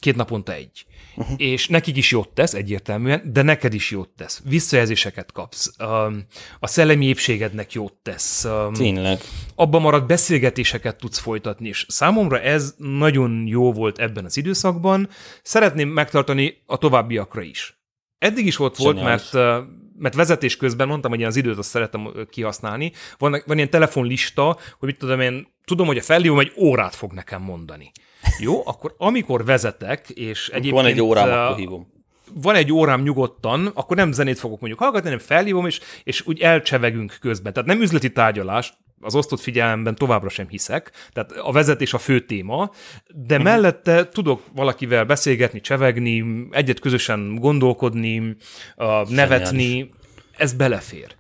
Két 0.00 0.16
naponta 0.16 0.52
egy 0.52 0.86
uh-huh. 1.16 1.34
és 1.36 1.68
nekik 1.68 1.96
is 1.96 2.10
jót 2.10 2.28
tesz 2.28 2.54
egyértelműen, 2.54 3.22
de 3.32 3.42
neked 3.42 3.74
is 3.74 3.90
jót 3.90 4.08
tesz. 4.08 4.40
Visszajelzéseket 4.44 5.32
kapsz, 5.32 5.72
um, 5.78 6.24
a 6.60 6.66
szellemi 6.66 7.06
épségednek 7.06 7.72
jót 7.72 7.94
tesz. 8.02 8.44
Um, 8.44 8.72
Tényleg. 8.72 9.20
Abban 9.54 9.80
marad 9.80 10.06
beszélgetéseket 10.06 10.96
tudsz 10.96 11.18
folytatni, 11.18 11.68
és 11.68 11.86
számomra 11.88 12.40
ez 12.40 12.74
nagyon 12.76 13.44
jó 13.46 13.72
volt 13.72 13.98
ebben 13.98 14.24
az 14.24 14.36
időszakban. 14.36 15.08
Szeretném 15.42 15.88
megtartani 15.88 16.62
a 16.66 16.76
továbbiakra 16.76 17.42
is. 17.42 17.78
Eddig 18.18 18.46
is 18.46 18.58
ott 18.58 18.76
volt, 18.76 19.02
mert 19.02 19.34
uh, 19.34 19.56
mert 20.00 20.14
vezetés 20.14 20.56
közben 20.56 20.88
mondtam, 20.88 21.10
hogy 21.10 21.20
én 21.20 21.26
az 21.26 21.36
időt 21.36 21.58
azt 21.58 21.68
szeretem 21.68 22.12
kihasználni. 22.30 22.92
Van, 23.18 23.42
van 23.46 23.56
ilyen 23.56 23.70
telefonlista, 23.70 24.58
hogy 24.78 24.88
mit 24.88 24.98
tudom 24.98 25.20
én, 25.20 25.46
tudom, 25.64 25.86
hogy 25.86 25.98
a 25.98 26.02
felhívom 26.02 26.38
egy 26.38 26.52
órát 26.56 26.94
fog 26.94 27.12
nekem 27.12 27.42
mondani. 27.42 27.92
Jó, 28.38 28.66
akkor 28.66 28.94
amikor 28.98 29.44
vezetek, 29.44 30.10
és 30.10 30.48
egyébként... 30.48 30.74
Van 30.74 30.84
egy 30.84 31.00
órám, 31.00 31.28
uh, 31.28 31.34
akkor 31.34 31.56
hívom. 31.56 31.92
Van 32.34 32.54
egy 32.54 32.72
órám 32.72 33.02
nyugodtan, 33.02 33.66
akkor 33.74 33.96
nem 33.96 34.12
zenét 34.12 34.38
fogok 34.38 34.60
mondjuk 34.60 34.80
hallgatni, 34.80 35.08
hanem 35.08 35.24
felhívom, 35.24 35.66
és, 35.66 35.80
és 36.04 36.26
úgy 36.26 36.40
elcsevegünk 36.40 37.16
közben. 37.20 37.52
Tehát 37.52 37.68
nem 37.68 37.80
üzleti 37.80 38.12
tárgyalás, 38.12 38.72
az 39.00 39.14
osztott 39.14 39.40
figyelemben 39.40 39.94
továbbra 39.94 40.28
sem 40.28 40.48
hiszek, 40.48 40.90
tehát 41.12 41.32
a 41.32 41.52
vezetés 41.52 41.94
a 41.94 41.98
fő 41.98 42.20
téma, 42.20 42.70
de 43.06 43.34
uh-huh. 43.34 43.50
mellette 43.50 44.08
tudok 44.08 44.42
valakivel 44.54 45.04
beszélgetni, 45.04 45.60
csevegni, 45.60 46.46
egyet 46.50 46.80
közösen 46.80 47.34
gondolkodni, 47.34 48.36
uh, 48.76 49.08
nevetni, 49.08 49.90
ez 50.36 50.52
belefér. 50.52 51.14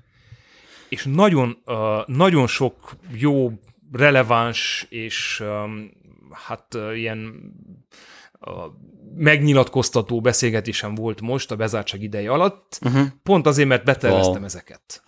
És 0.88 1.04
nagyon, 1.04 1.62
uh, 1.66 1.76
nagyon 2.06 2.46
sok 2.46 2.96
jó, 3.12 3.52
releváns 3.92 4.86
és 4.88 5.42
um, 5.64 5.90
hát 6.32 6.76
ilyen 6.94 7.52
a 8.40 8.66
megnyilatkoztató 9.14 10.20
beszélgetésem 10.20 10.94
volt 10.94 11.20
most 11.20 11.50
a 11.50 11.56
bezártság 11.56 12.02
ideje 12.02 12.30
alatt, 12.30 12.78
uh-huh. 12.84 13.06
pont 13.22 13.46
azért, 13.46 13.68
mert 13.68 13.84
beterveztem 13.84 14.34
wow. 14.34 14.44
ezeket. 14.44 15.02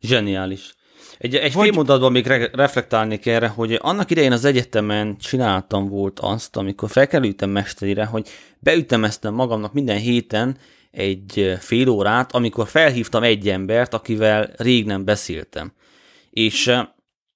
Zseniális. 0.00 0.74
Egy, 1.18 1.34
egy 1.34 1.52
Vagy... 1.52 1.64
fél 1.64 1.74
mondatban 1.74 2.12
még 2.12 2.26
re- 2.26 2.50
reflektálnék 2.52 3.26
erre, 3.26 3.48
hogy 3.48 3.78
annak 3.82 4.10
idején 4.10 4.32
az 4.32 4.44
egyetemen 4.44 5.16
csináltam 5.18 5.88
volt 5.88 6.20
azt, 6.20 6.56
amikor 6.56 6.90
felkerültem 6.90 7.50
mesterire, 7.50 8.04
hogy 8.04 8.28
beütemeztem 8.58 9.34
magamnak 9.34 9.72
minden 9.72 9.98
héten 9.98 10.56
egy 10.90 11.56
fél 11.58 11.88
órát, 11.88 12.32
amikor 12.32 12.68
felhívtam 12.68 13.22
egy 13.22 13.48
embert, 13.48 13.94
akivel 13.94 14.50
rég 14.56 14.86
nem 14.86 15.04
beszéltem. 15.04 15.72
És 16.30 16.72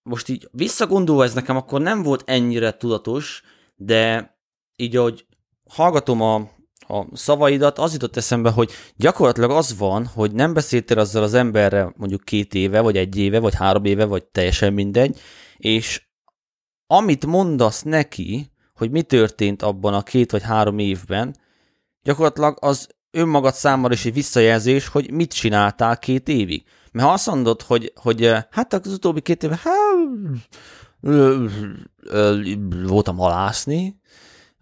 most 0.04 0.28
így 0.28 0.48
visszagondolva 0.52 1.24
ez 1.24 1.34
nekem 1.34 1.56
akkor 1.56 1.80
nem 1.80 2.02
volt 2.02 2.22
ennyire 2.26 2.76
tudatos, 2.76 3.42
de 3.76 4.32
így, 4.76 4.96
ahogy 4.96 5.26
hallgatom 5.68 6.20
a, 6.20 6.34
a 6.88 7.06
szavaidat, 7.12 7.78
az 7.78 7.92
jutott 7.92 8.16
eszembe, 8.16 8.50
hogy 8.50 8.70
gyakorlatilag 8.96 9.50
az 9.50 9.78
van, 9.78 10.06
hogy 10.06 10.32
nem 10.32 10.52
beszéltél 10.52 10.98
azzal 10.98 11.22
az 11.22 11.34
emberrel 11.34 11.94
mondjuk 11.96 12.24
két 12.24 12.54
éve, 12.54 12.80
vagy 12.80 12.96
egy 12.96 13.16
éve, 13.16 13.38
vagy 13.38 13.54
három 13.54 13.84
éve, 13.84 14.04
vagy 14.04 14.24
teljesen 14.24 14.72
mindegy, 14.72 15.20
és 15.56 16.08
amit 16.86 17.26
mondasz 17.26 17.82
neki, 17.82 18.50
hogy 18.74 18.90
mi 18.90 19.02
történt 19.02 19.62
abban 19.62 19.94
a 19.94 20.02
két 20.02 20.30
vagy 20.30 20.42
három 20.42 20.78
évben, 20.78 21.36
gyakorlatilag 22.02 22.56
az 22.60 22.88
önmagad 23.10 23.54
számára 23.54 23.94
is 23.94 24.04
egy 24.04 24.12
visszajelzés, 24.12 24.88
hogy 24.88 25.10
mit 25.10 25.32
csináltál 25.32 25.98
két 25.98 26.28
évig. 26.28 26.64
Mert 26.94 27.06
ha 27.06 27.12
azt 27.12 27.26
mondod, 27.26 27.62
hogy, 27.62 27.92
hogy 27.94 28.32
hát 28.50 28.72
az 28.72 28.92
utóbbi 28.92 29.20
két 29.20 29.42
évben 29.42 29.58
hát, 29.62 29.74
voltam 32.86 33.16
halászni, 33.16 34.00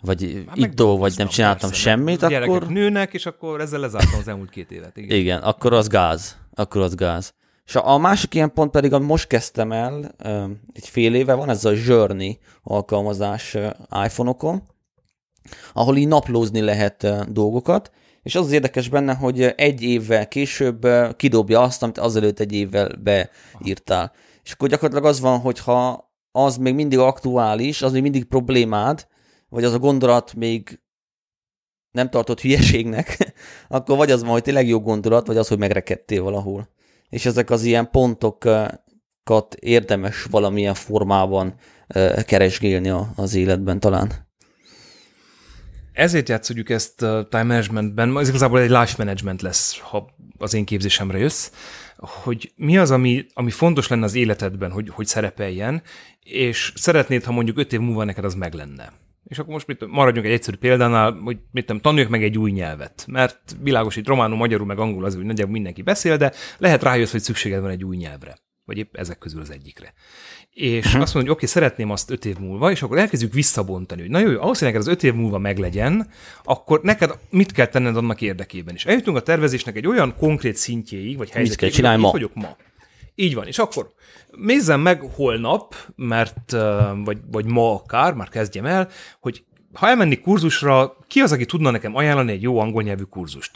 vagy 0.01 0.45
hát 0.47 0.57
ittó, 0.57 0.99
vagy 0.99 1.15
nem 1.17 1.29
csináltam 1.29 1.69
persze, 1.71 1.83
semmit, 1.83 2.23
akkor... 2.23 2.67
nőnek, 2.67 3.13
és 3.15 3.27
akkor 3.27 3.61
ezzel 3.61 3.81
lezártam 3.81 4.19
az 4.19 4.29
elmúlt 4.29 4.51
két 4.51 4.71
évet. 4.71 4.97
Igen. 4.97 5.19
igen, 5.19 5.43
akkor 5.43 5.73
az 5.73 5.89
gáz. 5.89 6.37
Akkor 6.55 6.81
az 6.81 6.95
gáz. 6.95 7.35
És 7.67 7.75
a, 7.75 7.89
a 7.89 7.99
másik 7.99 8.35
ilyen 8.35 8.53
pont 8.53 8.71
pedig, 8.71 8.93
amit 8.93 9.09
most 9.09 9.27
kezdtem 9.27 9.73
el, 9.73 10.15
egy 10.73 10.89
fél 10.89 11.15
éve 11.15 11.35
van, 11.35 11.49
ez 11.49 11.65
a 11.65 11.73
Journey 11.87 12.39
alkalmazás 12.63 13.57
iPhone-okon, 14.05 14.63
ahol 15.73 15.97
így 15.97 16.09
naplózni 16.09 16.61
lehet 16.61 17.33
dolgokat, 17.33 17.91
és 18.23 18.35
az 18.35 18.45
az 18.45 18.53
érdekes 18.53 18.89
benne, 18.89 19.15
hogy 19.15 19.43
egy 19.43 19.83
évvel 19.83 20.29
később 20.29 20.87
kidobja 21.17 21.61
azt, 21.61 21.83
amit 21.83 21.99
azelőtt 21.99 22.41
egy 22.41 22.53
évvel 22.53 22.91
beírtál. 23.03 24.13
És 24.43 24.53
akkor 24.53 24.69
gyakorlatilag 24.69 25.11
az 25.11 25.21
van, 25.21 25.39
hogyha 25.39 26.11
az 26.33 26.57
még 26.57 26.75
mindig 26.75 26.99
aktuális, 26.99 27.83
az 27.83 27.93
még 27.93 28.03
mindig 28.03 28.25
problémád, 28.25 29.07
vagy 29.49 29.65
az 29.65 29.73
a 29.73 29.79
gondolat 29.79 30.35
még 30.35 30.81
nem 31.91 32.11
tartott 32.11 32.41
hülyeségnek, 32.41 33.35
akkor 33.69 33.97
vagy 33.97 34.11
az 34.11 34.23
van, 34.23 34.31
hogy 34.31 34.43
tényleg 34.43 34.67
jó 34.67 34.81
gondolat, 34.81 35.27
vagy 35.27 35.37
az, 35.37 35.49
hogy 35.49 35.59
megrekedtél 35.59 36.23
valahol. 36.23 36.69
És 37.09 37.27
ezek 37.27 37.51
az 37.51 37.65
ilyen 37.65 37.91
pontokat 37.91 39.55
érdemes 39.59 40.25
valamilyen 40.25 40.75
formában 40.75 41.55
keresgélni 42.25 42.93
az 43.17 43.35
életben 43.35 43.81
talán 43.81 44.22
ezért 45.93 46.29
játszódjuk 46.29 46.71
ezt 46.71 47.03
a 47.03 47.27
time 47.31 47.43
managementben, 47.43 48.19
ez 48.19 48.29
igazából 48.29 48.61
egy 48.61 48.71
life 48.71 48.95
management 48.99 49.43
lesz, 49.43 49.79
ha 49.79 50.15
az 50.39 50.55
én 50.55 50.65
képzésemre 50.65 51.19
jössz, 51.19 51.51
hogy 51.97 52.53
mi 52.57 52.79
az, 52.79 52.91
ami, 52.91 53.27
ami 53.35 53.51
fontos 53.51 53.89
lenne 53.89 54.05
az 54.05 54.15
életedben, 54.15 54.71
hogy, 54.71 54.89
hogy 54.89 55.07
szerepeljen, 55.07 55.83
és 56.23 56.73
szeretnéd, 56.77 57.25
ha 57.25 57.33
mondjuk 57.33 57.59
öt 57.59 57.73
év 57.73 57.81
múlva 57.81 58.05
neked 58.05 58.25
az 58.25 58.35
meg 58.35 58.55
lenne. 58.55 58.93
És 59.25 59.39
akkor 59.39 59.53
most 59.53 59.67
mit, 59.67 59.87
maradjunk 59.87 60.27
egy 60.27 60.33
egyszerű 60.33 60.57
példánál, 60.57 61.13
hogy 61.13 61.39
mit 61.51 61.67
tudom, 61.67 61.81
tanuljak 61.81 62.09
meg 62.09 62.23
egy 62.23 62.39
új 62.39 62.51
nyelvet. 62.51 63.05
Mert 63.09 63.57
világos, 63.61 63.97
itt 63.97 64.07
románul, 64.07 64.37
magyarul, 64.37 64.67
meg 64.67 64.79
angol 64.79 65.05
az, 65.05 65.15
hogy 65.15 65.25
nagyjából 65.25 65.53
mindenki 65.53 65.83
beszél, 65.83 66.17
de 66.17 66.33
lehet 66.59 66.83
rájössz, 66.83 67.11
hogy 67.11 67.21
szükséged 67.21 67.61
van 67.61 67.71
egy 67.71 67.85
új 67.85 67.97
nyelvre. 67.97 68.37
Vagy 68.65 68.79
épp 68.79 68.97
ezek 68.97 69.19
közül 69.19 69.41
az 69.41 69.51
egyikre 69.51 69.93
és 70.55 70.85
uh-huh. 70.87 71.03
azt 71.03 71.15
mondom, 71.15 71.15
hogy 71.15 71.23
oké, 71.23 71.31
okay, 71.31 71.47
szeretném 71.47 71.91
azt 71.91 72.11
öt 72.11 72.25
év 72.25 72.39
múlva, 72.39 72.71
és 72.71 72.83
akkor 72.83 72.99
elkezdjük 72.99 73.33
visszabontani, 73.33 74.01
hogy 74.01 74.11
na 74.11 74.19
jó, 74.19 74.41
ahhoz, 74.41 74.59
hogy 74.59 74.67
neked 74.67 74.81
az 74.81 74.87
öt 74.87 75.03
év 75.03 75.15
múlva 75.15 75.39
meglegyen, 75.39 76.09
akkor 76.45 76.81
neked 76.83 77.19
mit 77.31 77.53
kell 77.53 77.67
tenned 77.67 77.97
annak 77.97 78.21
érdekében. 78.21 78.75
És 78.75 78.85
eljutunk 78.85 79.17
a 79.17 79.23
tervezésnek 79.23 79.77
egy 79.77 79.87
olyan 79.87 80.15
konkrét 80.17 80.57
szintjéig, 80.57 81.17
vagy 81.17 81.31
helyzetéig, 81.31 81.87
hogy 81.87 81.99
ma. 81.99 82.11
vagyok 82.11 82.35
ma. 82.35 82.57
Így 83.15 83.35
van, 83.35 83.47
és 83.47 83.59
akkor 83.59 83.93
nézzem 84.31 84.81
meg 84.81 85.01
holnap, 85.01 85.75
mert, 85.97 86.57
vagy, 87.05 87.19
vagy 87.31 87.45
ma 87.45 87.75
akár, 87.75 88.15
már 88.15 88.29
kezdjem 88.29 88.65
el, 88.65 88.89
hogy 89.21 89.45
ha 89.73 89.89
elmenni 89.89 90.21
kurzusra, 90.21 90.97
ki 91.07 91.21
az, 91.21 91.33
aki 91.33 91.45
tudna 91.45 91.71
nekem 91.71 91.97
ajánlani 91.97 92.33
egy 92.33 92.43
jó 92.43 92.59
angol 92.59 92.83
nyelvű 92.83 93.03
kurzust? 93.03 93.51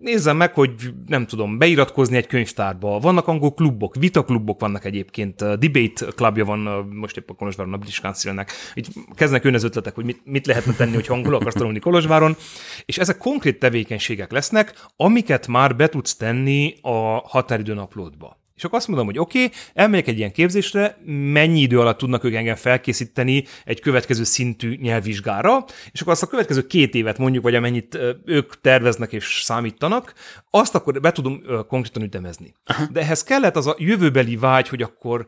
Nézzem 0.00 0.36
meg, 0.36 0.54
hogy 0.54 0.70
nem 1.06 1.26
tudom, 1.26 1.58
beiratkozni 1.58 2.16
egy 2.16 2.26
könyvtárba. 2.26 2.98
Vannak 2.98 3.26
angol 3.26 3.54
klubok, 3.54 3.94
vitaklubok 3.94 4.60
vannak 4.60 4.84
egyébként, 4.84 5.58
debate 5.58 6.06
klubja 6.14 6.44
van 6.44 6.58
most 6.92 7.16
épp 7.16 7.30
a 7.30 7.34
Kolozsváron, 7.34 7.74
a 7.74 7.76
British 7.76 8.00
council 8.00 8.44
Így 8.74 8.88
kezdnek 9.14 9.44
önez 9.44 9.64
ötletek, 9.64 9.94
hogy 9.94 10.04
mit, 10.04 10.20
mit 10.24 10.46
lehetne 10.46 10.72
tenni, 10.72 10.94
hogy 10.94 11.06
angol 11.08 11.34
akarsz 11.34 11.54
tanulni 11.54 11.78
Kolozsváron. 11.78 12.36
És 12.84 12.98
ezek 12.98 13.18
konkrét 13.18 13.58
tevékenységek 13.58 14.32
lesznek, 14.32 14.86
amiket 14.96 15.46
már 15.46 15.76
be 15.76 15.88
tudsz 15.88 16.16
tenni 16.16 16.74
a 16.82 17.22
határidőn 17.28 17.78
uploadba. 17.78 18.39
És 18.60 18.66
akkor 18.66 18.78
azt 18.78 18.88
mondom, 18.88 19.06
hogy 19.06 19.18
oké, 19.18 19.44
okay, 19.44 19.56
elmegyek 19.74 20.06
egy 20.06 20.18
ilyen 20.18 20.32
képzésre, 20.32 20.96
mennyi 21.06 21.60
idő 21.60 21.80
alatt 21.80 21.98
tudnak 21.98 22.24
ők 22.24 22.34
engem 22.34 22.54
felkészíteni 22.54 23.44
egy 23.64 23.80
következő 23.80 24.24
szintű 24.24 24.76
nyelvvizsgára, 24.80 25.64
és 25.92 26.00
akkor 26.00 26.12
azt 26.12 26.22
a 26.22 26.26
következő 26.26 26.66
két 26.66 26.94
évet 26.94 27.18
mondjuk, 27.18 27.42
vagy 27.42 27.54
amennyit 27.54 27.98
ők 28.24 28.60
terveznek 28.60 29.12
és 29.12 29.40
számítanak, 29.42 30.14
azt 30.50 30.74
akkor 30.74 31.00
be 31.00 31.12
tudom 31.12 31.42
konkrétan 31.68 32.02
ütemezni. 32.02 32.54
Aha. 32.64 32.84
De 32.92 33.00
ehhez 33.00 33.22
kellett 33.22 33.56
az 33.56 33.66
a 33.66 33.76
jövőbeli 33.78 34.36
vágy, 34.36 34.68
hogy 34.68 34.82
akkor 34.82 35.26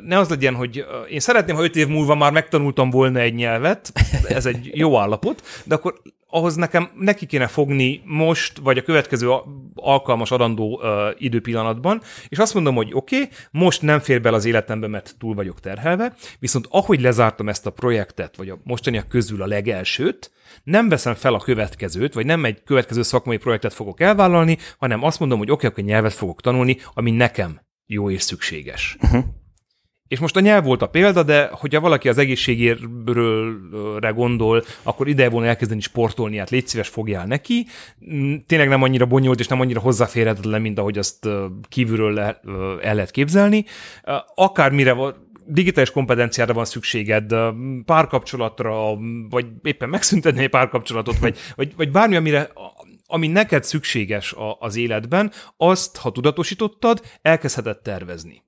ne 0.00 0.18
az 0.18 0.28
legyen, 0.28 0.54
hogy 0.54 0.84
én 1.10 1.20
szeretném, 1.20 1.56
ha 1.56 1.62
öt 1.62 1.76
év 1.76 1.88
múlva 1.88 2.14
már 2.14 2.32
megtanultam 2.32 2.90
volna 2.90 3.18
egy 3.18 3.34
nyelvet, 3.34 3.92
ez 4.28 4.46
egy 4.46 4.70
jó 4.74 4.98
állapot, 4.98 5.42
de 5.64 5.74
akkor 5.74 6.00
ahhoz 6.30 6.54
nekem 6.54 6.90
neki 6.94 7.26
kéne 7.26 7.46
fogni 7.46 8.02
most, 8.04 8.58
vagy 8.58 8.78
a 8.78 8.82
következő 8.82 9.28
alkalmas 9.74 10.30
adandó 10.30 10.80
uh, 10.82 10.88
időpillanatban, 11.18 12.02
és 12.28 12.38
azt 12.38 12.54
mondom, 12.54 12.74
hogy 12.74 12.90
oké, 12.92 13.16
okay, 13.16 13.28
most 13.50 13.82
nem 13.82 14.00
fér 14.00 14.20
bele 14.20 14.36
az 14.36 14.44
életembe, 14.44 14.86
mert 14.86 15.14
túl 15.18 15.34
vagyok 15.34 15.60
terhelve, 15.60 16.14
viszont 16.38 16.66
ahogy 16.70 17.00
lezártam 17.00 17.48
ezt 17.48 17.66
a 17.66 17.70
projektet, 17.70 18.36
vagy 18.36 18.48
a 18.48 18.58
mostaniak 18.64 19.08
közül 19.08 19.42
a 19.42 19.46
legelsőt, 19.46 20.30
nem 20.64 20.88
veszem 20.88 21.14
fel 21.14 21.34
a 21.34 21.38
következőt, 21.38 22.14
vagy 22.14 22.26
nem 22.26 22.44
egy 22.44 22.62
következő 22.62 23.02
szakmai 23.02 23.36
projektet 23.36 23.74
fogok 23.74 24.00
elvállalni, 24.00 24.58
hanem 24.78 25.04
azt 25.04 25.18
mondom, 25.18 25.38
hogy 25.38 25.50
oké, 25.50 25.66
okay, 25.66 25.70
akkor 25.70 25.92
nyelvet 25.92 26.12
fogok 26.12 26.40
tanulni, 26.40 26.76
ami 26.94 27.10
nekem 27.10 27.60
jó 27.86 28.10
és 28.10 28.22
szükséges. 28.22 28.96
Uh-huh. 29.02 29.24
És 30.10 30.18
most 30.18 30.36
a 30.36 30.40
nyelv 30.40 30.64
volt 30.64 30.82
a 30.82 30.86
példa, 30.86 31.22
de 31.22 31.48
hogyha 31.52 31.80
valaki 31.80 32.08
az 32.08 32.18
egészségéről 32.18 34.12
gondol, 34.14 34.64
akkor 34.82 35.08
ide 35.08 35.28
volna 35.28 35.46
elkezdeni 35.46 35.80
sportolni, 35.80 36.36
hát 36.36 36.50
légy 36.50 36.66
szíves, 36.66 36.88
fogjál 36.88 37.26
neki. 37.26 37.66
Mm, 38.12 38.34
tényleg 38.46 38.68
nem 38.68 38.82
annyira 38.82 39.06
bonyolult 39.06 39.40
és 39.40 39.46
nem 39.46 39.60
annyira 39.60 39.80
hozzáférhetetlen, 39.80 40.60
mint 40.60 40.78
ahogy 40.78 40.98
azt 40.98 41.28
kívülről 41.68 42.12
le, 42.12 42.40
el 42.82 42.94
lehet 42.94 43.10
képzelni. 43.10 43.64
Akármire 44.34 44.96
digitális 45.44 45.90
kompetenciára 45.90 46.52
van 46.52 46.64
szükséged, 46.64 47.34
párkapcsolatra, 47.84 48.98
vagy 49.28 49.46
éppen 49.62 49.88
megszüntetni 49.88 50.42
egy 50.42 50.50
párkapcsolatot, 50.50 51.18
vagy, 51.18 51.38
vagy, 51.56 51.72
vagy 51.76 51.90
bármi, 51.90 52.16
amire 52.16 52.50
ami 53.06 53.26
neked 53.26 53.64
szükséges 53.64 54.34
az 54.58 54.76
életben, 54.76 55.32
azt, 55.56 55.96
ha 55.96 56.12
tudatosítottad, 56.12 57.00
elkezdheted 57.22 57.78
tervezni. 57.78 58.42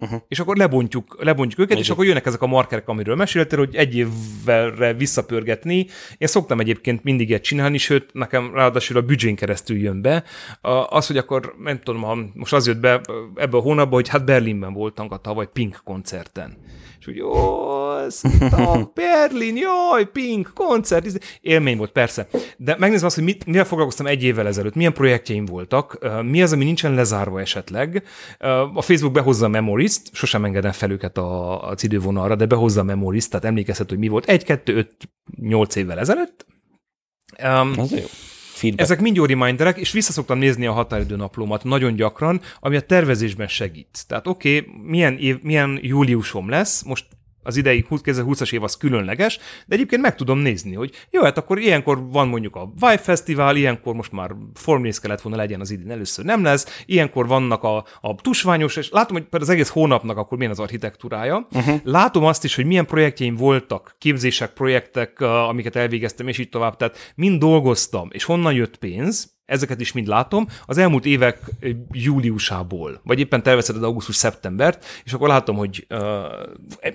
Uh-huh. 0.00 0.20
És 0.28 0.38
akkor 0.40 0.56
lebontjuk, 0.56 1.16
lebontjuk 1.18 1.58
őket, 1.58 1.70
Igen. 1.70 1.82
és 1.82 1.90
akkor 1.90 2.04
jönnek 2.04 2.26
ezek 2.26 2.42
a 2.42 2.46
markerek, 2.46 2.88
amiről 2.88 3.16
meséltél, 3.16 3.58
hogy 3.58 3.74
egy 3.74 3.96
évvel 3.96 4.94
visszapörgetni. 4.94 5.86
Én 6.18 6.28
szoktam 6.28 6.60
egyébként 6.60 7.02
mindig 7.02 7.28
ilyet 7.28 7.42
csinálni, 7.42 7.78
sőt, 7.78 8.12
nekem 8.12 8.50
ráadásul 8.54 8.96
a 8.96 9.02
büdzsén 9.02 9.34
keresztül 9.34 9.76
jön 9.76 10.02
be. 10.02 10.24
Az, 10.88 11.06
hogy 11.06 11.16
akkor, 11.16 11.54
nem 11.58 11.80
tudom, 11.80 12.02
ha 12.02 12.18
most 12.34 12.52
az 12.52 12.66
jött 12.66 12.80
be 12.80 13.00
ebbe 13.34 13.56
a 13.56 13.60
hónapban, 13.60 13.94
hogy 13.94 14.08
hát 14.08 14.24
Berlinben 14.24 14.72
voltam 14.72 15.06
a 15.10 15.16
tavaly 15.16 15.48
Pink 15.52 15.80
koncerten 15.84 16.56
és 17.00 17.06
úgy, 17.06 17.16
jó, 17.16 17.30
a 18.50 18.78
Berlin, 18.94 19.56
jaj, 19.56 20.10
Pink, 20.12 20.50
koncert, 20.54 21.24
élmény 21.40 21.76
volt, 21.76 21.90
persze. 21.90 22.28
De 22.56 22.76
megnézem 22.78 23.06
azt, 23.06 23.14
hogy 23.14 23.24
mit, 23.24 23.46
mivel 23.46 23.64
foglalkoztam 23.64 24.06
egy 24.06 24.22
évvel 24.22 24.46
ezelőtt, 24.46 24.74
milyen 24.74 24.92
projektjeim 24.92 25.44
voltak, 25.44 25.98
mi 26.22 26.42
az, 26.42 26.52
ami 26.52 26.64
nincsen 26.64 26.94
lezárva 26.94 27.40
esetleg. 27.40 28.02
A 28.74 28.82
Facebook 28.82 29.12
behozza 29.12 29.44
a 29.44 29.48
memories-t, 29.48 30.02
sosem 30.12 30.44
engedem 30.44 30.72
fel 30.72 30.90
őket 30.90 31.18
a, 31.18 31.62
az 31.68 31.84
idővonalra, 31.84 32.34
de 32.34 32.46
behozza 32.46 32.80
a 32.80 32.84
memories-t, 32.84 33.30
tehát 33.30 33.46
emlékezhet, 33.46 33.88
hogy 33.88 33.98
mi 33.98 34.08
volt 34.08 34.26
egy, 34.26 34.44
kettő, 34.44 34.76
öt, 34.76 35.08
nyolc 35.40 35.74
évvel 35.74 35.98
ezelőtt. 35.98 36.46
Um, 37.42 37.72
az 37.76 37.90
jó. 37.90 38.04
Feedback. 38.60 38.80
Ezek 38.82 39.00
mind 39.00 39.16
jó 39.16 39.24
reminderek, 39.24 39.78
és 39.78 39.92
visszaszoktam 39.92 40.38
nézni 40.38 40.66
a 40.66 40.72
határidő 40.72 41.16
naplómat 41.16 41.64
nagyon 41.64 41.94
gyakran, 41.94 42.40
ami 42.60 42.76
a 42.76 42.80
tervezésben 42.80 43.48
segít. 43.48 44.04
Tehát 44.06 44.26
oké, 44.26 44.58
okay, 44.58 44.72
milyen, 44.82 45.16
év, 45.18 45.38
milyen 45.42 45.78
júliusom 45.82 46.48
lesz, 46.48 46.82
most 46.82 47.06
az 47.50 47.56
idei 47.56 47.86
2020-as 47.90 48.52
év 48.52 48.62
az 48.62 48.76
különleges, 48.76 49.38
de 49.66 49.74
egyébként 49.74 50.02
meg 50.02 50.14
tudom 50.14 50.38
nézni, 50.38 50.74
hogy 50.74 51.06
jó, 51.10 51.22
hát 51.22 51.38
akkor 51.38 51.58
ilyenkor 51.58 52.10
van 52.10 52.28
mondjuk 52.28 52.56
a 52.56 52.70
Vive 52.74 52.98
Fesztivál, 52.98 53.56
ilyenkor 53.56 53.94
most 53.94 54.12
már 54.12 54.30
formrész 54.54 54.98
kellett 54.98 55.20
volna 55.20 55.38
legyen 55.38 55.60
az 55.60 55.70
idén, 55.70 55.90
először 55.90 56.24
nem 56.24 56.42
lesz, 56.42 56.82
ilyenkor 56.86 57.26
vannak 57.26 57.62
a, 57.62 57.84
a 58.00 58.14
tusványos, 58.14 58.76
és 58.76 58.90
látom, 58.90 59.16
hogy 59.30 59.40
az 59.40 59.48
egész 59.48 59.68
hónapnak 59.68 60.16
akkor 60.16 60.36
milyen 60.36 60.52
az 60.52 60.58
architektúrája. 60.58 61.46
Uh-huh. 61.52 61.80
Látom 61.84 62.24
azt 62.24 62.44
is, 62.44 62.54
hogy 62.54 62.64
milyen 62.66 62.86
projektjeim 62.86 63.36
voltak, 63.36 63.94
képzések, 63.98 64.52
projektek, 64.52 65.20
amiket 65.20 65.76
elvégeztem, 65.76 66.28
és 66.28 66.38
így 66.38 66.48
tovább, 66.48 66.76
tehát 66.76 67.12
mind 67.14 67.40
dolgoztam, 67.40 68.08
és 68.12 68.24
honnan 68.24 68.52
jött 68.52 68.76
pénz, 68.76 69.38
ezeket 69.50 69.80
is 69.80 69.92
mind 69.92 70.06
látom, 70.06 70.46
az 70.66 70.78
elmúlt 70.78 71.06
évek 71.06 71.38
júliusából, 71.92 73.00
vagy 73.04 73.18
éppen 73.18 73.42
tervezheted 73.42 73.82
augusztus-szeptembert, 73.82 74.84
és 75.04 75.12
akkor 75.12 75.28
látom, 75.28 75.56
hogy 75.56 75.86
uh, 75.90 76.00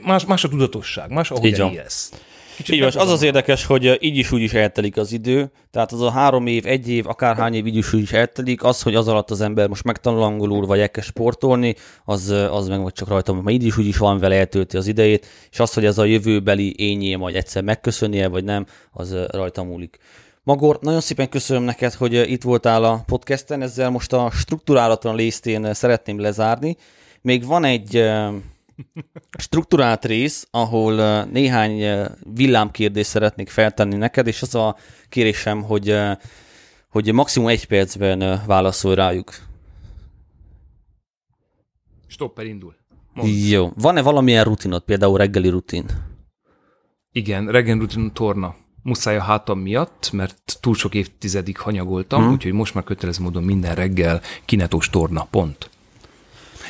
más, 0.02 0.26
más 0.26 0.44
a 0.44 0.48
tudatosság, 0.48 1.12
más 1.12 1.32
ahogy 1.32 1.60
élsz. 1.74 2.12
Kicsit 2.56 2.76
így 2.76 2.82
van, 2.82 2.92
az 2.96 3.12
az 3.12 3.22
érdekes, 3.22 3.66
hogy 3.66 3.98
így 4.00 4.18
is 4.18 4.32
úgy 4.32 4.42
is 4.42 4.54
eltelik 4.54 4.98
az 4.98 5.12
idő, 5.12 5.52
tehát 5.72 5.92
az 5.92 6.02
a 6.02 6.12
három 6.12 6.48
év, 6.48 6.66
egy 6.66 6.90
év, 6.90 7.08
akárhány 7.08 7.54
év 7.54 7.66
így 7.66 7.76
is 7.76 7.94
úgy 7.94 8.02
is 8.02 8.12
eltelik, 8.12 8.64
az, 8.64 8.82
hogy 8.82 8.96
az 8.96 9.08
alatt 9.08 9.32
az 9.32 9.42
ember 9.42 9.68
most 9.68 9.84
megtanul 9.84 10.24
angolul, 10.24 10.66
vagy 10.66 10.80
elkezd 10.80 11.08
sportolni, 11.08 11.76
az, 12.06 12.30
az 12.30 12.68
meg 12.68 12.82
vagy 12.82 12.94
csak 12.94 13.08
rajtam, 13.08 13.38
mert 13.38 13.58
így 13.58 13.64
is 13.64 13.78
úgy 13.78 13.88
is 13.88 13.98
van 13.98 14.20
vele 14.20 14.36
eltölti 14.36 14.78
az 14.78 14.88
idejét, 14.88 15.28
és 15.52 15.60
az, 15.60 15.74
hogy 15.74 15.86
ez 15.86 15.98
a 15.98 16.06
jövőbeli 16.06 16.74
ényé 16.78 17.16
majd 17.16 17.36
egyszer 17.36 17.64
megköszönnie, 17.64 18.28
vagy 18.28 18.44
nem, 18.44 18.66
az 18.92 19.16
rajtam 19.32 19.68
múlik. 19.68 19.98
Magor, 20.46 20.80
nagyon 20.82 21.02
szépen 21.02 21.30
köszönöm 21.30 21.64
neked, 21.64 21.94
hogy 21.94 22.14
itt 22.14 22.44
voltál 22.44 22.84
a 22.84 23.04
podcasten, 23.06 23.62
ezzel 23.62 23.90
most 23.90 24.14
a 24.14 24.30
struktúrálatlan 24.32 25.16
részt 25.16 25.46
én 25.46 25.74
szeretném 25.74 26.20
lezárni. 26.20 26.78
Még 27.22 27.46
van 27.46 27.64
egy 27.64 28.04
strukturált 29.38 30.06
rész, 30.06 30.48
ahol 30.52 31.24
néhány 31.24 32.06
villámkérdést 32.34 33.10
szeretnék 33.10 33.50
feltenni 33.50 33.96
neked, 33.96 34.28
és 34.28 34.42
az 34.42 34.56
a 34.56 34.76
kérésem, 35.10 35.64
hogy, 35.64 36.00
hogy 36.90 37.14
maximum 37.14 37.48
egy 37.48 37.68
percben 37.68 38.42
válaszolj 38.46 38.96
rájuk. 38.96 39.34
Stopper 42.08 42.46
indul. 42.46 42.76
Mondd. 43.14 43.30
Jó. 43.30 43.72
Van-e 43.76 44.02
valamilyen 44.02 44.44
rutinod, 44.44 44.84
például 44.84 45.18
reggeli 45.18 45.50
rutin? 45.50 45.86
Igen, 47.12 47.48
reggeli 47.52 47.80
rutin 47.80 48.14
torna 48.14 48.56
muszáj 48.86 49.18
a 49.18 49.22
hátam 49.22 49.60
miatt, 49.60 50.10
mert 50.14 50.58
túl 50.60 50.76
sok 50.76 50.94
évtizedig 50.96 51.58
hanyagoltam, 51.58 52.22
hmm. 52.22 52.32
úgyhogy 52.32 52.52
most 52.52 52.74
már 52.74 52.84
kötelező 52.84 53.24
módon 53.24 53.44
minden 53.44 53.76
reggel 53.76 54.22
kinetós 54.46 54.90
torna, 54.90 55.28
pont. 55.30 55.70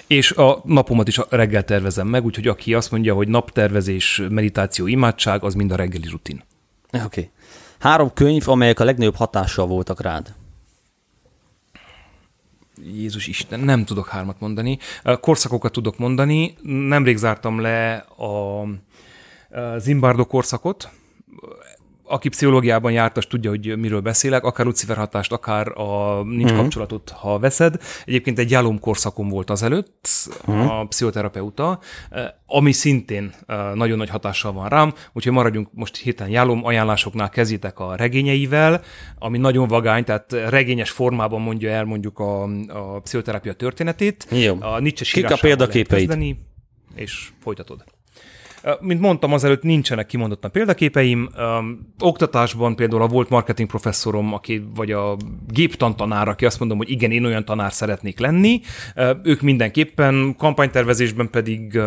És 0.07 0.31
a 0.31 0.61
napomat 0.63 1.07
is 1.07 1.19
reggel 1.29 1.63
tervezem 1.63 2.07
meg, 2.07 2.25
úgyhogy 2.25 2.47
aki 2.47 2.73
azt 2.73 2.91
mondja, 2.91 3.13
hogy 3.13 3.27
naptervezés, 3.27 4.21
meditáció, 4.29 4.87
imádság, 4.87 5.43
az 5.43 5.53
mind 5.53 5.71
a 5.71 5.75
reggeli 5.75 6.09
rutin. 6.09 6.43
Oké. 6.91 7.03
Okay. 7.05 7.29
Három 7.79 8.13
könyv, 8.13 8.49
amelyek 8.49 8.79
a 8.79 8.83
legnagyobb 8.83 9.15
hatással 9.15 9.67
voltak 9.67 10.01
rád. 10.01 10.33
Jézus 12.83 13.27
Isten, 13.27 13.59
nem 13.59 13.85
tudok 13.85 14.07
hármat 14.07 14.39
mondani. 14.39 14.77
Korszakokat 15.19 15.71
tudok 15.71 15.97
mondani. 15.97 16.55
Nemrég 16.63 17.17
zártam 17.17 17.59
le 17.59 17.93
a 17.95 18.63
Zimbardo 19.77 20.25
korszakot, 20.25 20.89
aki 22.07 22.29
pszichológiában 22.29 22.91
jártas, 22.91 23.27
tudja, 23.27 23.49
hogy 23.49 23.77
miről 23.77 23.99
beszélek, 24.01 24.43
akár 24.43 24.65
Lucifer 24.65 24.97
hatást, 24.97 25.31
akár 25.31 25.67
a 25.67 26.23
nincs 26.23 26.43
uh-huh. 26.43 26.59
kapcsolatot, 26.59 27.09
ha 27.09 27.39
veszed. 27.39 27.81
Egyébként 28.05 28.39
egy 28.39 28.51
jálom 28.51 28.79
korszakom 28.79 29.29
volt 29.29 29.49
azelőtt, 29.49 30.07
uh-huh. 30.47 30.79
a 30.79 30.85
pszichoterapeuta, 30.85 31.79
eh, 32.09 32.25
ami 32.45 32.71
szintén 32.71 33.33
eh, 33.47 33.57
nagyon 33.73 33.97
nagy 33.97 34.09
hatással 34.09 34.53
van 34.53 34.69
rám, 34.69 34.93
úgyhogy 35.13 35.33
maradjunk 35.33 35.67
most 35.71 35.95
hirtelen 35.95 36.31
jálom 36.31 36.65
ajánlásoknál 36.65 37.29
kezdjétek 37.29 37.79
a 37.79 37.95
regényeivel, 37.95 38.81
ami 39.19 39.37
nagyon 39.37 39.67
vagány, 39.67 40.03
tehát 40.03 40.31
regényes 40.31 40.89
formában 40.89 41.41
mondja 41.41 41.69
el 41.69 41.83
mondjuk 41.83 42.19
a, 42.19 42.43
a 42.67 42.99
pszichoterápia 42.99 43.53
történetét. 43.53 44.27
Jó. 44.31 44.57
A 44.59 44.79
Nietzsche 44.79 45.21
Kik 45.21 45.31
a 45.31 45.37
példaképeit? 45.41 46.37
és 46.95 47.29
folytatod. 47.39 47.83
Mint 48.79 48.99
mondtam, 48.99 49.33
azelőtt 49.33 49.61
nincsenek 49.61 50.05
kimondottan 50.05 50.51
példaképeim. 50.51 51.29
Oktatásban 51.99 52.75
például 52.75 53.01
a 53.01 53.07
volt 53.07 53.29
marketing 53.29 53.69
professzorom, 53.69 54.33
aki, 54.33 54.67
vagy 54.75 54.91
a 54.91 55.17
géptantanár, 55.47 56.27
aki 56.27 56.45
azt 56.45 56.59
mondom, 56.59 56.77
hogy 56.77 56.89
igen, 56.89 57.11
én 57.11 57.25
olyan 57.25 57.45
tanár 57.45 57.73
szeretnék 57.73 58.19
lenni. 58.19 58.61
Ők 59.23 59.41
mindenképpen, 59.41 60.35
kampánytervezésben 60.37 61.29
pedig 61.29 61.77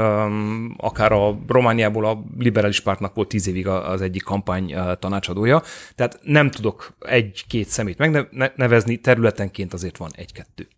akár 0.76 1.12
a 1.12 1.38
Romániából 1.46 2.06
a 2.06 2.24
liberális 2.38 2.80
pártnak 2.80 3.14
volt 3.14 3.28
tíz 3.28 3.48
évig 3.48 3.66
az 3.66 4.00
egyik 4.00 4.22
kampány 4.22 4.74
tanácsadója. 4.98 5.62
Tehát 5.94 6.18
nem 6.22 6.50
tudok 6.50 6.96
egy-két 6.98 7.68
szemét 7.68 7.98
megnevezni, 8.32 8.96
területenként 8.96 9.72
azért 9.72 9.96
van 9.96 10.10
egy-kettő. 10.14 10.68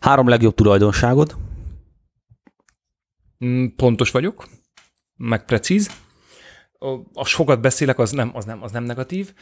Három 0.00 0.28
legjobb 0.28 0.54
tulajdonságod? 0.54 1.36
Mm, 3.44 3.66
pontos 3.76 4.10
vagyok 4.10 4.46
meg 5.22 5.44
precíz. 5.44 5.90
a 7.14 7.24
sokat 7.24 7.60
beszélek, 7.60 7.98
az 7.98 8.10
nem, 8.10 8.30
az 8.34 8.44
nem, 8.44 8.62
az 8.62 8.72
nem 8.72 8.84
negatív. 8.84 9.32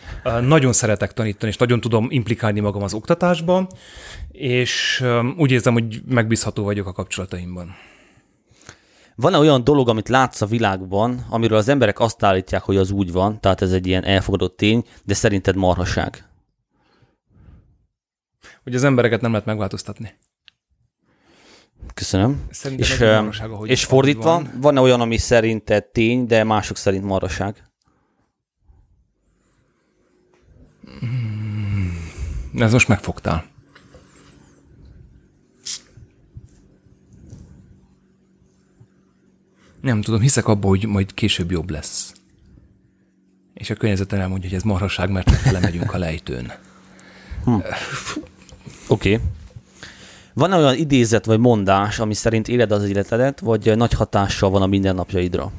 Nagyon 0.41 0.73
szeretek 0.73 1.13
tanítani, 1.13 1.51
és 1.51 1.57
nagyon 1.57 1.81
tudom 1.81 2.07
implikálni 2.11 2.61
magam 2.61 2.83
az 2.83 2.95
oktatásban, 2.95 3.67
és 4.33 5.05
úgy 5.37 5.51
érzem, 5.51 5.73
hogy 5.73 6.03
megbízható 6.07 6.65
vagyok 6.65 6.87
a 6.87 6.93
kapcsolataimban. 6.93 7.75
Van-e 9.15 9.39
olyan 9.39 9.65
dolog, 9.65 9.89
amit 9.89 10.09
látsz 10.09 10.41
a 10.41 10.47
világban, 10.47 11.27
amiről 11.29 11.59
az 11.59 11.69
emberek 11.69 12.01
azt 12.01 12.23
állítják, 12.23 12.63
hogy 12.63 12.77
az 12.77 12.91
úgy 12.91 13.13
van, 13.13 13.41
tehát 13.41 13.63
ez 13.63 13.73
egy 13.73 13.87
ilyen 13.87 14.05
elfogadott 14.05 14.57
tény, 14.57 14.85
de 15.05 15.15
szerinted 15.15 15.57
marhaság? 15.57 16.29
Hogy 18.63 18.75
az 18.75 18.85
embereket 18.85 19.21
nem 19.21 19.31
lehet 19.31 19.47
megváltoztatni. 19.47 20.15
Köszönöm. 21.95 22.41
Szerintem 22.51 22.91
és, 22.91 22.99
marhaság, 22.99 23.51
és 23.65 23.85
fordítva, 23.85 24.23
van. 24.23 24.51
van-e 24.61 24.81
olyan, 24.81 25.01
ami 25.01 25.17
szerinted 25.17 25.85
tény, 25.85 26.27
de 26.27 26.45
mások 26.45 26.77
szerint 26.77 27.05
marhaság? 27.05 27.65
Hmm. 31.01 31.51
Ez 32.55 32.73
most 32.73 32.89
megfogtál. 32.89 33.45
Nem 39.81 40.01
tudom, 40.01 40.21
hiszek 40.21 40.47
abba, 40.47 40.69
hogy 40.69 40.87
majd 40.87 41.15
később 41.15 41.51
jobb 41.51 41.71
lesz. 41.71 42.13
És 43.55 43.71
a 43.71 43.75
környezetem 43.75 44.21
elmondja, 44.21 44.49
hogy 44.49 44.59
ez 44.59 44.65
marhaság, 44.65 45.11
mert 45.11 45.31
lefele 45.31 45.61
megyünk 45.61 45.93
a 45.95 45.99
lejtőn. 45.99 46.53
Hm. 47.45 47.51
Oké. 48.87 49.15
Okay. 49.15 49.27
Van 50.35 50.53
olyan 50.53 50.77
idézet 50.77 51.25
vagy 51.25 51.39
mondás, 51.39 51.99
ami 51.99 52.15
szerint 52.15 52.49
éled 52.49 52.71
az 52.71 52.89
életedet, 52.89 53.41
vagy 53.41 53.77
nagy 53.77 53.93
hatással 53.93 54.51
van 54.51 54.63
a 54.63 54.67
mindennapjaidra? 54.67 55.53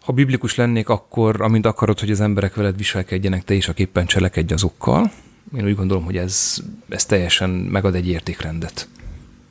Ha 0.00 0.12
biblikus 0.12 0.54
lennék, 0.54 0.88
akkor 0.88 1.42
amint 1.42 1.66
akarod, 1.66 2.00
hogy 2.00 2.10
az 2.10 2.20
emberek 2.20 2.54
veled 2.54 2.76
viselkedjenek, 2.76 3.44
te 3.44 3.54
is 3.54 3.68
aképpen 3.68 4.06
cselekedj 4.06 4.52
azokkal. 4.52 5.10
Én 5.56 5.64
úgy 5.64 5.74
gondolom, 5.74 6.04
hogy 6.04 6.16
ez, 6.16 6.56
ez 6.88 7.04
teljesen 7.04 7.50
megad 7.50 7.94
egy 7.94 8.08
értékrendet 8.08 8.88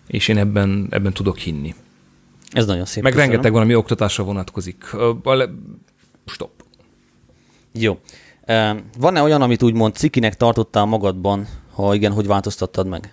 és 0.07 0.27
én 0.27 0.37
ebben, 0.37 0.87
ebben 0.89 1.13
tudok 1.13 1.37
hinni. 1.37 1.75
Ez 2.51 2.65
nagyon 2.65 2.85
szép. 2.85 3.03
Meg 3.03 3.11
köszönöm. 3.11 3.31
rengeteg 3.31 3.51
van, 3.51 3.61
ami 3.61 3.75
oktatásra 3.75 4.23
vonatkozik. 4.23 4.83
Stop. 6.25 6.51
Jó. 7.71 7.99
Van-e 8.97 9.21
olyan, 9.21 9.41
amit 9.41 9.63
úgymond 9.63 9.95
cikinek 9.95 10.35
tartottál 10.35 10.85
magadban, 10.85 11.47
ha 11.73 11.95
igen, 11.95 12.11
hogy 12.11 12.27
változtattad 12.27 12.87
meg? 12.87 13.11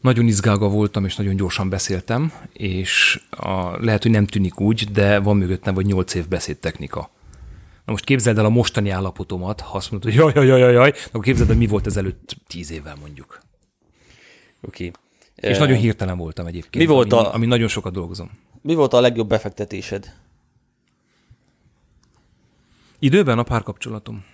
Nagyon 0.00 0.26
izgága 0.26 0.68
voltam, 0.68 1.04
és 1.04 1.16
nagyon 1.16 1.36
gyorsan 1.36 1.68
beszéltem, 1.68 2.32
és 2.52 3.20
a, 3.30 3.84
lehet, 3.84 4.02
hogy 4.02 4.10
nem 4.10 4.26
tűnik 4.26 4.60
úgy, 4.60 4.90
de 4.92 5.18
van 5.18 5.36
mögöttem 5.36 5.74
vagy 5.74 5.86
nyolc 5.86 6.14
év 6.14 6.28
beszédtechnika. 6.28 7.10
Na 7.84 7.92
most 7.92 8.04
képzeld 8.04 8.38
el 8.38 8.44
a 8.44 8.48
mostani 8.48 8.90
állapotomat, 8.90 9.60
ha 9.60 9.76
azt 9.76 9.90
mondod, 9.90 10.12
hogy 10.12 10.20
jaj, 10.20 10.46
jaj, 10.46 10.58
jaj, 10.58 10.72
jaj, 10.72 10.92
akkor 11.06 11.24
képzeld 11.24 11.50
el, 11.50 11.56
mi 11.56 11.66
volt 11.66 11.86
ezelőtt 11.86 12.36
tíz 12.46 12.70
évvel 12.70 12.96
mondjuk. 13.00 13.40
Oké. 14.60 14.86
Okay. 14.86 15.50
És 15.50 15.56
uh, 15.56 15.62
nagyon 15.62 15.76
hirtelen 15.76 16.16
voltam 16.16 16.46
egyébként, 16.46 16.86
mi 16.86 16.92
volt 16.92 17.12
ami, 17.12 17.26
a, 17.26 17.34
ami 17.34 17.46
nagyon 17.46 17.68
sokat 17.68 17.92
dolgozom. 17.92 18.30
Mi 18.62 18.74
volt 18.74 18.92
a 18.92 19.00
legjobb 19.00 19.28
befektetésed? 19.28 20.14
Időben 22.98 23.38
a 23.38 23.42
párkapcsolatom 23.42 24.24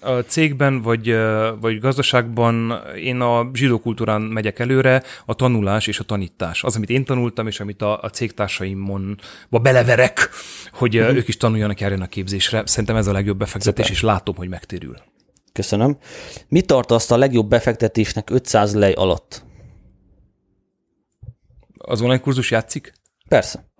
a 0.00 0.10
cégben 0.10 0.82
vagy, 0.82 1.16
vagy 1.60 1.80
gazdaságban 1.80 2.82
én 2.96 3.20
a 3.20 3.50
zsidó 3.52 3.78
kultúrán 3.78 4.22
megyek 4.22 4.58
előre, 4.58 5.02
a 5.26 5.34
tanulás 5.34 5.86
és 5.86 5.98
a 5.98 6.04
tanítás. 6.04 6.64
Az, 6.64 6.76
amit 6.76 6.90
én 6.90 7.04
tanultam, 7.04 7.46
és 7.46 7.60
amit 7.60 7.82
a, 7.82 8.00
a 8.02 8.10
cégtársaimon 8.10 9.18
beleverek, 9.58 10.30
hogy 10.72 10.98
uh-huh. 10.98 11.16
ők 11.16 11.28
is 11.28 11.36
tanuljanak, 11.36 11.80
járjanak 11.80 12.10
képzésre. 12.10 12.62
Szerintem 12.66 12.96
ez 12.96 13.06
a 13.06 13.12
legjobb 13.12 13.38
befektetés, 13.38 13.84
Szuper. 13.84 13.90
és 13.90 14.02
látom, 14.02 14.36
hogy 14.36 14.48
megtérül. 14.48 14.96
Köszönöm. 15.52 15.98
Mi 16.48 16.62
azt 16.68 17.10
a 17.10 17.16
legjobb 17.16 17.48
befektetésnek 17.48 18.30
500 18.30 18.74
lej 18.74 18.92
alatt? 18.92 19.42
Az 21.76 22.00
online 22.00 22.20
kurzus 22.20 22.50
játszik? 22.50 22.92
Persze. 23.28 23.70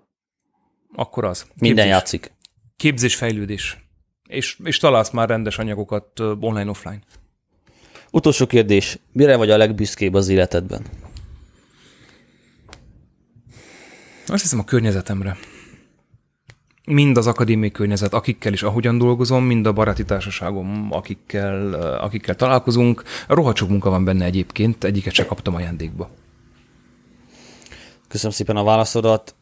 Akkor 0.95 1.25
az. 1.25 1.41
Képzés. 1.41 1.59
Minden 1.59 1.87
játszik. 1.87 2.31
Képzés, 2.75 3.15
fejlődés 3.15 3.77
és, 4.29 4.57
és 4.63 4.77
találsz 4.77 5.09
már 5.09 5.29
rendes 5.29 5.57
anyagokat 5.57 6.19
online-offline. 6.19 6.99
Utolsó 8.11 8.47
kérdés, 8.47 8.99
mire 9.11 9.35
vagy 9.35 9.49
a 9.49 9.57
legbüszkébb 9.57 10.13
az 10.13 10.27
életedben? 10.27 10.85
Azt 14.27 14.41
hiszem 14.41 14.59
a 14.59 14.63
környezetemre. 14.63 15.37
Mind 16.85 17.17
az 17.17 17.27
akadémiai 17.27 17.71
környezet, 17.71 18.13
akikkel 18.13 18.53
is 18.53 18.63
ahogyan 18.63 18.97
dolgozom, 18.97 19.43
mind 19.43 19.65
a 19.65 19.73
baráti 19.73 20.05
társaságom, 20.05 20.87
akikkel, 20.91 21.73
akikkel 21.99 22.35
találkozunk. 22.35 23.03
Rohadt 23.27 23.57
sok 23.57 23.69
munka 23.69 23.89
van 23.89 24.03
benne 24.03 24.25
egyébként, 24.25 24.83
egyiket 24.83 25.13
se 25.13 25.25
kaptam 25.25 25.55
ajándékba. 25.55 26.09
Köszönöm 28.07 28.35
szépen 28.35 28.55
a 28.55 28.63
válaszodat. 28.63 29.35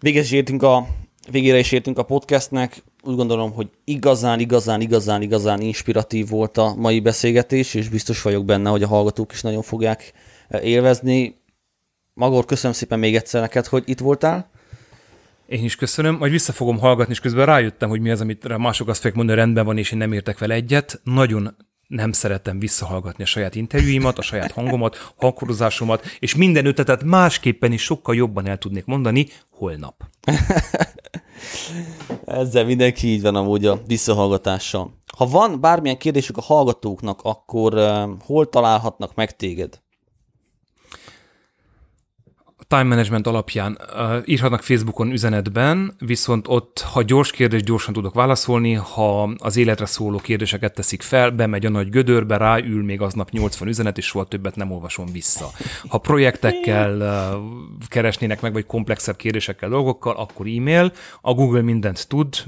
Végez 0.00 0.32
a 0.62 0.86
végére 1.30 1.58
is 1.58 1.72
értünk 1.72 1.98
a 1.98 2.02
podcastnek 2.02 2.82
úgy 3.02 3.16
gondolom, 3.16 3.52
hogy 3.52 3.70
igazán, 3.84 4.40
igazán, 4.40 4.80
igazán, 4.80 5.22
igazán 5.22 5.60
inspiratív 5.60 6.28
volt 6.28 6.56
a 6.56 6.74
mai 6.74 7.00
beszélgetés, 7.00 7.74
és 7.74 7.88
biztos 7.88 8.22
vagyok 8.22 8.44
benne, 8.44 8.70
hogy 8.70 8.82
a 8.82 8.86
hallgatók 8.86 9.32
is 9.32 9.42
nagyon 9.42 9.62
fogják 9.62 10.12
eh, 10.48 10.64
élvezni. 10.64 11.40
Magor, 12.14 12.44
köszönöm 12.44 12.72
szépen 12.72 12.98
még 12.98 13.16
egyszer 13.16 13.40
neked, 13.40 13.66
hogy 13.66 13.82
itt 13.86 13.98
voltál. 13.98 14.50
Én 15.46 15.64
is 15.64 15.76
köszönöm, 15.76 16.16
majd 16.16 16.32
vissza 16.32 16.52
fogom 16.52 16.78
hallgatni, 16.78 17.12
és 17.12 17.20
közben 17.20 17.46
rájöttem, 17.46 17.88
hogy 17.88 18.00
mi 18.00 18.10
az, 18.10 18.20
amit 18.20 18.58
mások 18.58 18.88
azt 18.88 18.96
fogják 18.96 19.16
mondani, 19.16 19.38
rendben 19.38 19.64
van, 19.64 19.78
és 19.78 19.92
én 19.92 19.98
nem 19.98 20.12
értek 20.12 20.38
vele 20.38 20.54
egyet. 20.54 21.00
Nagyon 21.04 21.56
nem 21.90 22.12
szeretem 22.12 22.58
visszahallgatni 22.58 23.22
a 23.22 23.26
saját 23.26 23.54
interjúimat, 23.54 24.18
a 24.18 24.22
saját 24.22 24.52
hangomat, 24.52 25.12
hangkorozásomat, 25.16 26.04
és 26.18 26.34
minden 26.34 26.66
ötletet 26.66 27.04
másképpen 27.04 27.72
is 27.72 27.82
sokkal 27.82 28.14
jobban 28.14 28.46
el 28.46 28.58
tudnék 28.58 28.84
mondani 28.84 29.26
holnap. 29.50 30.04
Ezzel 32.24 32.64
mindenki 32.64 33.06
így 33.06 33.22
van 33.22 33.36
amúgy 33.36 33.66
a 33.66 33.80
visszahallgatással. 33.86 34.94
Ha 35.16 35.26
van 35.26 35.60
bármilyen 35.60 35.98
kérdésük 35.98 36.36
a 36.36 36.42
hallgatóknak, 36.42 37.20
akkor 37.22 37.74
uh, 37.74 38.10
hol 38.24 38.48
találhatnak 38.48 39.14
meg 39.14 39.36
téged? 39.36 39.80
Time 42.70 42.82
management 42.82 43.26
alapján 43.26 43.78
uh, 43.94 44.16
írhatnak 44.24 44.62
Facebookon 44.62 45.10
üzenetben, 45.10 45.94
viszont 45.98 46.48
ott, 46.48 46.80
ha 46.80 47.02
gyors 47.02 47.30
kérdés, 47.30 47.62
gyorsan 47.62 47.92
tudok 47.92 48.14
válaszolni, 48.14 48.72
ha 48.72 49.22
az 49.38 49.56
életre 49.56 49.86
szóló 49.86 50.18
kérdéseket 50.18 50.74
teszik 50.74 51.02
fel, 51.02 51.30
bemegy 51.30 51.66
a 51.66 51.70
nagy 51.70 51.88
gödörbe, 51.88 52.36
ráül 52.36 52.84
még 52.84 53.00
aznap 53.00 53.30
80 53.30 53.68
üzenet, 53.68 53.98
és 53.98 54.04
soha 54.04 54.24
többet 54.24 54.56
nem 54.56 54.70
olvasom 54.70 55.06
vissza. 55.12 55.50
Ha 55.88 55.98
projektekkel 55.98 56.96
uh, 56.96 57.88
keresnének 57.88 58.40
meg, 58.40 58.52
vagy 58.52 58.66
komplexebb 58.66 59.16
kérdésekkel, 59.16 59.68
dolgokkal, 59.68 60.16
akkor 60.16 60.46
e-mail. 60.46 60.92
A 61.20 61.34
Google 61.34 61.62
mindent 61.62 62.08
tud. 62.08 62.44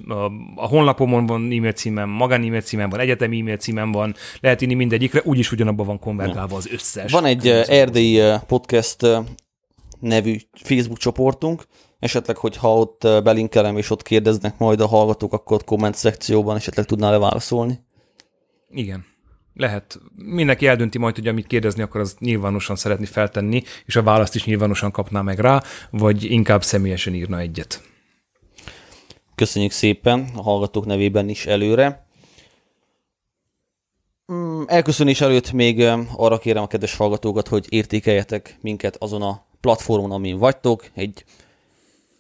A 0.55 0.67
honlapomon 0.67 1.27
van 1.27 1.43
e-mail 1.43 1.73
címem, 1.73 2.09
magán 2.09 2.43
e-mail 2.43 2.61
címem 2.61 2.89
van, 2.89 3.01
egyetemi 3.01 3.41
e-mail 3.41 3.57
címem 3.57 3.93
van, 3.93 4.15
lehet 4.41 4.63
írni 4.63 4.75
mindegyikre, 4.75 5.21
úgyis 5.25 5.53
ugyanabban 5.53 5.87
van 5.87 5.99
konvergálva 5.99 6.57
az 6.57 6.69
összes. 6.73 7.13
Van 7.13 7.25
egy 7.25 7.47
erdélyi 7.49 8.23
podcast 8.47 9.07
nevű 10.03 10.37
Facebook 10.53 10.99
csoportunk, 10.99 11.65
esetleg, 11.99 12.37
hogyha 12.37 12.77
ott 12.77 13.01
belinkelem 13.01 13.77
és 13.77 13.91
ott 13.91 14.03
kérdeznek 14.03 14.59
majd 14.59 14.81
a 14.81 14.87
hallgatók, 14.87 15.33
akkor 15.33 15.57
ott 15.57 15.65
komment 15.65 15.95
szekcióban 15.95 16.57
esetleg 16.57 16.85
tudnál-e 16.85 17.19
válaszolni? 17.19 17.81
Igen. 18.71 19.05
Lehet. 19.55 20.01
Mindenki 20.17 20.67
eldönti 20.67 20.99
majd, 20.99 21.15
hogy 21.15 21.27
amit 21.27 21.47
kérdezni 21.47 21.83
akar, 21.83 22.01
az 22.01 22.17
nyilvánosan 22.19 22.77
szeretni 22.77 23.07
feltenni, 23.07 23.63
és 23.85 23.97
a 23.97 24.03
választ 24.03 24.35
is 24.35 24.45
nyilvánosan 24.45 24.91
kapná 24.91 25.21
meg 25.21 25.39
rá, 25.39 25.63
vagy 25.91 26.31
inkább 26.31 26.63
személyesen 26.63 27.15
írna 27.15 27.39
egyet. 27.39 27.83
Köszönjük 29.35 29.73
szépen 29.73 30.29
a 30.35 30.43
hallgatók 30.43 30.87
nevében 30.87 31.29
is 31.29 31.47
előre. 31.47 32.07
Mm, 34.33 34.63
elköszönés 34.67 35.21
előtt 35.21 35.53
még 35.53 35.81
arra 36.17 36.39
kérem 36.39 36.63
a 36.63 36.67
kedves 36.67 36.97
hallgatókat, 36.97 37.49
hogy 37.49 37.67
értékeljetek 37.69 38.59
minket 38.61 38.97
azon 38.97 39.23
a 39.23 39.51
platformon, 39.63 40.11
amin 40.11 40.39
vagytok, 40.39 40.85
egy 40.95 41.25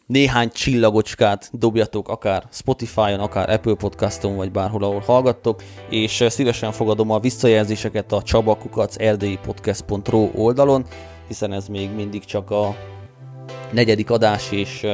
néhány 0.06 0.50
csillagocskát 0.52 1.50
dobjatok 1.52 2.08
akár 2.08 2.44
Spotify-on, 2.50 3.20
akár 3.20 3.50
Apple 3.50 3.74
Podcaston, 3.74 4.36
vagy 4.36 4.52
bárhol, 4.52 4.82
ahol 4.82 5.00
hallgattok, 5.00 5.62
és 5.88 6.24
szívesen 6.28 6.72
fogadom 6.72 7.10
a 7.10 7.20
visszajelzéseket 7.20 8.12
a 8.12 8.22
csabakukac 8.22 8.96
erdélyi.podcast.ro 8.98 10.30
oldalon, 10.34 10.84
hiszen 11.28 11.52
ez 11.52 11.68
még 11.68 11.90
mindig 11.90 12.24
csak 12.24 12.50
a 12.50 12.76
negyedik 13.72 14.10
adás, 14.10 14.50
és 14.50 14.86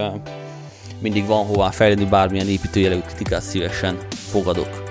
mindig 1.01 1.27
van 1.27 1.47
hová 1.47 1.71
fejlődni, 1.71 2.05
bármilyen 2.05 2.49
építőjelű 2.49 3.01
kritikát 3.01 3.43
szívesen 3.43 3.97
fogadok. 4.11 4.88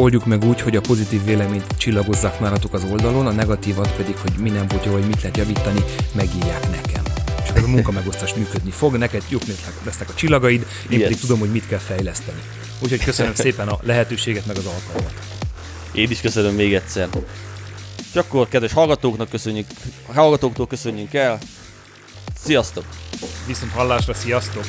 Oldjuk 0.00 0.26
meg 0.26 0.44
úgy, 0.44 0.60
hogy 0.60 0.76
a 0.76 0.80
pozitív 0.80 1.24
véleményt 1.24 1.76
csillagozzák 1.76 2.40
nálatok 2.40 2.72
az 2.72 2.84
oldalon, 2.90 3.26
a 3.26 3.30
negatívat 3.30 3.96
pedig, 3.96 4.16
hogy 4.16 4.32
mi 4.38 4.50
nem 4.50 4.66
volt 4.68 4.84
jó, 4.84 4.92
hogy 4.92 5.06
mit 5.06 5.22
lehet 5.22 5.36
javítani, 5.36 5.84
megírják 6.14 6.70
nekem. 6.70 7.02
És 7.42 7.48
ez 7.54 7.62
a 7.62 7.66
munkamegosztás 7.66 8.34
működni 8.34 8.70
fog, 8.70 8.96
neked 8.96 9.22
jók 9.28 9.42
lesznek 9.84 10.08
a 10.08 10.14
csillagaid, 10.14 10.66
én 10.90 10.98
yes. 10.98 11.02
pedig 11.02 11.18
tudom, 11.20 11.38
hogy 11.38 11.50
mit 11.50 11.66
kell 11.66 11.78
fejleszteni. 11.78 12.40
Úgyhogy 12.82 13.04
köszönöm 13.04 13.34
szépen 13.44 13.68
a 13.68 13.78
lehetőséget, 13.82 14.46
meg 14.46 14.56
az 14.56 14.66
alkalmat. 14.66 15.12
Én 15.92 16.10
is 16.10 16.20
köszönöm 16.20 16.54
még 16.54 16.74
egyszer. 16.74 17.08
És 18.10 18.16
akkor, 18.16 18.48
kedves 18.48 18.72
hallgatóknak 18.72 19.28
köszönjük, 19.28 19.66
hallgatóktól 20.06 20.66
köszönjünk 20.66 21.14
el. 21.14 21.38
Sziasztok! 22.44 22.84
Viszont 23.46 23.72
hallásra, 23.72 24.14
sziasztok! 24.14 24.64